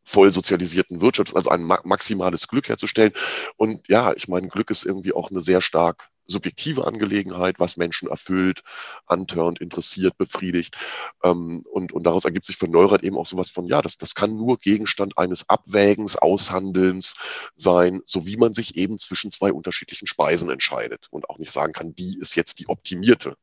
voll 0.04 0.32
sozialisierten 0.32 1.02
Wirtschaft, 1.02 1.36
also 1.36 1.50
ein 1.50 1.64
maximales 1.64 2.48
Glück 2.48 2.70
herzustellen. 2.70 3.14
Und 3.58 3.88
ja, 3.88 4.14
ich 4.14 4.28
meine, 4.28 4.48
Glück 4.48 4.70
ist 4.70 4.86
irgendwie 4.86 5.14
auch 5.14 5.32
eine 5.32 5.42
sehr 5.42 5.62
stark 5.62 6.12
subjektive 6.32 6.88
Angelegenheit, 6.88 7.60
was 7.60 7.78
Menschen 7.78 8.08
erfüllt, 8.08 8.62
antörnt, 9.06 9.60
interessiert, 9.60 10.18
befriedigt. 10.18 10.78
Ähm, 11.24 11.64
und, 11.72 11.92
und 11.92 12.04
daraus 12.04 12.26
ergibt 12.26 12.46
sich 12.46 12.58
für 12.58 12.68
Neurath 12.68 13.04
eben 13.04 13.18
auch 13.18 13.26
sowas 13.26 13.50
von, 13.50 13.66
ja, 13.66 13.82
das, 13.82 13.98
das 13.98 14.16
kann 14.16 14.36
nur 14.36 14.58
Gegenstand 14.58 15.18
eines 15.18 15.50
Abwägens, 15.50 16.16
Aushandelns 16.16 17.16
sein, 17.56 18.02
so 18.06 18.26
wie 18.26 18.38
man 18.38 18.54
sich 18.54 18.78
eben 18.78 18.98
zwischen 18.98 19.32
zwei 19.32 19.52
unterschiedlichen 19.52 20.08
Speisen 20.08 20.50
entscheidet 20.50 21.08
und 21.12 21.30
auch 21.30 21.38
nicht 21.38 21.52
sagen 21.52 21.74
kann, 21.74 21.94
die 21.94 22.18
ist 22.20 22.36
jetzt 22.36 22.60
die 22.60 22.70
optimierte. 22.70 23.36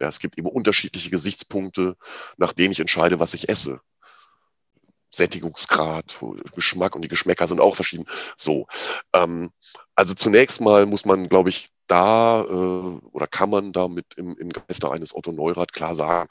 Ja, 0.00 0.08
es 0.08 0.18
gibt 0.18 0.38
eben 0.38 0.48
unterschiedliche 0.48 1.10
Gesichtspunkte, 1.10 1.96
nach 2.38 2.52
denen 2.52 2.72
ich 2.72 2.80
entscheide, 2.80 3.20
was 3.20 3.34
ich 3.34 3.48
esse. 3.48 3.80
Sättigungsgrad, 5.10 6.18
Geschmack 6.54 6.94
und 6.94 7.02
die 7.02 7.08
Geschmäcker 7.08 7.46
sind 7.46 7.60
auch 7.60 7.74
verschieden. 7.74 8.06
So. 8.36 8.66
Ähm, 9.12 9.50
also 9.94 10.14
zunächst 10.14 10.60
mal 10.60 10.86
muss 10.86 11.04
man, 11.04 11.28
glaube 11.28 11.50
ich, 11.50 11.68
da 11.86 12.42
äh, 12.42 12.98
oder 13.12 13.26
kann 13.26 13.50
man 13.50 13.72
da 13.72 13.88
mit 13.88 14.06
im, 14.16 14.36
im 14.36 14.50
Geiste 14.50 14.90
eines 14.90 15.14
Otto 15.14 15.32
Neurath 15.32 15.72
klar 15.72 15.94
sagen, 15.94 16.28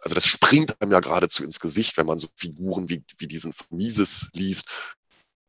also 0.00 0.14
das 0.14 0.26
springt 0.26 0.80
einem 0.80 0.92
ja 0.92 1.00
geradezu 1.00 1.44
ins 1.44 1.60
Gesicht, 1.60 1.96
wenn 1.96 2.06
man 2.06 2.18
so 2.18 2.28
Figuren 2.34 2.88
wie, 2.88 3.04
wie 3.18 3.26
diesen 3.26 3.54
Mises 3.70 4.30
liest, 4.32 4.66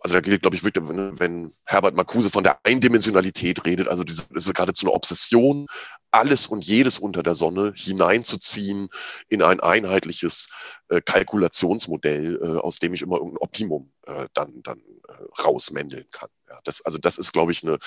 also 0.04 0.16
da 0.16 0.22
gilt, 0.22 0.42
glaube 0.42 0.58
ich, 0.58 0.64
wirklich, 0.66 0.86
wenn 0.86 1.54
Herbert 1.64 1.96
Marcuse 1.96 2.30
von 2.30 2.44
der 2.44 2.60
Eindimensionalität 2.66 3.64
redet, 3.66 3.88
also 3.88 4.04
das 4.04 4.30
ist 4.32 4.54
geradezu 4.54 4.86
eine 4.86 4.94
Obsession, 4.94 5.68
alles 6.12 6.46
und 6.46 6.66
jedes 6.66 7.00
unter 7.00 7.24
der 7.24 7.36
Sonne 7.36 7.72
hineinzuziehen 7.74 8.90
in 9.30 9.42
ein 9.42 9.62
einheitliches 9.62 10.50
äh, 10.90 11.00
Kalkulationsmodell, 11.00 12.38
äh, 12.42 12.60
aus 12.60 12.80
dem 12.80 12.94
ich 12.94 13.02
immer 13.02 13.16
irgendein 13.16 13.38
Optimum 13.38 13.94
äh, 14.06 14.28
dann, 14.34 14.62
dann 14.62 14.80
äh, 15.08 15.42
rausmändeln 15.42 16.06
kann. 16.12 16.30
Ja, 16.50 16.60
das, 16.66 16.82
also 16.82 16.98
das 16.98 17.18
ist, 17.18 17.32
glaube 17.32 17.54
ich, 17.54 17.64
eine, 17.64 17.80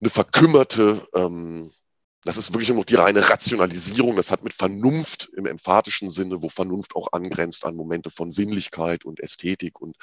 eine 0.00 0.10
verkümmerte 0.10 1.06
ähm, 1.14 1.72
das 2.24 2.36
ist 2.36 2.52
wirklich 2.52 2.68
nur 2.68 2.78
noch 2.78 2.84
die 2.84 2.94
reine 2.94 3.28
Rationalisierung. 3.28 4.16
Das 4.16 4.30
hat 4.30 4.44
mit 4.44 4.52
Vernunft 4.52 5.30
im 5.36 5.46
emphatischen 5.46 6.08
Sinne, 6.08 6.42
wo 6.42 6.48
Vernunft 6.48 6.94
auch 6.94 7.08
angrenzt 7.12 7.64
an 7.64 7.74
Momente 7.74 8.10
von 8.10 8.30
Sinnlichkeit 8.30 9.04
und 9.04 9.20
Ästhetik 9.20 9.80
und 9.80 9.96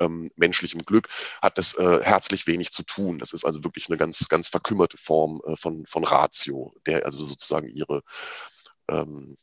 ähm, 0.00 0.30
menschlichem 0.36 0.84
Glück, 0.84 1.08
hat 1.42 1.58
das 1.58 1.74
äh, 1.74 2.00
herzlich 2.02 2.46
wenig 2.46 2.70
zu 2.70 2.82
tun. 2.82 3.18
Das 3.18 3.32
ist 3.32 3.44
also 3.44 3.62
wirklich 3.62 3.88
eine 3.88 3.98
ganz, 3.98 4.28
ganz 4.28 4.48
verkümmerte 4.48 4.96
Form 4.96 5.42
äh, 5.46 5.56
von, 5.56 5.84
von 5.86 6.04
Ratio, 6.04 6.72
der 6.86 7.04
also 7.04 7.22
sozusagen 7.22 7.68
ihre 7.68 8.02
ähm, 8.88 9.36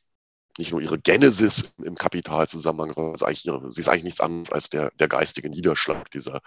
nicht 0.57 0.71
nur 0.71 0.81
ihre 0.81 0.97
Genesis 0.97 1.73
im 1.84 1.95
Kapitalzusammenhang, 1.95 3.15
eigentlich 3.21 3.45
ihre, 3.45 3.71
sie 3.71 3.81
ist 3.81 3.89
eigentlich 3.89 4.03
nichts 4.03 4.21
anderes 4.21 4.51
als 4.51 4.69
der, 4.69 4.91
der 4.99 5.07
geistige 5.07 5.49
Niederschlag 5.49 6.09
dieser 6.11 6.41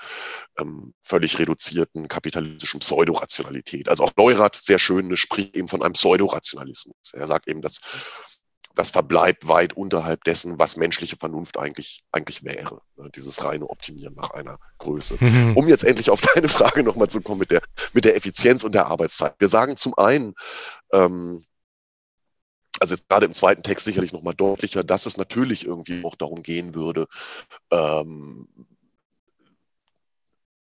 ähm, 0.58 0.94
völlig 1.00 1.38
reduzierten 1.38 2.08
kapitalistischen 2.08 2.80
Pseudorationalität. 2.80 3.88
Also 3.88 4.04
auch 4.04 4.12
Neurath, 4.16 4.56
sehr 4.56 4.78
schön, 4.78 5.16
spricht 5.16 5.56
eben 5.56 5.68
von 5.68 5.82
einem 5.82 5.94
Pseudorationalismus. 5.94 7.12
Er 7.12 7.26
sagt 7.26 7.48
eben, 7.48 7.62
dass 7.62 7.80
das 8.74 8.90
verbleibt 8.90 9.48
weit 9.48 9.72
unterhalb 9.74 10.24
dessen, 10.24 10.58
was 10.58 10.76
menschliche 10.76 11.16
Vernunft 11.16 11.58
eigentlich, 11.58 12.02
eigentlich 12.12 12.44
wäre. 12.44 12.80
Ne? 12.96 13.10
Dieses 13.14 13.44
reine 13.44 13.68
Optimieren 13.68 14.14
nach 14.14 14.30
einer 14.30 14.58
Größe. 14.78 15.16
Mhm. 15.20 15.56
Um 15.56 15.68
jetzt 15.68 15.84
endlich 15.84 16.10
auf 16.10 16.20
deine 16.34 16.48
Frage 16.48 16.82
nochmal 16.82 17.08
zu 17.08 17.20
kommen 17.20 17.40
mit 17.40 17.50
der, 17.50 17.62
mit 17.92 18.04
der 18.04 18.16
Effizienz 18.16 18.64
und 18.64 18.74
der 18.74 18.86
Arbeitszeit. 18.86 19.34
Wir 19.38 19.48
sagen 19.48 19.76
zum 19.76 19.94
einen, 19.98 20.34
ähm, 20.92 21.44
also 22.78 22.96
gerade 23.08 23.26
im 23.26 23.34
zweiten 23.34 23.62
Text 23.62 23.84
sicherlich 23.84 24.12
nochmal 24.12 24.34
deutlicher, 24.34 24.84
dass 24.84 25.06
es 25.06 25.16
natürlich 25.16 25.66
irgendwie 25.66 26.04
auch 26.04 26.14
darum 26.14 26.42
gehen 26.42 26.74
würde, 26.74 27.06
ähm, 27.70 28.48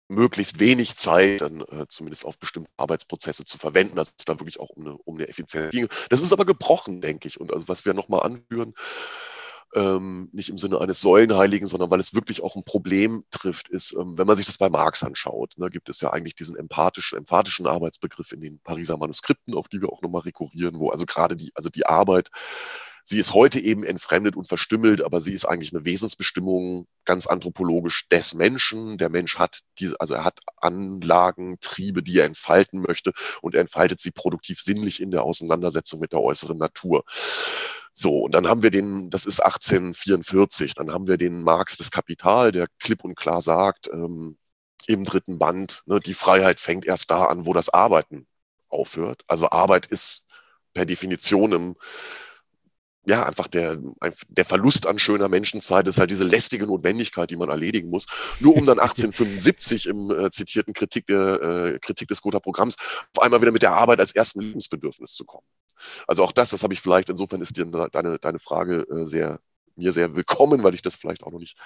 möglichst 0.10 0.60
wenig 0.60 0.96
Zeit 0.96 1.42
dann 1.42 1.62
äh, 1.62 1.88
zumindest 1.88 2.26
auf 2.26 2.38
bestimmte 2.38 2.70
Arbeitsprozesse 2.78 3.46
zu 3.46 3.58
verwenden, 3.58 3.96
dass 3.96 4.14
es 4.18 4.26
da 4.26 4.40
wirklich 4.40 4.60
auch 4.60 4.70
um 4.70 4.86
eine, 4.86 4.98
um 4.98 5.16
eine 5.16 5.28
Effizienz 5.28 5.72
ging. 5.72 5.88
Das 6.10 6.22
ist 6.22 6.34
aber 6.34 6.46
gebrochen, 6.46 7.02
denke 7.02 7.28
ich. 7.28 7.40
Und 7.40 7.54
also 7.54 7.68
was 7.68 7.86
wir 7.86 7.94
nochmal 7.94 8.22
anführen, 8.22 8.74
ähm, 9.76 10.30
nicht 10.32 10.50
im 10.50 10.58
Sinne 10.58 10.80
eines 10.80 11.02
Säulenheiligen, 11.02 11.68
sondern 11.68 11.90
weil 11.91 12.00
es 12.00 12.14
wirklich 12.14 12.44
auch 12.44 12.56
ein 12.56 12.64
Problem 12.64 13.24
trifft, 13.32 13.70
ist, 13.70 13.94
ähm, 13.94 14.18
wenn 14.18 14.28
man 14.28 14.38
sich 14.38 14.45
das 14.45 14.58
bei 14.58 14.70
Marx 14.70 15.04
anschaut, 15.04 15.54
ne, 15.58 15.70
gibt 15.70 15.90
es 15.90 16.02
ja 16.02 16.12
eigentlich 16.12 16.36
diesen 16.36 16.56
empathischen, 16.56 17.18
emphatischen 17.18 17.68
Arbeitsbegriff 17.68 18.32
in 18.32 18.41
den 18.41 18.60
Pariser 18.60 18.98
Manuskripten, 18.98 19.56
auf 19.56 19.68
die 19.68 19.82
wir 19.82 19.90
auch 19.90 20.02
nochmal 20.02 20.22
rekurrieren, 20.22 20.80
wo 20.80 20.90
also 20.90 21.06
gerade 21.06 21.36
die, 21.36 21.52
also 21.56 21.70
die 21.70 21.86
Arbeit, 21.86 22.30
sie 23.04 23.18
ist 23.18 23.34
heute 23.34 23.60
eben 23.60 23.84
entfremdet 23.84 24.36
und 24.36 24.48
verstümmelt, 24.48 25.02
aber 25.02 25.20
sie 25.20 25.34
ist 25.34 25.45
eigentlich 25.45 25.74
eine 25.74 25.86
Wesensbestimmung 25.86 26.88
ganz 27.06 27.28
anthropologisch 27.28 28.08
des 28.10 28.34
Menschen. 28.34 28.98
Der 28.98 29.10
Mensch 29.10 29.38
hat 29.38 29.60
diese, 29.80 30.00
also 30.00 30.14
er 30.14 30.24
hat 30.24 30.40
Anlagen, 30.58 31.58
Triebe, 31.60 32.02
die 32.04 32.20
er 32.20 32.26
entfalten 32.26 32.82
möchte 32.82 33.12
und 33.41 33.56
er 33.56 33.62
entfaltet 33.62 34.00
sie 34.00 34.12
produktiv 34.12 34.60
sinnlich 34.62 35.02
in 35.02 35.12
der 35.12 35.24
Auseinandersetzung 35.24 36.00
mit 36.00 36.14
der 36.14 36.22
äußeren 36.22 36.58
Natur. 36.58 37.04
So, 37.94 38.22
und 38.22 38.34
dann 38.34 38.48
haben 38.48 38.64
wir 38.64 38.72
den, 38.72 39.10
das 39.11 39.26
ist 39.26 39.40
1844, 39.40 40.74
dann 40.74 40.91
haben 40.91 41.07
wir 41.07 41.18
den 41.18 41.44
Marx 41.44 41.78
des 41.78 41.91
Kapital, 41.91 42.52
der 42.52 42.68
klipp 42.80 43.03
und 43.03 43.15
klar 43.15 43.41
sagt, 43.41 43.90
ähm, 43.94 44.38
im 44.88 45.03
dritten 45.06 45.40
Band, 45.40 45.84
ne, 45.86 45.99
die 45.99 46.15
Freiheit 46.15 46.60
fängt 46.60 46.86
erst 46.86 47.11
da 47.11 47.26
an, 47.26 47.45
wo 47.45 47.53
das 47.53 47.70
Arbeiten 47.70 48.28
aufhört. 48.70 49.24
Also 49.28 49.49
Arbeit 49.49 49.86
ist 49.86 50.28
per 50.74 50.86
Definition 50.86 51.52
im, 51.53 51.76
ja, 53.06 53.26
einfach 53.26 53.48
der, 53.48 53.78
der 54.30 54.46
Verlust 54.46 54.88
an 54.88 54.98
schöner 54.98 55.28
Menschenzeit 55.28 55.88
ist 55.88 56.00
halt 56.00 56.10
diese 56.10 56.24
lästige 56.24 56.66
Notwendigkeit, 56.66 57.30
die 57.30 57.36
man 57.36 57.50
erledigen 57.50 57.90
muss. 57.90 58.08
Nur 58.40 58.56
um 58.56 58.66
dann 58.66 58.80
1875 58.80 59.88
im 59.88 60.10
äh, 60.10 60.32
zitierten 60.32 60.74
Kritik, 60.74 61.08
der, 61.08 61.42
äh, 61.42 61.80
Kritik 61.80 62.08
des 62.08 62.22
Gotha-Programms 62.22 62.78
auf 63.16 63.24
einmal 63.24 63.42
wieder 63.42 63.52
mit 63.52 63.62
der 63.62 63.74
Arbeit 63.74 64.00
als 64.00 64.14
erstem 64.14 64.44
Lebensbedürfnis 64.44 65.14
zu 65.14 65.26
kommen. 65.26 65.46
Also 66.08 66.24
auch 66.24 66.32
das, 66.32 66.52
das 66.52 66.64
habe 66.64 66.74
ich 66.74 66.82
vielleicht, 66.82 67.10
insofern 67.10 67.42
ist 67.42 67.58
dir 67.58 67.66
deine, 67.66 68.20
deine 68.20 68.40
Frage 68.40 68.86
äh, 68.90 69.06
sehr, 69.06 69.40
mir 69.76 69.92
sehr 69.92 70.16
willkommen, 70.16 70.64
weil 70.64 70.76
ich 70.76 70.82
das 70.82 70.96
vielleicht 70.96 71.24
auch 71.24 71.32
noch 71.32 71.40
nicht 71.40 71.58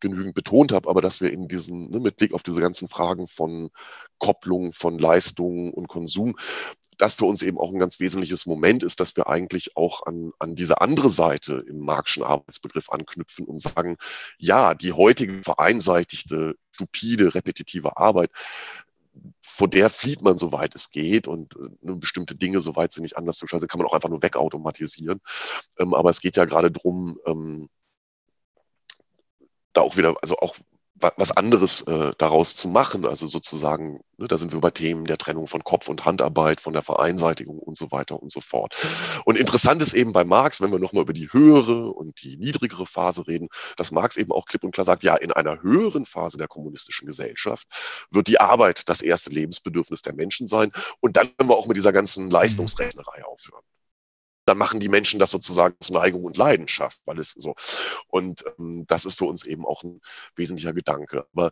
genügend 0.00 0.34
betont 0.34 0.72
habe, 0.72 0.90
aber 0.90 1.00
dass 1.00 1.22
wir 1.22 1.32
in 1.32 1.48
diesen, 1.48 1.90
ne, 1.90 2.00
mit 2.00 2.16
Blick 2.16 2.34
auf 2.34 2.42
diese 2.42 2.60
ganzen 2.60 2.88
Fragen 2.88 3.26
von 3.26 3.70
Kopplung, 4.18 4.72
von 4.72 4.98
Leistung 4.98 5.72
und 5.72 5.88
Konsum, 5.88 6.36
das 6.98 7.14
für 7.14 7.26
uns 7.26 7.42
eben 7.42 7.58
auch 7.58 7.72
ein 7.72 7.78
ganz 7.78 8.00
wesentliches 8.00 8.46
Moment 8.46 8.82
ist, 8.82 9.00
dass 9.00 9.16
wir 9.16 9.28
eigentlich 9.28 9.76
auch 9.76 10.06
an, 10.06 10.32
an 10.38 10.54
diese 10.54 10.80
andere 10.80 11.10
Seite 11.10 11.64
im 11.68 11.80
Marxischen 11.80 12.22
Arbeitsbegriff 12.22 12.90
anknüpfen 12.90 13.46
und 13.46 13.60
sagen, 13.60 13.96
ja, 14.38 14.74
die 14.74 14.92
heutige 14.92 15.42
vereinseitigte, 15.42 16.56
stupide, 16.72 17.34
repetitive 17.34 17.96
Arbeit, 17.96 18.30
vor 19.40 19.68
der 19.68 19.90
flieht 19.90 20.22
man, 20.22 20.36
soweit 20.36 20.74
es 20.74 20.90
geht 20.90 21.28
und 21.28 21.54
äh, 21.56 21.94
bestimmte 21.94 22.34
Dinge, 22.34 22.60
soweit 22.60 22.92
sie 22.92 23.02
nicht 23.02 23.16
anders 23.16 23.38
zu 23.38 23.46
gestalten, 23.46 23.68
kann 23.68 23.78
man 23.78 23.86
auch 23.86 23.94
einfach 23.94 24.10
nur 24.10 24.22
wegautomatisieren. 24.22 25.20
Ähm, 25.78 25.94
aber 25.94 26.10
es 26.10 26.20
geht 26.20 26.36
ja 26.36 26.44
gerade 26.44 26.70
darum, 26.70 27.18
ähm, 27.26 27.68
da 29.72 29.82
auch 29.82 29.96
wieder, 29.96 30.14
also 30.22 30.36
auch 30.36 30.56
was 30.98 31.30
anderes 31.30 31.82
äh, 31.82 32.12
daraus 32.18 32.56
zu 32.56 32.68
machen. 32.68 33.04
Also 33.06 33.26
sozusagen, 33.26 34.00
ne, 34.16 34.28
da 34.28 34.36
sind 34.36 34.52
wir 34.52 34.60
bei 34.60 34.70
Themen 34.70 35.04
der 35.04 35.18
Trennung 35.18 35.46
von 35.46 35.62
Kopf- 35.62 35.88
und 35.88 36.04
Handarbeit, 36.04 36.60
von 36.60 36.72
der 36.72 36.82
Vereinseitigung 36.82 37.58
und 37.58 37.76
so 37.76 37.90
weiter 37.90 38.20
und 38.22 38.30
so 38.30 38.40
fort. 38.40 38.74
Und 39.24 39.36
interessant 39.36 39.82
ist 39.82 39.94
eben 39.94 40.12
bei 40.12 40.24
Marx, 40.24 40.60
wenn 40.60 40.72
wir 40.72 40.78
nochmal 40.78 41.02
über 41.02 41.12
die 41.12 41.32
höhere 41.32 41.92
und 41.92 42.22
die 42.22 42.36
niedrigere 42.38 42.86
Phase 42.86 43.26
reden, 43.26 43.48
dass 43.76 43.90
Marx 43.90 44.16
eben 44.16 44.32
auch 44.32 44.46
klipp 44.46 44.64
und 44.64 44.72
klar 44.72 44.84
sagt, 44.84 45.04
ja, 45.04 45.14
in 45.16 45.32
einer 45.32 45.62
höheren 45.62 46.06
Phase 46.06 46.38
der 46.38 46.48
kommunistischen 46.48 47.06
Gesellschaft 47.06 47.66
wird 48.10 48.28
die 48.28 48.40
Arbeit 48.40 48.88
das 48.88 49.02
erste 49.02 49.30
Lebensbedürfnis 49.30 50.02
der 50.02 50.14
Menschen 50.14 50.46
sein. 50.46 50.72
Und 51.00 51.16
dann 51.16 51.28
können 51.36 51.50
wir 51.50 51.56
auch 51.56 51.66
mit 51.66 51.76
dieser 51.76 51.92
ganzen 51.92 52.30
Leistungsrechnerei 52.30 53.24
aufhören 53.24 53.62
dann 54.46 54.58
machen 54.58 54.80
die 54.80 54.88
Menschen 54.88 55.18
das 55.20 55.30
sozusagen 55.30 55.76
aus 55.80 55.90
Neigung 55.90 56.24
und 56.24 56.36
Leidenschaft, 56.36 57.00
weil 57.04 57.18
es 57.18 57.32
so. 57.32 57.54
Und 58.08 58.44
ähm, 58.58 58.84
das 58.86 59.04
ist 59.04 59.18
für 59.18 59.26
uns 59.26 59.44
eben 59.44 59.66
auch 59.66 59.82
ein 59.82 60.00
wesentlicher 60.36 60.72
Gedanke. 60.72 61.26
Aber 61.34 61.50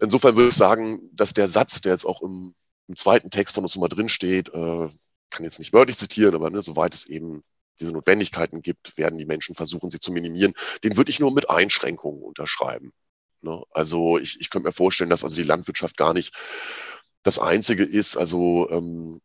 insofern 0.00 0.36
würde 0.36 0.48
ich 0.48 0.54
sagen, 0.54 1.00
dass 1.12 1.32
der 1.32 1.48
Satz, 1.48 1.80
der 1.80 1.92
jetzt 1.92 2.04
auch 2.04 2.20
im, 2.20 2.54
im 2.88 2.96
zweiten 2.96 3.30
Text 3.30 3.54
von 3.54 3.64
uns 3.64 3.74
nochmal 3.74 3.88
drin 3.88 4.08
steht, 4.08 4.48
äh, 4.50 4.88
kann 5.30 5.44
jetzt 5.44 5.60
nicht 5.60 5.72
wörtlich 5.72 5.96
zitieren, 5.96 6.34
aber 6.34 6.50
ne, 6.50 6.60
soweit 6.60 6.94
es 6.94 7.06
eben 7.06 7.42
diese 7.80 7.92
Notwendigkeiten 7.92 8.62
gibt, 8.62 8.98
werden 8.98 9.18
die 9.18 9.24
Menschen 9.24 9.54
versuchen, 9.54 9.90
sie 9.90 9.98
zu 9.98 10.12
minimieren. 10.12 10.52
Den 10.84 10.96
würde 10.96 11.10
ich 11.10 11.20
nur 11.20 11.32
mit 11.32 11.48
Einschränkungen 11.48 12.22
unterschreiben. 12.22 12.92
Ne? 13.40 13.62
Also 13.70 14.18
ich, 14.18 14.40
ich 14.40 14.50
könnte 14.50 14.68
mir 14.68 14.72
vorstellen, 14.72 15.10
dass 15.10 15.24
also 15.24 15.36
die 15.36 15.42
Landwirtschaft 15.42 15.96
gar 15.96 16.12
nicht 16.12 16.34
das 17.22 17.38
Einzige 17.38 17.84
ist. 17.84 18.16
Also 18.16 18.68
ähm, 18.70 19.20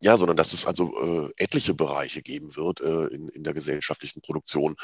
ja, 0.00 0.16
sondern 0.16 0.36
dass 0.36 0.52
es 0.52 0.66
also 0.66 1.28
äh, 1.28 1.32
etliche 1.36 1.74
Bereiche 1.74 2.22
geben 2.22 2.56
wird 2.56 2.80
äh, 2.80 3.06
in, 3.06 3.28
in 3.28 3.44
der 3.44 3.54
gesellschaftlichen 3.54 4.22
Produktion, 4.22 4.76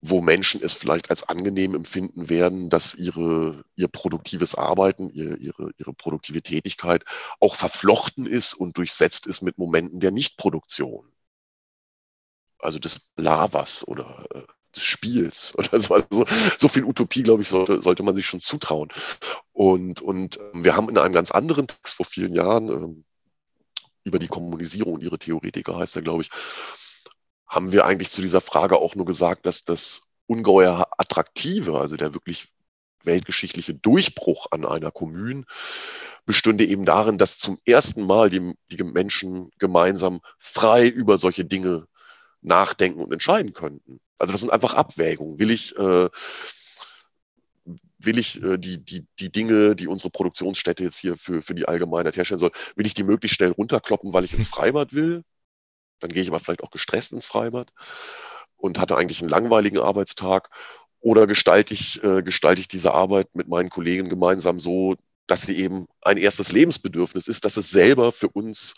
wo 0.00 0.20
Menschen 0.20 0.62
es 0.62 0.74
vielleicht 0.74 1.10
als 1.10 1.28
angenehm 1.28 1.74
empfinden 1.74 2.28
werden, 2.28 2.70
dass 2.70 2.94
ihre, 2.94 3.64
ihr 3.76 3.88
produktives 3.88 4.54
Arbeiten, 4.54 5.10
ihr, 5.10 5.38
ihre, 5.38 5.70
ihre 5.76 5.92
produktive 5.92 6.42
Tätigkeit 6.42 7.04
auch 7.40 7.54
verflochten 7.54 8.26
ist 8.26 8.54
und 8.54 8.76
durchsetzt 8.76 9.26
ist 9.26 9.42
mit 9.42 9.58
Momenten 9.58 10.00
der 10.00 10.12
Nichtproduktion. 10.12 11.12
Also 12.60 12.78
des 12.78 13.10
Lavas 13.16 13.86
oder 13.86 14.26
äh, 14.34 14.42
des 14.74 14.84
Spiels 14.84 15.54
oder 15.56 15.78
so. 15.80 15.94
Also 15.94 16.26
so 16.58 16.68
viel 16.68 16.84
Utopie, 16.84 17.22
glaube 17.22 17.42
ich, 17.42 17.48
sollte, 17.48 17.80
sollte 17.82 18.02
man 18.02 18.14
sich 18.14 18.26
schon 18.26 18.40
zutrauen. 18.40 18.88
Und, 19.52 20.00
und 20.00 20.38
ähm, 20.38 20.64
wir 20.64 20.76
haben 20.76 20.88
in 20.88 20.98
einem 20.98 21.14
ganz 21.14 21.30
anderen 21.30 21.66
Text 21.66 21.94
vor 21.94 22.06
vielen 22.06 22.34
Jahren, 22.34 22.68
ähm, 22.68 23.04
über 24.08 24.18
die 24.18 24.28
Kommunisierung 24.28 24.94
und 24.94 25.02
ihre 25.02 25.18
Theoretiker 25.18 25.76
heißt 25.76 25.96
er, 25.96 26.02
glaube 26.02 26.22
ich, 26.22 26.30
haben 27.46 27.72
wir 27.72 27.86
eigentlich 27.86 28.10
zu 28.10 28.20
dieser 28.20 28.40
Frage 28.40 28.78
auch 28.78 28.94
nur 28.94 29.06
gesagt, 29.06 29.46
dass 29.46 29.64
das 29.64 30.02
ungeheuer 30.26 30.86
attraktive, 30.98 31.78
also 31.78 31.96
der 31.96 32.14
wirklich 32.14 32.48
weltgeschichtliche 33.04 33.74
Durchbruch 33.74 34.48
an 34.50 34.66
einer 34.66 34.90
Kommune 34.90 35.44
bestünde 36.26 36.66
eben 36.66 36.84
darin, 36.84 37.16
dass 37.16 37.38
zum 37.38 37.58
ersten 37.64 38.04
Mal 38.06 38.28
die, 38.28 38.52
die 38.70 38.84
Menschen 38.84 39.50
gemeinsam 39.58 40.20
frei 40.38 40.86
über 40.86 41.16
solche 41.16 41.44
Dinge 41.44 41.86
nachdenken 42.42 43.00
und 43.00 43.12
entscheiden 43.12 43.52
könnten. 43.54 44.00
Also 44.18 44.32
das 44.32 44.42
sind 44.42 44.50
einfach 44.50 44.74
Abwägungen. 44.74 45.38
Will 45.38 45.50
ich 45.50 45.76
äh, 45.78 46.08
will 47.98 48.18
ich 48.18 48.42
äh, 48.42 48.58
die, 48.58 48.84
die, 48.84 49.06
die 49.18 49.30
Dinge, 49.30 49.76
die 49.76 49.88
unsere 49.88 50.10
Produktionsstätte 50.10 50.84
jetzt 50.84 50.98
hier 50.98 51.16
für, 51.16 51.42
für 51.42 51.54
die 51.54 51.66
Allgemeinheit 51.66 52.16
herstellen 52.16 52.38
soll, 52.38 52.52
will 52.76 52.86
ich 52.86 52.94
die 52.94 53.02
möglichst 53.02 53.36
schnell 53.36 53.50
runterkloppen, 53.50 54.12
weil 54.12 54.24
ich 54.24 54.34
ins. 54.34 54.48
Freibad 54.58 54.94
will? 54.94 55.24
Dann 56.00 56.10
gehe 56.10 56.22
ich 56.22 56.28
aber 56.28 56.40
vielleicht 56.40 56.62
auch 56.62 56.70
gestresst 56.70 57.12
ins 57.12 57.26
Freibad 57.26 57.70
und 58.56 58.78
hatte 58.78 58.96
eigentlich 58.96 59.20
einen 59.20 59.30
langweiligen 59.30 59.78
Arbeitstag. 59.78 60.50
Oder 61.00 61.26
gestalte 61.26 61.74
ich, 61.74 62.02
äh, 62.02 62.22
gestalte 62.22 62.60
ich 62.60 62.68
diese 62.68 62.92
Arbeit 62.92 63.28
mit 63.34 63.48
meinen 63.48 63.68
Kollegen 63.68 64.08
gemeinsam 64.08 64.58
so, 64.58 64.96
dass 65.26 65.42
sie 65.42 65.58
eben 65.58 65.86
ein 66.02 66.16
erstes 66.16 66.50
Lebensbedürfnis 66.52 67.28
ist, 67.28 67.44
dass 67.44 67.56
es 67.56 67.70
selber 67.70 68.12
für 68.12 68.28
uns 68.28 68.74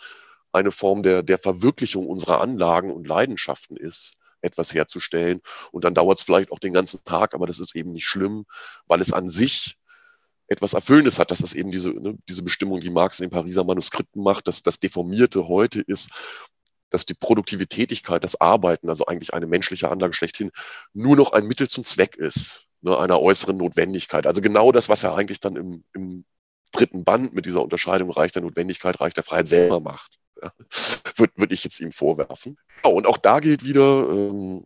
eine 0.52 0.70
Form 0.70 1.02
der, 1.02 1.22
der 1.22 1.38
Verwirklichung 1.38 2.06
unserer 2.06 2.40
Anlagen 2.40 2.92
und 2.92 3.06
Leidenschaften 3.06 3.76
ist 3.76 4.19
etwas 4.42 4.74
herzustellen. 4.74 5.40
Und 5.72 5.84
dann 5.84 5.94
dauert 5.94 6.18
es 6.18 6.24
vielleicht 6.24 6.52
auch 6.52 6.58
den 6.58 6.72
ganzen 6.72 7.04
Tag, 7.04 7.34
aber 7.34 7.46
das 7.46 7.58
ist 7.58 7.74
eben 7.76 7.92
nicht 7.92 8.06
schlimm, 8.06 8.44
weil 8.86 9.00
es 9.00 9.12
an 9.12 9.28
sich 9.28 9.76
etwas 10.48 10.74
Erfüllendes 10.74 11.18
hat. 11.18 11.30
Das 11.30 11.40
ist 11.40 11.54
eben 11.54 11.70
diese, 11.70 11.90
ne, 11.90 12.18
diese 12.28 12.42
Bestimmung, 12.42 12.80
die 12.80 12.90
Marx 12.90 13.20
in 13.20 13.26
den 13.26 13.30
Pariser 13.30 13.64
Manuskripten 13.64 14.22
macht, 14.22 14.48
dass 14.48 14.62
das 14.62 14.80
Deformierte 14.80 15.48
heute 15.48 15.80
ist, 15.80 16.10
dass 16.90 17.06
die 17.06 17.14
Produktivitätigkeit, 17.14 18.24
das 18.24 18.40
Arbeiten, 18.40 18.88
also 18.88 19.06
eigentlich 19.06 19.32
eine 19.32 19.46
menschliche 19.46 19.90
Anlage 19.90 20.12
schlechthin, 20.12 20.50
nur 20.92 21.16
noch 21.16 21.32
ein 21.32 21.46
Mittel 21.46 21.68
zum 21.68 21.84
Zweck 21.84 22.16
ist, 22.16 22.66
ne, 22.82 22.98
einer 22.98 23.20
äußeren 23.20 23.56
Notwendigkeit. 23.56 24.26
Also 24.26 24.40
genau 24.40 24.72
das, 24.72 24.88
was 24.88 25.04
er 25.04 25.14
eigentlich 25.14 25.40
dann 25.40 25.56
im, 25.56 25.84
im 25.94 26.24
dritten 26.72 27.04
Band 27.04 27.32
mit 27.32 27.46
dieser 27.46 27.62
Unterscheidung 27.62 28.10
Reich 28.10 28.32
der 28.32 28.42
Notwendigkeit, 28.42 29.00
Reich 29.00 29.14
der 29.14 29.24
Freiheit 29.24 29.48
selber 29.48 29.80
macht. 29.80 30.18
Würde 31.16 31.32
würd 31.36 31.52
ich 31.52 31.64
jetzt 31.64 31.80
ihm 31.80 31.92
vorwerfen. 31.92 32.58
Ja, 32.84 32.90
und 32.90 33.06
auch 33.06 33.18
da 33.18 33.40
gilt 33.40 33.64
wieder, 33.64 34.08
ähm, 34.08 34.64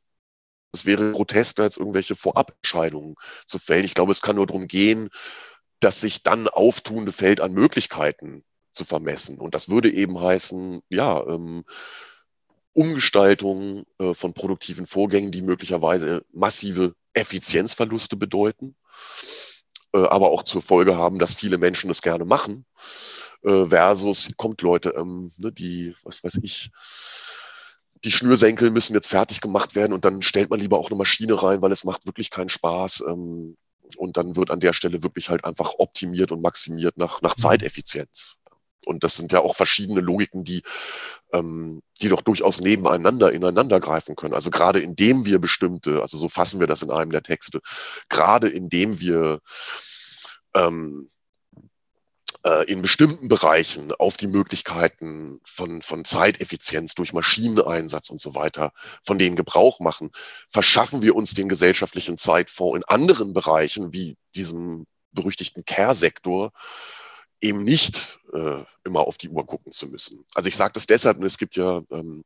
es 0.72 0.86
wäre 0.86 1.12
grotesk, 1.12 1.59
jetzt 1.59 1.78
irgendwelche 1.78 2.14
Vorabentscheidungen 2.16 3.14
zu 3.46 3.59
fällen. 3.59 3.84
Ich 3.84 3.94
glaube, 3.94 4.12
es 4.12 4.22
kann 4.22 4.36
nur 4.36 4.46
darum 4.46 4.66
gehen, 4.68 5.09
das 5.80 6.01
sich 6.01 6.22
dann 6.22 6.48
auftuende 6.48 7.12
Feld 7.12 7.40
an 7.40 7.52
Möglichkeiten 7.52 8.44
zu 8.70 8.84
vermessen. 8.84 9.38
Und 9.38 9.55
das 9.55 9.68
würde 9.68 9.92
eben 9.92 10.20
heißen, 10.20 10.80
ja, 10.88 11.24
ähm, 11.26 11.64
Umgestaltung 12.72 13.84
äh, 14.01 14.14
von 14.14 14.34
produktiven 14.34 14.86
Vorgängen, 14.86 15.30
die 15.30 15.42
möglicherweise 15.42 16.24
massive 16.32 16.94
Effizienzverluste 17.12 18.16
bedeuten, 18.16 18.74
äh, 19.94 19.98
aber 19.98 20.30
auch 20.30 20.42
zur 20.42 20.60
Folge 20.60 20.96
haben, 20.96 21.20
dass 21.20 21.34
viele 21.34 21.59
Menschen 21.59 21.88
es 21.90 22.02
gerne 22.02 22.24
machen 22.24 22.66
äh, 23.44 23.66
versus 23.66 24.30
kommt 24.36 24.62
Leute, 24.62 24.94
ähm, 24.96 25.30
ne, 25.36 25.52
die, 25.52 25.94
was 26.02 26.24
weiß 26.24 26.40
ich, 26.42 26.70
die 28.04 28.12
Schnürsenkel 28.12 28.70
müssen 28.70 28.94
jetzt 28.94 29.08
fertig 29.08 29.40
gemacht 29.40 29.74
werden 29.74 29.92
und 29.92 30.04
dann 30.04 30.22
stellt 30.22 30.50
man 30.50 30.60
lieber 30.60 30.78
auch 30.78 30.90
eine 30.90 30.98
Maschine 30.98 31.42
rein, 31.42 31.62
weil 31.62 31.72
es 31.72 31.84
macht 31.84 32.06
wirklich 32.06 32.30
keinen 32.30 32.50
Spaß. 32.50 33.04
Ähm, 33.08 33.56
und 33.96 34.16
dann 34.16 34.36
wird 34.36 34.50
an 34.50 34.60
der 34.60 34.72
Stelle 34.72 35.02
wirklich 35.02 35.30
halt 35.30 35.44
einfach 35.44 35.74
optimiert 35.78 36.32
und 36.32 36.42
maximiert 36.42 36.96
nach, 36.96 37.22
nach 37.22 37.36
mhm. 37.36 37.40
Zeiteffizienz. 37.40 38.36
Und 38.86 39.02
das 39.02 39.16
sind 39.16 39.32
ja 39.32 39.40
auch 39.40 39.56
verschiedene 39.56 40.00
Logiken, 40.00 40.44
die, 40.44 40.62
ähm, 41.32 41.80
die 42.02 42.08
doch 42.08 42.20
durchaus 42.20 42.60
nebeneinander 42.60 43.32
ineinander 43.32 43.80
greifen 43.80 44.14
können. 44.16 44.34
Also 44.34 44.50
gerade 44.50 44.80
indem 44.80 45.24
wir 45.24 45.38
bestimmte, 45.38 46.02
also 46.02 46.18
so 46.18 46.28
fassen 46.28 46.60
wir 46.60 46.66
das 46.66 46.82
in 46.82 46.90
einem 46.90 47.10
der 47.10 47.22
Texte, 47.22 47.60
gerade 48.10 48.48
indem 48.48 49.00
wir 49.00 49.40
ähm, 50.54 51.08
äh, 51.08 51.14
in 52.66 52.82
bestimmten 52.82 53.28
Bereichen 53.28 53.92
auf 53.92 54.18
die 54.18 54.26
Möglichkeiten 54.26 55.40
von, 55.46 55.80
von 55.80 56.04
Zeiteffizienz 56.04 56.94
durch 56.94 57.14
Maschineneinsatz 57.14 58.10
und 58.10 58.20
so 58.20 58.34
weiter, 58.34 58.72
von 59.02 59.18
denen 59.18 59.34
Gebrauch 59.34 59.80
machen, 59.80 60.10
verschaffen 60.48 61.00
wir 61.00 61.16
uns 61.16 61.32
den 61.32 61.48
gesellschaftlichen 61.48 62.18
Zeitfonds 62.18 62.76
in 62.76 62.84
anderen 62.84 63.32
Bereichen, 63.32 63.94
wie 63.94 64.18
diesem 64.34 64.84
berüchtigten 65.12 65.64
Care-Sektor, 65.64 66.52
eben 67.40 67.64
nicht 67.64 68.18
äh, 68.32 68.62
immer 68.84 69.00
auf 69.00 69.16
die 69.16 69.28
Uhr 69.28 69.46
gucken 69.46 69.72
zu 69.72 69.88
müssen. 69.88 70.24
Also 70.34 70.48
ich 70.48 70.56
sage 70.56 70.72
das 70.74 70.86
deshalb, 70.86 71.22
es 71.22 71.38
gibt 71.38 71.56
ja 71.56 71.82
ähm, 71.90 72.24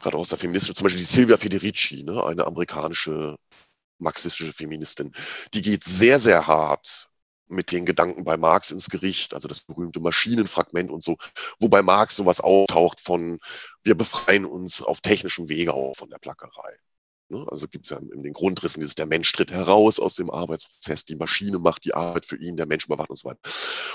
gerade 0.00 0.16
aus 0.16 0.30
der 0.30 0.38
Feministin, 0.38 0.74
zum 0.74 0.84
Beispiel 0.84 1.00
die 1.00 1.06
Silvia 1.06 1.36
Federici, 1.36 2.02
ne, 2.02 2.24
eine 2.24 2.46
amerikanische 2.46 3.36
marxistische 3.98 4.52
Feministin, 4.52 5.12
die 5.52 5.60
geht 5.60 5.84
sehr, 5.84 6.18
sehr 6.18 6.46
hart 6.46 7.09
mit 7.50 7.72
den 7.72 7.86
Gedanken 7.86 8.24
bei 8.24 8.36
Marx 8.36 8.70
ins 8.70 8.90
Gericht, 8.90 9.34
also 9.34 9.48
das 9.48 9.62
berühmte 9.62 10.00
Maschinenfragment 10.00 10.90
und 10.90 11.02
so, 11.02 11.16
wobei 11.58 11.82
Marx 11.82 12.16
sowas 12.16 12.40
auftaucht 12.40 13.00
von, 13.00 13.38
wir 13.82 13.94
befreien 13.94 14.44
uns 14.46 14.82
auf 14.82 15.00
technischem 15.00 15.48
Wege 15.48 15.74
auch 15.74 15.94
von 15.94 16.10
der 16.10 16.18
Plackerei. 16.18 16.78
Ne? 17.30 17.46
Also 17.48 17.68
gibt 17.68 17.86
es 17.86 17.90
ja 17.90 17.98
in 17.98 18.22
den 18.22 18.32
Grundrissen 18.32 18.80
dieses, 18.80 18.96
der 18.96 19.06
Mensch 19.06 19.30
tritt 19.32 19.52
heraus 19.52 20.00
aus 20.00 20.14
dem 20.14 20.30
Arbeitsprozess, 20.30 21.04
die 21.04 21.16
Maschine 21.16 21.58
macht 21.58 21.84
die 21.84 21.94
Arbeit 21.94 22.26
für 22.26 22.36
ihn, 22.36 22.56
der 22.56 22.66
Mensch 22.66 22.86
überwacht 22.86 23.10
und 23.10 23.16
so 23.16 23.28
weiter. 23.28 23.40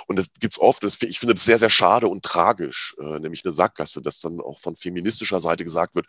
Und 0.07 0.17
das 0.17 0.31
gibt 0.39 0.53
es 0.53 0.59
oft, 0.59 0.83
das, 0.83 1.01
ich 1.01 1.19
finde 1.19 1.35
das 1.35 1.45
sehr, 1.45 1.57
sehr 1.57 1.69
schade 1.69 2.07
und 2.07 2.23
tragisch, 2.23 2.95
äh, 2.99 3.19
nämlich 3.19 3.43
eine 3.43 3.53
Sackgasse, 3.53 4.01
dass 4.01 4.19
dann 4.19 4.39
auch 4.39 4.59
von 4.59 4.75
feministischer 4.75 5.39
Seite 5.39 5.63
gesagt 5.63 5.95
wird, 5.95 6.07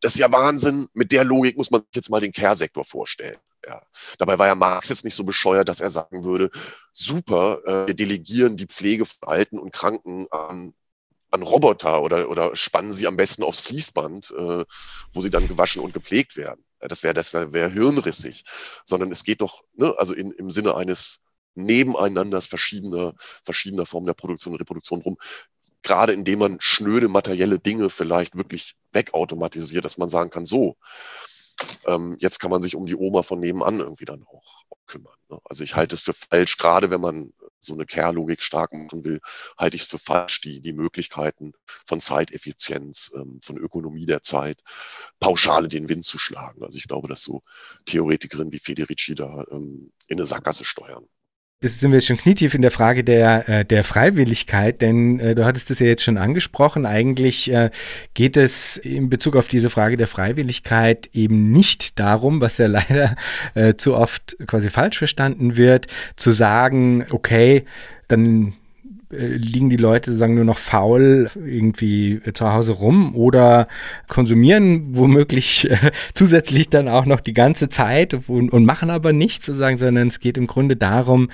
das 0.00 0.14
ist 0.14 0.20
ja 0.20 0.32
Wahnsinn, 0.32 0.88
mit 0.94 1.12
der 1.12 1.24
Logik 1.24 1.56
muss 1.56 1.70
man 1.70 1.82
sich 1.82 1.94
jetzt 1.94 2.10
mal 2.10 2.20
den 2.20 2.32
Care-Sektor 2.32 2.84
vorstellen. 2.84 3.38
Ja. 3.66 3.82
Dabei 4.18 4.38
war 4.38 4.46
ja 4.46 4.54
Marx 4.54 4.88
jetzt 4.88 5.04
nicht 5.04 5.14
so 5.14 5.24
bescheuert, 5.24 5.68
dass 5.68 5.80
er 5.80 5.90
sagen 5.90 6.24
würde, 6.24 6.50
super, 6.92 7.60
äh, 7.64 7.86
wir 7.86 7.94
delegieren 7.94 8.56
die 8.56 8.66
Pflege 8.66 9.06
von 9.06 9.28
Alten 9.28 9.58
und 9.58 9.72
Kranken 9.72 10.26
an, 10.30 10.74
an 11.30 11.42
Roboter 11.42 12.02
oder, 12.02 12.28
oder 12.28 12.54
spannen 12.56 12.92
sie 12.92 13.06
am 13.06 13.16
besten 13.16 13.42
aufs 13.42 13.60
Fließband, 13.60 14.32
äh, 14.36 14.64
wo 15.12 15.20
sie 15.20 15.30
dann 15.30 15.48
gewaschen 15.48 15.82
und 15.82 15.94
gepflegt 15.94 16.36
werden. 16.36 16.64
Das 16.80 17.02
wäre 17.02 17.14
das 17.14 17.32
wär, 17.32 17.52
wär 17.52 17.70
hirnrissig. 17.70 18.44
Sondern 18.84 19.10
es 19.10 19.24
geht 19.24 19.40
doch, 19.40 19.62
ne, 19.74 19.94
also 19.98 20.14
in, 20.14 20.32
im 20.32 20.50
Sinne 20.50 20.74
eines 20.76 21.22
Nebeneinanders 21.54 22.46
verschiedener, 22.46 23.14
verschiedener 23.44 23.86
Formen 23.86 24.06
der 24.06 24.14
Produktion 24.14 24.52
und 24.52 24.60
Reproduktion 24.60 25.00
rum, 25.02 25.16
gerade 25.82 26.12
indem 26.12 26.40
man 26.40 26.56
schnöde 26.60 27.08
materielle 27.08 27.58
Dinge 27.58 27.90
vielleicht 27.90 28.36
wirklich 28.36 28.74
wegautomatisiert, 28.92 29.84
dass 29.84 29.98
man 29.98 30.08
sagen 30.08 30.30
kann, 30.30 30.44
so, 30.44 30.76
ähm, 31.86 32.16
jetzt 32.18 32.40
kann 32.40 32.50
man 32.50 32.62
sich 32.62 32.76
um 32.76 32.86
die 32.86 32.96
Oma 32.96 33.22
von 33.22 33.40
nebenan 33.40 33.80
irgendwie 33.80 34.04
dann 34.04 34.24
auch, 34.24 34.64
kümmern. 34.86 35.16
Ne? 35.28 35.38
Also 35.44 35.64
ich 35.64 35.76
halte 35.76 35.94
es 35.94 36.02
für 36.02 36.12
falsch, 36.12 36.56
gerade 36.58 36.90
wenn 36.90 37.00
man 37.00 37.32
so 37.58 37.74
eine 37.74 37.86
Care-Logik 37.86 38.42
stark 38.42 38.72
machen 38.72 39.04
will, 39.04 39.20
halte 39.56 39.76
ich 39.76 39.82
es 39.82 39.88
für 39.88 39.98
falsch, 39.98 40.40
die, 40.42 40.60
die 40.60 40.72
Möglichkeiten 40.72 41.52
von 41.86 42.00
Zeiteffizienz, 42.00 43.12
ähm, 43.14 43.40
von 43.42 43.56
Ökonomie 43.56 44.06
der 44.06 44.22
Zeit, 44.22 44.60
pauschal 45.20 45.68
den 45.68 45.88
Wind 45.88 46.04
zu 46.04 46.18
schlagen. 46.18 46.62
Also 46.62 46.76
ich 46.76 46.86
glaube, 46.86 47.08
dass 47.08 47.22
so 47.22 47.42
Theoretikerinnen 47.86 48.52
wie 48.52 48.58
Federici 48.58 49.14
da 49.14 49.44
ähm, 49.50 49.92
in 50.08 50.18
eine 50.18 50.26
Sackgasse 50.26 50.64
steuern. 50.64 51.06
Jetzt 51.64 51.80
sind 51.80 51.92
wir 51.92 52.00
schon 52.02 52.18
knietief 52.18 52.52
in 52.52 52.60
der 52.60 52.70
Frage 52.70 53.04
der, 53.04 53.48
äh, 53.48 53.64
der 53.64 53.84
Freiwilligkeit, 53.84 54.82
denn 54.82 55.18
äh, 55.18 55.34
du 55.34 55.46
hattest 55.46 55.70
es 55.70 55.78
ja 55.78 55.86
jetzt 55.86 56.04
schon 56.04 56.18
angesprochen. 56.18 56.84
Eigentlich 56.84 57.50
äh, 57.50 57.70
geht 58.12 58.36
es 58.36 58.76
in 58.76 59.08
Bezug 59.08 59.34
auf 59.34 59.48
diese 59.48 59.70
Frage 59.70 59.96
der 59.96 60.06
Freiwilligkeit 60.06 61.08
eben 61.14 61.52
nicht 61.52 61.98
darum, 61.98 62.42
was 62.42 62.58
ja 62.58 62.66
leider 62.66 63.16
zu 63.78 63.94
oft 63.94 64.36
quasi 64.46 64.68
falsch 64.68 64.98
verstanden 64.98 65.56
wird, 65.56 65.86
zu 66.16 66.32
sagen, 66.32 67.06
okay, 67.08 67.64
dann 68.08 68.52
liegen 69.16 69.70
die 69.70 69.76
Leute 69.76 70.10
sozusagen 70.10 70.34
nur 70.34 70.44
noch 70.44 70.58
faul 70.58 71.30
irgendwie 71.34 72.20
zu 72.32 72.52
Hause 72.52 72.72
rum 72.72 73.14
oder 73.14 73.68
konsumieren 74.08 74.96
womöglich 74.96 75.70
äh, 75.70 75.92
zusätzlich 76.14 76.70
dann 76.70 76.88
auch 76.88 77.06
noch 77.06 77.20
die 77.20 77.34
ganze 77.34 77.68
Zeit 77.68 78.14
und, 78.28 78.50
und, 78.50 78.64
machen 78.64 78.90
aber 78.90 79.12
nichts 79.12 79.46
sozusagen, 79.46 79.76
sondern 79.76 80.08
es 80.08 80.20
geht 80.20 80.36
im 80.36 80.46
Grunde 80.46 80.76
darum, 80.76 81.30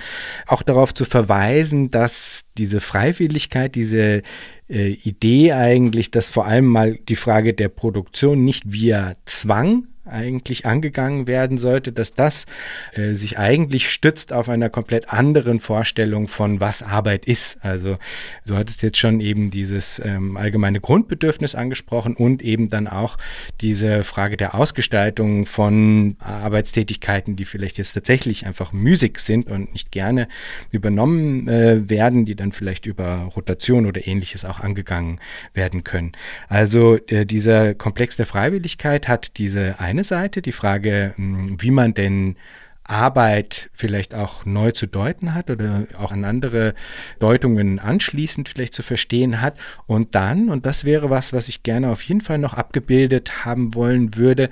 auch 0.47 0.63
darauf 0.63 0.93
zu 0.93 1.05
verweisen, 1.05 1.91
dass 1.91 2.45
diese 2.57 2.79
Freiwilligkeit, 2.79 3.75
diese 3.75 4.21
äh, 4.69 4.89
Idee 5.03 5.53
eigentlich, 5.53 6.11
dass 6.11 6.29
vor 6.29 6.45
allem 6.45 6.65
mal 6.65 6.97
die 7.09 7.15
Frage 7.15 7.53
der 7.53 7.69
Produktion 7.69 8.43
nicht 8.43 8.71
via 8.71 9.15
Zwang 9.25 9.87
eigentlich 10.05 10.65
angegangen 10.65 11.27
werden 11.27 11.57
sollte, 11.57 11.91
dass 11.91 12.13
das 12.13 12.45
äh, 12.93 13.13
sich 13.13 13.37
eigentlich 13.37 13.91
stützt 13.91 14.33
auf 14.33 14.49
einer 14.49 14.69
komplett 14.69 15.13
anderen 15.13 15.59
Vorstellung 15.59 16.27
von 16.27 16.59
was 16.59 16.81
Arbeit 16.81 17.25
ist. 17.25 17.57
Also 17.61 17.97
du 18.45 18.55
hattest 18.55 18.81
jetzt 18.81 18.97
schon 18.97 19.21
eben 19.21 19.51
dieses 19.51 20.01
ähm, 20.03 20.37
allgemeine 20.37 20.79
Grundbedürfnis 20.79 21.53
angesprochen 21.53 22.15
und 22.15 22.41
eben 22.41 22.69
dann 22.69 22.87
auch 22.87 23.17
diese 23.61 24.03
Frage 24.03 24.37
der 24.37 24.55
Ausgestaltung 24.55 25.45
von 25.45 26.15
Arbeitstätigkeiten, 26.19 27.35
die 27.35 27.45
vielleicht 27.45 27.77
jetzt 27.77 27.93
tatsächlich 27.93 28.45
einfach 28.45 28.73
Musik 28.73 29.19
sind 29.19 29.49
und 29.49 29.71
nicht 29.71 29.91
gerne 29.91 30.27
übernommen 30.71 31.47
äh, 31.47 31.89
werden, 31.89 32.25
die 32.25 32.35
dann 32.35 32.51
vielleicht 32.51 32.85
über 32.85 33.29
Rotation 33.35 33.85
oder 33.85 34.07
ähnliches 34.07 34.45
auch 34.45 34.59
angegangen 34.59 35.19
werden 35.53 35.83
können. 35.83 36.13
Also 36.47 36.97
äh, 37.07 37.25
dieser 37.25 37.75
Komplex 37.75 38.15
der 38.15 38.25
Freiwilligkeit 38.25 39.07
hat 39.07 39.37
diese 39.37 39.79
eine 39.91 40.03
Seite, 40.03 40.41
die 40.41 40.51
Frage, 40.51 41.13
hm, 41.15 41.61
wie 41.61 41.71
man 41.71 41.93
denn 41.93 42.35
Arbeit 42.83 43.69
vielleicht 43.73 44.13
auch 44.15 44.45
neu 44.45 44.71
zu 44.71 44.85
deuten 44.87 45.33
hat 45.33 45.49
oder 45.49 45.87
auch 45.97 46.11
an 46.11 46.25
andere 46.25 46.73
Deutungen 47.19 47.79
anschließend 47.79 48.49
vielleicht 48.49 48.73
zu 48.73 48.83
verstehen 48.83 49.39
hat. 49.39 49.57
Und 49.85 50.15
dann, 50.15 50.49
und 50.49 50.65
das 50.65 50.83
wäre 50.83 51.09
was, 51.09 51.31
was 51.31 51.47
ich 51.47 51.63
gerne 51.63 51.89
auf 51.89 52.01
jeden 52.01 52.21
Fall 52.21 52.37
noch 52.37 52.53
abgebildet 52.53 53.45
haben 53.45 53.75
wollen 53.75 54.15
würde, 54.17 54.49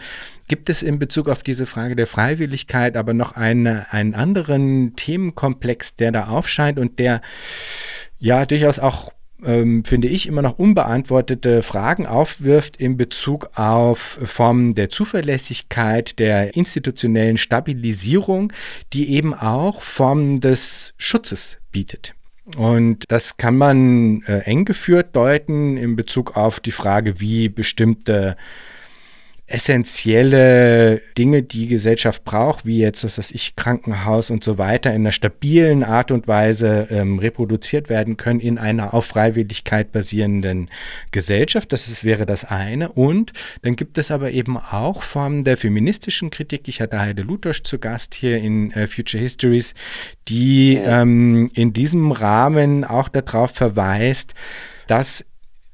gibt 0.48 0.70
es 0.70 0.84
in 0.84 1.00
Bezug 1.00 1.28
auf 1.28 1.44
diese 1.44 1.66
Frage 1.66 1.96
der 1.96 2.08
Freiwilligkeit 2.08 2.98
aber 2.98 3.14
noch 3.14 3.34
eine, 3.34 3.92
einen 3.92 4.16
anderen 4.16 4.96
Themenkomplex, 4.96 5.96
der 5.96 6.12
da 6.12 6.28
aufscheint 6.28 6.80
und 6.80 7.00
der 7.00 7.22
ja 8.20 8.46
durchaus 8.46 8.80
auch 8.80 9.12
ähm, 9.46 9.84
finde 9.86 10.08
ich, 10.08 10.28
immer 10.28 10.42
noch 10.42 10.60
unbeantwortete 10.60 11.62
Fragen 11.62 12.06
aufwirft 12.06 12.78
in 12.78 12.98
Bezug 12.98 13.50
auf 13.56 14.20
Formen 14.24 14.76
der 14.76 14.90
Zuverlässigkeit, 14.90 16.20
der 16.20 16.56
institutionellen 16.56 17.38
Stabilisierung, 17.38 18.54
die 18.94 19.12
eben 19.14 19.34
auch 19.34 19.82
Formen 19.82 20.42
des 20.42 20.94
Schutzes 20.98 21.58
bietet. 21.72 22.14
Und 22.58 23.04
das 23.10 23.38
kann 23.38 23.58
man 23.58 24.24
äh, 24.24 24.40
eng 24.40 24.66
geführt 24.66 25.16
deuten 25.16 25.78
in 25.78 25.96
Bezug 25.96 26.36
auf 26.36 26.60
die 26.60 26.72
Frage, 26.72 27.20
wie 27.20 27.48
bestimmte 27.48 28.36
essentielle 29.50 31.02
Dinge, 31.18 31.44
die 31.44 31.68
Gesellschaft 31.68 32.24
braucht, 32.24 32.66
wie 32.66 32.80
jetzt, 32.80 33.04
was 33.04 33.18
weiß 33.18 33.32
ich, 33.32 33.56
Krankenhaus 33.56 34.30
und 34.32 34.44
so 34.44 34.58
weiter, 34.58 34.92
in 34.92 35.02
einer 35.02 35.12
stabilen 35.12 35.84
Art 35.84 36.12
und 36.12 36.28
Weise 36.28 36.88
ähm, 36.92 37.20
reproduziert 37.20 37.90
werden 37.90 38.18
können 38.18 38.40
in 38.40 38.58
einer 38.58 38.94
auf 38.94 39.06
Freiwilligkeit 39.06 39.92
basierenden 39.92 40.70
Gesellschaft. 41.12 41.74
Das 41.74 41.88
ist, 41.88 42.04
wäre 42.04 42.26
das 42.26 42.46
eine. 42.46 42.92
Und 42.92 43.34
dann 43.64 43.76
gibt 43.76 43.98
es 43.98 44.12
aber 44.12 44.32
eben 44.32 44.58
auch 44.58 45.02
Formen 45.02 45.44
der 45.44 45.58
feministischen 45.58 46.30
Kritik. 46.30 46.68
Ich 46.68 46.80
hatte 46.82 47.00
Heide 47.00 47.24
Lutosch 47.24 47.64
zu 47.64 47.80
Gast 47.80 48.14
hier 48.14 48.38
in 48.38 48.72
äh, 48.72 48.88
Future 48.88 49.22
Histories, 49.22 49.74
die 50.28 50.76
ähm, 50.76 51.50
in 51.54 51.74
diesem 51.74 52.12
Rahmen 52.12 52.86
auch 52.86 53.10
darauf 53.10 53.52
verweist, 53.52 54.34
dass 54.88 55.26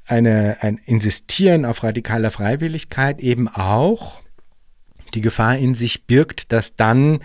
eine, 0.08 0.58
ein 0.62 0.80
Insistieren 0.86 1.66
auf 1.66 1.84
radikaler 1.84 2.32
Freiwilligkeit 2.32 3.20
eben 3.20 3.48
auch 3.48 4.22
die 5.14 5.22
Gefahr 5.22 5.58
in 5.58 5.76
sich 5.76 6.06
birgt, 6.06 6.52
dass 6.52 6.76
dann 6.76 7.20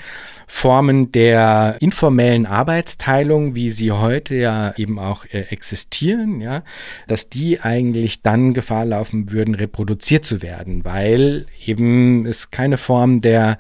Formen 0.46 1.12
der 1.12 1.76
informellen 1.80 2.46
Arbeitsteilung, 2.46 3.54
wie 3.54 3.70
sie 3.70 3.92
heute 3.92 4.34
ja 4.36 4.74
eben 4.76 4.98
auch 4.98 5.24
äh, 5.26 5.40
existieren, 5.50 6.40
ja, 6.40 6.62
dass 7.08 7.28
die 7.28 7.60
eigentlich 7.60 8.22
dann 8.22 8.54
Gefahr 8.54 8.84
laufen 8.84 9.30
würden, 9.32 9.54
reproduziert 9.54 10.24
zu 10.24 10.42
werden, 10.42 10.84
weil 10.84 11.46
eben 11.64 12.26
es 12.26 12.50
keine 12.50 12.76
Form 12.76 13.20
der 13.20 13.58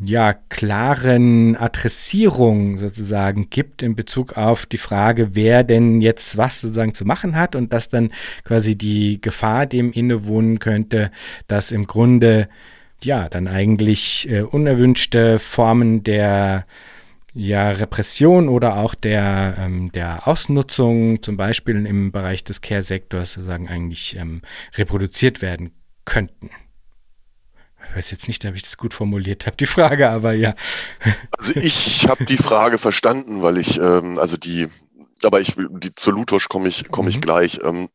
ja, 0.00 0.34
klaren 0.48 1.56
Adressierung 1.56 2.78
sozusagen 2.78 3.50
gibt 3.50 3.82
in 3.82 3.96
Bezug 3.96 4.36
auf 4.36 4.66
die 4.66 4.78
Frage, 4.78 5.34
wer 5.34 5.64
denn 5.64 6.00
jetzt 6.00 6.36
was 6.36 6.60
sozusagen 6.60 6.94
zu 6.94 7.04
machen 7.04 7.34
hat 7.36 7.56
und 7.56 7.72
dass 7.72 7.88
dann 7.88 8.10
quasi 8.44 8.76
die 8.76 9.20
Gefahr 9.20 9.66
dem 9.66 9.90
innewohnen 9.92 10.60
könnte, 10.60 11.10
dass 11.48 11.72
im 11.72 11.86
Grunde 11.86 12.48
ja 13.02 13.28
dann 13.28 13.48
eigentlich 13.48 14.28
äh, 14.30 14.42
unerwünschte 14.42 15.38
Formen 15.38 16.04
der 16.04 16.66
ja, 17.34 17.70
Repression 17.70 18.48
oder 18.48 18.76
auch 18.76 18.94
der, 18.94 19.56
ähm, 19.58 19.92
der 19.92 20.26
Ausnutzung, 20.26 21.22
zum 21.22 21.36
Beispiel 21.36 21.86
im 21.86 22.12
Bereich 22.12 22.42
des 22.44 22.60
Care-Sektors, 22.60 23.34
sozusagen 23.34 23.68
eigentlich 23.68 24.16
ähm, 24.16 24.42
reproduziert 24.76 25.42
werden 25.42 25.70
könnten 26.04 26.50
ich 27.90 27.96
weiß 27.96 28.10
jetzt 28.10 28.28
nicht, 28.28 28.44
ob 28.44 28.54
ich 28.54 28.62
das 28.62 28.76
gut 28.76 28.94
formuliert 28.94 29.46
habe, 29.46 29.56
die 29.56 29.66
Frage, 29.66 30.10
aber 30.10 30.32
ja. 30.32 30.54
Also 31.36 31.54
ich 31.56 32.08
habe 32.08 32.24
die 32.24 32.36
Frage 32.36 32.78
verstanden, 32.78 33.42
weil 33.42 33.58
ich, 33.58 33.78
ähm, 33.78 34.18
also 34.18 34.36
die, 34.36 34.68
aber 35.22 35.40
ich, 35.40 35.54
die, 35.56 35.94
zu 35.94 36.10
Lutosch 36.10 36.48
komme 36.48 36.68
ich, 36.68 36.88
komme 36.88 37.06
mhm. 37.06 37.10
ich 37.10 37.20
gleich. 37.20 37.60
Ähm, 37.62 37.88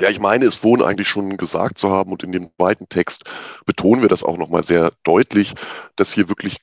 ja, 0.00 0.08
ich 0.08 0.20
meine, 0.20 0.44
es 0.44 0.62
wohnen 0.62 0.82
eigentlich 0.82 1.08
schon 1.08 1.36
gesagt 1.36 1.78
zu 1.78 1.90
haben 1.90 2.12
und 2.12 2.22
in 2.22 2.32
dem 2.32 2.50
zweiten 2.56 2.88
Text 2.88 3.24
betonen 3.66 4.02
wir 4.02 4.08
das 4.08 4.22
auch 4.22 4.38
nochmal 4.38 4.64
sehr 4.64 4.92
deutlich, 5.02 5.54
dass 5.96 6.12
hier 6.12 6.28
wirklich 6.28 6.58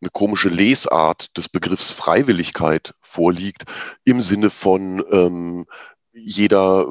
eine 0.00 0.10
komische 0.10 0.48
Lesart 0.48 1.36
des 1.36 1.48
Begriffs 1.48 1.90
Freiwilligkeit 1.90 2.94
vorliegt, 3.00 3.64
im 4.04 4.20
Sinne 4.20 4.50
von 4.50 5.04
ähm, 5.10 5.66
jeder 6.12 6.86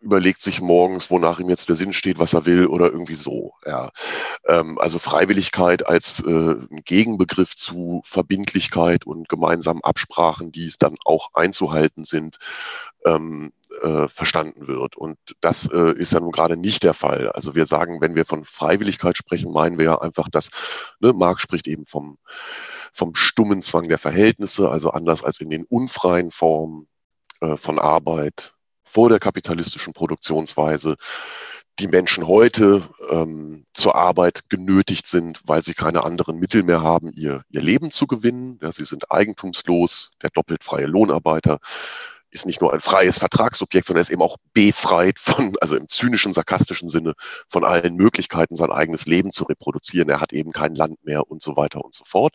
überlegt 0.00 0.40
sich 0.40 0.60
morgens, 0.60 1.10
wonach 1.10 1.40
ihm 1.40 1.50
jetzt 1.50 1.68
der 1.68 1.76
Sinn 1.76 1.92
steht, 1.92 2.18
was 2.18 2.32
er 2.32 2.46
will 2.46 2.66
oder 2.66 2.86
irgendwie 2.90 3.14
so. 3.14 3.52
Ja. 3.66 3.90
Ähm, 4.46 4.78
also 4.78 4.98
Freiwilligkeit 4.98 5.86
als 5.86 6.20
äh, 6.20 6.56
Gegenbegriff 6.84 7.54
zu 7.54 8.00
Verbindlichkeit 8.04 9.06
und 9.06 9.28
gemeinsamen 9.28 9.84
Absprachen, 9.84 10.52
die 10.52 10.66
es 10.66 10.78
dann 10.78 10.96
auch 11.04 11.28
einzuhalten 11.34 12.04
sind, 12.04 12.38
ähm, 13.04 13.52
äh, 13.82 14.08
verstanden 14.08 14.66
wird. 14.66 14.96
Und 14.96 15.18
das 15.40 15.70
äh, 15.72 15.92
ist 15.92 16.12
ja 16.12 16.20
nun 16.20 16.32
gerade 16.32 16.56
nicht 16.56 16.82
der 16.82 16.94
Fall. 16.94 17.30
Also 17.30 17.54
wir 17.54 17.66
sagen, 17.66 18.00
wenn 18.00 18.14
wir 18.14 18.24
von 18.24 18.44
Freiwilligkeit 18.44 19.16
sprechen, 19.16 19.52
meinen 19.52 19.78
wir 19.78 19.84
ja 19.84 20.00
einfach, 20.00 20.28
dass 20.28 20.50
ne, 21.00 21.12
Marx 21.12 21.42
spricht 21.42 21.68
eben 21.68 21.86
vom, 21.86 22.18
vom 22.92 23.14
stummen 23.14 23.62
Zwang 23.62 23.88
der 23.88 23.98
Verhältnisse, 23.98 24.70
also 24.70 24.90
anders 24.90 25.22
als 25.22 25.40
in 25.40 25.50
den 25.50 25.64
unfreien 25.64 26.30
Formen 26.30 26.88
äh, 27.40 27.56
von 27.56 27.78
Arbeit, 27.78 28.54
vor 28.90 29.08
der 29.08 29.20
kapitalistischen 29.20 29.92
Produktionsweise 29.92 30.96
die 31.78 31.88
Menschen 31.88 32.26
heute 32.26 32.82
ähm, 33.08 33.64
zur 33.72 33.94
Arbeit 33.94 34.50
genötigt 34.50 35.06
sind, 35.06 35.40
weil 35.44 35.62
sie 35.62 35.74
keine 35.74 36.04
anderen 36.04 36.38
Mittel 36.38 36.62
mehr 36.62 36.82
haben, 36.82 37.10
ihr, 37.12 37.42
ihr 37.48 37.62
Leben 37.62 37.90
zu 37.90 38.06
gewinnen. 38.06 38.58
Ja, 38.60 38.72
sie 38.72 38.84
sind 38.84 39.10
eigentumslos. 39.10 40.10
Der 40.22 40.30
doppelt 40.30 40.64
freie 40.64 40.86
Lohnarbeiter 40.86 41.58
ist 42.30 42.46
nicht 42.46 42.60
nur 42.60 42.72
ein 42.72 42.80
freies 42.80 43.18
Vertragsobjekt, 43.18 43.86
sondern 43.86 44.02
ist 44.02 44.10
eben 44.10 44.22
auch 44.22 44.36
befreit 44.52 45.18
von, 45.18 45.54
also 45.60 45.76
im 45.76 45.88
zynischen, 45.88 46.32
sarkastischen 46.32 46.88
Sinne, 46.88 47.14
von 47.48 47.64
allen 47.64 47.96
Möglichkeiten, 47.96 48.56
sein 48.56 48.70
eigenes 48.70 49.06
Leben 49.06 49.32
zu 49.32 49.44
reproduzieren. 49.44 50.08
Er 50.08 50.20
hat 50.20 50.32
eben 50.32 50.52
kein 50.52 50.74
Land 50.74 51.04
mehr 51.04 51.30
und 51.30 51.42
so 51.42 51.56
weiter 51.56 51.84
und 51.84 51.94
so 51.94 52.04
fort. 52.04 52.34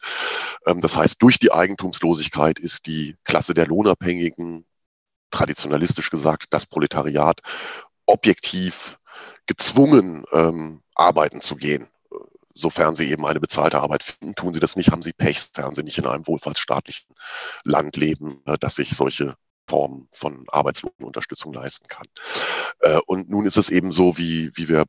Ähm, 0.66 0.82
das 0.82 0.98
heißt, 0.98 1.22
durch 1.22 1.40
die 1.40 1.52
Eigentumslosigkeit 1.52 2.60
ist 2.60 2.88
die 2.88 3.16
Klasse 3.24 3.54
der 3.54 3.68
Lohnabhängigen 3.68 4.66
traditionalistisch 5.32 6.10
gesagt, 6.10 6.48
das 6.52 6.66
Proletariat 6.66 7.42
objektiv 8.06 9.00
gezwungen, 9.46 10.26
ähm, 10.32 10.82
arbeiten 10.96 11.42
zu 11.42 11.56
gehen. 11.56 11.88
Sofern 12.54 12.96
sie 12.96 13.10
eben 13.10 13.26
eine 13.26 13.42
bezahlte 13.42 13.82
Arbeit 13.82 14.04
finden, 14.04 14.34
tun 14.34 14.54
sie 14.54 14.62
das 14.62 14.78
nicht, 14.78 14.92
haben 14.92 15.02
sie 15.02 15.12
Pech, 15.12 15.42
sofern 15.42 15.76
sie 15.76 15.84
nicht 15.84 15.98
in 15.98 16.08
einem 16.08 16.26
wohlfahrtsstaatlichen 16.26 17.14
Land 17.64 17.98
leben, 17.98 18.42
äh, 18.46 18.58
das 18.60 18.76
sich 18.76 18.92
solche 18.92 19.36
Formen 19.68 20.08
von 20.12 20.46
Arbeitslosenunterstützung 20.48 21.54
leisten 21.54 21.88
kann. 21.88 22.06
Äh, 22.80 23.00
und 23.08 23.30
nun 23.30 23.46
ist 23.46 23.58
es 23.58 23.70
eben 23.70 23.92
so, 23.92 24.18
wie, 24.18 24.52
wie 24.56 24.70
wir 24.70 24.86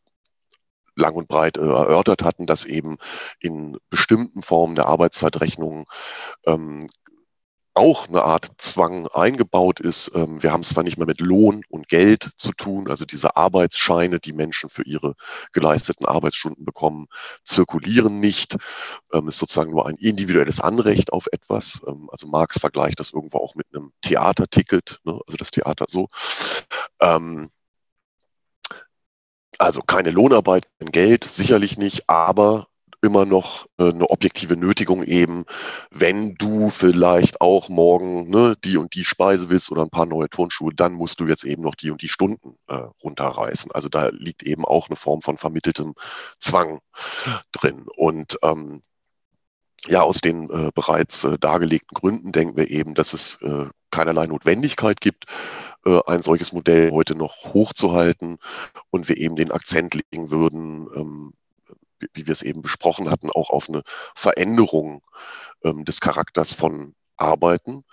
lang 0.94 1.14
und 1.14 1.28
breit 1.28 1.56
äh, 1.56 1.60
erörtert 1.60 2.22
hatten, 2.22 2.46
dass 2.46 2.64
eben 2.64 2.96
in 3.40 3.78
bestimmten 3.90 4.42
Formen 4.42 4.74
der 4.76 4.86
Arbeitszeitrechnung 4.86 5.88
ähm, 6.46 6.88
auch 7.76 8.08
eine 8.08 8.22
Art 8.22 8.48
Zwang 8.56 9.06
eingebaut 9.08 9.80
ist. 9.80 10.10
Ähm, 10.14 10.42
wir 10.42 10.52
haben 10.52 10.62
es 10.62 10.70
zwar 10.70 10.82
nicht 10.82 10.96
mehr 10.96 11.06
mit 11.06 11.20
Lohn 11.20 11.62
und 11.68 11.88
Geld 11.88 12.30
zu 12.38 12.52
tun, 12.52 12.88
also 12.88 13.04
diese 13.04 13.36
Arbeitsscheine, 13.36 14.18
die 14.18 14.32
Menschen 14.32 14.70
für 14.70 14.82
ihre 14.82 15.14
geleisteten 15.52 16.06
Arbeitsstunden 16.06 16.64
bekommen, 16.64 17.06
zirkulieren 17.44 18.18
nicht. 18.18 18.56
Ähm, 19.12 19.28
ist 19.28 19.38
sozusagen 19.38 19.72
nur 19.72 19.86
ein 19.86 19.96
individuelles 19.96 20.60
Anrecht 20.60 21.12
auf 21.12 21.26
etwas. 21.32 21.82
Ähm, 21.86 22.08
also 22.10 22.26
Marx 22.26 22.58
vergleicht 22.58 22.98
das 22.98 23.12
irgendwo 23.12 23.38
auch 23.38 23.54
mit 23.54 23.66
einem 23.72 23.92
Theaterticket, 24.00 25.00
ne? 25.04 25.20
also 25.26 25.36
das 25.36 25.50
Theater 25.50 25.86
so. 25.88 26.08
Also 29.58 29.80
keine 29.82 30.10
Lohnarbeit, 30.10 30.68
kein 30.78 30.90
Geld, 30.90 31.24
sicherlich 31.24 31.78
nicht, 31.78 32.08
aber 32.08 32.68
immer 33.02 33.24
noch 33.24 33.66
äh, 33.78 33.90
eine 33.90 34.10
objektive 34.10 34.56
Nötigung 34.56 35.02
eben, 35.02 35.44
wenn 35.90 36.34
du 36.34 36.70
vielleicht 36.70 37.40
auch 37.40 37.68
morgen 37.68 38.28
ne, 38.28 38.54
die 38.64 38.76
und 38.76 38.94
die 38.94 39.04
Speise 39.04 39.50
willst 39.50 39.70
oder 39.70 39.82
ein 39.82 39.90
paar 39.90 40.06
neue 40.06 40.28
Turnschuhe, 40.28 40.72
dann 40.74 40.92
musst 40.92 41.20
du 41.20 41.26
jetzt 41.26 41.44
eben 41.44 41.62
noch 41.62 41.74
die 41.74 41.90
und 41.90 42.02
die 42.02 42.08
Stunden 42.08 42.56
äh, 42.68 42.74
runterreißen. 43.02 43.72
Also 43.72 43.88
da 43.88 44.08
liegt 44.08 44.42
eben 44.42 44.64
auch 44.64 44.88
eine 44.88 44.96
Form 44.96 45.22
von 45.22 45.38
vermitteltem 45.38 45.94
Zwang 46.40 46.80
drin. 47.52 47.86
Und 47.96 48.38
ähm, 48.42 48.82
ja, 49.88 50.02
aus 50.02 50.20
den 50.20 50.50
äh, 50.50 50.70
bereits 50.74 51.24
äh, 51.24 51.38
dargelegten 51.38 51.94
Gründen 51.94 52.32
denken 52.32 52.56
wir 52.56 52.70
eben, 52.70 52.94
dass 52.94 53.12
es 53.12 53.40
äh, 53.42 53.66
keinerlei 53.90 54.26
Notwendigkeit 54.26 55.00
gibt, 55.00 55.26
äh, 55.84 56.00
ein 56.06 56.22
solches 56.22 56.52
Modell 56.52 56.90
heute 56.90 57.14
noch 57.14 57.54
hochzuhalten 57.54 58.38
und 58.90 59.08
wir 59.08 59.16
eben 59.16 59.36
den 59.36 59.52
Akzent 59.52 59.94
legen 59.94 60.30
würden, 60.30 60.88
ähm, 60.94 61.32
wie 62.12 62.26
wir 62.26 62.32
es 62.32 62.42
eben 62.42 62.62
besprochen 62.62 63.10
hatten, 63.10 63.30
auch 63.30 63.50
auf 63.50 63.68
eine 63.68 63.82
Veränderung 64.14 65.02
ähm, 65.64 65.84
des 65.84 66.00
Charakters 66.00 66.52
von 66.52 66.94
Arbeiten. 67.16 67.84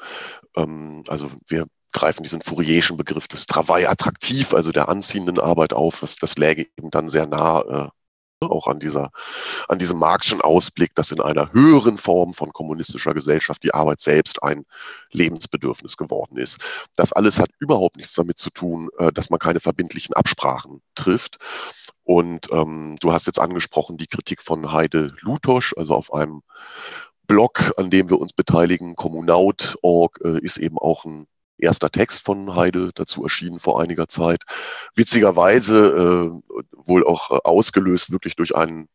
Ähm, 0.56 1.04
also 1.08 1.32
wir 1.48 1.68
greifen 1.92 2.24
diesen 2.24 2.42
Fourierischen 2.42 2.98
Begriff 2.98 3.28
des 3.28 3.46
Travail 3.46 3.88
attraktiv, 3.88 4.54
also 4.54 4.72
der 4.72 4.90
anziehenden 4.90 5.40
Arbeit 5.40 5.74
auf. 5.74 6.00
Das, 6.00 6.18
das 6.18 6.38
läge 6.38 6.68
eben 6.78 6.90
dann 6.90 7.08
sehr 7.08 7.28
nah 7.28 7.62
äh, 7.62 7.90
auch 8.42 8.68
an 8.68 8.80
dieser, 8.80 9.12
an 9.68 9.80
diesem 9.80 10.00
Marxischen 10.00 10.42
Ausblick, 10.42 10.96
dass 10.96 11.12
in 11.12 11.22
einer 11.22 11.54
höheren 11.54 11.98
Form 11.98 12.34
von 12.34 12.52
kommunistischer 12.52 13.14
Gesellschaft 13.14 13.64
die 13.64 13.74
Arbeit 13.74 14.00
selbst 14.00 14.44
ein 14.44 14.66
Lebensbedürfnis 15.12 15.98
geworden 15.98 16.38
ist. 16.38 16.60
Das 16.96 17.14
alles 17.14 17.40
hat 17.40 17.50
überhaupt 17.60 17.98
nichts 17.98 18.16
damit 18.16 18.38
zu 18.38 18.50
tun, 18.50 18.90
äh, 18.98 19.12
dass 19.12 19.30
man 19.30 19.40
keine 19.40 19.60
verbindlichen 19.60 20.14
Absprachen 20.14 20.82
trifft, 20.96 21.38
und 22.04 22.48
ähm, 22.52 22.98
du 23.00 23.14
hast 23.14 23.28
jetzt 23.28 23.40
angesprochen 23.40 23.98
die 23.98 24.08
Kritik 24.08 24.42
von 24.42 24.72
Heide 24.72 25.14
Lutosch, 25.22 25.74
also 25.78 25.96
auf 25.96 26.14
einem 26.14 26.42
Blog, 27.28 27.74
an 27.78 27.90
dem 27.90 28.10
wir 28.10 28.20
uns 28.20 28.34
beteiligen, 28.34 28.96
Kommunaut.org, 28.96 30.20
äh, 30.24 30.40
ist 30.40 30.58
eben 30.58 30.78
auch 30.78 31.06
ein 31.06 31.28
erster 31.58 31.90
Text 31.90 32.26
von 32.26 32.56
Heide 32.56 32.92
dazu 32.94 33.24
erschienen 33.24 33.60
vor 33.60 33.82
einiger 33.82 34.08
Zeit. 34.08 34.44
Witzigerweise 34.96 36.42
äh, 36.44 36.54
wohl 36.86 37.06
auch 37.06 37.32
äh, 37.32 37.40
ausgelöst 37.44 38.12
wirklich 38.12 38.36
durch 38.36 38.56
einen, 38.56 38.90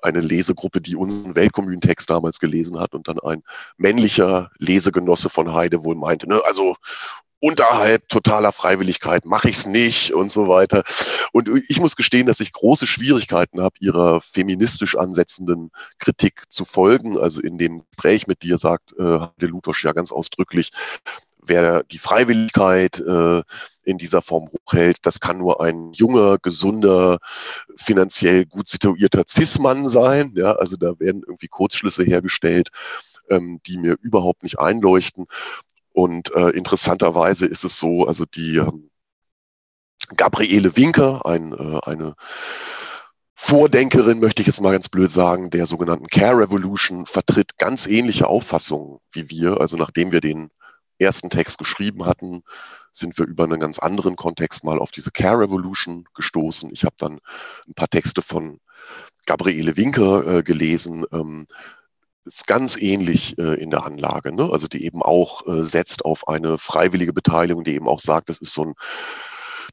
eine 0.00 0.20
Lesegruppe, 0.20 0.80
die 0.80 0.96
unseren 0.96 1.34
Weltkommunen-Text 1.34 2.08
damals 2.08 2.38
gelesen 2.40 2.78
hat 2.80 2.94
und 2.94 3.08
dann 3.08 3.18
ein 3.20 3.42
männlicher 3.76 4.50
Lesegenosse 4.58 5.28
von 5.28 5.52
Heide 5.52 5.84
wohl 5.84 5.96
meinte, 5.96 6.28
ne, 6.28 6.40
also 6.46 6.76
unterhalb 7.40 8.08
totaler 8.08 8.52
Freiwilligkeit 8.52 9.24
mache 9.24 9.48
ich 9.48 9.56
es 9.56 9.66
nicht 9.66 10.12
und 10.12 10.32
so 10.32 10.48
weiter. 10.48 10.82
Und 11.32 11.50
ich 11.68 11.80
muss 11.80 11.96
gestehen, 11.96 12.26
dass 12.26 12.40
ich 12.40 12.52
große 12.52 12.86
Schwierigkeiten 12.86 13.60
habe, 13.60 13.76
ihrer 13.80 14.20
feministisch 14.20 14.96
ansetzenden 14.96 15.70
Kritik 15.98 16.44
zu 16.48 16.64
folgen. 16.64 17.18
Also 17.18 17.40
in 17.40 17.58
dem 17.58 17.82
Gespräch 17.90 18.26
mit 18.26 18.42
dir 18.42 18.58
sagt 18.58 18.92
äh, 18.98 19.20
De 19.40 19.48
Lutosch 19.48 19.84
ja 19.84 19.92
ganz 19.92 20.12
ausdrücklich, 20.12 20.70
wer 21.46 21.82
die 21.84 21.98
Freiwilligkeit 21.98 22.98
äh, 23.00 23.42
in 23.84 23.98
dieser 23.98 24.22
Form 24.22 24.48
hochhält, 24.50 24.98
das 25.02 25.20
kann 25.20 25.38
nur 25.38 25.60
ein 25.60 25.92
junger, 25.92 26.38
gesunder, 26.38 27.18
finanziell 27.76 28.44
gut 28.46 28.68
situierter 28.68 29.24
Cis-Mann 29.28 29.88
sein. 29.88 30.32
Ja, 30.36 30.52
also 30.52 30.76
da 30.76 30.98
werden 30.98 31.22
irgendwie 31.26 31.48
Kurzschlüsse 31.48 32.02
hergestellt, 32.02 32.70
ähm, 33.30 33.60
die 33.66 33.78
mir 33.78 33.96
überhaupt 34.02 34.42
nicht 34.42 34.58
einleuchten. 34.58 35.26
Und 35.96 36.30
äh, 36.34 36.50
interessanterweise 36.50 37.46
ist 37.46 37.64
es 37.64 37.78
so, 37.78 38.06
also 38.06 38.26
die 38.26 38.58
ähm, 38.58 38.90
Gabriele 40.14 40.76
Winker, 40.76 41.24
ein, 41.24 41.54
äh, 41.54 41.80
eine 41.84 42.14
Vordenkerin, 43.34 44.20
möchte 44.20 44.42
ich 44.42 44.46
jetzt 44.46 44.60
mal 44.60 44.72
ganz 44.72 44.90
blöd 44.90 45.10
sagen, 45.10 45.48
der 45.48 45.64
sogenannten 45.64 46.08
Care 46.08 46.36
Revolution, 46.36 47.06
vertritt 47.06 47.56
ganz 47.56 47.86
ähnliche 47.86 48.26
Auffassungen 48.26 48.98
wie 49.10 49.30
wir. 49.30 49.58
Also 49.62 49.78
nachdem 49.78 50.12
wir 50.12 50.20
den 50.20 50.50
ersten 50.98 51.30
Text 51.30 51.56
geschrieben 51.56 52.04
hatten, 52.04 52.42
sind 52.92 53.16
wir 53.16 53.24
über 53.24 53.44
einen 53.44 53.58
ganz 53.58 53.78
anderen 53.78 54.16
Kontext 54.16 54.64
mal 54.64 54.78
auf 54.78 54.90
diese 54.90 55.12
Care 55.12 55.40
Revolution 55.40 56.04
gestoßen. 56.14 56.68
Ich 56.74 56.84
habe 56.84 56.96
dann 56.98 57.20
ein 57.66 57.74
paar 57.74 57.88
Texte 57.88 58.20
von 58.20 58.60
Gabriele 59.24 59.78
Winker 59.78 60.26
äh, 60.26 60.42
gelesen, 60.42 61.06
ähm, 61.10 61.46
ist 62.26 62.46
ganz 62.46 62.76
ähnlich 62.76 63.38
äh, 63.38 63.54
in 63.54 63.70
der 63.70 63.84
Anlage, 63.84 64.34
ne? 64.34 64.48
also 64.50 64.68
die 64.68 64.84
eben 64.84 65.02
auch 65.02 65.46
äh, 65.46 65.62
setzt 65.62 66.04
auf 66.04 66.28
eine 66.28 66.58
freiwillige 66.58 67.12
Beteiligung, 67.12 67.64
die 67.64 67.74
eben 67.74 67.88
auch 67.88 68.00
sagt, 68.00 68.28
das 68.28 68.38
ist 68.38 68.52
so 68.52 68.64
ein 68.64 68.74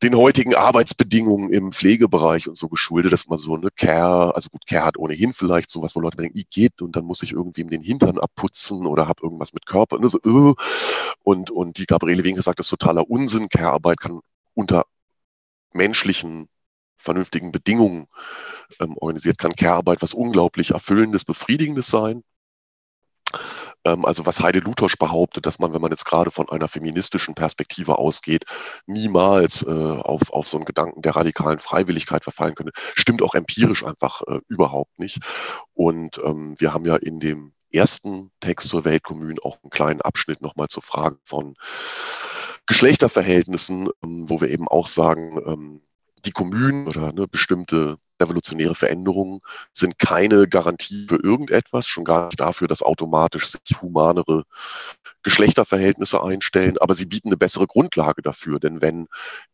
den 0.01 0.17
heutigen 0.17 0.55
Arbeitsbedingungen 0.55 1.51
im 1.51 1.71
Pflegebereich 1.71 2.47
und 2.47 2.57
so 2.57 2.67
geschuldet, 2.67 3.13
dass 3.13 3.27
man 3.27 3.37
so 3.37 3.55
eine 3.55 3.69
Care, 3.71 4.35
also 4.35 4.49
gut, 4.49 4.65
Care 4.67 4.85
hat 4.85 4.97
ohnehin 4.97 5.33
vielleicht 5.33 5.69
sowas, 5.69 5.95
wo 5.95 5.99
Leute 5.99 6.17
denken, 6.17 6.37
ich 6.37 6.49
geht 6.49 6.81
und 6.81 6.95
dann 6.95 7.05
muss 7.05 7.23
ich 7.23 7.31
irgendwie 7.31 7.63
den 7.63 7.81
Hintern 7.81 8.17
abputzen 8.17 8.85
oder 8.85 9.07
habe 9.07 9.23
irgendwas 9.23 9.53
mit 9.53 9.65
Körper. 9.65 9.99
Ne, 9.99 10.09
so, 10.09 10.19
äh. 10.19 10.53
und, 11.23 11.51
und 11.51 11.77
die 11.77 11.85
Gabriele 11.85 12.23
Winke 12.23 12.41
sagt, 12.41 12.59
das 12.59 12.65
ist 12.65 12.71
totaler 12.71 13.09
Unsinn. 13.09 13.49
Care-Arbeit 13.49 13.99
kann 13.99 14.19
unter 14.55 14.83
menschlichen 15.71 16.49
vernünftigen 16.95 17.51
Bedingungen 17.51 18.07
ähm, 18.79 18.97
organisiert, 18.97 19.37
kann 19.37 19.55
Care-Arbeit 19.55 20.01
was 20.01 20.13
unglaublich 20.13 20.71
Erfüllendes, 20.71 21.25
Befriedigendes 21.25 21.87
sein. 21.87 22.23
Ähm, 23.85 24.05
also 24.05 24.25
was 24.25 24.39
Heide 24.39 24.59
Lutosch 24.59 24.97
behauptet, 24.97 25.45
dass 25.45 25.59
man, 25.59 25.73
wenn 25.73 25.81
man 25.81 25.91
jetzt 25.91 26.05
gerade 26.05 26.31
von 26.31 26.49
einer 26.49 26.67
feministischen 26.67 27.35
Perspektive 27.35 27.97
ausgeht, 27.97 28.45
niemals 28.85 29.63
äh, 29.63 29.71
auf, 29.71 30.31
auf 30.31 30.47
so 30.47 30.57
einen 30.57 30.65
Gedanken 30.65 31.01
der 31.01 31.15
radikalen 31.15 31.59
Freiwilligkeit 31.59 32.23
verfallen 32.23 32.55
könnte, 32.55 32.73
stimmt 32.95 33.21
auch 33.21 33.35
empirisch 33.35 33.85
einfach 33.85 34.21
äh, 34.27 34.39
überhaupt 34.47 34.99
nicht. 34.99 35.19
Und 35.73 36.19
ähm, 36.23 36.55
wir 36.59 36.73
haben 36.73 36.85
ja 36.85 36.95
in 36.95 37.19
dem 37.19 37.53
ersten 37.71 38.31
Text 38.39 38.69
zur 38.69 38.85
Weltkommun 38.85 39.37
auch 39.43 39.57
einen 39.63 39.71
kleinen 39.71 40.01
Abschnitt 40.01 40.41
nochmal 40.41 40.67
zur 40.67 40.83
Frage 40.83 41.17
von 41.23 41.55
Geschlechterverhältnissen, 42.67 43.89
ähm, 44.03 44.29
wo 44.29 44.39
wir 44.39 44.49
eben 44.49 44.67
auch 44.67 44.87
sagen, 44.87 45.39
ähm, 45.45 45.81
die 46.25 46.31
Kommunen 46.31 46.87
oder 46.87 47.11
ne, 47.11 47.27
bestimmte 47.27 47.97
revolutionäre 48.23 48.75
Veränderungen 48.75 49.41
sind 49.73 49.99
keine 49.99 50.47
Garantie 50.47 51.05
für 51.07 51.21
irgendetwas, 51.21 51.87
schon 51.87 52.05
gar 52.05 52.25
nicht 52.25 52.39
dafür, 52.39 52.67
dass 52.67 52.81
automatisch 52.81 53.51
sich 53.51 53.81
humanere 53.81 54.43
Geschlechterverhältnisse 55.23 56.23
einstellen, 56.23 56.77
aber 56.79 56.95
sie 56.95 57.05
bieten 57.05 57.29
eine 57.29 57.37
bessere 57.37 57.67
Grundlage 57.67 58.21
dafür, 58.21 58.59
denn 58.59 58.81
wenn 58.81 59.07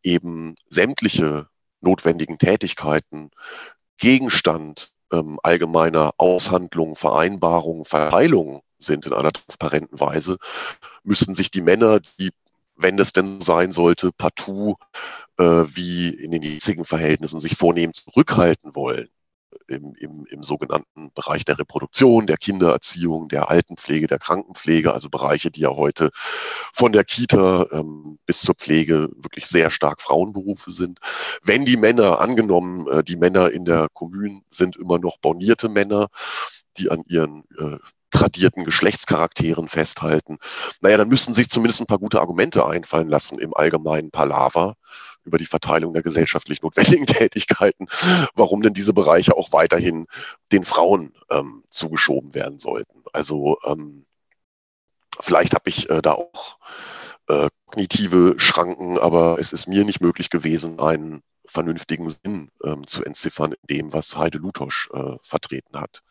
eben 0.03 0.55
sämtliche 0.69 1.47
notwendigen 1.81 2.37
Tätigkeiten 2.37 3.31
Gegenstand 3.97 4.91
ähm, 5.11 5.39
allgemeiner 5.43 6.11
Aushandlungen, 6.17 6.95
Vereinbarungen, 6.95 7.85
Verteilungen 7.85 8.61
sind 8.77 9.05
in 9.05 9.13
einer 9.13 9.31
transparenten 9.31 9.99
Weise, 9.99 10.37
müssten 11.03 11.35
sich 11.35 11.51
die 11.51 11.61
Männer, 11.61 11.99
die 12.19 12.31
wenn 12.79 12.97
das 12.97 13.13
denn 13.13 13.41
sein 13.41 13.71
sollte, 13.71 14.11
partout 14.11 14.77
äh, 15.39 15.65
wie 15.75 16.09
in 16.09 16.31
den 16.31 16.43
jetzigen 16.43 16.85
Verhältnissen 16.85 17.39
sich 17.39 17.55
vornehmen 17.55 17.93
zurückhalten 17.93 18.75
wollen. 18.75 19.09
Im, 19.67 19.95
im, 19.95 20.25
im 20.29 20.43
sogenannten 20.43 21.11
Bereich 21.13 21.43
der 21.43 21.57
Reproduktion, 21.57 22.27
der 22.27 22.37
Kindererziehung, 22.37 23.29
der 23.29 23.49
Altenpflege, 23.49 24.05
der 24.05 24.19
Krankenpflege, 24.19 24.93
also 24.93 25.09
Bereiche, 25.09 25.49
die 25.49 25.61
ja 25.61 25.69
heute 25.69 26.11
von 26.71 26.91
der 26.91 27.03
Kita 27.03 27.65
ähm, 27.71 28.19
bis 28.27 28.41
zur 28.41 28.53
Pflege 28.55 29.09
wirklich 29.15 29.45
sehr 29.45 29.71
stark 29.71 30.01
Frauenberufe 30.01 30.69
sind. 30.69 30.99
Wenn 31.41 31.65
die 31.65 31.77
Männer, 31.77 32.19
angenommen, 32.19 32.87
äh, 32.89 33.03
die 33.03 33.15
Männer 33.15 33.51
in 33.51 33.65
der 33.65 33.87
Kommune 33.93 34.41
sind 34.49 34.75
immer 34.75 34.99
noch 34.99 35.17
bornierte 35.17 35.69
Männer, 35.69 36.07
die 36.77 36.91
an 36.91 37.03
ihren 37.07 37.43
äh, 37.57 37.77
tradierten 38.11 38.65
Geschlechtscharakteren 38.65 39.67
festhalten. 39.67 40.37
Naja, 40.81 40.97
dann 40.97 41.09
müssten 41.09 41.33
sich 41.33 41.49
zumindest 41.49 41.81
ein 41.81 41.87
paar 41.87 41.99
gute 41.99 42.19
Argumente 42.19 42.65
einfallen 42.65 43.07
lassen 43.07 43.39
im 43.39 43.53
allgemeinen 43.55 44.11
Palaver 44.11 44.75
über 45.23 45.37
die 45.37 45.45
Verteilung 45.45 45.93
der 45.93 46.03
gesellschaftlich 46.03 46.61
notwendigen 46.61 47.05
Tätigkeiten, 47.07 47.87
warum 48.35 48.61
denn 48.61 48.73
diese 48.73 48.93
Bereiche 48.93 49.35
auch 49.35 49.51
weiterhin 49.51 50.07
den 50.51 50.63
Frauen 50.63 51.13
ähm, 51.29 51.63
zugeschoben 51.69 52.33
werden 52.33 52.59
sollten. 52.59 53.03
Also 53.13 53.57
ähm, 53.65 54.05
vielleicht 55.19 55.53
habe 55.53 55.69
ich 55.69 55.89
äh, 55.89 56.01
da 56.01 56.13
auch 56.13 56.59
äh, 57.27 57.49
kognitive 57.65 58.35
Schranken, 58.37 58.97
aber 58.97 59.37
es 59.39 59.53
ist 59.53 59.67
mir 59.67 59.85
nicht 59.85 60.01
möglich 60.01 60.29
gewesen, 60.29 60.79
einen 60.79 61.21
vernünftigen 61.45 62.09
Sinn 62.09 62.49
ähm, 62.63 62.85
zu 62.87 63.03
entziffern 63.03 63.53
in 63.53 63.77
dem, 63.77 63.93
was 63.93 64.17
Heide 64.17 64.37
Lutosch 64.37 64.89
äh, 64.93 65.15
vertreten 65.23 65.79
hat. 65.79 66.01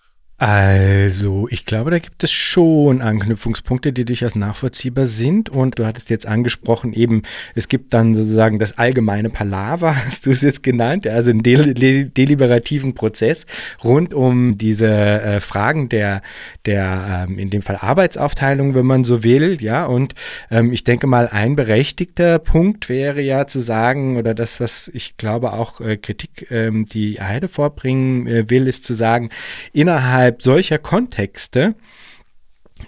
Also, 0.40 1.48
ich 1.50 1.66
glaube, 1.66 1.90
da 1.90 1.98
gibt 1.98 2.22
es 2.22 2.30
schon 2.30 3.02
Anknüpfungspunkte, 3.02 3.92
die 3.92 4.04
durchaus 4.04 4.36
nachvollziehbar 4.36 5.06
sind. 5.06 5.50
Und 5.50 5.80
du 5.80 5.84
hattest 5.84 6.10
jetzt 6.10 6.26
angesprochen, 6.26 6.92
eben, 6.92 7.22
es 7.56 7.66
gibt 7.66 7.92
dann 7.92 8.14
sozusagen 8.14 8.60
das 8.60 8.78
allgemeine 8.78 9.30
Palaver, 9.30 9.96
hast 10.06 10.26
du 10.26 10.30
es 10.30 10.42
jetzt 10.42 10.62
genannt, 10.62 11.08
also 11.08 11.30
einen 11.30 11.42
del 11.42 11.74
deliberativen 11.74 12.94
Prozess 12.94 13.46
rund 13.82 14.14
um 14.14 14.56
diese 14.56 14.86
äh, 14.86 15.40
Fragen 15.40 15.88
der, 15.88 16.22
der 16.66 17.26
ähm, 17.28 17.36
in 17.36 17.50
dem 17.50 17.62
Fall 17.62 17.78
Arbeitsaufteilung, 17.80 18.76
wenn 18.76 18.86
man 18.86 19.02
so 19.02 19.24
will. 19.24 19.60
Ja, 19.60 19.86
und 19.86 20.14
ähm, 20.52 20.72
ich 20.72 20.84
denke 20.84 21.08
mal, 21.08 21.26
ein 21.26 21.56
berechtigter 21.56 22.38
Punkt 22.38 22.88
wäre 22.88 23.20
ja 23.22 23.48
zu 23.48 23.60
sagen, 23.60 24.16
oder 24.16 24.34
das, 24.34 24.60
was 24.60 24.88
ich 24.94 25.16
glaube 25.16 25.52
auch 25.52 25.80
äh, 25.80 25.96
Kritik, 25.96 26.46
ähm, 26.52 26.86
die 26.86 27.20
Heide 27.20 27.48
vorbringen 27.48 28.28
äh, 28.28 28.48
will, 28.48 28.68
ist 28.68 28.84
zu 28.84 28.94
sagen, 28.94 29.30
innerhalb 29.72 30.27
innerhalb 30.28 30.42
solcher 30.42 30.78
Kontexte 30.78 31.74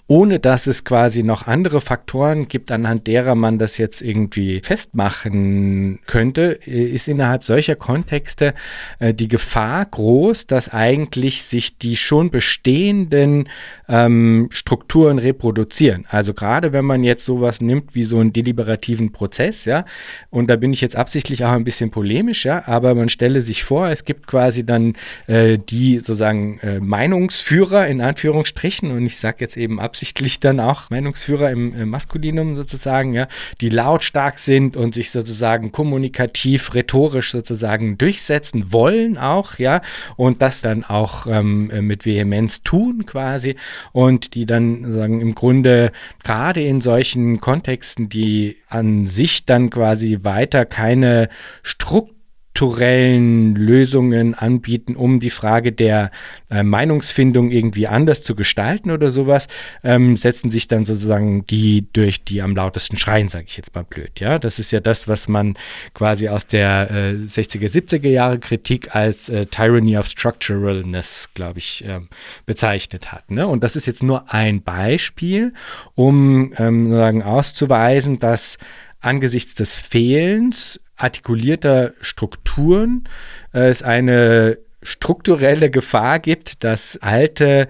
ohne 0.07 0.39
dass 0.39 0.67
es 0.67 0.83
quasi 0.83 1.23
noch 1.23 1.47
andere 1.47 1.81
Faktoren 1.81 2.47
gibt, 2.47 2.71
anhand 2.71 3.07
derer 3.07 3.35
man 3.35 3.59
das 3.59 3.77
jetzt 3.77 4.01
irgendwie 4.01 4.61
festmachen 4.61 5.99
könnte, 6.05 6.41
ist 6.65 7.07
innerhalb 7.07 7.43
solcher 7.43 7.75
Kontexte 7.75 8.53
äh, 8.99 9.13
die 9.13 9.27
Gefahr 9.27 9.85
groß, 9.85 10.47
dass 10.47 10.69
eigentlich 10.69 11.43
sich 11.43 11.77
die 11.77 11.95
schon 11.95 12.29
bestehenden 12.29 13.49
ähm, 13.87 14.49
Strukturen 14.51 15.19
reproduzieren. 15.19 16.05
Also 16.09 16.33
gerade 16.33 16.73
wenn 16.73 16.85
man 16.85 17.03
jetzt 17.03 17.25
sowas 17.25 17.61
nimmt 17.61 17.95
wie 17.95 18.03
so 18.03 18.19
einen 18.19 18.33
deliberativen 18.33 19.11
Prozess, 19.11 19.65
ja, 19.65 19.85
und 20.29 20.49
da 20.49 20.55
bin 20.55 20.73
ich 20.73 20.81
jetzt 20.81 20.95
absichtlich 20.95 21.45
auch 21.45 21.51
ein 21.51 21.63
bisschen 21.63 21.91
polemisch, 21.91 22.45
ja, 22.45 22.67
aber 22.67 22.95
man 22.95 23.09
stelle 23.09 23.41
sich 23.41 23.63
vor, 23.63 23.89
es 23.89 24.05
gibt 24.05 24.27
quasi 24.27 24.65
dann 24.65 24.95
äh, 25.27 25.57
die 25.57 25.99
sozusagen 25.99 26.59
äh, 26.59 26.79
Meinungsführer 26.79 27.87
in 27.87 28.01
Anführungsstrichen 28.01 28.91
und 28.91 29.05
ich 29.05 29.17
sage 29.17 29.37
jetzt 29.39 29.57
eben 29.57 29.79
absichtlich 29.81 30.39
dann 30.39 30.59
auch 30.59 30.89
Meinungsführer 30.89 31.51
im, 31.51 31.73
im 31.73 31.89
Maskulinum 31.89 32.55
sozusagen, 32.55 33.13
ja, 33.13 33.27
die 33.59 33.69
lautstark 33.69 34.39
sind 34.39 34.77
und 34.77 34.93
sich 34.93 35.11
sozusagen 35.11 35.71
kommunikativ, 35.71 36.73
rhetorisch 36.73 37.31
sozusagen 37.31 37.97
durchsetzen 37.97 38.71
wollen 38.71 39.17
auch, 39.17 39.57
ja, 39.57 39.81
und 40.15 40.41
das 40.41 40.61
dann 40.61 40.83
auch 40.83 41.27
ähm, 41.27 41.71
mit 41.87 42.05
Vehemenz 42.05 42.63
tun 42.63 43.05
quasi 43.05 43.55
und 43.91 44.35
die 44.35 44.45
dann 44.45 44.93
sagen 44.93 45.21
im 45.21 45.35
Grunde 45.35 45.91
gerade 46.23 46.61
in 46.61 46.81
solchen 46.81 47.39
Kontexten, 47.41 48.09
die 48.09 48.57
an 48.67 49.07
sich 49.07 49.45
dann 49.45 49.69
quasi 49.69 50.19
weiter 50.23 50.65
keine 50.65 51.29
Struktur 51.63 52.20
strukturellen 52.53 53.55
Lösungen 53.55 54.35
anbieten, 54.35 54.95
um 54.95 55.19
die 55.19 55.29
Frage 55.29 55.71
der 55.71 56.11
äh, 56.49 56.63
Meinungsfindung 56.63 57.49
irgendwie 57.49 57.87
anders 57.87 58.21
zu 58.21 58.35
gestalten 58.35 58.91
oder 58.91 59.09
sowas, 59.09 59.47
ähm, 59.83 60.15
setzen 60.17 60.51
sich 60.51 60.67
dann 60.67 60.85
sozusagen 60.85 61.45
die 61.47 61.87
durch 61.93 62.23
die 62.23 62.41
am 62.41 62.55
lautesten 62.55 62.97
schreien, 62.97 63.29
sage 63.29 63.45
ich 63.47 63.57
jetzt 63.57 63.73
mal 63.73 63.83
blöd. 63.83 64.19
Ja, 64.19 64.37
das 64.37 64.59
ist 64.59 64.71
ja 64.71 64.79
das, 64.79 65.07
was 65.07 65.27
man 65.27 65.57
quasi 65.93 66.27
aus 66.27 66.45
der 66.45 66.91
äh, 66.91 67.13
60er, 67.13 67.69
70er 67.69 68.09
Jahre 68.09 68.37
Kritik 68.37 68.93
als 68.93 69.29
äh, 69.29 69.45
Tyranny 69.45 69.97
of 69.97 70.07
Structuralness, 70.07 71.29
glaube 71.33 71.59
ich, 71.59 71.83
ähm, 71.87 72.09
bezeichnet 72.45 73.11
hat. 73.11 73.31
Ne? 73.31 73.47
Und 73.47 73.63
das 73.63 73.75
ist 73.75 73.85
jetzt 73.85 74.03
nur 74.03 74.31
ein 74.31 74.61
Beispiel, 74.61 75.53
um 75.95 76.53
ähm, 76.57 76.89
sozusagen 76.89 77.23
auszuweisen, 77.23 78.19
dass 78.19 78.57
angesichts 78.99 79.55
des 79.55 79.73
Fehlens 79.73 80.79
artikulierter 81.03 81.93
Strukturen 82.01 83.07
äh, 83.53 83.69
es 83.69 83.83
eine 83.83 84.57
strukturelle 84.83 85.69
Gefahr 85.69 86.19
gibt, 86.19 86.63
dass 86.63 86.97
alte 86.97 87.67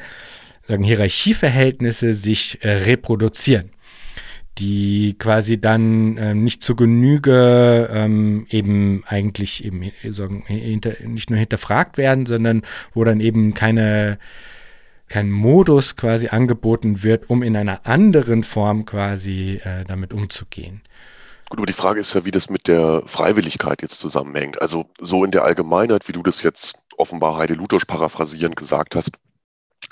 sagen, 0.67 0.83
Hierarchieverhältnisse 0.83 2.13
sich 2.13 2.63
äh, 2.63 2.71
reproduzieren 2.71 3.71
die 4.57 5.15
quasi 5.17 5.59
dann 5.59 6.17
äh, 6.17 6.33
nicht 6.33 6.61
zu 6.61 6.75
Genüge 6.75 7.89
ähm, 7.91 8.45
eben 8.49 9.03
eigentlich 9.07 9.63
eben 9.63 9.91
sagen, 10.09 10.43
hinter, 10.45 10.93
nicht 11.05 11.29
nur 11.29 11.39
hinterfragt 11.39 11.97
werden, 11.97 12.25
sondern 12.25 12.63
wo 12.93 13.03
dann 13.03 13.21
eben 13.21 13.53
keine 13.53 14.17
kein 15.07 15.29
Modus 15.29 15.95
quasi 15.95 16.27
angeboten 16.27 17.03
wird, 17.03 17.29
um 17.29 17.43
in 17.43 17.57
einer 17.57 17.85
anderen 17.85 18.43
Form 18.43 18.85
quasi 18.85 19.59
äh, 19.63 19.83
damit 19.85 20.13
umzugehen. 20.13 20.81
Gut, 21.51 21.59
aber 21.59 21.65
die 21.65 21.73
Frage 21.73 21.99
ist 21.99 22.13
ja, 22.13 22.23
wie 22.23 22.31
das 22.31 22.49
mit 22.49 22.69
der 22.69 23.03
Freiwilligkeit 23.05 23.81
jetzt 23.81 23.99
zusammenhängt. 23.99 24.61
Also 24.61 24.85
so 25.01 25.25
in 25.25 25.31
der 25.31 25.43
Allgemeinheit, 25.43 26.07
wie 26.07 26.13
du 26.13 26.23
das 26.23 26.41
jetzt 26.43 26.75
offenbar 26.95 27.35
Heide 27.35 27.55
Lutosch 27.55 27.83
paraphrasierend 27.83 28.55
gesagt 28.55 28.95
hast, 28.95 29.11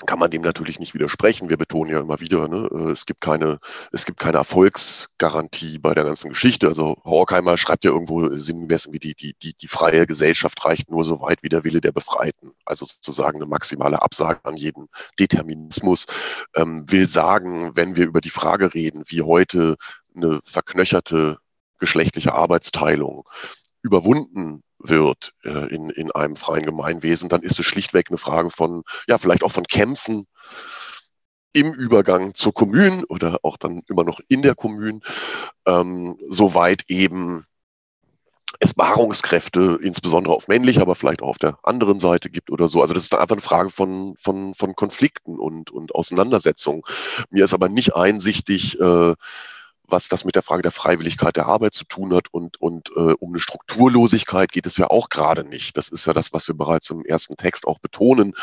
kann 0.06 0.18
man 0.18 0.30
dem 0.30 0.40
natürlich 0.40 0.78
nicht 0.78 0.94
widersprechen. 0.94 1.50
Wir 1.50 1.58
betonen 1.58 1.92
ja 1.92 2.00
immer 2.00 2.18
wieder, 2.18 2.48
ne, 2.48 2.66
äh, 2.72 2.90
es 2.92 3.04
gibt 3.04 3.20
keine, 3.20 3.58
es 3.92 4.06
gibt 4.06 4.18
keine 4.18 4.38
Erfolgsgarantie 4.38 5.78
bei 5.78 5.92
der 5.92 6.04
ganzen 6.04 6.30
Geschichte. 6.30 6.66
Also 6.66 6.96
Horkheimer 7.04 7.58
schreibt 7.58 7.84
ja 7.84 7.90
irgendwo 7.90 8.34
sinngemäß 8.34 8.90
wie 8.90 8.98
die, 8.98 9.14
die, 9.14 9.34
die, 9.42 9.52
die 9.52 9.68
freie 9.68 10.06
Gesellschaft 10.06 10.64
reicht 10.64 10.90
nur 10.90 11.04
so 11.04 11.20
weit 11.20 11.42
wie 11.42 11.50
der 11.50 11.64
Wille 11.64 11.82
der 11.82 11.92
Befreiten. 11.92 12.52
Also 12.64 12.86
sozusagen 12.86 13.36
eine 13.36 13.44
maximale 13.44 14.00
Absage 14.00 14.40
an 14.44 14.56
jeden 14.56 14.88
Determinismus. 15.18 16.06
Ähm, 16.56 16.90
will 16.90 17.06
sagen, 17.06 17.72
wenn 17.74 17.96
wir 17.96 18.06
über 18.06 18.22
die 18.22 18.30
Frage 18.30 18.72
reden, 18.72 19.02
wie 19.08 19.20
heute 19.20 19.76
eine 20.16 20.40
verknöcherte 20.42 21.36
geschlechtliche 21.80 22.34
Arbeitsteilung 22.34 23.28
überwunden 23.82 24.62
wird 24.78 25.32
äh, 25.44 25.74
in, 25.74 25.90
in 25.90 26.10
einem 26.12 26.36
freien 26.36 26.64
Gemeinwesen, 26.64 27.28
dann 27.28 27.42
ist 27.42 27.58
es 27.58 27.66
schlichtweg 27.66 28.08
eine 28.08 28.18
Frage 28.18 28.50
von, 28.50 28.82
ja, 29.08 29.18
vielleicht 29.18 29.42
auch 29.42 29.52
von 29.52 29.64
Kämpfen 29.64 30.26
im 31.52 31.72
Übergang 31.72 32.34
zur 32.34 32.54
Kommune 32.54 33.04
oder 33.08 33.38
auch 33.42 33.56
dann 33.56 33.82
immer 33.88 34.04
noch 34.04 34.20
in 34.28 34.42
der 34.42 34.54
Kommune, 34.54 35.00
ähm, 35.66 36.16
soweit 36.28 36.84
eben 36.88 37.44
es 38.58 38.74
Beharrungskräfte, 38.74 39.78
insbesondere 39.80 40.34
auf 40.34 40.48
männlicher, 40.48 40.82
aber 40.82 40.94
vielleicht 40.94 41.22
auch 41.22 41.28
auf 41.28 41.38
der 41.38 41.58
anderen 41.62 41.98
Seite 41.98 42.30
gibt 42.30 42.50
oder 42.50 42.68
so. 42.68 42.80
Also 42.80 42.94
das 42.94 43.04
ist 43.04 43.14
einfach 43.14 43.36
eine 43.36 43.40
Frage 43.40 43.70
von, 43.70 44.14
von, 44.18 44.54
von 44.54 44.74
Konflikten 44.74 45.38
und, 45.38 45.70
und 45.70 45.94
Auseinandersetzungen. 45.94 46.82
Mir 47.30 47.44
ist 47.44 47.54
aber 47.54 47.68
nicht 47.68 47.94
einsichtig, 47.94 48.78
äh, 48.80 49.14
was 49.90 50.08
das 50.08 50.24
mit 50.24 50.34
der 50.34 50.42
Frage 50.42 50.62
der 50.62 50.72
Freiwilligkeit 50.72 51.36
der 51.36 51.46
Arbeit 51.46 51.74
zu 51.74 51.84
tun 51.84 52.14
hat 52.14 52.28
und, 52.32 52.60
und 52.60 52.90
äh, 52.96 53.14
um 53.18 53.30
eine 53.30 53.40
Strukturlosigkeit 53.40 54.52
geht 54.52 54.66
es 54.66 54.76
ja 54.76 54.88
auch 54.88 55.08
gerade 55.08 55.44
nicht. 55.44 55.76
Das 55.76 55.88
ist 55.88 56.06
ja 56.06 56.12
das, 56.12 56.32
was 56.32 56.48
wir 56.48 56.54
bereits 56.54 56.90
im 56.90 57.04
ersten 57.04 57.36
Text 57.36 57.66
auch 57.66 57.78
betonen. 57.78 58.34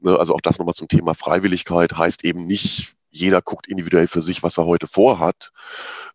Ne? 0.00 0.18
Also 0.18 0.34
auch 0.34 0.40
das 0.40 0.58
nochmal 0.58 0.74
zum 0.74 0.88
Thema 0.88 1.14
Freiwilligkeit 1.14 1.96
heißt 1.96 2.24
eben 2.24 2.46
nicht, 2.46 2.94
jeder 3.10 3.42
guckt 3.42 3.66
individuell 3.66 4.06
für 4.06 4.22
sich, 4.22 4.42
was 4.42 4.58
er 4.58 4.66
heute 4.66 4.86
vorhat, 4.86 5.50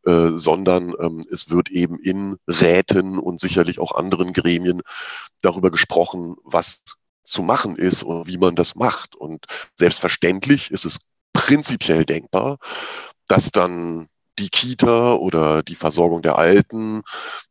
äh, 0.05 0.29
sondern 0.35 0.93
ähm, 0.99 1.23
es 1.31 1.49
wird 1.49 1.69
eben 1.69 1.99
in 1.99 2.37
Räten 2.47 3.17
und 3.17 3.39
sicherlich 3.39 3.79
auch 3.79 3.93
anderen 3.93 4.33
Gremien 4.33 4.81
darüber 5.41 5.71
gesprochen, 5.71 6.35
was 6.43 6.83
zu 7.23 7.41
machen 7.41 7.77
ist 7.77 8.03
und 8.03 8.27
wie 8.27 8.37
man 8.37 8.55
das 8.55 8.75
macht. 8.75 9.15
Und 9.15 9.45
selbstverständlich 9.75 10.71
ist 10.71 10.85
es 10.85 10.99
prinzipiell 11.33 12.05
denkbar, 12.05 12.57
dass 13.27 13.51
dann 13.51 14.07
die 14.39 14.49
Kita 14.49 15.13
oder 15.13 15.63
die 15.63 15.75
Versorgung 15.75 16.21
der 16.21 16.37
Alten 16.37 17.03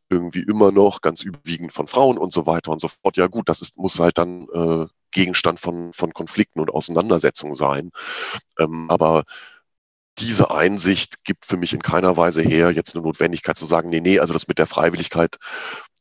irgendwie 0.09 0.43
immer 0.43 0.71
noch 0.71 1.01
ganz 1.01 1.21
überwiegend 1.23 1.73
von 1.73 1.87
Frauen 1.87 2.17
und 2.17 2.31
so 2.33 2.45
weiter 2.45 2.71
und 2.71 2.81
so 2.81 2.87
fort. 2.87 3.17
Ja 3.17 3.27
gut, 3.27 3.49
das 3.49 3.61
ist, 3.61 3.77
muss 3.77 3.99
halt 3.99 4.17
dann 4.17 4.47
äh, 4.53 4.85
Gegenstand 5.11 5.59
von, 5.59 5.93
von 5.93 6.13
Konflikten 6.13 6.59
und 6.59 6.71
Auseinandersetzungen 6.71 7.55
sein. 7.55 7.91
Ähm, 8.59 8.89
aber 8.89 9.23
diese 10.19 10.51
Einsicht 10.51 11.23
gibt 11.23 11.45
für 11.45 11.57
mich 11.57 11.73
in 11.73 11.81
keiner 11.81 12.17
Weise 12.17 12.41
her, 12.41 12.71
jetzt 12.71 12.95
eine 12.95 13.03
Notwendigkeit 13.03 13.57
zu 13.57 13.65
sagen, 13.65 13.89
nee, 13.89 14.01
nee, 14.01 14.19
also 14.19 14.33
das 14.33 14.47
mit 14.47 14.59
der 14.59 14.67
Freiwilligkeit 14.67 15.37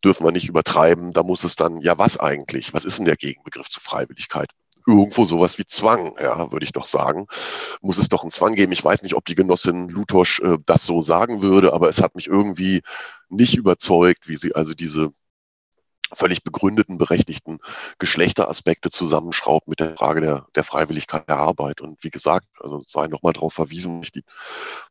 dürfen 0.04 0.24
wir 0.24 0.32
nicht 0.32 0.48
übertreiben. 0.48 1.12
Da 1.12 1.22
muss 1.22 1.44
es 1.44 1.56
dann, 1.56 1.78
ja, 1.80 1.98
was 1.98 2.18
eigentlich? 2.18 2.74
Was 2.74 2.84
ist 2.84 2.98
denn 2.98 3.06
der 3.06 3.16
Gegenbegriff 3.16 3.68
zu 3.68 3.80
Freiwilligkeit? 3.80 4.50
Irgendwo 4.86 5.24
sowas 5.24 5.58
wie 5.58 5.66
Zwang, 5.66 6.16
ja, 6.20 6.52
würde 6.52 6.64
ich 6.64 6.72
doch 6.72 6.86
sagen. 6.86 7.26
Muss 7.80 7.98
es 7.98 8.08
doch 8.08 8.22
einen 8.22 8.30
Zwang 8.30 8.54
geben. 8.54 8.72
Ich 8.72 8.84
weiß 8.84 9.02
nicht, 9.02 9.14
ob 9.14 9.24
die 9.24 9.34
Genossin 9.34 9.88
Lutosch 9.88 10.40
äh, 10.40 10.58
das 10.66 10.84
so 10.84 11.02
sagen 11.02 11.42
würde, 11.42 11.72
aber 11.72 11.88
es 11.88 12.02
hat 12.02 12.14
mich 12.14 12.26
irgendwie 12.26 12.82
nicht 13.28 13.56
überzeugt, 13.56 14.28
wie 14.28 14.36
sie 14.36 14.54
also 14.54 14.74
diese 14.74 15.12
völlig 16.14 16.44
begründeten, 16.44 16.98
berechtigten 16.98 17.58
Geschlechteraspekte 17.98 18.90
zusammenschraubt 18.90 19.68
mit 19.68 19.80
der 19.80 19.96
Frage 19.96 20.20
der, 20.20 20.46
der 20.54 20.64
Freiwilligkeit 20.64 21.28
der 21.28 21.38
Arbeit. 21.38 21.80
Und 21.80 22.02
wie 22.04 22.10
gesagt, 22.10 22.46
also 22.60 22.82
sei 22.86 23.06
nochmal 23.06 23.32
darauf 23.32 23.54
verwiesen, 23.54 24.02
ich 24.02 24.12
die 24.12 24.24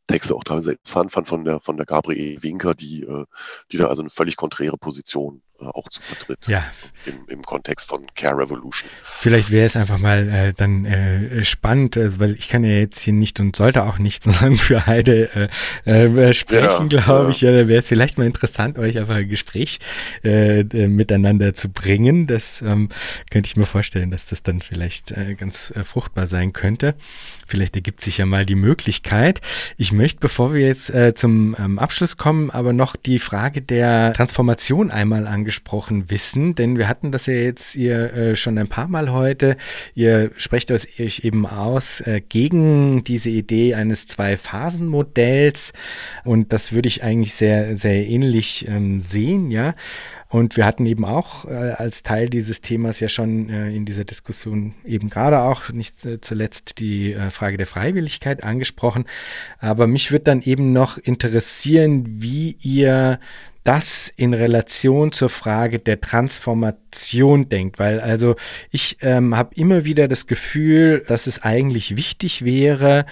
Texte 0.08 0.36
auch 0.36 0.44
teilweise 0.44 0.74
interessant 0.74 1.12
fand 1.12 1.28
von 1.28 1.44
der, 1.46 1.60
von 1.60 1.78
der 1.78 1.86
Gabriele 1.86 2.42
Winker, 2.44 2.74
die, 2.74 3.04
äh, 3.04 3.26
die 3.72 3.78
da 3.78 3.88
also 3.88 4.02
eine 4.02 4.10
völlig 4.10 4.36
konträre 4.36 4.78
Position 4.78 5.42
auch 5.68 5.90
zu 5.90 6.02
vertritt. 6.02 6.48
Ja. 6.48 6.64
Im, 7.06 7.28
Im 7.28 7.44
Kontext 7.44 7.88
von 7.88 8.06
Care 8.16 8.38
Revolution. 8.38 8.90
Vielleicht 9.04 9.52
wäre 9.52 9.66
es 9.66 9.76
einfach 9.76 9.98
mal 9.98 10.30
äh, 10.30 10.54
dann 10.56 10.86
äh, 10.86 11.44
spannend, 11.44 11.98
also, 11.98 12.20
weil 12.20 12.36
ich 12.36 12.50
kann 12.50 12.64
ja 12.64 12.72
jetzt 12.72 13.00
hier 13.00 13.14
nicht 13.14 13.40
und 13.40 13.56
sollte 13.56 13.84
auch 13.84 13.98
nicht 13.98 14.24
sondern 14.32 14.56
für 14.58 14.86
Heide 14.86 15.50
äh, 15.86 16.06
äh, 16.06 16.34
sprechen, 16.34 16.90
ja, 16.90 17.02
glaube 17.02 17.26
ja. 17.26 17.30
ich. 17.30 17.42
Ja, 17.42 17.52
da 17.52 17.68
wäre 17.68 17.80
es 17.80 17.88
vielleicht 17.88 18.18
mal 18.18 18.26
interessant, 18.26 18.78
euch 18.78 18.98
einfach 18.98 19.16
ein 19.16 19.30
Gespräch 19.30 19.80
äh, 20.24 20.64
miteinander 20.64 21.54
zu 21.54 21.70
bringen. 21.70 22.28
Das 22.28 22.62
ähm, 22.62 22.90
könnte 23.30 23.48
ich 23.48 23.56
mir 23.56 23.66
vorstellen, 23.66 24.12
dass 24.12 24.26
das 24.26 24.44
dann 24.44 24.62
vielleicht 24.62 25.12
äh, 25.12 25.36
ganz 25.36 25.74
fruchtbar 25.84 26.28
sein 26.28 26.54
könnte. 26.54 26.96
Vielleicht 27.48 27.76
ergibt 27.76 28.02
sich 28.02 28.18
ja 28.18 28.26
mal 28.26 28.46
die 28.46 28.56
Möglichkeit. 28.56 29.42
Ich 29.78 29.92
möchte, 29.92 30.20
bevor 30.20 30.54
wir 30.54 30.62
jetzt 30.62 30.92
zum 31.16 31.56
ähm, 31.60 31.80
Abschluss 31.80 32.16
kommen, 32.18 32.50
aber 32.50 32.72
noch 32.72 32.96
die 32.96 33.20
Frage 33.20 33.62
der 33.62 34.14
Transformation 34.14 34.90
einmal 34.90 35.28
angesprochen 35.28 35.51
wissen, 36.10 36.56
denn 36.56 36.78
wir 36.78 36.88
hatten 36.88 37.12
das 37.12 37.26
ja 37.26 37.34
jetzt 37.34 37.76
ihr 37.76 38.14
äh, 38.14 38.36
schon 38.36 38.58
ein 38.58 38.68
paar 38.68 38.88
Mal 38.88 39.12
heute. 39.12 39.58
Ihr 39.94 40.32
sprecht 40.38 40.72
euch 40.72 41.22
eben 41.24 41.46
aus 41.46 42.02
äh, 42.02 42.22
gegen 42.28 43.04
diese 43.04 43.30
Idee 43.30 43.76
eines 43.76 44.08
Zwei-Phasen-Modells 44.08 45.74
und 46.24 46.54
das 46.54 46.72
würde 46.72 46.88
ich 46.88 47.04
eigentlich 47.04 47.34
sehr, 47.34 47.78
sehr 47.78 48.08
ähnlich 48.08 48.68
ähm, 48.68 49.02
sehen, 49.02 49.52
ja. 49.52 49.74
Und 50.32 50.56
wir 50.56 50.66
hatten 50.66 50.86
eben 50.86 51.04
auch 51.04 51.44
äh, 51.44 51.50
als 51.50 52.04
Teil 52.04 52.30
dieses 52.30 52.62
Themas 52.62 53.02
ja 53.02 53.10
schon 53.10 53.50
äh, 53.50 53.70
in 53.72 53.84
dieser 53.84 54.06
Diskussion 54.06 54.74
eben 54.86 55.10
gerade 55.10 55.42
auch 55.42 55.70
nicht 55.72 56.06
äh, 56.06 56.22
zuletzt 56.22 56.80
die 56.80 57.12
äh, 57.12 57.30
Frage 57.32 57.58
der 57.58 57.68
Freiwilligkeit 57.68 58.42
angesprochen. 58.42 59.04
Aber 59.60 59.88
mich 59.88 60.14
würde 60.14 60.24
dann 60.24 60.42
eben 60.42 60.72
noch 60.72 60.98
interessieren, 60.98 62.06
wie 62.22 62.56
ihr 62.62 63.20
das 63.64 64.12
in 64.16 64.34
Relation 64.34 65.12
zur 65.12 65.30
Frage 65.30 65.80
der 65.80 66.02
Transformation 66.02 67.50
denkt, 67.50 67.80
weil 67.80 68.00
also 68.00 68.36
ich 68.72 68.98
ähm, 69.02 69.36
habe 69.36 69.56
immer 69.56 69.86
wieder 69.86 70.08
das 70.08 70.26
Gefühl, 70.28 71.04
dass 71.08 71.28
es 71.28 71.44
eigentlich 71.44 71.96
wichtig 71.96 72.44
wäre, 72.44 73.06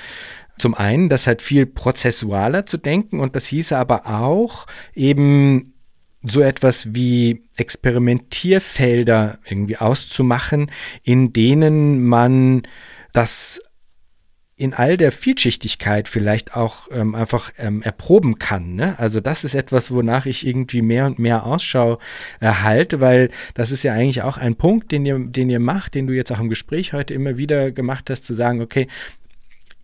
zum 0.58 0.74
einen, 0.74 1.10
das 1.10 1.28
halt 1.28 1.42
viel 1.42 1.66
prozessualer 1.66 2.66
zu 2.66 2.78
denken 2.78 3.20
und 3.20 3.36
das 3.36 3.46
hieße 3.48 3.78
aber 3.78 4.08
auch 4.08 4.66
eben 4.94 5.74
so 6.22 6.42
etwas 6.42 6.94
wie 6.94 7.44
Experimentierfelder 7.56 9.40
irgendwie 9.46 9.78
auszumachen, 9.78 10.70
in 11.04 11.32
denen 11.32 12.04
man 12.04 12.64
das 13.14 13.62
in 14.60 14.73
all 14.73 14.98
der 14.98 15.14
Vielschichtigkeit 15.14 16.10
vielleicht 16.10 16.53
auch 16.53 16.90
ähm, 16.91 17.15
einfach 17.15 17.52
ähm, 17.57 17.81
erproben 17.81 18.40
kann. 18.40 18.76
Ne? 18.76 18.99
Also 18.99 19.22
das 19.22 19.45
ist 19.45 19.56
etwas, 19.56 19.90
wonach 19.90 20.26
ich 20.26 20.45
irgendwie 20.45 20.81
mehr 20.81 21.06
und 21.06 21.18
mehr 21.18 21.45
Ausschau 21.45 21.98
erhalte, 22.41 22.99
weil 22.99 23.30
das 23.53 23.72
ist 23.72 23.84
ja 23.84 23.94
eigentlich 23.94 24.22
auch 24.22 24.38
ein 24.38 24.56
Punkt, 24.56 24.91
den 24.91 25.06
ihr, 25.06 25.18
den 25.18 25.49
ihr 25.49 25.61
macht, 25.61 25.95
den 25.95 26.07
du 26.07 26.14
jetzt 26.14 26.30
auch 26.34 26.41
im 26.41 26.49
Gespräch 26.49 26.91
heute 26.91 27.14
immer 27.14 27.38
wieder 27.38 27.72
gemacht 27.72 28.10
hast, 28.10 28.26
zu 28.26 28.34
sagen, 28.34 28.61
okay, 28.61 28.88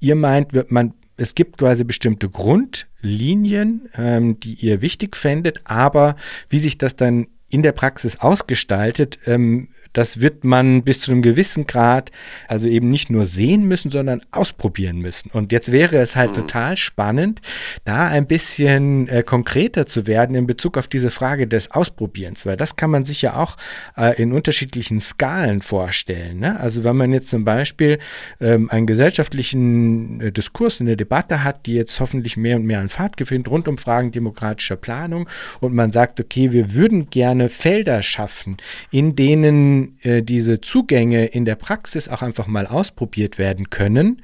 ihr 0.01 0.15
meint, 0.15 0.69
man 0.69 0.93
es 1.17 1.33
gibt 1.33 1.57
quasi 1.57 1.85
bestimmte 1.85 2.27
Grundlinien, 2.27 3.89
ähm, 3.95 4.41
die 4.41 4.55
ihr 4.55 4.81
wichtig 4.81 5.15
fändet, 5.15 5.61
aber 5.63 6.17
wie 6.49 6.59
sich 6.59 6.77
das 6.77 6.97
dann 6.97 7.27
in 7.47 7.63
der 7.63 7.71
Praxis 7.71 8.19
ausgestaltet, 8.19 9.19
ähm, 9.25 9.69
das 9.97 10.21
wird 10.21 10.43
man 10.43 10.83
bis 10.83 11.01
zu 11.01 11.11
einem 11.11 11.21
gewissen 11.21 11.67
Grad 11.67 12.11
also 12.47 12.67
eben 12.67 12.89
nicht 12.89 13.09
nur 13.09 13.27
sehen 13.27 13.67
müssen, 13.67 13.91
sondern 13.91 14.21
ausprobieren 14.31 14.99
müssen. 14.99 15.31
Und 15.31 15.51
jetzt 15.51 15.71
wäre 15.71 15.97
es 15.97 16.15
halt 16.15 16.31
mhm. 16.31 16.35
total 16.35 16.77
spannend, 16.77 17.41
da 17.85 18.07
ein 18.07 18.27
bisschen 18.27 19.07
äh, 19.07 19.23
konkreter 19.23 19.85
zu 19.85 20.07
werden 20.07 20.35
in 20.35 20.47
Bezug 20.47 20.77
auf 20.77 20.87
diese 20.87 21.09
Frage 21.09 21.47
des 21.47 21.71
Ausprobierens, 21.71 22.45
weil 22.45 22.57
das 22.57 22.75
kann 22.75 22.89
man 22.89 23.05
sich 23.05 23.21
ja 23.21 23.35
auch 23.35 23.57
äh, 23.97 24.21
in 24.21 24.33
unterschiedlichen 24.33 24.99
Skalen 24.99 25.61
vorstellen. 25.61 26.39
Ne? 26.39 26.59
Also 26.59 26.83
wenn 26.83 26.97
man 26.97 27.13
jetzt 27.13 27.29
zum 27.29 27.45
Beispiel 27.45 27.99
ähm, 28.41 28.69
einen 28.69 28.87
gesellschaftlichen 28.87 30.19
äh, 30.19 30.31
Diskurs, 30.31 30.81
eine 30.81 30.97
Debatte 30.97 31.43
hat, 31.43 31.65
die 31.65 31.73
jetzt 31.73 31.99
hoffentlich 31.99 32.35
mehr 32.35 32.57
und 32.57 32.65
mehr 32.65 32.79
an 32.79 32.89
Fahrt 32.89 33.17
gewinnt, 33.17 33.47
rund 33.47 33.67
um 33.67 33.77
Fragen 33.77 34.11
demokratischer 34.11 34.75
Planung 34.75 35.29
und 35.61 35.73
man 35.73 35.91
sagt, 35.91 36.19
okay, 36.19 36.51
wir 36.51 36.73
würden 36.73 37.09
gerne 37.09 37.49
Felder 37.49 38.01
schaffen, 38.01 38.57
in 38.91 39.15
denen 39.15 39.84
äh, 40.01 40.21
diese 40.21 40.61
Zugänge 40.61 41.25
in 41.25 41.45
der 41.45 41.55
Praxis 41.55 42.07
auch 42.07 42.21
einfach 42.21 42.47
mal 42.47 42.67
ausprobiert 42.67 43.37
werden 43.37 43.69
können. 43.69 44.21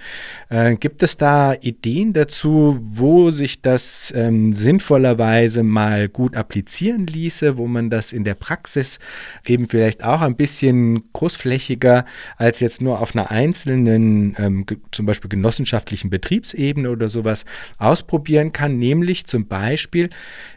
Äh, 0.50 0.76
gibt 0.76 1.04
es 1.04 1.18
da 1.18 1.54
Ideen 1.54 2.14
dazu, 2.14 2.80
wo 2.82 3.32
sich 3.32 3.62
das 3.62 4.14
ähm, 4.16 4.54
sinnvollerweise 4.54 5.64
mal 5.64 6.10
gut 6.10 6.36
applizieren 6.36 7.08
ließe, 7.08 7.58
wo 7.58 7.68
man 7.68 7.90
das 7.90 8.14
in 8.14 8.24
der 8.24 8.36
Praxis 8.36 9.00
eben 9.46 9.68
vielleicht 9.68 10.04
auch 10.04 10.22
ein 10.22 10.36
bisschen 10.36 11.12
großflächiger 11.14 12.06
als 12.38 12.60
jetzt 12.60 12.82
nur 12.82 13.00
auf 13.00 13.16
einer 13.16 13.32
einzelnen, 13.32 14.36
ähm, 14.38 14.66
zum 14.92 15.06
Beispiel 15.06 15.30
genossenschaftlichen 15.30 16.10
Betriebsebene 16.10 16.90
oder 16.90 17.10
sowas 17.10 17.46
ausprobieren 17.78 18.52
kann, 18.52 18.78
nämlich 18.78 19.26
zum 19.26 19.48
Beispiel 19.48 20.10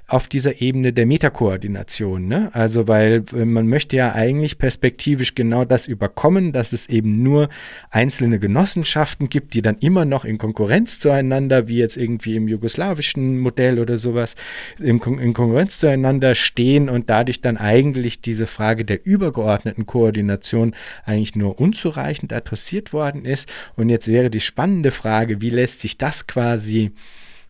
auf 0.06 0.28
dieser 0.28 0.60
Ebene 0.60 0.92
der 0.92 1.06
Metakoordination. 1.06 2.28
Ne? 2.28 2.50
Also, 2.52 2.88
weil 2.88 3.24
äh, 3.34 3.46
man 3.46 3.66
möchte 3.66 3.96
ja 3.96 4.12
eigentlich 4.12 4.58
perspektivisch 4.58 5.34
genau 5.34 5.64
das 5.64 5.86
überkommen, 5.86 6.52
dass 6.52 6.74
es 6.74 6.88
eben 6.90 7.22
nur 7.22 7.48
einzelne 7.90 8.38
Genossenschaften 8.38 9.30
gibt, 9.30 9.54
die 9.54 9.62
dann 9.62 9.78
immer 9.78 10.04
noch 10.04 10.26
in 10.26 10.36
Konkurrenz 10.36 10.98
zueinander, 10.98 11.68
wie 11.68 11.78
jetzt 11.78 11.96
irgendwie 11.96 12.36
im 12.36 12.48
jugoslawischen 12.48 13.38
Modell 13.38 13.78
oder 13.78 13.96
sowas, 13.96 14.34
in, 14.78 15.00
in 15.00 15.32
Konkurrenz 15.32 15.78
zueinander 15.78 16.34
stehen 16.34 16.90
und 16.90 17.08
dadurch 17.08 17.40
dann 17.40 17.56
eigentlich 17.56 18.20
diese 18.20 18.46
Frage 18.46 18.84
der 18.84 19.06
übergeordneten 19.06 19.86
Koordination 19.86 20.74
eigentlich 21.06 21.34
nur 21.34 21.58
unzureichend 21.58 22.34
adressiert 22.34 22.92
worden 22.92 23.24
ist. 23.24 23.50
Und 23.74 23.88
jetzt 23.88 24.08
wäre 24.08 24.28
die 24.28 24.40
spannende 24.40 24.90
Frage, 24.90 25.40
wie 25.40 25.50
lässt 25.50 25.80
sich 25.80 25.96
das 25.96 26.26
quasi 26.26 26.92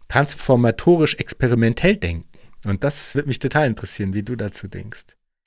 transformatorisch 0.09 1.17
experimentell 1.17 1.97
denken? 1.97 2.29
Und 2.65 2.85
das 2.85 3.15
wird 3.15 3.27
mich 3.27 3.39
total 3.39 3.67
interessieren, 3.67 4.15
wie 4.15 4.23
du 4.23 4.37
dazu 4.37 4.69
denkst. 4.69 5.05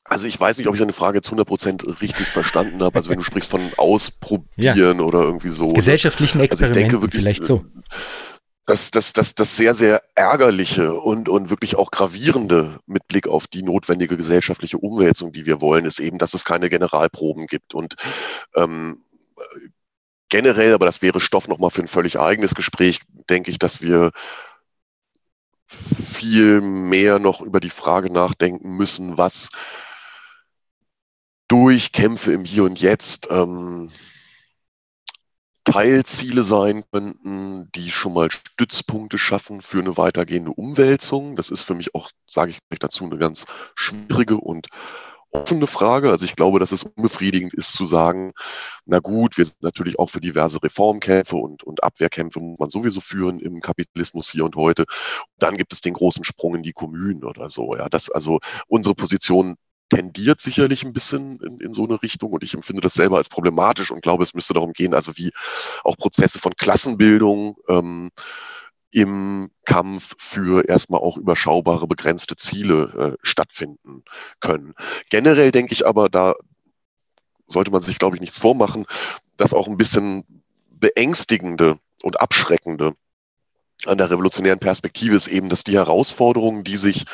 Also 0.10 0.26
ich 0.26 0.40
weiß 0.40 0.58
nicht, 0.58 0.68
ob 0.68 0.76
ich 0.76 0.80
deine 0.80 0.94
Frage 0.94 1.22
zu 1.22 1.36
100% 1.36 2.02
richtig 2.02 2.28
verstanden 2.28 2.82
habe. 2.82 2.96
Also 2.96 3.10
wenn 3.10 3.18
du 3.18 3.24
sprichst 3.26 3.52
von 3.52 3.62
Ausprobieren 3.78 5.00
ja. 5.00 5.04
oder 5.04 5.22
irgendwie 5.22 5.50
so. 5.50 5.74
Gesellschaftlichen 5.74 6.40
Experimenten, 6.40 6.86
also 6.86 7.02
wirklich, 7.02 7.22
vielleicht 7.22 7.46
so. 7.46 7.66
Das, 8.66 8.92
das, 8.92 9.14
das, 9.14 9.36
das 9.36 9.56
sehr, 9.56 9.74
sehr 9.74 10.02
ärgerliche 10.16 10.94
und, 10.94 11.30
und 11.30 11.50
wirklich 11.50 11.76
auch 11.76 11.90
gravierende 11.90 12.80
mit 12.86 13.08
Blick 13.08 13.28
auf 13.28 13.48
die 13.48 13.64
notwendige 13.64 14.18
gesellschaftliche 14.18 14.78
Umwälzung, 14.78 15.32
die 15.32 15.46
wir 15.46 15.62
wollen, 15.62 15.86
ist 15.86 16.00
eben, 16.00 16.18
dass 16.18 16.34
es 16.34 16.44
keine 16.44 16.70
Generalproben 16.70 17.48
gibt. 17.48 17.74
Und 17.74 17.96
ähm, 18.56 19.04
generell, 20.30 20.74
aber 20.74 20.86
das 20.86 21.02
wäre 21.02 21.20
Stoff 21.20 21.48
nochmal 21.48 21.70
für 21.70 21.82
ein 21.82 21.88
völlig 21.88 22.20
eigenes 22.20 22.56
Gespräch, 22.56 23.00
denke 23.30 23.52
ich, 23.52 23.60
dass 23.60 23.82
wir 23.82 24.12
viel 25.68 26.62
mehr 26.62 27.20
noch 27.20 27.42
über 27.42 27.60
die 27.60 27.70
Frage 27.70 28.12
nachdenken 28.12 28.76
müssen, 28.78 29.18
was 29.18 29.50
durch 31.48 31.92
Kämpfe 31.92 32.34
im 32.34 32.46
Hier 32.46 32.64
und 32.64 32.80
Jetzt 32.80 33.28
ähm, 33.30 33.90
Teilziele 35.64 36.44
sein 36.44 36.86
könnten, 36.92 37.70
die 37.74 37.92
schon 37.92 38.14
mal 38.14 38.32
Stützpunkte 38.32 39.18
schaffen 39.18 39.62
für 39.62 39.80
eine 39.80 39.98
weitergehende 39.98 40.52
Umwälzung. 40.52 41.36
Das 41.36 41.50
ist 41.50 41.64
für 41.64 41.74
mich 41.76 41.94
auch, 41.94 42.10
sage 42.30 42.52
ich 42.52 42.60
gleich 42.70 42.80
dazu, 42.80 43.04
eine 43.04 43.18
ganz 43.18 43.46
schwierige 43.76 44.38
und 44.38 44.68
offene 45.32 45.68
Frage. 45.68 46.12
Also 46.12 46.26
ich 46.26 46.36
glaube, 46.36 46.60
dass 46.60 46.72
es 46.72 46.84
unbefriedigend 46.84 47.54
ist 47.54 47.74
zu 47.74 47.86
sagen, 47.86 48.34
na 48.86 49.00
gut, 49.00 49.38
wir 49.38 49.46
sind 49.46 49.62
natürlich 49.62 50.00
auch 50.00 50.10
für 50.10 50.22
diverse 50.22 50.62
Reformkämpfe 50.62 51.36
und, 51.36 51.64
und 51.64 51.84
Abwehrkämpfe 51.84 52.40
muss 52.40 52.60
man 52.60 52.70
sowieso 52.70 53.02
führen 53.02 53.40
im 53.40 53.62
Kapitalismus 53.62 54.32
hier 54.32 54.46
und 54.46 54.56
heute. 54.56 54.84
Und 54.84 54.88
dann 55.40 55.58
gibt 55.58 55.74
es 55.74 55.82
den 55.82 55.94
großen 55.94 56.24
Sprung 56.24 56.56
in 56.56 56.64
die 56.64 56.74
Kommunen 56.74 57.24
oder 57.24 57.50
so. 57.50 57.76
Ja, 57.76 57.90
das 57.90 58.10
also 58.10 58.40
unsere 58.68 58.96
Position 58.96 59.56
tendiert 59.90 60.42
sicherlich 60.42 60.84
ein 60.84 60.94
bisschen 60.94 61.40
in, 61.40 61.60
in 61.60 61.74
so 61.74 61.86
eine 61.86 62.02
Richtung 62.02 62.34
und 62.34 62.44
ich 62.44 62.54
empfinde 62.54 62.82
das 62.82 62.94
selber 62.94 63.18
als 63.18 63.30
problematisch 63.30 63.92
und 63.92 64.02
glaube, 64.02 64.24
es 64.24 64.34
müsste 64.34 64.54
darum 64.54 64.74
gehen, 64.74 64.94
also 64.94 65.16
wie 65.16 65.32
auch 65.84 65.96
Prozesse 65.98 66.40
von 66.40 66.54
Klassenbildung 66.56 67.56
ähm, 67.70 68.12
im 68.98 69.52
Kampf 69.64 70.16
für 70.18 70.68
erstmal 70.68 71.02
auch 71.02 71.18
überschaubare, 71.18 71.88
begrenzte 71.88 72.36
Ziele 72.36 73.16
äh, 73.16 73.18
stattfinden 73.22 74.04
können. 74.40 74.74
Generell 75.12 75.52
denke 75.52 75.74
ich 75.74 75.86
aber, 75.86 76.10
da 76.10 76.34
sollte 77.46 77.70
man 77.70 77.84
sich, 77.84 78.00
glaube 78.00 78.16
ich, 78.16 78.22
nichts 78.22 78.40
vormachen, 78.40 78.88
dass 79.38 79.54
auch 79.54 79.68
ein 79.68 79.78
bisschen 79.78 80.24
beängstigende 80.72 81.78
und 82.02 82.20
abschreckende 82.20 82.94
an 83.86 84.00
der 84.00 84.10
revolutionären 84.10 84.58
Perspektive 84.58 85.16
ist 85.16 85.28
eben, 85.28 85.50
dass 85.50 85.64
die 85.64 85.76
Herausforderungen, 85.76 86.64
die 86.64 86.78
sich 86.78 87.06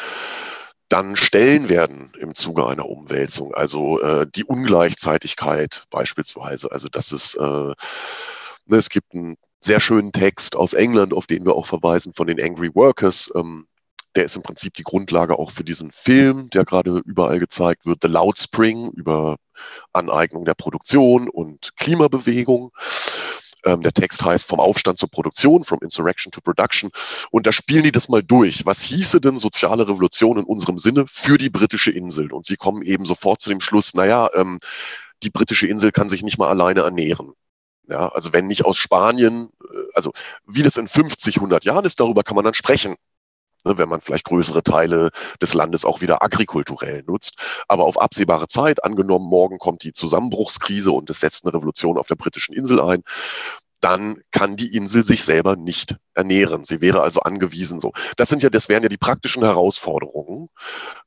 dann 0.88 1.18
Stellen 1.18 1.68
werden 1.68 2.14
im 2.18 2.34
Zuge 2.34 2.66
einer 2.66 2.88
Umwälzung. 2.88 3.54
Also 3.54 4.00
äh, 4.00 4.26
die 4.34 4.46
Ungleichzeitigkeit 4.46 5.84
beispielsweise. 5.90 6.72
Also 6.72 6.88
dass 6.88 7.12
es, 7.12 7.36
äh, 7.36 7.42
ne, 7.42 8.78
es 8.78 8.90
gibt 8.90 9.14
einen 9.14 9.36
sehr 9.64 9.80
schönen 9.80 10.12
Text 10.12 10.56
aus 10.56 10.74
England, 10.74 11.14
auf 11.14 11.28
den 11.28 11.46
wir 11.46 11.56
auch 11.56 11.66
verweisen, 11.66 12.14
von 12.14 12.28
den 12.28 12.42
Angry 12.42 12.70
Workers. 12.74 13.32
Ähm, 13.36 13.68
der 14.16 14.26
ist 14.26 14.36
im 14.36 14.44
Prinzip 14.44 14.74
die 14.76 14.84
Grundlage 14.84 15.40
auch 15.40 15.50
für 15.50 15.64
diesen 15.64 15.92
Film, 15.92 16.50
der 16.52 16.66
gerade 16.66 17.02
überall 17.06 17.40
gezeigt 17.40 17.86
wird, 17.86 18.00
The 18.04 18.10
Loud 18.10 18.38
Spring 18.38 18.92
über 18.92 19.38
Aneignung 19.92 20.46
der 20.46 20.54
Produktion 20.54 21.30
und 21.30 21.72
Klimabewegung. 21.78 22.72
Ähm, 23.66 23.82
der 23.82 23.94
Text 23.94 24.24
heißt 24.24 24.46
Vom 24.46 24.60
Aufstand 24.60 24.98
zur 24.98 25.10
Produktion, 25.10 25.64
From 25.64 25.80
Insurrection 25.82 26.32
to 26.32 26.42
Production. 26.42 26.92
Und 27.32 27.48
da 27.48 27.52
spielen 27.52 27.84
die 27.84 27.92
das 27.92 28.10
mal 28.10 28.22
durch. 28.22 28.66
Was 28.66 28.82
hieße 28.82 29.22
denn 29.22 29.38
soziale 29.38 29.88
Revolution 29.88 30.38
in 30.38 30.44
unserem 30.44 30.78
Sinne 30.78 31.06
für 31.08 31.38
die 31.38 31.50
britische 31.50 31.92
Insel? 31.92 32.34
Und 32.34 32.46
sie 32.46 32.58
kommen 32.58 32.84
eben 32.84 33.06
sofort 33.06 33.42
zu 33.42 33.50
dem 33.50 33.62
Schluss, 33.62 33.94
naja, 33.94 34.30
ähm, 34.36 34.60
die 35.24 35.30
britische 35.30 35.68
Insel 35.68 35.92
kann 35.92 36.10
sich 36.10 36.22
nicht 36.22 36.38
mal 36.38 36.50
alleine 36.50 36.82
ernähren. 36.82 37.34
Ja, 37.88 38.10
also 38.10 38.32
wenn 38.34 38.48
nicht 38.48 38.66
aus 38.66 38.78
Spanien, 38.78 39.50
äh, 39.62 39.78
also 39.94 40.12
wie 40.46 40.64
das 40.64 40.78
in 40.78 40.88
50, 40.88 41.38
100 41.38 41.66
Jahren 41.66 41.86
ist, 41.86 42.00
darüber 42.00 42.24
kann 42.24 42.36
man 42.36 42.46
dann 42.46 42.54
sprechen 42.54 42.96
ne, 43.66 43.78
wenn 43.78 43.90
man 43.90 44.02
vielleicht 44.02 44.26
größere 44.26 44.64
Teile 44.64 45.10
des 45.42 45.54
Landes 45.54 45.86
auch 45.86 46.02
wieder 46.02 46.24
agrikulturell 46.24 47.04
nutzt. 47.04 47.64
Aber 47.68 47.86
auf 47.86 48.00
absehbare 48.00 48.48
Zeit, 48.48 48.84
angenommen, 48.84 49.28
morgen 49.28 49.60
kommt 49.60 49.84
die 49.84 49.94
Zusammenbruchskrise 49.94 50.92
und 50.92 51.10
es 51.10 51.20
setzt 51.20 51.46
eine 51.46 51.54
Revolution 51.54 51.98
auf 51.98 52.08
der 52.08 52.16
britischen 52.16 52.54
Insel 52.54 52.82
ein, 52.82 53.04
dann 53.84 54.22
kann 54.32 54.56
die 54.56 54.76
Insel 54.76 55.04
sich 55.04 55.26
selber 55.26 55.58
nicht 55.58 55.98
ernähren. 56.14 56.64
Sie 56.64 56.80
wäre 56.80 57.02
also 57.02 57.20
angewiesen 57.20 57.82
so. 57.82 57.92
Das 58.16 58.30
sind 58.30 58.42
ja, 58.42 58.50
das 58.50 58.70
wären 58.70 58.82
ja 58.82 58.90
die 58.90 58.98
praktischen 58.98 59.44
Herausforderungen. 59.44 60.48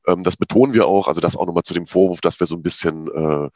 Ähm, 0.05 0.23
das 0.23 0.37
betonen 0.37 0.73
wir 0.73 0.85
auch, 0.85 1.07
also 1.07 1.19
das 1.19 1.35
auch 1.35 1.47
nochmal 1.47 1.63
zu 1.63 1.73
dem 1.73 1.87
Vorwurf, 1.87 2.21
dass 2.21 2.39
wir 2.39 2.45
so 2.45 2.55
ein 2.55 2.61
bisschen 2.61 3.07
äh, 3.07 3.49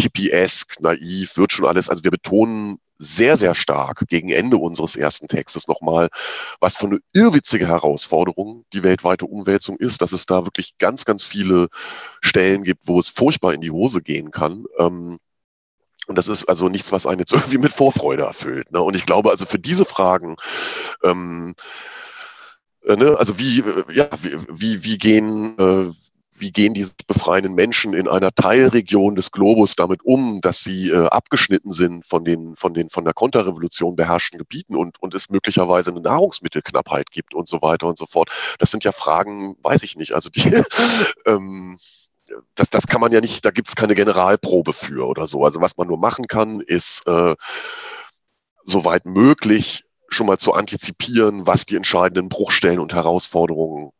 hippiesk, 0.00 0.80
naiv, 0.80 1.36
wird 1.36 1.52
schon 1.52 1.66
alles. 1.66 1.88
Also 1.88 2.04
wir 2.04 2.12
betonen 2.12 2.78
sehr, 2.98 3.36
sehr 3.36 3.54
stark 3.54 4.04
gegen 4.08 4.28
Ende 4.28 4.56
unseres 4.56 4.94
ersten 4.94 5.26
Textes 5.26 5.66
nochmal, 5.66 6.08
was 6.60 6.76
für 6.76 6.86
eine 6.86 6.98
irrwitzige 7.12 7.66
Herausforderung 7.66 8.64
die 8.72 8.82
weltweite 8.84 9.26
Umwälzung 9.26 9.76
ist, 9.76 10.02
dass 10.02 10.12
es 10.12 10.26
da 10.26 10.44
wirklich 10.44 10.78
ganz, 10.78 11.04
ganz 11.04 11.24
viele 11.24 11.68
Stellen 12.20 12.62
gibt, 12.62 12.86
wo 12.86 13.00
es 13.00 13.08
furchtbar 13.08 13.54
in 13.54 13.60
die 13.60 13.70
Hose 13.70 14.02
gehen 14.02 14.30
kann. 14.30 14.66
Ähm, 14.78 15.18
und 16.08 16.16
das 16.16 16.26
ist 16.26 16.48
also 16.48 16.68
nichts, 16.68 16.90
was 16.90 17.06
einen 17.06 17.20
jetzt 17.20 17.32
irgendwie 17.34 17.58
mit 17.58 17.72
Vorfreude 17.72 18.24
erfüllt. 18.24 18.72
Ne? 18.72 18.80
Und 18.80 18.96
ich 18.96 19.06
glaube 19.06 19.30
also 19.30 19.46
für 19.46 19.58
diese 19.58 19.84
Fragen, 19.84 20.36
ähm, 21.04 21.54
äh, 22.84 22.96
ne, 22.96 23.16
also 23.18 23.38
wie, 23.38 23.60
äh, 23.60 23.84
ja, 23.92 24.08
wie, 24.22 24.36
wie, 24.48 24.84
wie 24.84 24.98
gehen, 24.98 25.58
äh, 25.58 25.92
wie 26.40 26.52
gehen 26.52 26.72
diese 26.72 26.94
befreienden 27.06 27.54
Menschen 27.54 27.94
in 27.94 28.08
einer 28.08 28.32
Teilregion 28.32 29.16
des 29.16 29.32
Globus 29.32 29.74
damit 29.74 30.04
um, 30.04 30.40
dass 30.40 30.62
sie 30.62 30.90
äh, 30.90 31.06
abgeschnitten 31.06 31.72
sind 31.72 32.06
von 32.06 32.24
den, 32.24 32.54
von 32.54 32.74
den 32.74 32.90
von 32.90 33.04
der 33.04 33.12
Konterrevolution 33.12 33.96
beherrschten 33.96 34.38
Gebieten 34.38 34.76
und, 34.76 35.02
und 35.02 35.14
es 35.14 35.30
möglicherweise 35.30 35.90
eine 35.90 36.00
Nahrungsmittelknappheit 36.00 37.10
gibt 37.10 37.34
und 37.34 37.48
so 37.48 37.60
weiter 37.60 37.88
und 37.88 37.98
so 37.98 38.06
fort. 38.06 38.30
Das 38.60 38.70
sind 38.70 38.84
ja 38.84 38.92
Fragen, 38.92 39.56
weiß 39.62 39.82
ich 39.82 39.96
nicht. 39.96 40.12
Also 40.12 40.30
die, 40.30 40.62
ähm, 41.26 41.78
das, 42.54 42.70
das 42.70 42.86
kann 42.86 43.00
man 43.00 43.12
ja 43.12 43.20
nicht, 43.20 43.44
da 43.44 43.50
gibt 43.50 43.68
es 43.68 43.76
keine 43.76 43.94
Generalprobe 43.94 44.72
für 44.72 45.06
oder 45.06 45.26
so. 45.26 45.44
Also 45.44 45.60
was 45.60 45.76
man 45.76 45.88
nur 45.88 45.98
machen 45.98 46.26
kann, 46.26 46.60
ist 46.60 47.06
äh, 47.06 47.34
soweit 48.64 49.06
möglich 49.06 49.84
schon 50.08 50.26
mal 50.26 50.38
zu 50.38 50.54
antizipieren, 50.54 51.46
was 51.46 51.66
die 51.66 51.76
entscheidenden 51.76 52.28
Bruchstellen 52.28 52.78
und 52.78 52.94
Herausforderungen 52.94 53.90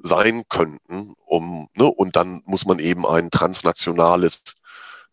sein 0.00 0.44
könnten, 0.48 1.14
um, 1.26 1.68
ne, 1.74 1.84
und 1.84 2.14
dann 2.14 2.42
muss 2.44 2.66
man 2.66 2.78
eben 2.78 3.04
ein 3.04 3.30
transnationales 3.30 4.58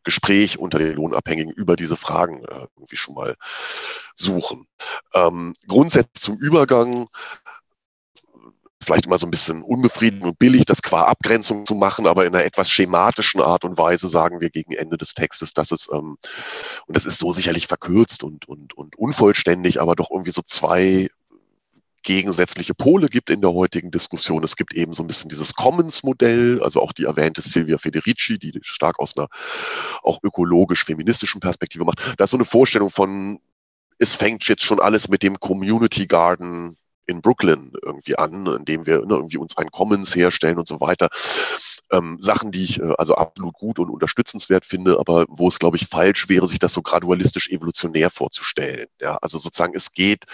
Gespräch 0.04 0.60
unter 0.60 0.78
den 0.78 0.96
Lohnabhängigen 0.96 1.52
über 1.52 1.76
diese 1.76 1.98
Fragen 1.98 2.46
äh, 2.46 2.68
irgendwie 2.76 2.96
schon 2.96 3.16
mal 3.16 3.36
suchen. 4.16 4.68
Ähm, 5.16 5.54
grundsätzlich 5.68 6.22
zum 6.22 6.38
Übergang 6.38 7.08
vielleicht 8.84 9.06
immer 9.06 9.18
so 9.18 9.26
ein 9.26 9.32
bisschen 9.32 9.64
unbefriedigend 9.64 10.26
und 10.26 10.40
billig, 10.40 10.66
das 10.66 10.82
qua 10.82 11.04
Abgrenzung 11.04 11.66
zu 11.66 11.76
machen, 11.76 12.08
aber 12.08 12.26
in 12.26 12.36
einer 12.36 12.46
etwas 12.46 12.70
schematischen 12.70 13.42
Art 13.42 13.66
und 13.66 13.78
Weise 13.78 14.08
sagen 14.10 14.42
wir 14.42 14.50
gegen 14.50 14.74
Ende 14.74 14.98
des 14.98 15.14
Textes, 15.14 15.54
dass 15.54 15.72
es, 15.72 15.90
ähm, 15.92 16.18
und 16.86 16.98
das 16.98 17.06
ist 17.06 17.20
so 17.20 17.32
sicherlich 17.32 17.68
verkürzt 17.68 18.24
und, 18.24 18.48
und, 18.48 18.74
und 18.76 18.98
unvollständig, 18.98 19.82
aber 19.82 19.96
doch 19.96 20.12
irgendwie 20.12 20.32
so 20.32 20.42
zwei 20.42 21.10
gegensätzliche 22.04 22.76
Pole 22.76 23.08
gibt 23.08 23.32
in 23.32 23.42
der 23.42 23.52
heutigen 23.52 23.90
Diskussion. 23.90 24.44
Es 24.44 24.56
gibt 24.56 24.74
eben 24.76 24.94
so 24.94 25.04
ein 25.04 25.08
bisschen 25.08 25.30
dieses 25.30 25.56
Commons-Modell, 25.56 26.62
also 26.62 26.80
auch 26.80 26.94
die 26.94 27.06
erwähnte 27.06 27.42
Silvia 27.42 27.80
Federici, 27.80 28.38
die 28.38 28.54
stark 28.62 29.00
aus 29.00 29.18
einer 29.18 29.28
auch 30.04 30.20
ökologisch-feministischen 30.24 31.42
Perspektive 31.42 31.84
macht. 31.84 32.14
Da 32.18 32.26
ist 32.26 32.30
so 32.30 32.38
eine 32.38 32.46
Vorstellung 32.46 32.92
von, 32.92 33.40
es 33.98 34.14
fängt 34.14 34.48
jetzt 34.48 34.64
schon 34.64 34.80
alles 34.80 35.10
mit 35.10 35.24
dem 35.24 35.40
Community 35.40 36.06
Garden 36.06 36.78
in 37.08 37.22
Brooklyn 37.22 37.74
irgendwie 37.82 38.18
an, 38.18 38.48
indem 38.48 38.86
wir 38.86 39.06
ne, 39.06 39.16
irgendwie 39.16 39.38
uns 39.38 39.58
ein 39.58 39.72
Commons 39.72 40.16
herstellen 40.16 40.58
und 40.58 40.68
so 40.68 40.80
weiter. 40.80 41.10
Ähm, 41.92 42.18
Sachen, 42.20 42.52
die 42.52 42.64
ich 42.64 42.80
äh, 42.80 42.94
also 42.98 43.16
absolut 43.16 43.54
gut 43.54 43.80
und 43.80 43.90
unterstützenswert 43.90 44.66
finde, 44.66 45.00
aber 45.00 45.26
wo 45.30 45.48
es, 45.48 45.60
glaube 45.60 45.78
ich, 45.78 45.88
falsch 45.88 46.30
wäre, 46.30 46.48
sich 46.48 46.60
das 46.60 46.74
so 46.74 46.82
gradualistisch 46.82 47.50
evolutionär 47.50 48.10
vorzustellen. 48.10 48.88
Ja, 49.00 49.18
also 49.22 49.38
sozusagen, 49.38 49.76
es 49.76 49.92
geht 49.92 50.26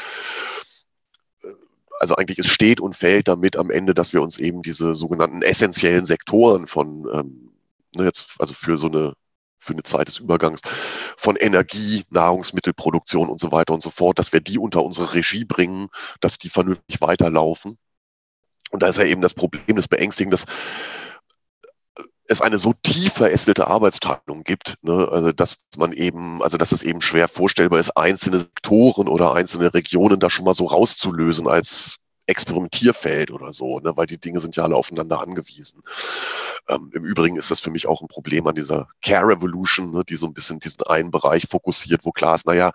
also 2.02 2.16
eigentlich 2.16 2.40
es 2.40 2.48
steht 2.48 2.82
und 2.82 2.96
fällt 2.96 3.28
damit 3.28 3.56
am 3.58 3.70
Ende, 3.70 3.94
dass 3.94 4.12
wir 4.12 4.24
uns 4.24 4.40
eben 4.40 4.64
diese 4.64 4.96
sogenannten 4.96 5.44
essentiellen 5.44 6.06
Sektoren 6.06 6.66
von, 6.66 7.08
ähm, 7.14 7.52
ne, 7.96 8.06
jetzt, 8.06 8.36
also 8.40 8.56
für 8.56 8.80
so 8.80 8.88
eine 8.88 9.14
für 9.62 9.74
eine 9.74 9.84
Zeit 9.84 10.08
des 10.08 10.18
Übergangs 10.18 10.62
von 11.16 11.36
Energie, 11.36 12.04
Nahrungsmittelproduktion 12.10 13.30
und 13.30 13.40
so 13.40 13.52
weiter 13.52 13.74
und 13.74 13.82
so 13.82 13.92
fort, 13.92 14.20
dass 14.20 14.34
wir 14.34 14.42
die 14.42 14.58
unter 14.58 14.84
unsere 14.84 15.14
Regie 15.14 15.46
bringen, 15.46 15.88
dass 16.20 16.40
die 16.40 16.50
vernünftig 16.50 17.00
weiterlaufen. 17.00 17.78
Und 18.72 18.84
da 18.84 18.88
ist 18.88 18.98
ja 18.98 19.06
eben 19.06 19.22
das 19.22 19.34
Problem, 19.34 19.76
das 19.76 19.88
Beängstigen, 19.88 20.32
dass 20.32 20.46
es 22.28 22.42
eine 22.42 22.60
so 22.60 22.74
tief 22.82 23.14
verästelte 23.14 23.68
Arbeitsteilung 23.68 24.44
gibt, 24.44 24.76
ne, 24.82 25.08
also 25.12 25.32
dass 25.32 25.66
man 25.78 25.92
eben, 25.92 26.42
also 26.42 26.58
dass 26.58 26.72
es 26.72 26.82
eben 26.82 27.02
schwer 27.02 27.28
vorstellbar 27.28 27.80
ist, 27.80 27.92
einzelne 27.98 28.40
Sektoren 28.40 29.08
oder 29.08 29.34
einzelne 29.34 29.74
Regionen 29.74 30.20
da 30.20 30.30
schon 30.30 30.46
mal 30.46 30.54
so 30.54 30.66
rauszulösen 30.66 31.48
als 31.48 31.98
Experimentierfeld 32.28 33.32
oder 33.32 33.52
so, 33.52 33.80
ne, 33.80 33.94
weil 33.96 34.08
die 34.08 34.20
Dinge 34.20 34.40
sind 34.40 34.56
ja 34.56 34.64
alle 34.64 34.76
aufeinander 34.76 35.22
angewiesen. 35.22 35.82
Ähm, 36.70 36.92
Im 36.94 37.04
Übrigen 37.04 37.38
ist 37.38 37.52
das 37.52 37.60
für 37.60 37.72
mich 37.72 37.88
auch 37.88 38.02
ein 38.02 38.08
Problem 38.08 38.48
an 38.48 38.56
dieser 38.56 38.88
Care 39.02 39.28
Revolution, 39.28 39.92
ne, 39.92 40.04
die 40.08 40.16
so 40.16 40.28
ein 40.28 40.34
bisschen 40.34 40.60
diesen 40.60 40.84
einen 40.84 41.12
Bereich 41.12 41.48
fokussiert, 41.48 42.06
wo 42.06 42.12
klar 42.12 42.36
ist, 42.36 42.46
naja, 42.46 42.72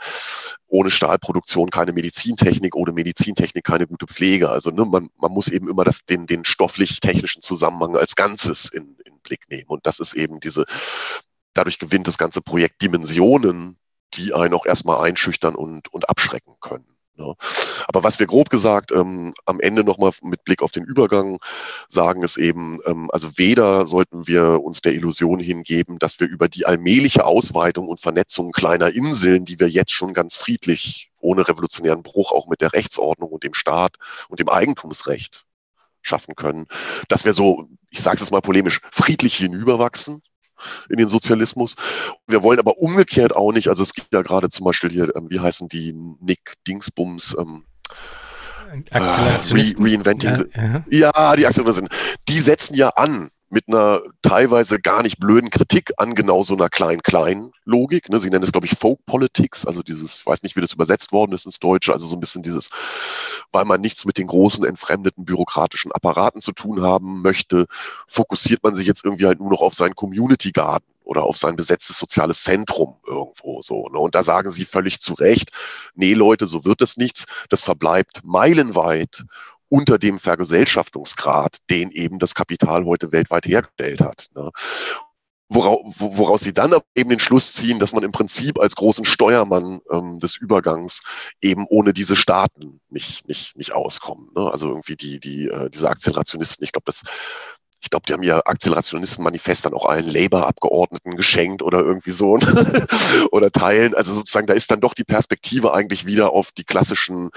ohne 0.67 0.91
Stahlproduktion 0.91 1.71
keine 1.71 1.93
Medizintechnik, 1.93 2.75
ohne 2.75 2.93
Medizintechnik 2.93 3.65
keine 3.65 3.87
gute 3.87 4.07
Pflege. 4.07 4.51
Also 4.51 4.71
ne, 4.71 4.85
man, 4.85 5.11
man 5.17 5.33
muss 5.33 5.49
eben 5.49 5.69
immer 5.69 5.85
das, 5.85 6.05
den, 6.05 6.27
den 6.27 6.45
stofflich-technischen 6.45 7.43
Zusammenhang 7.43 7.97
als 7.97 8.17
Ganzes 8.17 8.69
in, 8.69 8.97
in 9.05 9.19
Blick 9.21 9.49
nehmen. 9.49 9.69
Und 9.69 9.87
das 9.87 10.01
ist 10.01 10.15
eben 10.15 10.41
diese, 10.41 10.65
dadurch 11.55 11.79
gewinnt 11.79 12.09
das 12.09 12.19
ganze 12.19 12.43
Projekt 12.43 12.83
Dimensionen, 12.83 13.79
die 14.15 14.35
einen 14.35 14.55
auch 14.55 14.67
erstmal 14.67 15.05
einschüchtern 15.05 15.55
und, 15.55 15.93
und 15.93 16.09
abschrecken 16.09 16.57
können. 16.61 16.96
Ja. 17.19 17.35
Aber 17.89 18.05
was 18.05 18.19
wir 18.19 18.27
grob 18.27 18.51
gesagt 18.51 18.93
ähm, 18.93 19.33
am 19.47 19.61
Ende 19.61 19.85
nochmal 19.85 20.13
mit 20.23 20.45
Blick 20.45 20.63
auf 20.63 20.71
den 20.71 20.85
Übergang 20.85 21.39
sagen, 21.89 22.23
ist 22.23 22.37
eben, 22.37 22.79
ähm, 22.87 23.11
also 23.11 23.39
weder 23.39 23.87
sollten 23.87 24.27
wir 24.27 24.63
uns 24.63 24.83
der 24.83 24.93
Illusion 24.93 25.39
hingeben, 25.39 25.99
dass 25.99 26.21
wir 26.21 26.29
über 26.29 26.49
die 26.49 26.67
allmähliche 26.67 27.25
Ausweitung 27.25 27.89
und 27.89 28.01
Vernetzung 28.01 28.53
kleiner 28.53 28.93
Inseln, 28.93 29.47
die 29.47 29.59
wir 29.59 29.69
jetzt 29.69 29.93
schon 29.93 30.13
ganz 30.13 30.37
friedlich 30.37 31.11
ohne 31.19 31.49
revolutionären 31.49 32.03
Bruch 32.03 32.33
auch 32.33 32.49
mit 32.49 32.61
der 32.61 32.73
Rechtsordnung 32.75 33.31
und 33.31 33.45
dem 33.45 33.55
Staat 33.55 33.97
und 34.29 34.39
dem 34.39 34.49
Eigentumsrecht 34.49 35.47
schaffen 36.03 36.37
können, 36.37 36.67
dass 37.09 37.25
wir 37.25 37.33
so, 37.33 37.69
ich 37.91 38.01
sage 38.01 38.23
es 38.23 38.31
mal 38.31 38.41
polemisch, 38.41 38.81
friedlich 38.91 39.37
hinüberwachsen 39.37 40.23
in 40.89 40.97
den 40.97 41.09
Sozialismus. 41.09 41.77
Wir 42.27 42.43
wollen 42.43 42.59
aber 42.59 42.79
umgekehrt 42.79 43.35
auch 43.35 43.53
nicht, 43.53 43.69
also 43.69 43.83
es 43.83 43.95
gibt 43.95 44.13
ja 44.13 44.23
gerade 44.23 44.49
zum 44.49 44.65
Beispiel 44.65 44.91
hier, 44.91 45.15
ähm, 45.17 45.27
wie 45.31 45.41
heißen 45.41 45.69
die, 45.69 45.95
Nick 46.21 46.55
Dingsbums, 46.67 47.37
ähm, 47.39 47.65
äh, 48.91 48.99
Re 48.99 49.73
Reinventing. 49.79 50.45
Ja, 50.55 50.83
ja. 50.91 51.11
ja 51.15 51.37
die 51.37 51.47
Aktionisten. 51.47 51.89
Die 52.29 52.39
setzen 52.39 52.75
ja 52.75 52.89
an 52.91 53.31
mit 53.49 53.69
einer 53.69 54.01
teilweise 54.23 54.81
gar 54.81 55.03
nicht 55.03 55.21
blöden 55.21 55.51
Kritik 55.51 55.93
an 55.99 56.15
genau 56.15 56.43
so 56.43 56.55
einer 56.55 56.69
Klein-Klein-Logik. 56.69 58.09
Ne? 58.09 58.19
Sie 58.19 58.29
nennen 58.29 58.43
es, 58.43 58.53
glaube 58.53 58.67
ich, 58.67 58.77
Folk 58.77 59.05
Politics, 59.07 59.67
also 59.67 59.83
dieses, 59.83 60.21
ich 60.21 60.27
weiß 60.27 60.43
nicht, 60.43 60.57
wie 60.57 60.61
das 60.61 60.73
übersetzt 60.73 61.13
worden 61.13 61.33
ist 61.33 61.47
ins 61.47 61.61
Deutsche, 61.61 61.93
also 61.93 62.07
so 62.07 62.17
ein 62.17 62.21
bisschen 62.21 62.43
dieses, 62.43 62.71
weil 63.53 63.65
man 63.65 63.81
nichts 63.81 64.05
mit 64.05 64.19
den 64.19 64.27
großen, 64.27 64.65
entfremdeten 64.65 65.25
bürokratischen 65.25 65.93
Apparaten 65.93 66.41
zu 66.41 66.53
tun 66.53 66.83
haben 66.83 67.23
möchte, 67.23 67.67
fokussiert 68.09 68.63
man 68.63 68.75
sich 68.75 68.87
jetzt 68.87 69.05
irgendwie 69.05 69.27
halt 69.27 69.39
nur 69.39 69.51
noch 69.51 69.61
auf 69.61 69.75
seinen 69.75 69.95
Community 69.95 70.51
Garden 70.51 70.87
oder 71.05 71.23
auf 71.23 71.37
sein 71.37 71.55
besetztes 71.55 71.99
soziales 71.99 72.43
Zentrum 72.43 72.97
irgendwo 73.07 73.63
so. 73.63 73.89
Ne? 73.89 73.99
Und 73.99 74.17
da 74.17 74.25
sagen 74.25 74.51
sie 74.51 74.65
völlig 74.65 75.01
zu 75.01 75.15
Recht, 75.15 75.51
nee 75.95 76.15
Leute, 76.15 76.47
so 76.47 76.65
wird 76.65 76.83
es 76.83 76.97
nichts. 76.97 77.27
Das 77.49 77.63
verbleibt 77.63 78.23
meilenweit 78.25 79.25
unter 79.69 79.99
dem 79.99 80.19
Vergesellschaftungsgrad, 80.19 81.59
den 81.71 81.91
eben 81.91 82.19
das 82.19 82.35
Kapital 82.35 82.85
heute 82.85 83.13
weltweit 83.13 83.47
hergestellt 83.47 84.01
hat. 84.01 84.27
Ne? 84.35 84.51
Woraus, 85.49 85.79
woraus 85.99 86.41
sie 86.41 86.53
dann 86.53 86.75
eben 86.97 87.11
den 87.11 87.21
Schluss 87.21 87.53
ziehen, 87.53 87.79
dass 87.79 87.93
man 87.93 88.03
im 88.03 88.11
Prinzip 88.11 88.59
als 88.59 88.75
großen 88.75 89.05
Steuermann 89.05 89.81
ähm, 89.93 90.19
des 90.19 90.37
Übergangs 90.37 91.03
eben 91.41 91.67
ohne 91.69 91.93
diese 91.93 92.17
Staaten 92.17 92.81
nicht, 92.89 93.29
nicht, 93.29 93.57
nicht 93.57 93.73
auskommen. 93.73 94.29
Ne? 94.35 94.51
Also 94.51 94.69
irgendwie 94.69 94.97
die, 94.97 95.21
die, 95.21 95.49
äh, 95.49 95.71
diese 95.71 95.89
Akzelerationisten, 95.89 96.65
ich 96.65 96.73
glaube, 96.73 96.87
das 96.87 97.03
ich 97.87 97.91
glaube, 97.91 98.05
die 98.09 98.15
haben 98.15 98.25
ihr 98.25 98.45
Akzelerationisten-Manifest 98.49 99.65
dann 99.65 99.73
auch 99.73 99.87
allen 99.87 100.09
Labour-Abgeordneten 100.09 101.17
geschenkt 101.17 101.63
oder 101.63 101.79
irgendwie 101.79 102.11
so 102.11 102.37
oder 103.31 103.53
teilen. 103.53 103.95
Also 103.95 104.13
sozusagen, 104.13 104.49
da 104.49 104.55
ist 104.55 104.73
dann 104.73 104.81
doch 104.81 104.93
die 104.93 105.05
Perspektive 105.05 105.73
eigentlich 105.73 106.05
wieder 106.05 106.33
auf 106.33 106.51
die 106.51 106.65
klassischen 106.65 107.31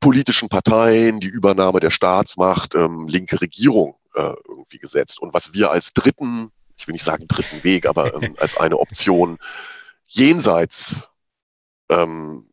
politischen 0.00 0.48
Parteien, 0.48 1.20
die 1.20 1.28
Übernahme 1.28 1.78
der 1.78 1.90
Staatsmacht, 1.90 2.74
ähm, 2.74 3.06
linke 3.06 3.40
Regierung 3.40 3.94
äh, 4.16 4.32
irgendwie 4.48 4.78
gesetzt. 4.78 5.22
Und 5.22 5.32
was 5.32 5.54
wir 5.54 5.70
als 5.70 5.94
dritten, 5.94 6.50
ich 6.76 6.88
will 6.88 6.94
nicht 6.94 7.04
sagen 7.04 7.28
dritten 7.28 7.62
Weg, 7.62 7.86
aber 7.86 8.20
ähm, 8.20 8.34
als 8.40 8.56
eine 8.56 8.78
Option 8.78 9.38
jenseits 10.08 11.08
ähm, 11.88 12.50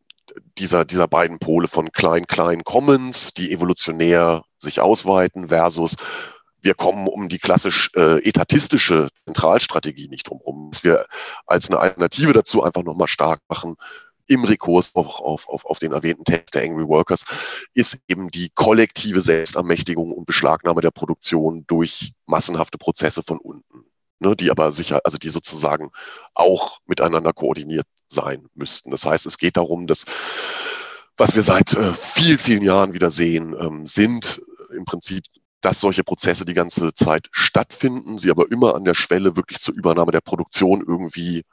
dieser, 0.59 0.85
dieser 0.85 1.07
beiden 1.07 1.39
Pole 1.39 1.67
von 1.67 1.91
Klein-Klein 1.91 2.63
Commons, 2.63 3.33
die 3.33 3.51
evolutionär 3.51 4.43
sich 4.59 4.79
ausweiten, 4.79 5.47
versus 5.47 5.95
wir 6.65 6.73
kommen 6.73 7.07
um 7.07 7.29
die 7.29 7.37
klassisch 7.37 7.91
äh, 7.95 8.27
etatistische 8.27 9.07
Zentralstrategie 9.25 10.07
nicht 10.07 10.27
drumherum. 10.27 10.71
Dass 10.71 10.83
wir 10.83 11.05
als 11.45 11.69
eine 11.69 11.79
Alternative 11.79 12.33
dazu 12.33 12.63
einfach 12.63 12.83
nochmal 12.83 13.07
stark 13.07 13.39
machen, 13.47 13.75
im 14.27 14.43
Rekurs 14.43 14.95
auch 14.95 15.19
auf, 15.19 15.47
auf, 15.47 15.65
auf 15.65 15.77
den 15.77 15.91
erwähnten 15.91 16.23
Text 16.23 16.55
der 16.55 16.63
Angry 16.63 16.87
Workers, 16.87 17.23
ist 17.75 17.99
eben 18.07 18.31
die 18.31 18.49
kollektive 18.55 19.21
Selbstermächtigung 19.21 20.11
und 20.11 20.25
Beschlagnahme 20.25 20.81
der 20.81 20.89
Produktion 20.89 21.65
durch 21.67 22.13
massenhafte 22.25 22.79
Prozesse 22.79 23.21
von 23.21 23.37
unten, 23.37 23.85
ne, 24.19 24.35
die 24.35 24.49
aber 24.49 24.71
sicher, 24.71 25.01
also 25.03 25.19
die 25.19 25.29
sozusagen 25.29 25.91
auch 26.33 26.79
miteinander 26.87 27.33
koordiniert 27.33 27.85
sein 28.07 28.47
müssten. 28.55 28.89
Das 28.89 29.05
heißt, 29.05 29.27
es 29.27 29.37
geht 29.37 29.57
darum, 29.57 29.85
dass 29.85 30.05
was 31.15 31.35
wir 31.35 31.43
seit 31.43 31.73
äh, 31.73 31.93
vielen, 31.93 32.39
vielen 32.39 32.63
Jahren 32.63 32.93
wieder 32.93 33.11
sehen, 33.11 33.55
ähm, 33.59 33.85
sind 33.85 34.41
im 34.75 34.83
Prinzip 34.85 35.23
dass 35.65 35.81
solche 35.81 36.03
Prozesse 36.03 36.45
die 36.45 36.53
ganze 36.53 36.93
Zeit 36.93 37.27
stattfinden, 37.31 38.19
sie 38.19 38.29
aber 38.29 38.51
immer 38.51 38.75
an 38.75 38.85
der 38.85 38.93
Schwelle 38.93 39.35
wirklich 39.35 39.57
zur 39.57 39.73
Übernahme 39.73 40.11
der 40.11 40.21
Produktion 40.21 40.83
irgendwie 40.87 41.43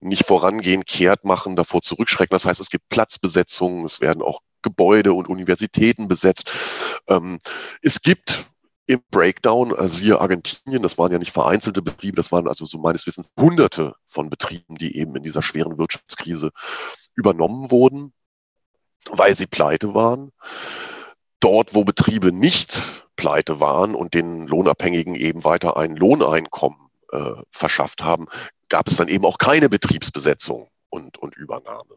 nicht 0.00 0.26
vorangehen, 0.26 0.84
kehrt 0.84 1.24
machen, 1.24 1.54
davor 1.54 1.82
zurückschrecken. 1.82 2.34
Das 2.34 2.46
heißt, 2.46 2.60
es 2.60 2.68
gibt 2.68 2.88
Platzbesetzungen, 2.88 3.84
es 3.84 4.00
werden 4.00 4.22
auch 4.22 4.40
Gebäude 4.60 5.12
und 5.12 5.28
Universitäten 5.28 6.08
besetzt. 6.08 6.50
Ähm, 7.06 7.38
es 7.80 8.02
gibt 8.02 8.44
im 8.86 9.00
Breakdown, 9.12 9.72
also 9.72 10.02
hier 10.02 10.20
Argentinien, 10.20 10.82
das 10.82 10.98
waren 10.98 11.12
ja 11.12 11.18
nicht 11.20 11.32
vereinzelte 11.32 11.80
Betriebe, 11.80 12.16
das 12.16 12.32
waren 12.32 12.48
also 12.48 12.64
so 12.64 12.78
meines 12.78 13.06
Wissens 13.06 13.30
Hunderte 13.38 13.94
von 14.08 14.30
Betrieben, 14.30 14.78
die 14.78 14.96
eben 14.96 15.14
in 15.14 15.22
dieser 15.22 15.42
schweren 15.42 15.78
Wirtschaftskrise 15.78 16.50
übernommen 17.14 17.70
wurden, 17.70 18.12
weil 19.12 19.36
sie 19.36 19.46
pleite 19.46 19.94
waren. 19.94 20.32
Dort, 21.42 21.74
wo 21.74 21.82
Betriebe 21.82 22.30
nicht 22.30 23.04
pleite 23.16 23.58
waren 23.58 23.96
und 23.96 24.14
den 24.14 24.46
Lohnabhängigen 24.46 25.16
eben 25.16 25.44
weiter 25.44 25.76
ein 25.76 25.96
Lohneinkommen 25.96 26.78
äh, 27.10 27.32
verschafft 27.50 28.04
haben, 28.04 28.28
gab 28.68 28.86
es 28.86 28.96
dann 28.96 29.08
eben 29.08 29.24
auch 29.24 29.38
keine 29.38 29.68
Betriebsbesetzung 29.68 30.68
und, 30.88 31.18
und 31.18 31.36
Übernahme. 31.36 31.96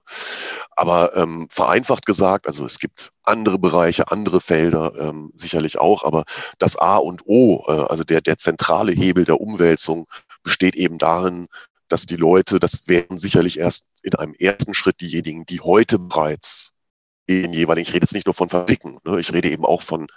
Aber 0.71 1.15
ähm, 1.15 1.47
vereinfacht 1.51 2.07
gesagt, 2.07 2.47
also 2.47 2.65
es 2.65 2.79
gibt 2.79 3.11
andere 3.23 3.59
Bereiche, 3.59 4.11
andere 4.11 4.41
Felder 4.41 4.93
ähm, 4.97 5.31
sicherlich 5.35 5.77
auch, 5.77 6.03
aber 6.03 6.23
das 6.57 6.75
A 6.77 6.97
und 6.97 7.21
O, 7.27 7.65
äh, 7.67 7.71
also 7.71 8.03
der, 8.03 8.21
der 8.21 8.39
zentrale 8.39 8.93
Hebel 8.93 9.25
der 9.25 9.39
Umwälzung 9.39 10.07
besteht 10.41 10.75
eben 10.75 10.97
darin, 10.97 11.47
dass 11.87 12.07
die 12.07 12.15
Leute, 12.15 12.59
das 12.59 12.87
wären 12.87 13.19
sicherlich 13.19 13.59
erst 13.59 13.87
in 14.01 14.15
einem 14.15 14.33
ersten 14.33 14.73
Schritt 14.73 15.01
diejenigen, 15.01 15.45
die 15.45 15.61
heute 15.61 15.99
bereits 15.99 16.74
in 17.27 17.53
jeweiligen, 17.53 17.87
ich 17.87 17.93
rede 17.93 18.03
jetzt 18.03 18.13
nicht 18.13 18.27
nur 18.27 18.33
von 18.33 18.49
Fabriken, 18.49 18.99
ne, 19.03 19.19
ich 19.19 19.33
rede 19.33 19.49
eben 19.49 19.65
auch 19.65 19.81
von 19.81 20.07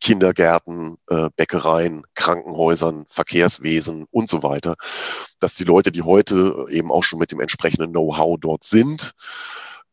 Kindergärten, 0.00 0.96
äh, 1.08 1.28
Bäckereien, 1.36 2.04
Krankenhäusern, 2.14 3.04
Verkehrswesen 3.08 4.06
und 4.10 4.28
so 4.28 4.42
weiter, 4.42 4.76
dass 5.38 5.54
die 5.54 5.64
Leute, 5.64 5.92
die 5.92 6.02
heute 6.02 6.66
eben 6.70 6.90
auch 6.90 7.04
schon 7.04 7.18
mit 7.18 7.32
dem 7.32 7.40
entsprechenden 7.40 7.90
Know-how 7.92 8.38
dort 8.40 8.64
sind, 8.64 9.12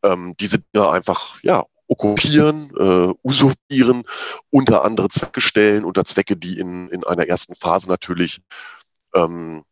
ähm, 0.02 0.34
diese 0.40 0.60
Dinge 0.60 0.90
einfach 0.90 1.38
ja 1.42 1.64
okkupieren, 1.88 2.70
äh, 2.78 3.14
usurpieren, 3.22 4.04
unter 4.50 4.84
andere 4.84 5.08
Zwecke 5.08 5.40
stellen, 5.40 5.84
unter 5.84 6.04
Zwecke, 6.04 6.36
die 6.36 6.58
in, 6.58 6.88
in 6.88 7.04
einer 7.04 7.26
ersten 7.26 7.54
Phase 7.54 7.88
natürlich 7.88 8.40
ähm, 9.14 9.64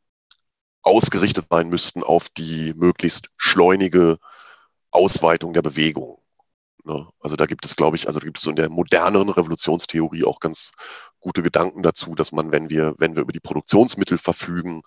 ausgerichtet 0.82 1.46
sein 1.50 1.68
müssten 1.68 2.02
auf 2.02 2.28
die 2.30 2.72
möglichst 2.74 3.28
schleunige 3.36 4.18
Ausweitung 4.90 5.52
der 5.52 5.62
Bewegung. 5.62 6.18
Ne? 6.86 7.08
Also 7.20 7.34
da 7.34 7.46
gibt 7.46 7.64
es, 7.64 7.74
glaube 7.74 7.96
ich, 7.96 8.06
also 8.06 8.20
da 8.20 8.24
gibt 8.24 8.38
es 8.38 8.44
so 8.44 8.50
in 8.50 8.56
der 8.56 8.70
moderneren 8.70 9.28
Revolutionstheorie 9.28 10.24
auch 10.24 10.38
ganz 10.38 10.70
gute 11.18 11.42
Gedanken 11.42 11.82
dazu, 11.82 12.14
dass 12.14 12.30
man, 12.30 12.52
wenn 12.52 12.70
wir, 12.70 12.94
wenn 12.98 13.16
wir 13.16 13.22
über 13.22 13.32
die 13.32 13.40
Produktionsmittel 13.40 14.18
verfügen 14.18 14.82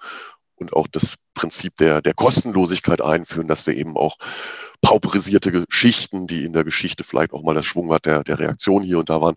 und 0.56 0.72
auch 0.74 0.88
das 0.88 1.16
Prinzip 1.34 1.76
der, 1.78 2.02
der 2.02 2.14
Kostenlosigkeit 2.14 3.02
einführen, 3.02 3.50
dass 3.50 3.68
wir 3.68 3.76
eben 3.76 3.98
auch 3.98 4.18
pauperisierte 4.82 5.52
Geschichten, 5.52 6.26
die 6.26 6.46
in 6.46 6.54
der 6.54 6.64
Geschichte 6.64 7.04
vielleicht 7.04 7.34
auch 7.34 7.44
mal 7.44 7.56
das 7.56 7.66
Schwungrad 7.66 8.06
der, 8.06 8.24
der 8.24 8.40
Reaktion 8.40 8.82
hier 8.82 9.00
und 9.00 9.10
da 9.10 9.22
waren, 9.22 9.36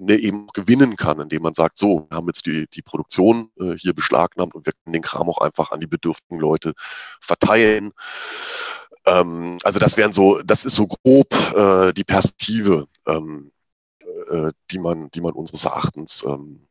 ne, 0.00 0.16
eben 0.16 0.48
gewinnen 0.52 0.96
kann, 0.96 1.20
indem 1.20 1.42
man 1.42 1.54
sagt, 1.54 1.78
so, 1.78 2.06
wir 2.08 2.16
haben 2.16 2.26
jetzt 2.26 2.46
die, 2.46 2.66
die 2.74 2.82
Produktion 2.82 3.50
äh, 3.60 3.76
hier 3.76 3.94
beschlagnahmt 3.94 4.54
und 4.56 4.66
wir 4.66 4.72
können 4.72 4.94
den 4.94 5.02
Kram 5.02 5.28
auch 5.28 5.38
einfach 5.38 5.70
an 5.70 5.78
die 5.78 5.86
bedürftigen 5.86 6.40
Leute 6.40 6.72
verteilen. 7.20 7.92
Ähm, 9.06 9.58
also 9.62 9.78
das 9.78 9.96
wären 9.96 10.12
so, 10.12 10.40
das 10.42 10.64
ist 10.64 10.74
so 10.74 10.86
grob 10.86 11.32
äh, 11.56 11.92
die 11.92 12.04
Perspektive, 12.04 12.86
ähm, 13.06 13.50
äh, 14.30 14.52
die 14.70 14.78
man, 14.78 15.10
die 15.10 15.20
man 15.20 15.32
unseres 15.32 15.64
Erachtens 15.64 16.24
ähm, 16.24 16.66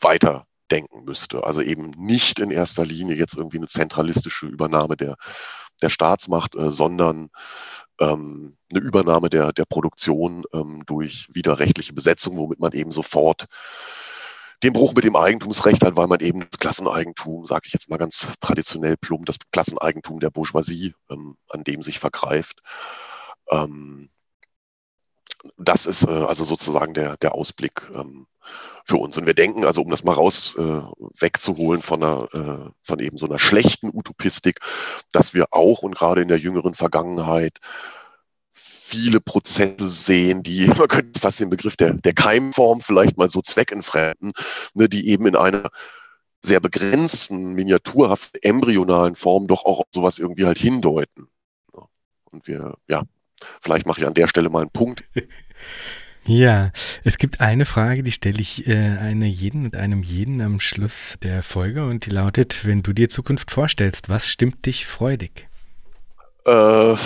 weiter 0.00 0.46
denken 0.70 1.04
müsste. 1.04 1.44
Also 1.44 1.62
eben 1.62 1.90
nicht 1.90 2.40
in 2.40 2.50
erster 2.50 2.84
Linie 2.84 3.16
jetzt 3.16 3.34
irgendwie 3.34 3.58
eine 3.58 3.66
zentralistische 3.66 4.46
Übernahme 4.46 4.96
der, 4.96 5.16
der 5.82 5.88
Staatsmacht, 5.88 6.54
äh, 6.54 6.70
sondern 6.70 7.30
ähm, 8.00 8.56
eine 8.70 8.80
Übernahme 8.80 9.28
der, 9.28 9.52
der 9.52 9.64
Produktion 9.64 10.44
ähm, 10.52 10.84
durch 10.86 11.28
widerrechtliche 11.32 11.92
Besetzung, 11.92 12.38
womit 12.38 12.60
man 12.60 12.72
eben 12.72 12.92
sofort 12.92 13.46
den 14.62 14.72
Bruch 14.72 14.94
mit 14.94 15.04
dem 15.04 15.16
Eigentumsrecht 15.16 15.84
hat, 15.84 15.96
weil 15.96 16.06
man 16.06 16.20
eben 16.20 16.40
das 16.50 16.58
Klasseneigentum, 16.58 17.46
sage 17.46 17.62
ich 17.66 17.72
jetzt 17.72 17.88
mal 17.88 17.96
ganz 17.96 18.34
traditionell 18.40 18.96
plump, 18.96 19.26
das 19.26 19.36
Klasseneigentum 19.52 20.20
der 20.20 20.30
Bourgeoisie, 20.30 20.94
ähm, 21.10 21.36
an 21.48 21.64
dem 21.64 21.82
sich 21.82 21.98
vergreift. 21.98 22.60
Ähm, 23.50 24.10
das 25.56 25.86
ist 25.86 26.06
äh, 26.06 26.10
also 26.10 26.44
sozusagen 26.44 26.94
der, 26.94 27.16
der 27.16 27.34
Ausblick 27.34 27.90
ähm, 27.94 28.26
für 28.84 28.96
uns. 28.96 29.16
Und 29.16 29.26
wir 29.26 29.34
denken, 29.34 29.64
also 29.64 29.82
um 29.82 29.90
das 29.90 30.04
mal 30.04 30.12
raus 30.12 30.56
äh, 30.58 30.82
wegzuholen 31.18 31.82
von, 31.82 32.02
einer, 32.02 32.28
äh, 32.32 32.70
von 32.82 32.98
eben 33.00 33.16
so 33.16 33.26
einer 33.26 33.38
schlechten 33.38 33.88
Utopistik, 33.88 34.60
dass 35.12 35.34
wir 35.34 35.46
auch 35.52 35.82
und 35.82 35.96
gerade 35.96 36.22
in 36.22 36.28
der 36.28 36.38
jüngeren 36.38 36.74
Vergangenheit 36.74 37.58
viele 38.90 39.20
Prozesse 39.20 39.88
sehen, 39.88 40.42
die, 40.42 40.66
man 40.78 40.88
könnte 40.88 41.20
fast 41.20 41.40
den 41.40 41.50
Begriff 41.50 41.76
der, 41.76 41.94
der 41.94 42.12
Keimform 42.12 42.80
vielleicht 42.80 43.16
mal 43.16 43.30
so 43.30 43.40
zweckentfremden, 43.40 44.32
ne, 44.74 44.88
die 44.88 45.08
eben 45.08 45.26
in 45.26 45.36
einer 45.36 45.70
sehr 46.42 46.60
begrenzten, 46.60 47.52
miniaturhaften, 47.52 48.40
embryonalen 48.42 49.14
Form 49.14 49.46
doch 49.46 49.64
auch 49.64 49.80
auf 49.80 49.86
sowas 49.94 50.18
irgendwie 50.18 50.46
halt 50.46 50.58
hindeuten. 50.58 51.28
Und 52.32 52.46
wir, 52.46 52.76
ja, 52.88 53.02
vielleicht 53.60 53.86
mache 53.86 54.00
ich 54.00 54.06
an 54.06 54.14
der 54.14 54.28
Stelle 54.28 54.48
mal 54.50 54.62
einen 54.62 54.70
Punkt. 54.70 55.04
Ja, 56.26 56.70
es 57.02 57.16
gibt 57.16 57.40
eine 57.40 57.64
Frage, 57.64 58.02
die 58.02 58.12
stelle 58.12 58.40
ich 58.40 58.66
äh, 58.68 58.74
einer 58.74 59.26
jeden 59.26 59.64
und 59.64 59.74
einem 59.74 60.02
jeden 60.02 60.42
am 60.42 60.60
Schluss 60.60 61.16
der 61.22 61.42
Folge 61.42 61.86
und 61.86 62.04
die 62.04 62.10
lautet, 62.10 62.66
wenn 62.66 62.82
du 62.82 62.92
dir 62.92 63.08
Zukunft 63.08 63.50
vorstellst, 63.50 64.10
was 64.10 64.28
stimmt 64.28 64.66
dich 64.66 64.86
freudig? 64.86 65.48
Äh, 66.46 66.96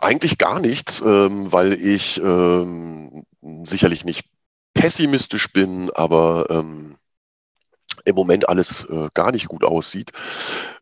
eigentlich 0.00 0.38
gar 0.38 0.60
nichts, 0.60 1.00
ähm, 1.02 1.52
weil 1.52 1.74
ich 1.74 2.20
ähm, 2.22 3.24
sicherlich 3.64 4.04
nicht 4.04 4.26
pessimistisch 4.72 5.52
bin, 5.52 5.90
aber 5.90 6.46
ähm, 6.50 6.96
im 8.04 8.14
Moment 8.14 8.48
alles 8.48 8.84
äh, 8.84 9.08
gar 9.12 9.32
nicht 9.32 9.48
gut 9.48 9.64
aussieht. 9.64 10.12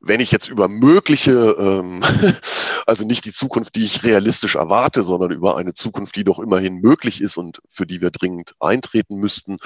Wenn 0.01 0.21
ich 0.21 0.31
jetzt 0.31 0.49
über 0.49 0.69
mögliche, 0.69 1.33
ähm, 1.59 2.03
also 2.87 3.05
nicht 3.05 3.25
die 3.25 3.33
Zukunft, 3.33 3.75
die 3.75 3.85
ich 3.85 4.05
realistisch 4.05 4.55
erwarte, 4.55 5.03
sondern 5.03 5.33
über 5.33 5.57
eine 5.57 5.75
Zukunft, 5.75 6.15
die 6.17 6.25
doch 6.25 6.39
immerhin 6.39 6.77
möglich 6.77 7.21
ist 7.21 7.37
und 7.37 7.61
für 7.69 7.87
die 7.87 8.01
wir 8.01 8.11
dringend 8.11 8.55
eintreten 8.61 9.17
müssten, 9.17 9.59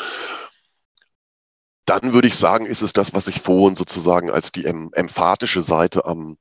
dann 1.85 2.13
würde 2.13 2.29
ich 2.29 2.37
sagen, 2.37 2.67
ist 2.67 2.83
es 2.83 2.93
das, 2.93 3.13
was 3.15 3.27
ich 3.29 3.41
vorhin 3.41 3.75
sozusagen 3.75 4.31
als 4.31 4.53
die 4.53 4.65
em 4.65 4.91
emphatische 4.93 5.61
Seite 5.61 6.05
am 6.05 6.39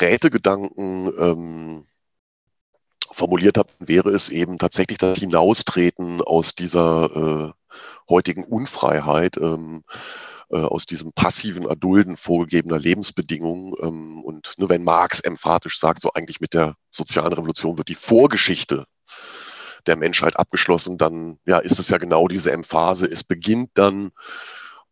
Rätegedanken 0.00 1.12
ähm, 1.18 1.84
formuliert 3.10 3.58
habe, 3.58 3.70
wäre 3.78 4.10
es 4.10 4.28
eben 4.28 4.58
tatsächlich 4.58 4.98
das 4.98 5.18
Hinaustreten 5.18 6.22
aus 6.22 6.54
dieser 6.54 7.54
äh, 7.54 7.80
heutigen 8.08 8.44
Unfreiheit, 8.44 9.36
ähm, 9.36 9.84
äh, 10.50 10.58
aus 10.58 10.86
diesem 10.86 11.12
passiven 11.12 11.66
Erdulden 11.66 12.16
vorgegebener 12.16 12.78
Lebensbedingungen. 12.78 13.74
Ähm, 13.82 14.22
und 14.22 14.52
nur 14.58 14.68
wenn 14.68 14.84
Marx 14.84 15.20
emphatisch 15.20 15.78
sagt, 15.78 16.02
so 16.02 16.12
eigentlich 16.12 16.40
mit 16.40 16.54
der 16.54 16.76
sozialen 16.90 17.32
Revolution 17.32 17.78
wird 17.78 17.88
die 17.88 17.94
Vorgeschichte 17.94 18.84
der 19.86 19.96
Menschheit 19.96 20.36
abgeschlossen, 20.36 20.98
dann 20.98 21.38
ja, 21.46 21.58
ist 21.58 21.78
es 21.78 21.88
ja 21.88 21.98
genau 21.98 22.28
diese 22.28 22.52
Emphase. 22.52 23.06
Es 23.06 23.24
beginnt 23.24 23.70
dann 23.74 24.10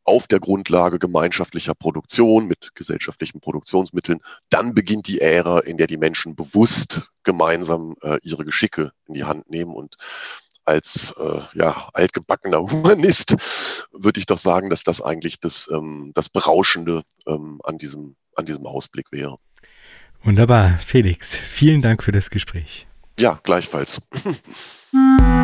auf 0.05 0.27
der 0.29 0.41
Grundlage 0.41 0.99
gemeinschaftlicher 0.99 1.75
Produktion 1.75 2.47
mit 2.47 2.73
gesellschaftlichen 2.75 3.41
Produktionsmitteln, 3.41 4.21
dann 4.51 4.75
beginnt 4.75 5.09
die 5.09 5.21
Ära, 5.21 5.61
in 5.61 5.77
der 5.77 5.87
die 5.87 5.97
Menschen 5.97 6.37
bewusst 6.37 7.11
gemeinsam 7.23 7.97
äh, 8.03 8.19
ihre 8.23 8.45
Geschicke 8.45 8.93
in 9.07 9.15
die 9.15 9.25
Hand 9.25 9.51
nehmen. 9.51 9.75
Und 9.75 9.97
als 10.65 11.15
äh, 11.19 11.41
ja, 11.55 11.89
altgebackener 11.93 12.59
Humanist 12.71 13.37
würde 13.93 14.21
ich 14.21 14.27
doch 14.27 14.39
sagen, 14.39 14.71
dass 14.71 14.85
das 14.85 15.01
eigentlich 15.01 15.41
das, 15.41 15.69
ähm, 15.73 16.13
das 16.15 16.29
Berauschende 16.29 17.03
ähm, 17.27 17.61
an, 17.65 17.79
diesem, 17.79 18.17
an 18.37 18.45
diesem 18.45 18.67
Ausblick 18.67 19.11
wäre. 19.11 19.39
Wunderbar, 20.23 20.79
Felix. 20.79 21.37
Vielen 21.37 21.83
Dank 21.83 22.03
für 22.03 22.13
das 22.13 22.31
Gespräch. 22.31 22.87
Ja, 23.19 23.39
gleichfalls. 23.43 24.01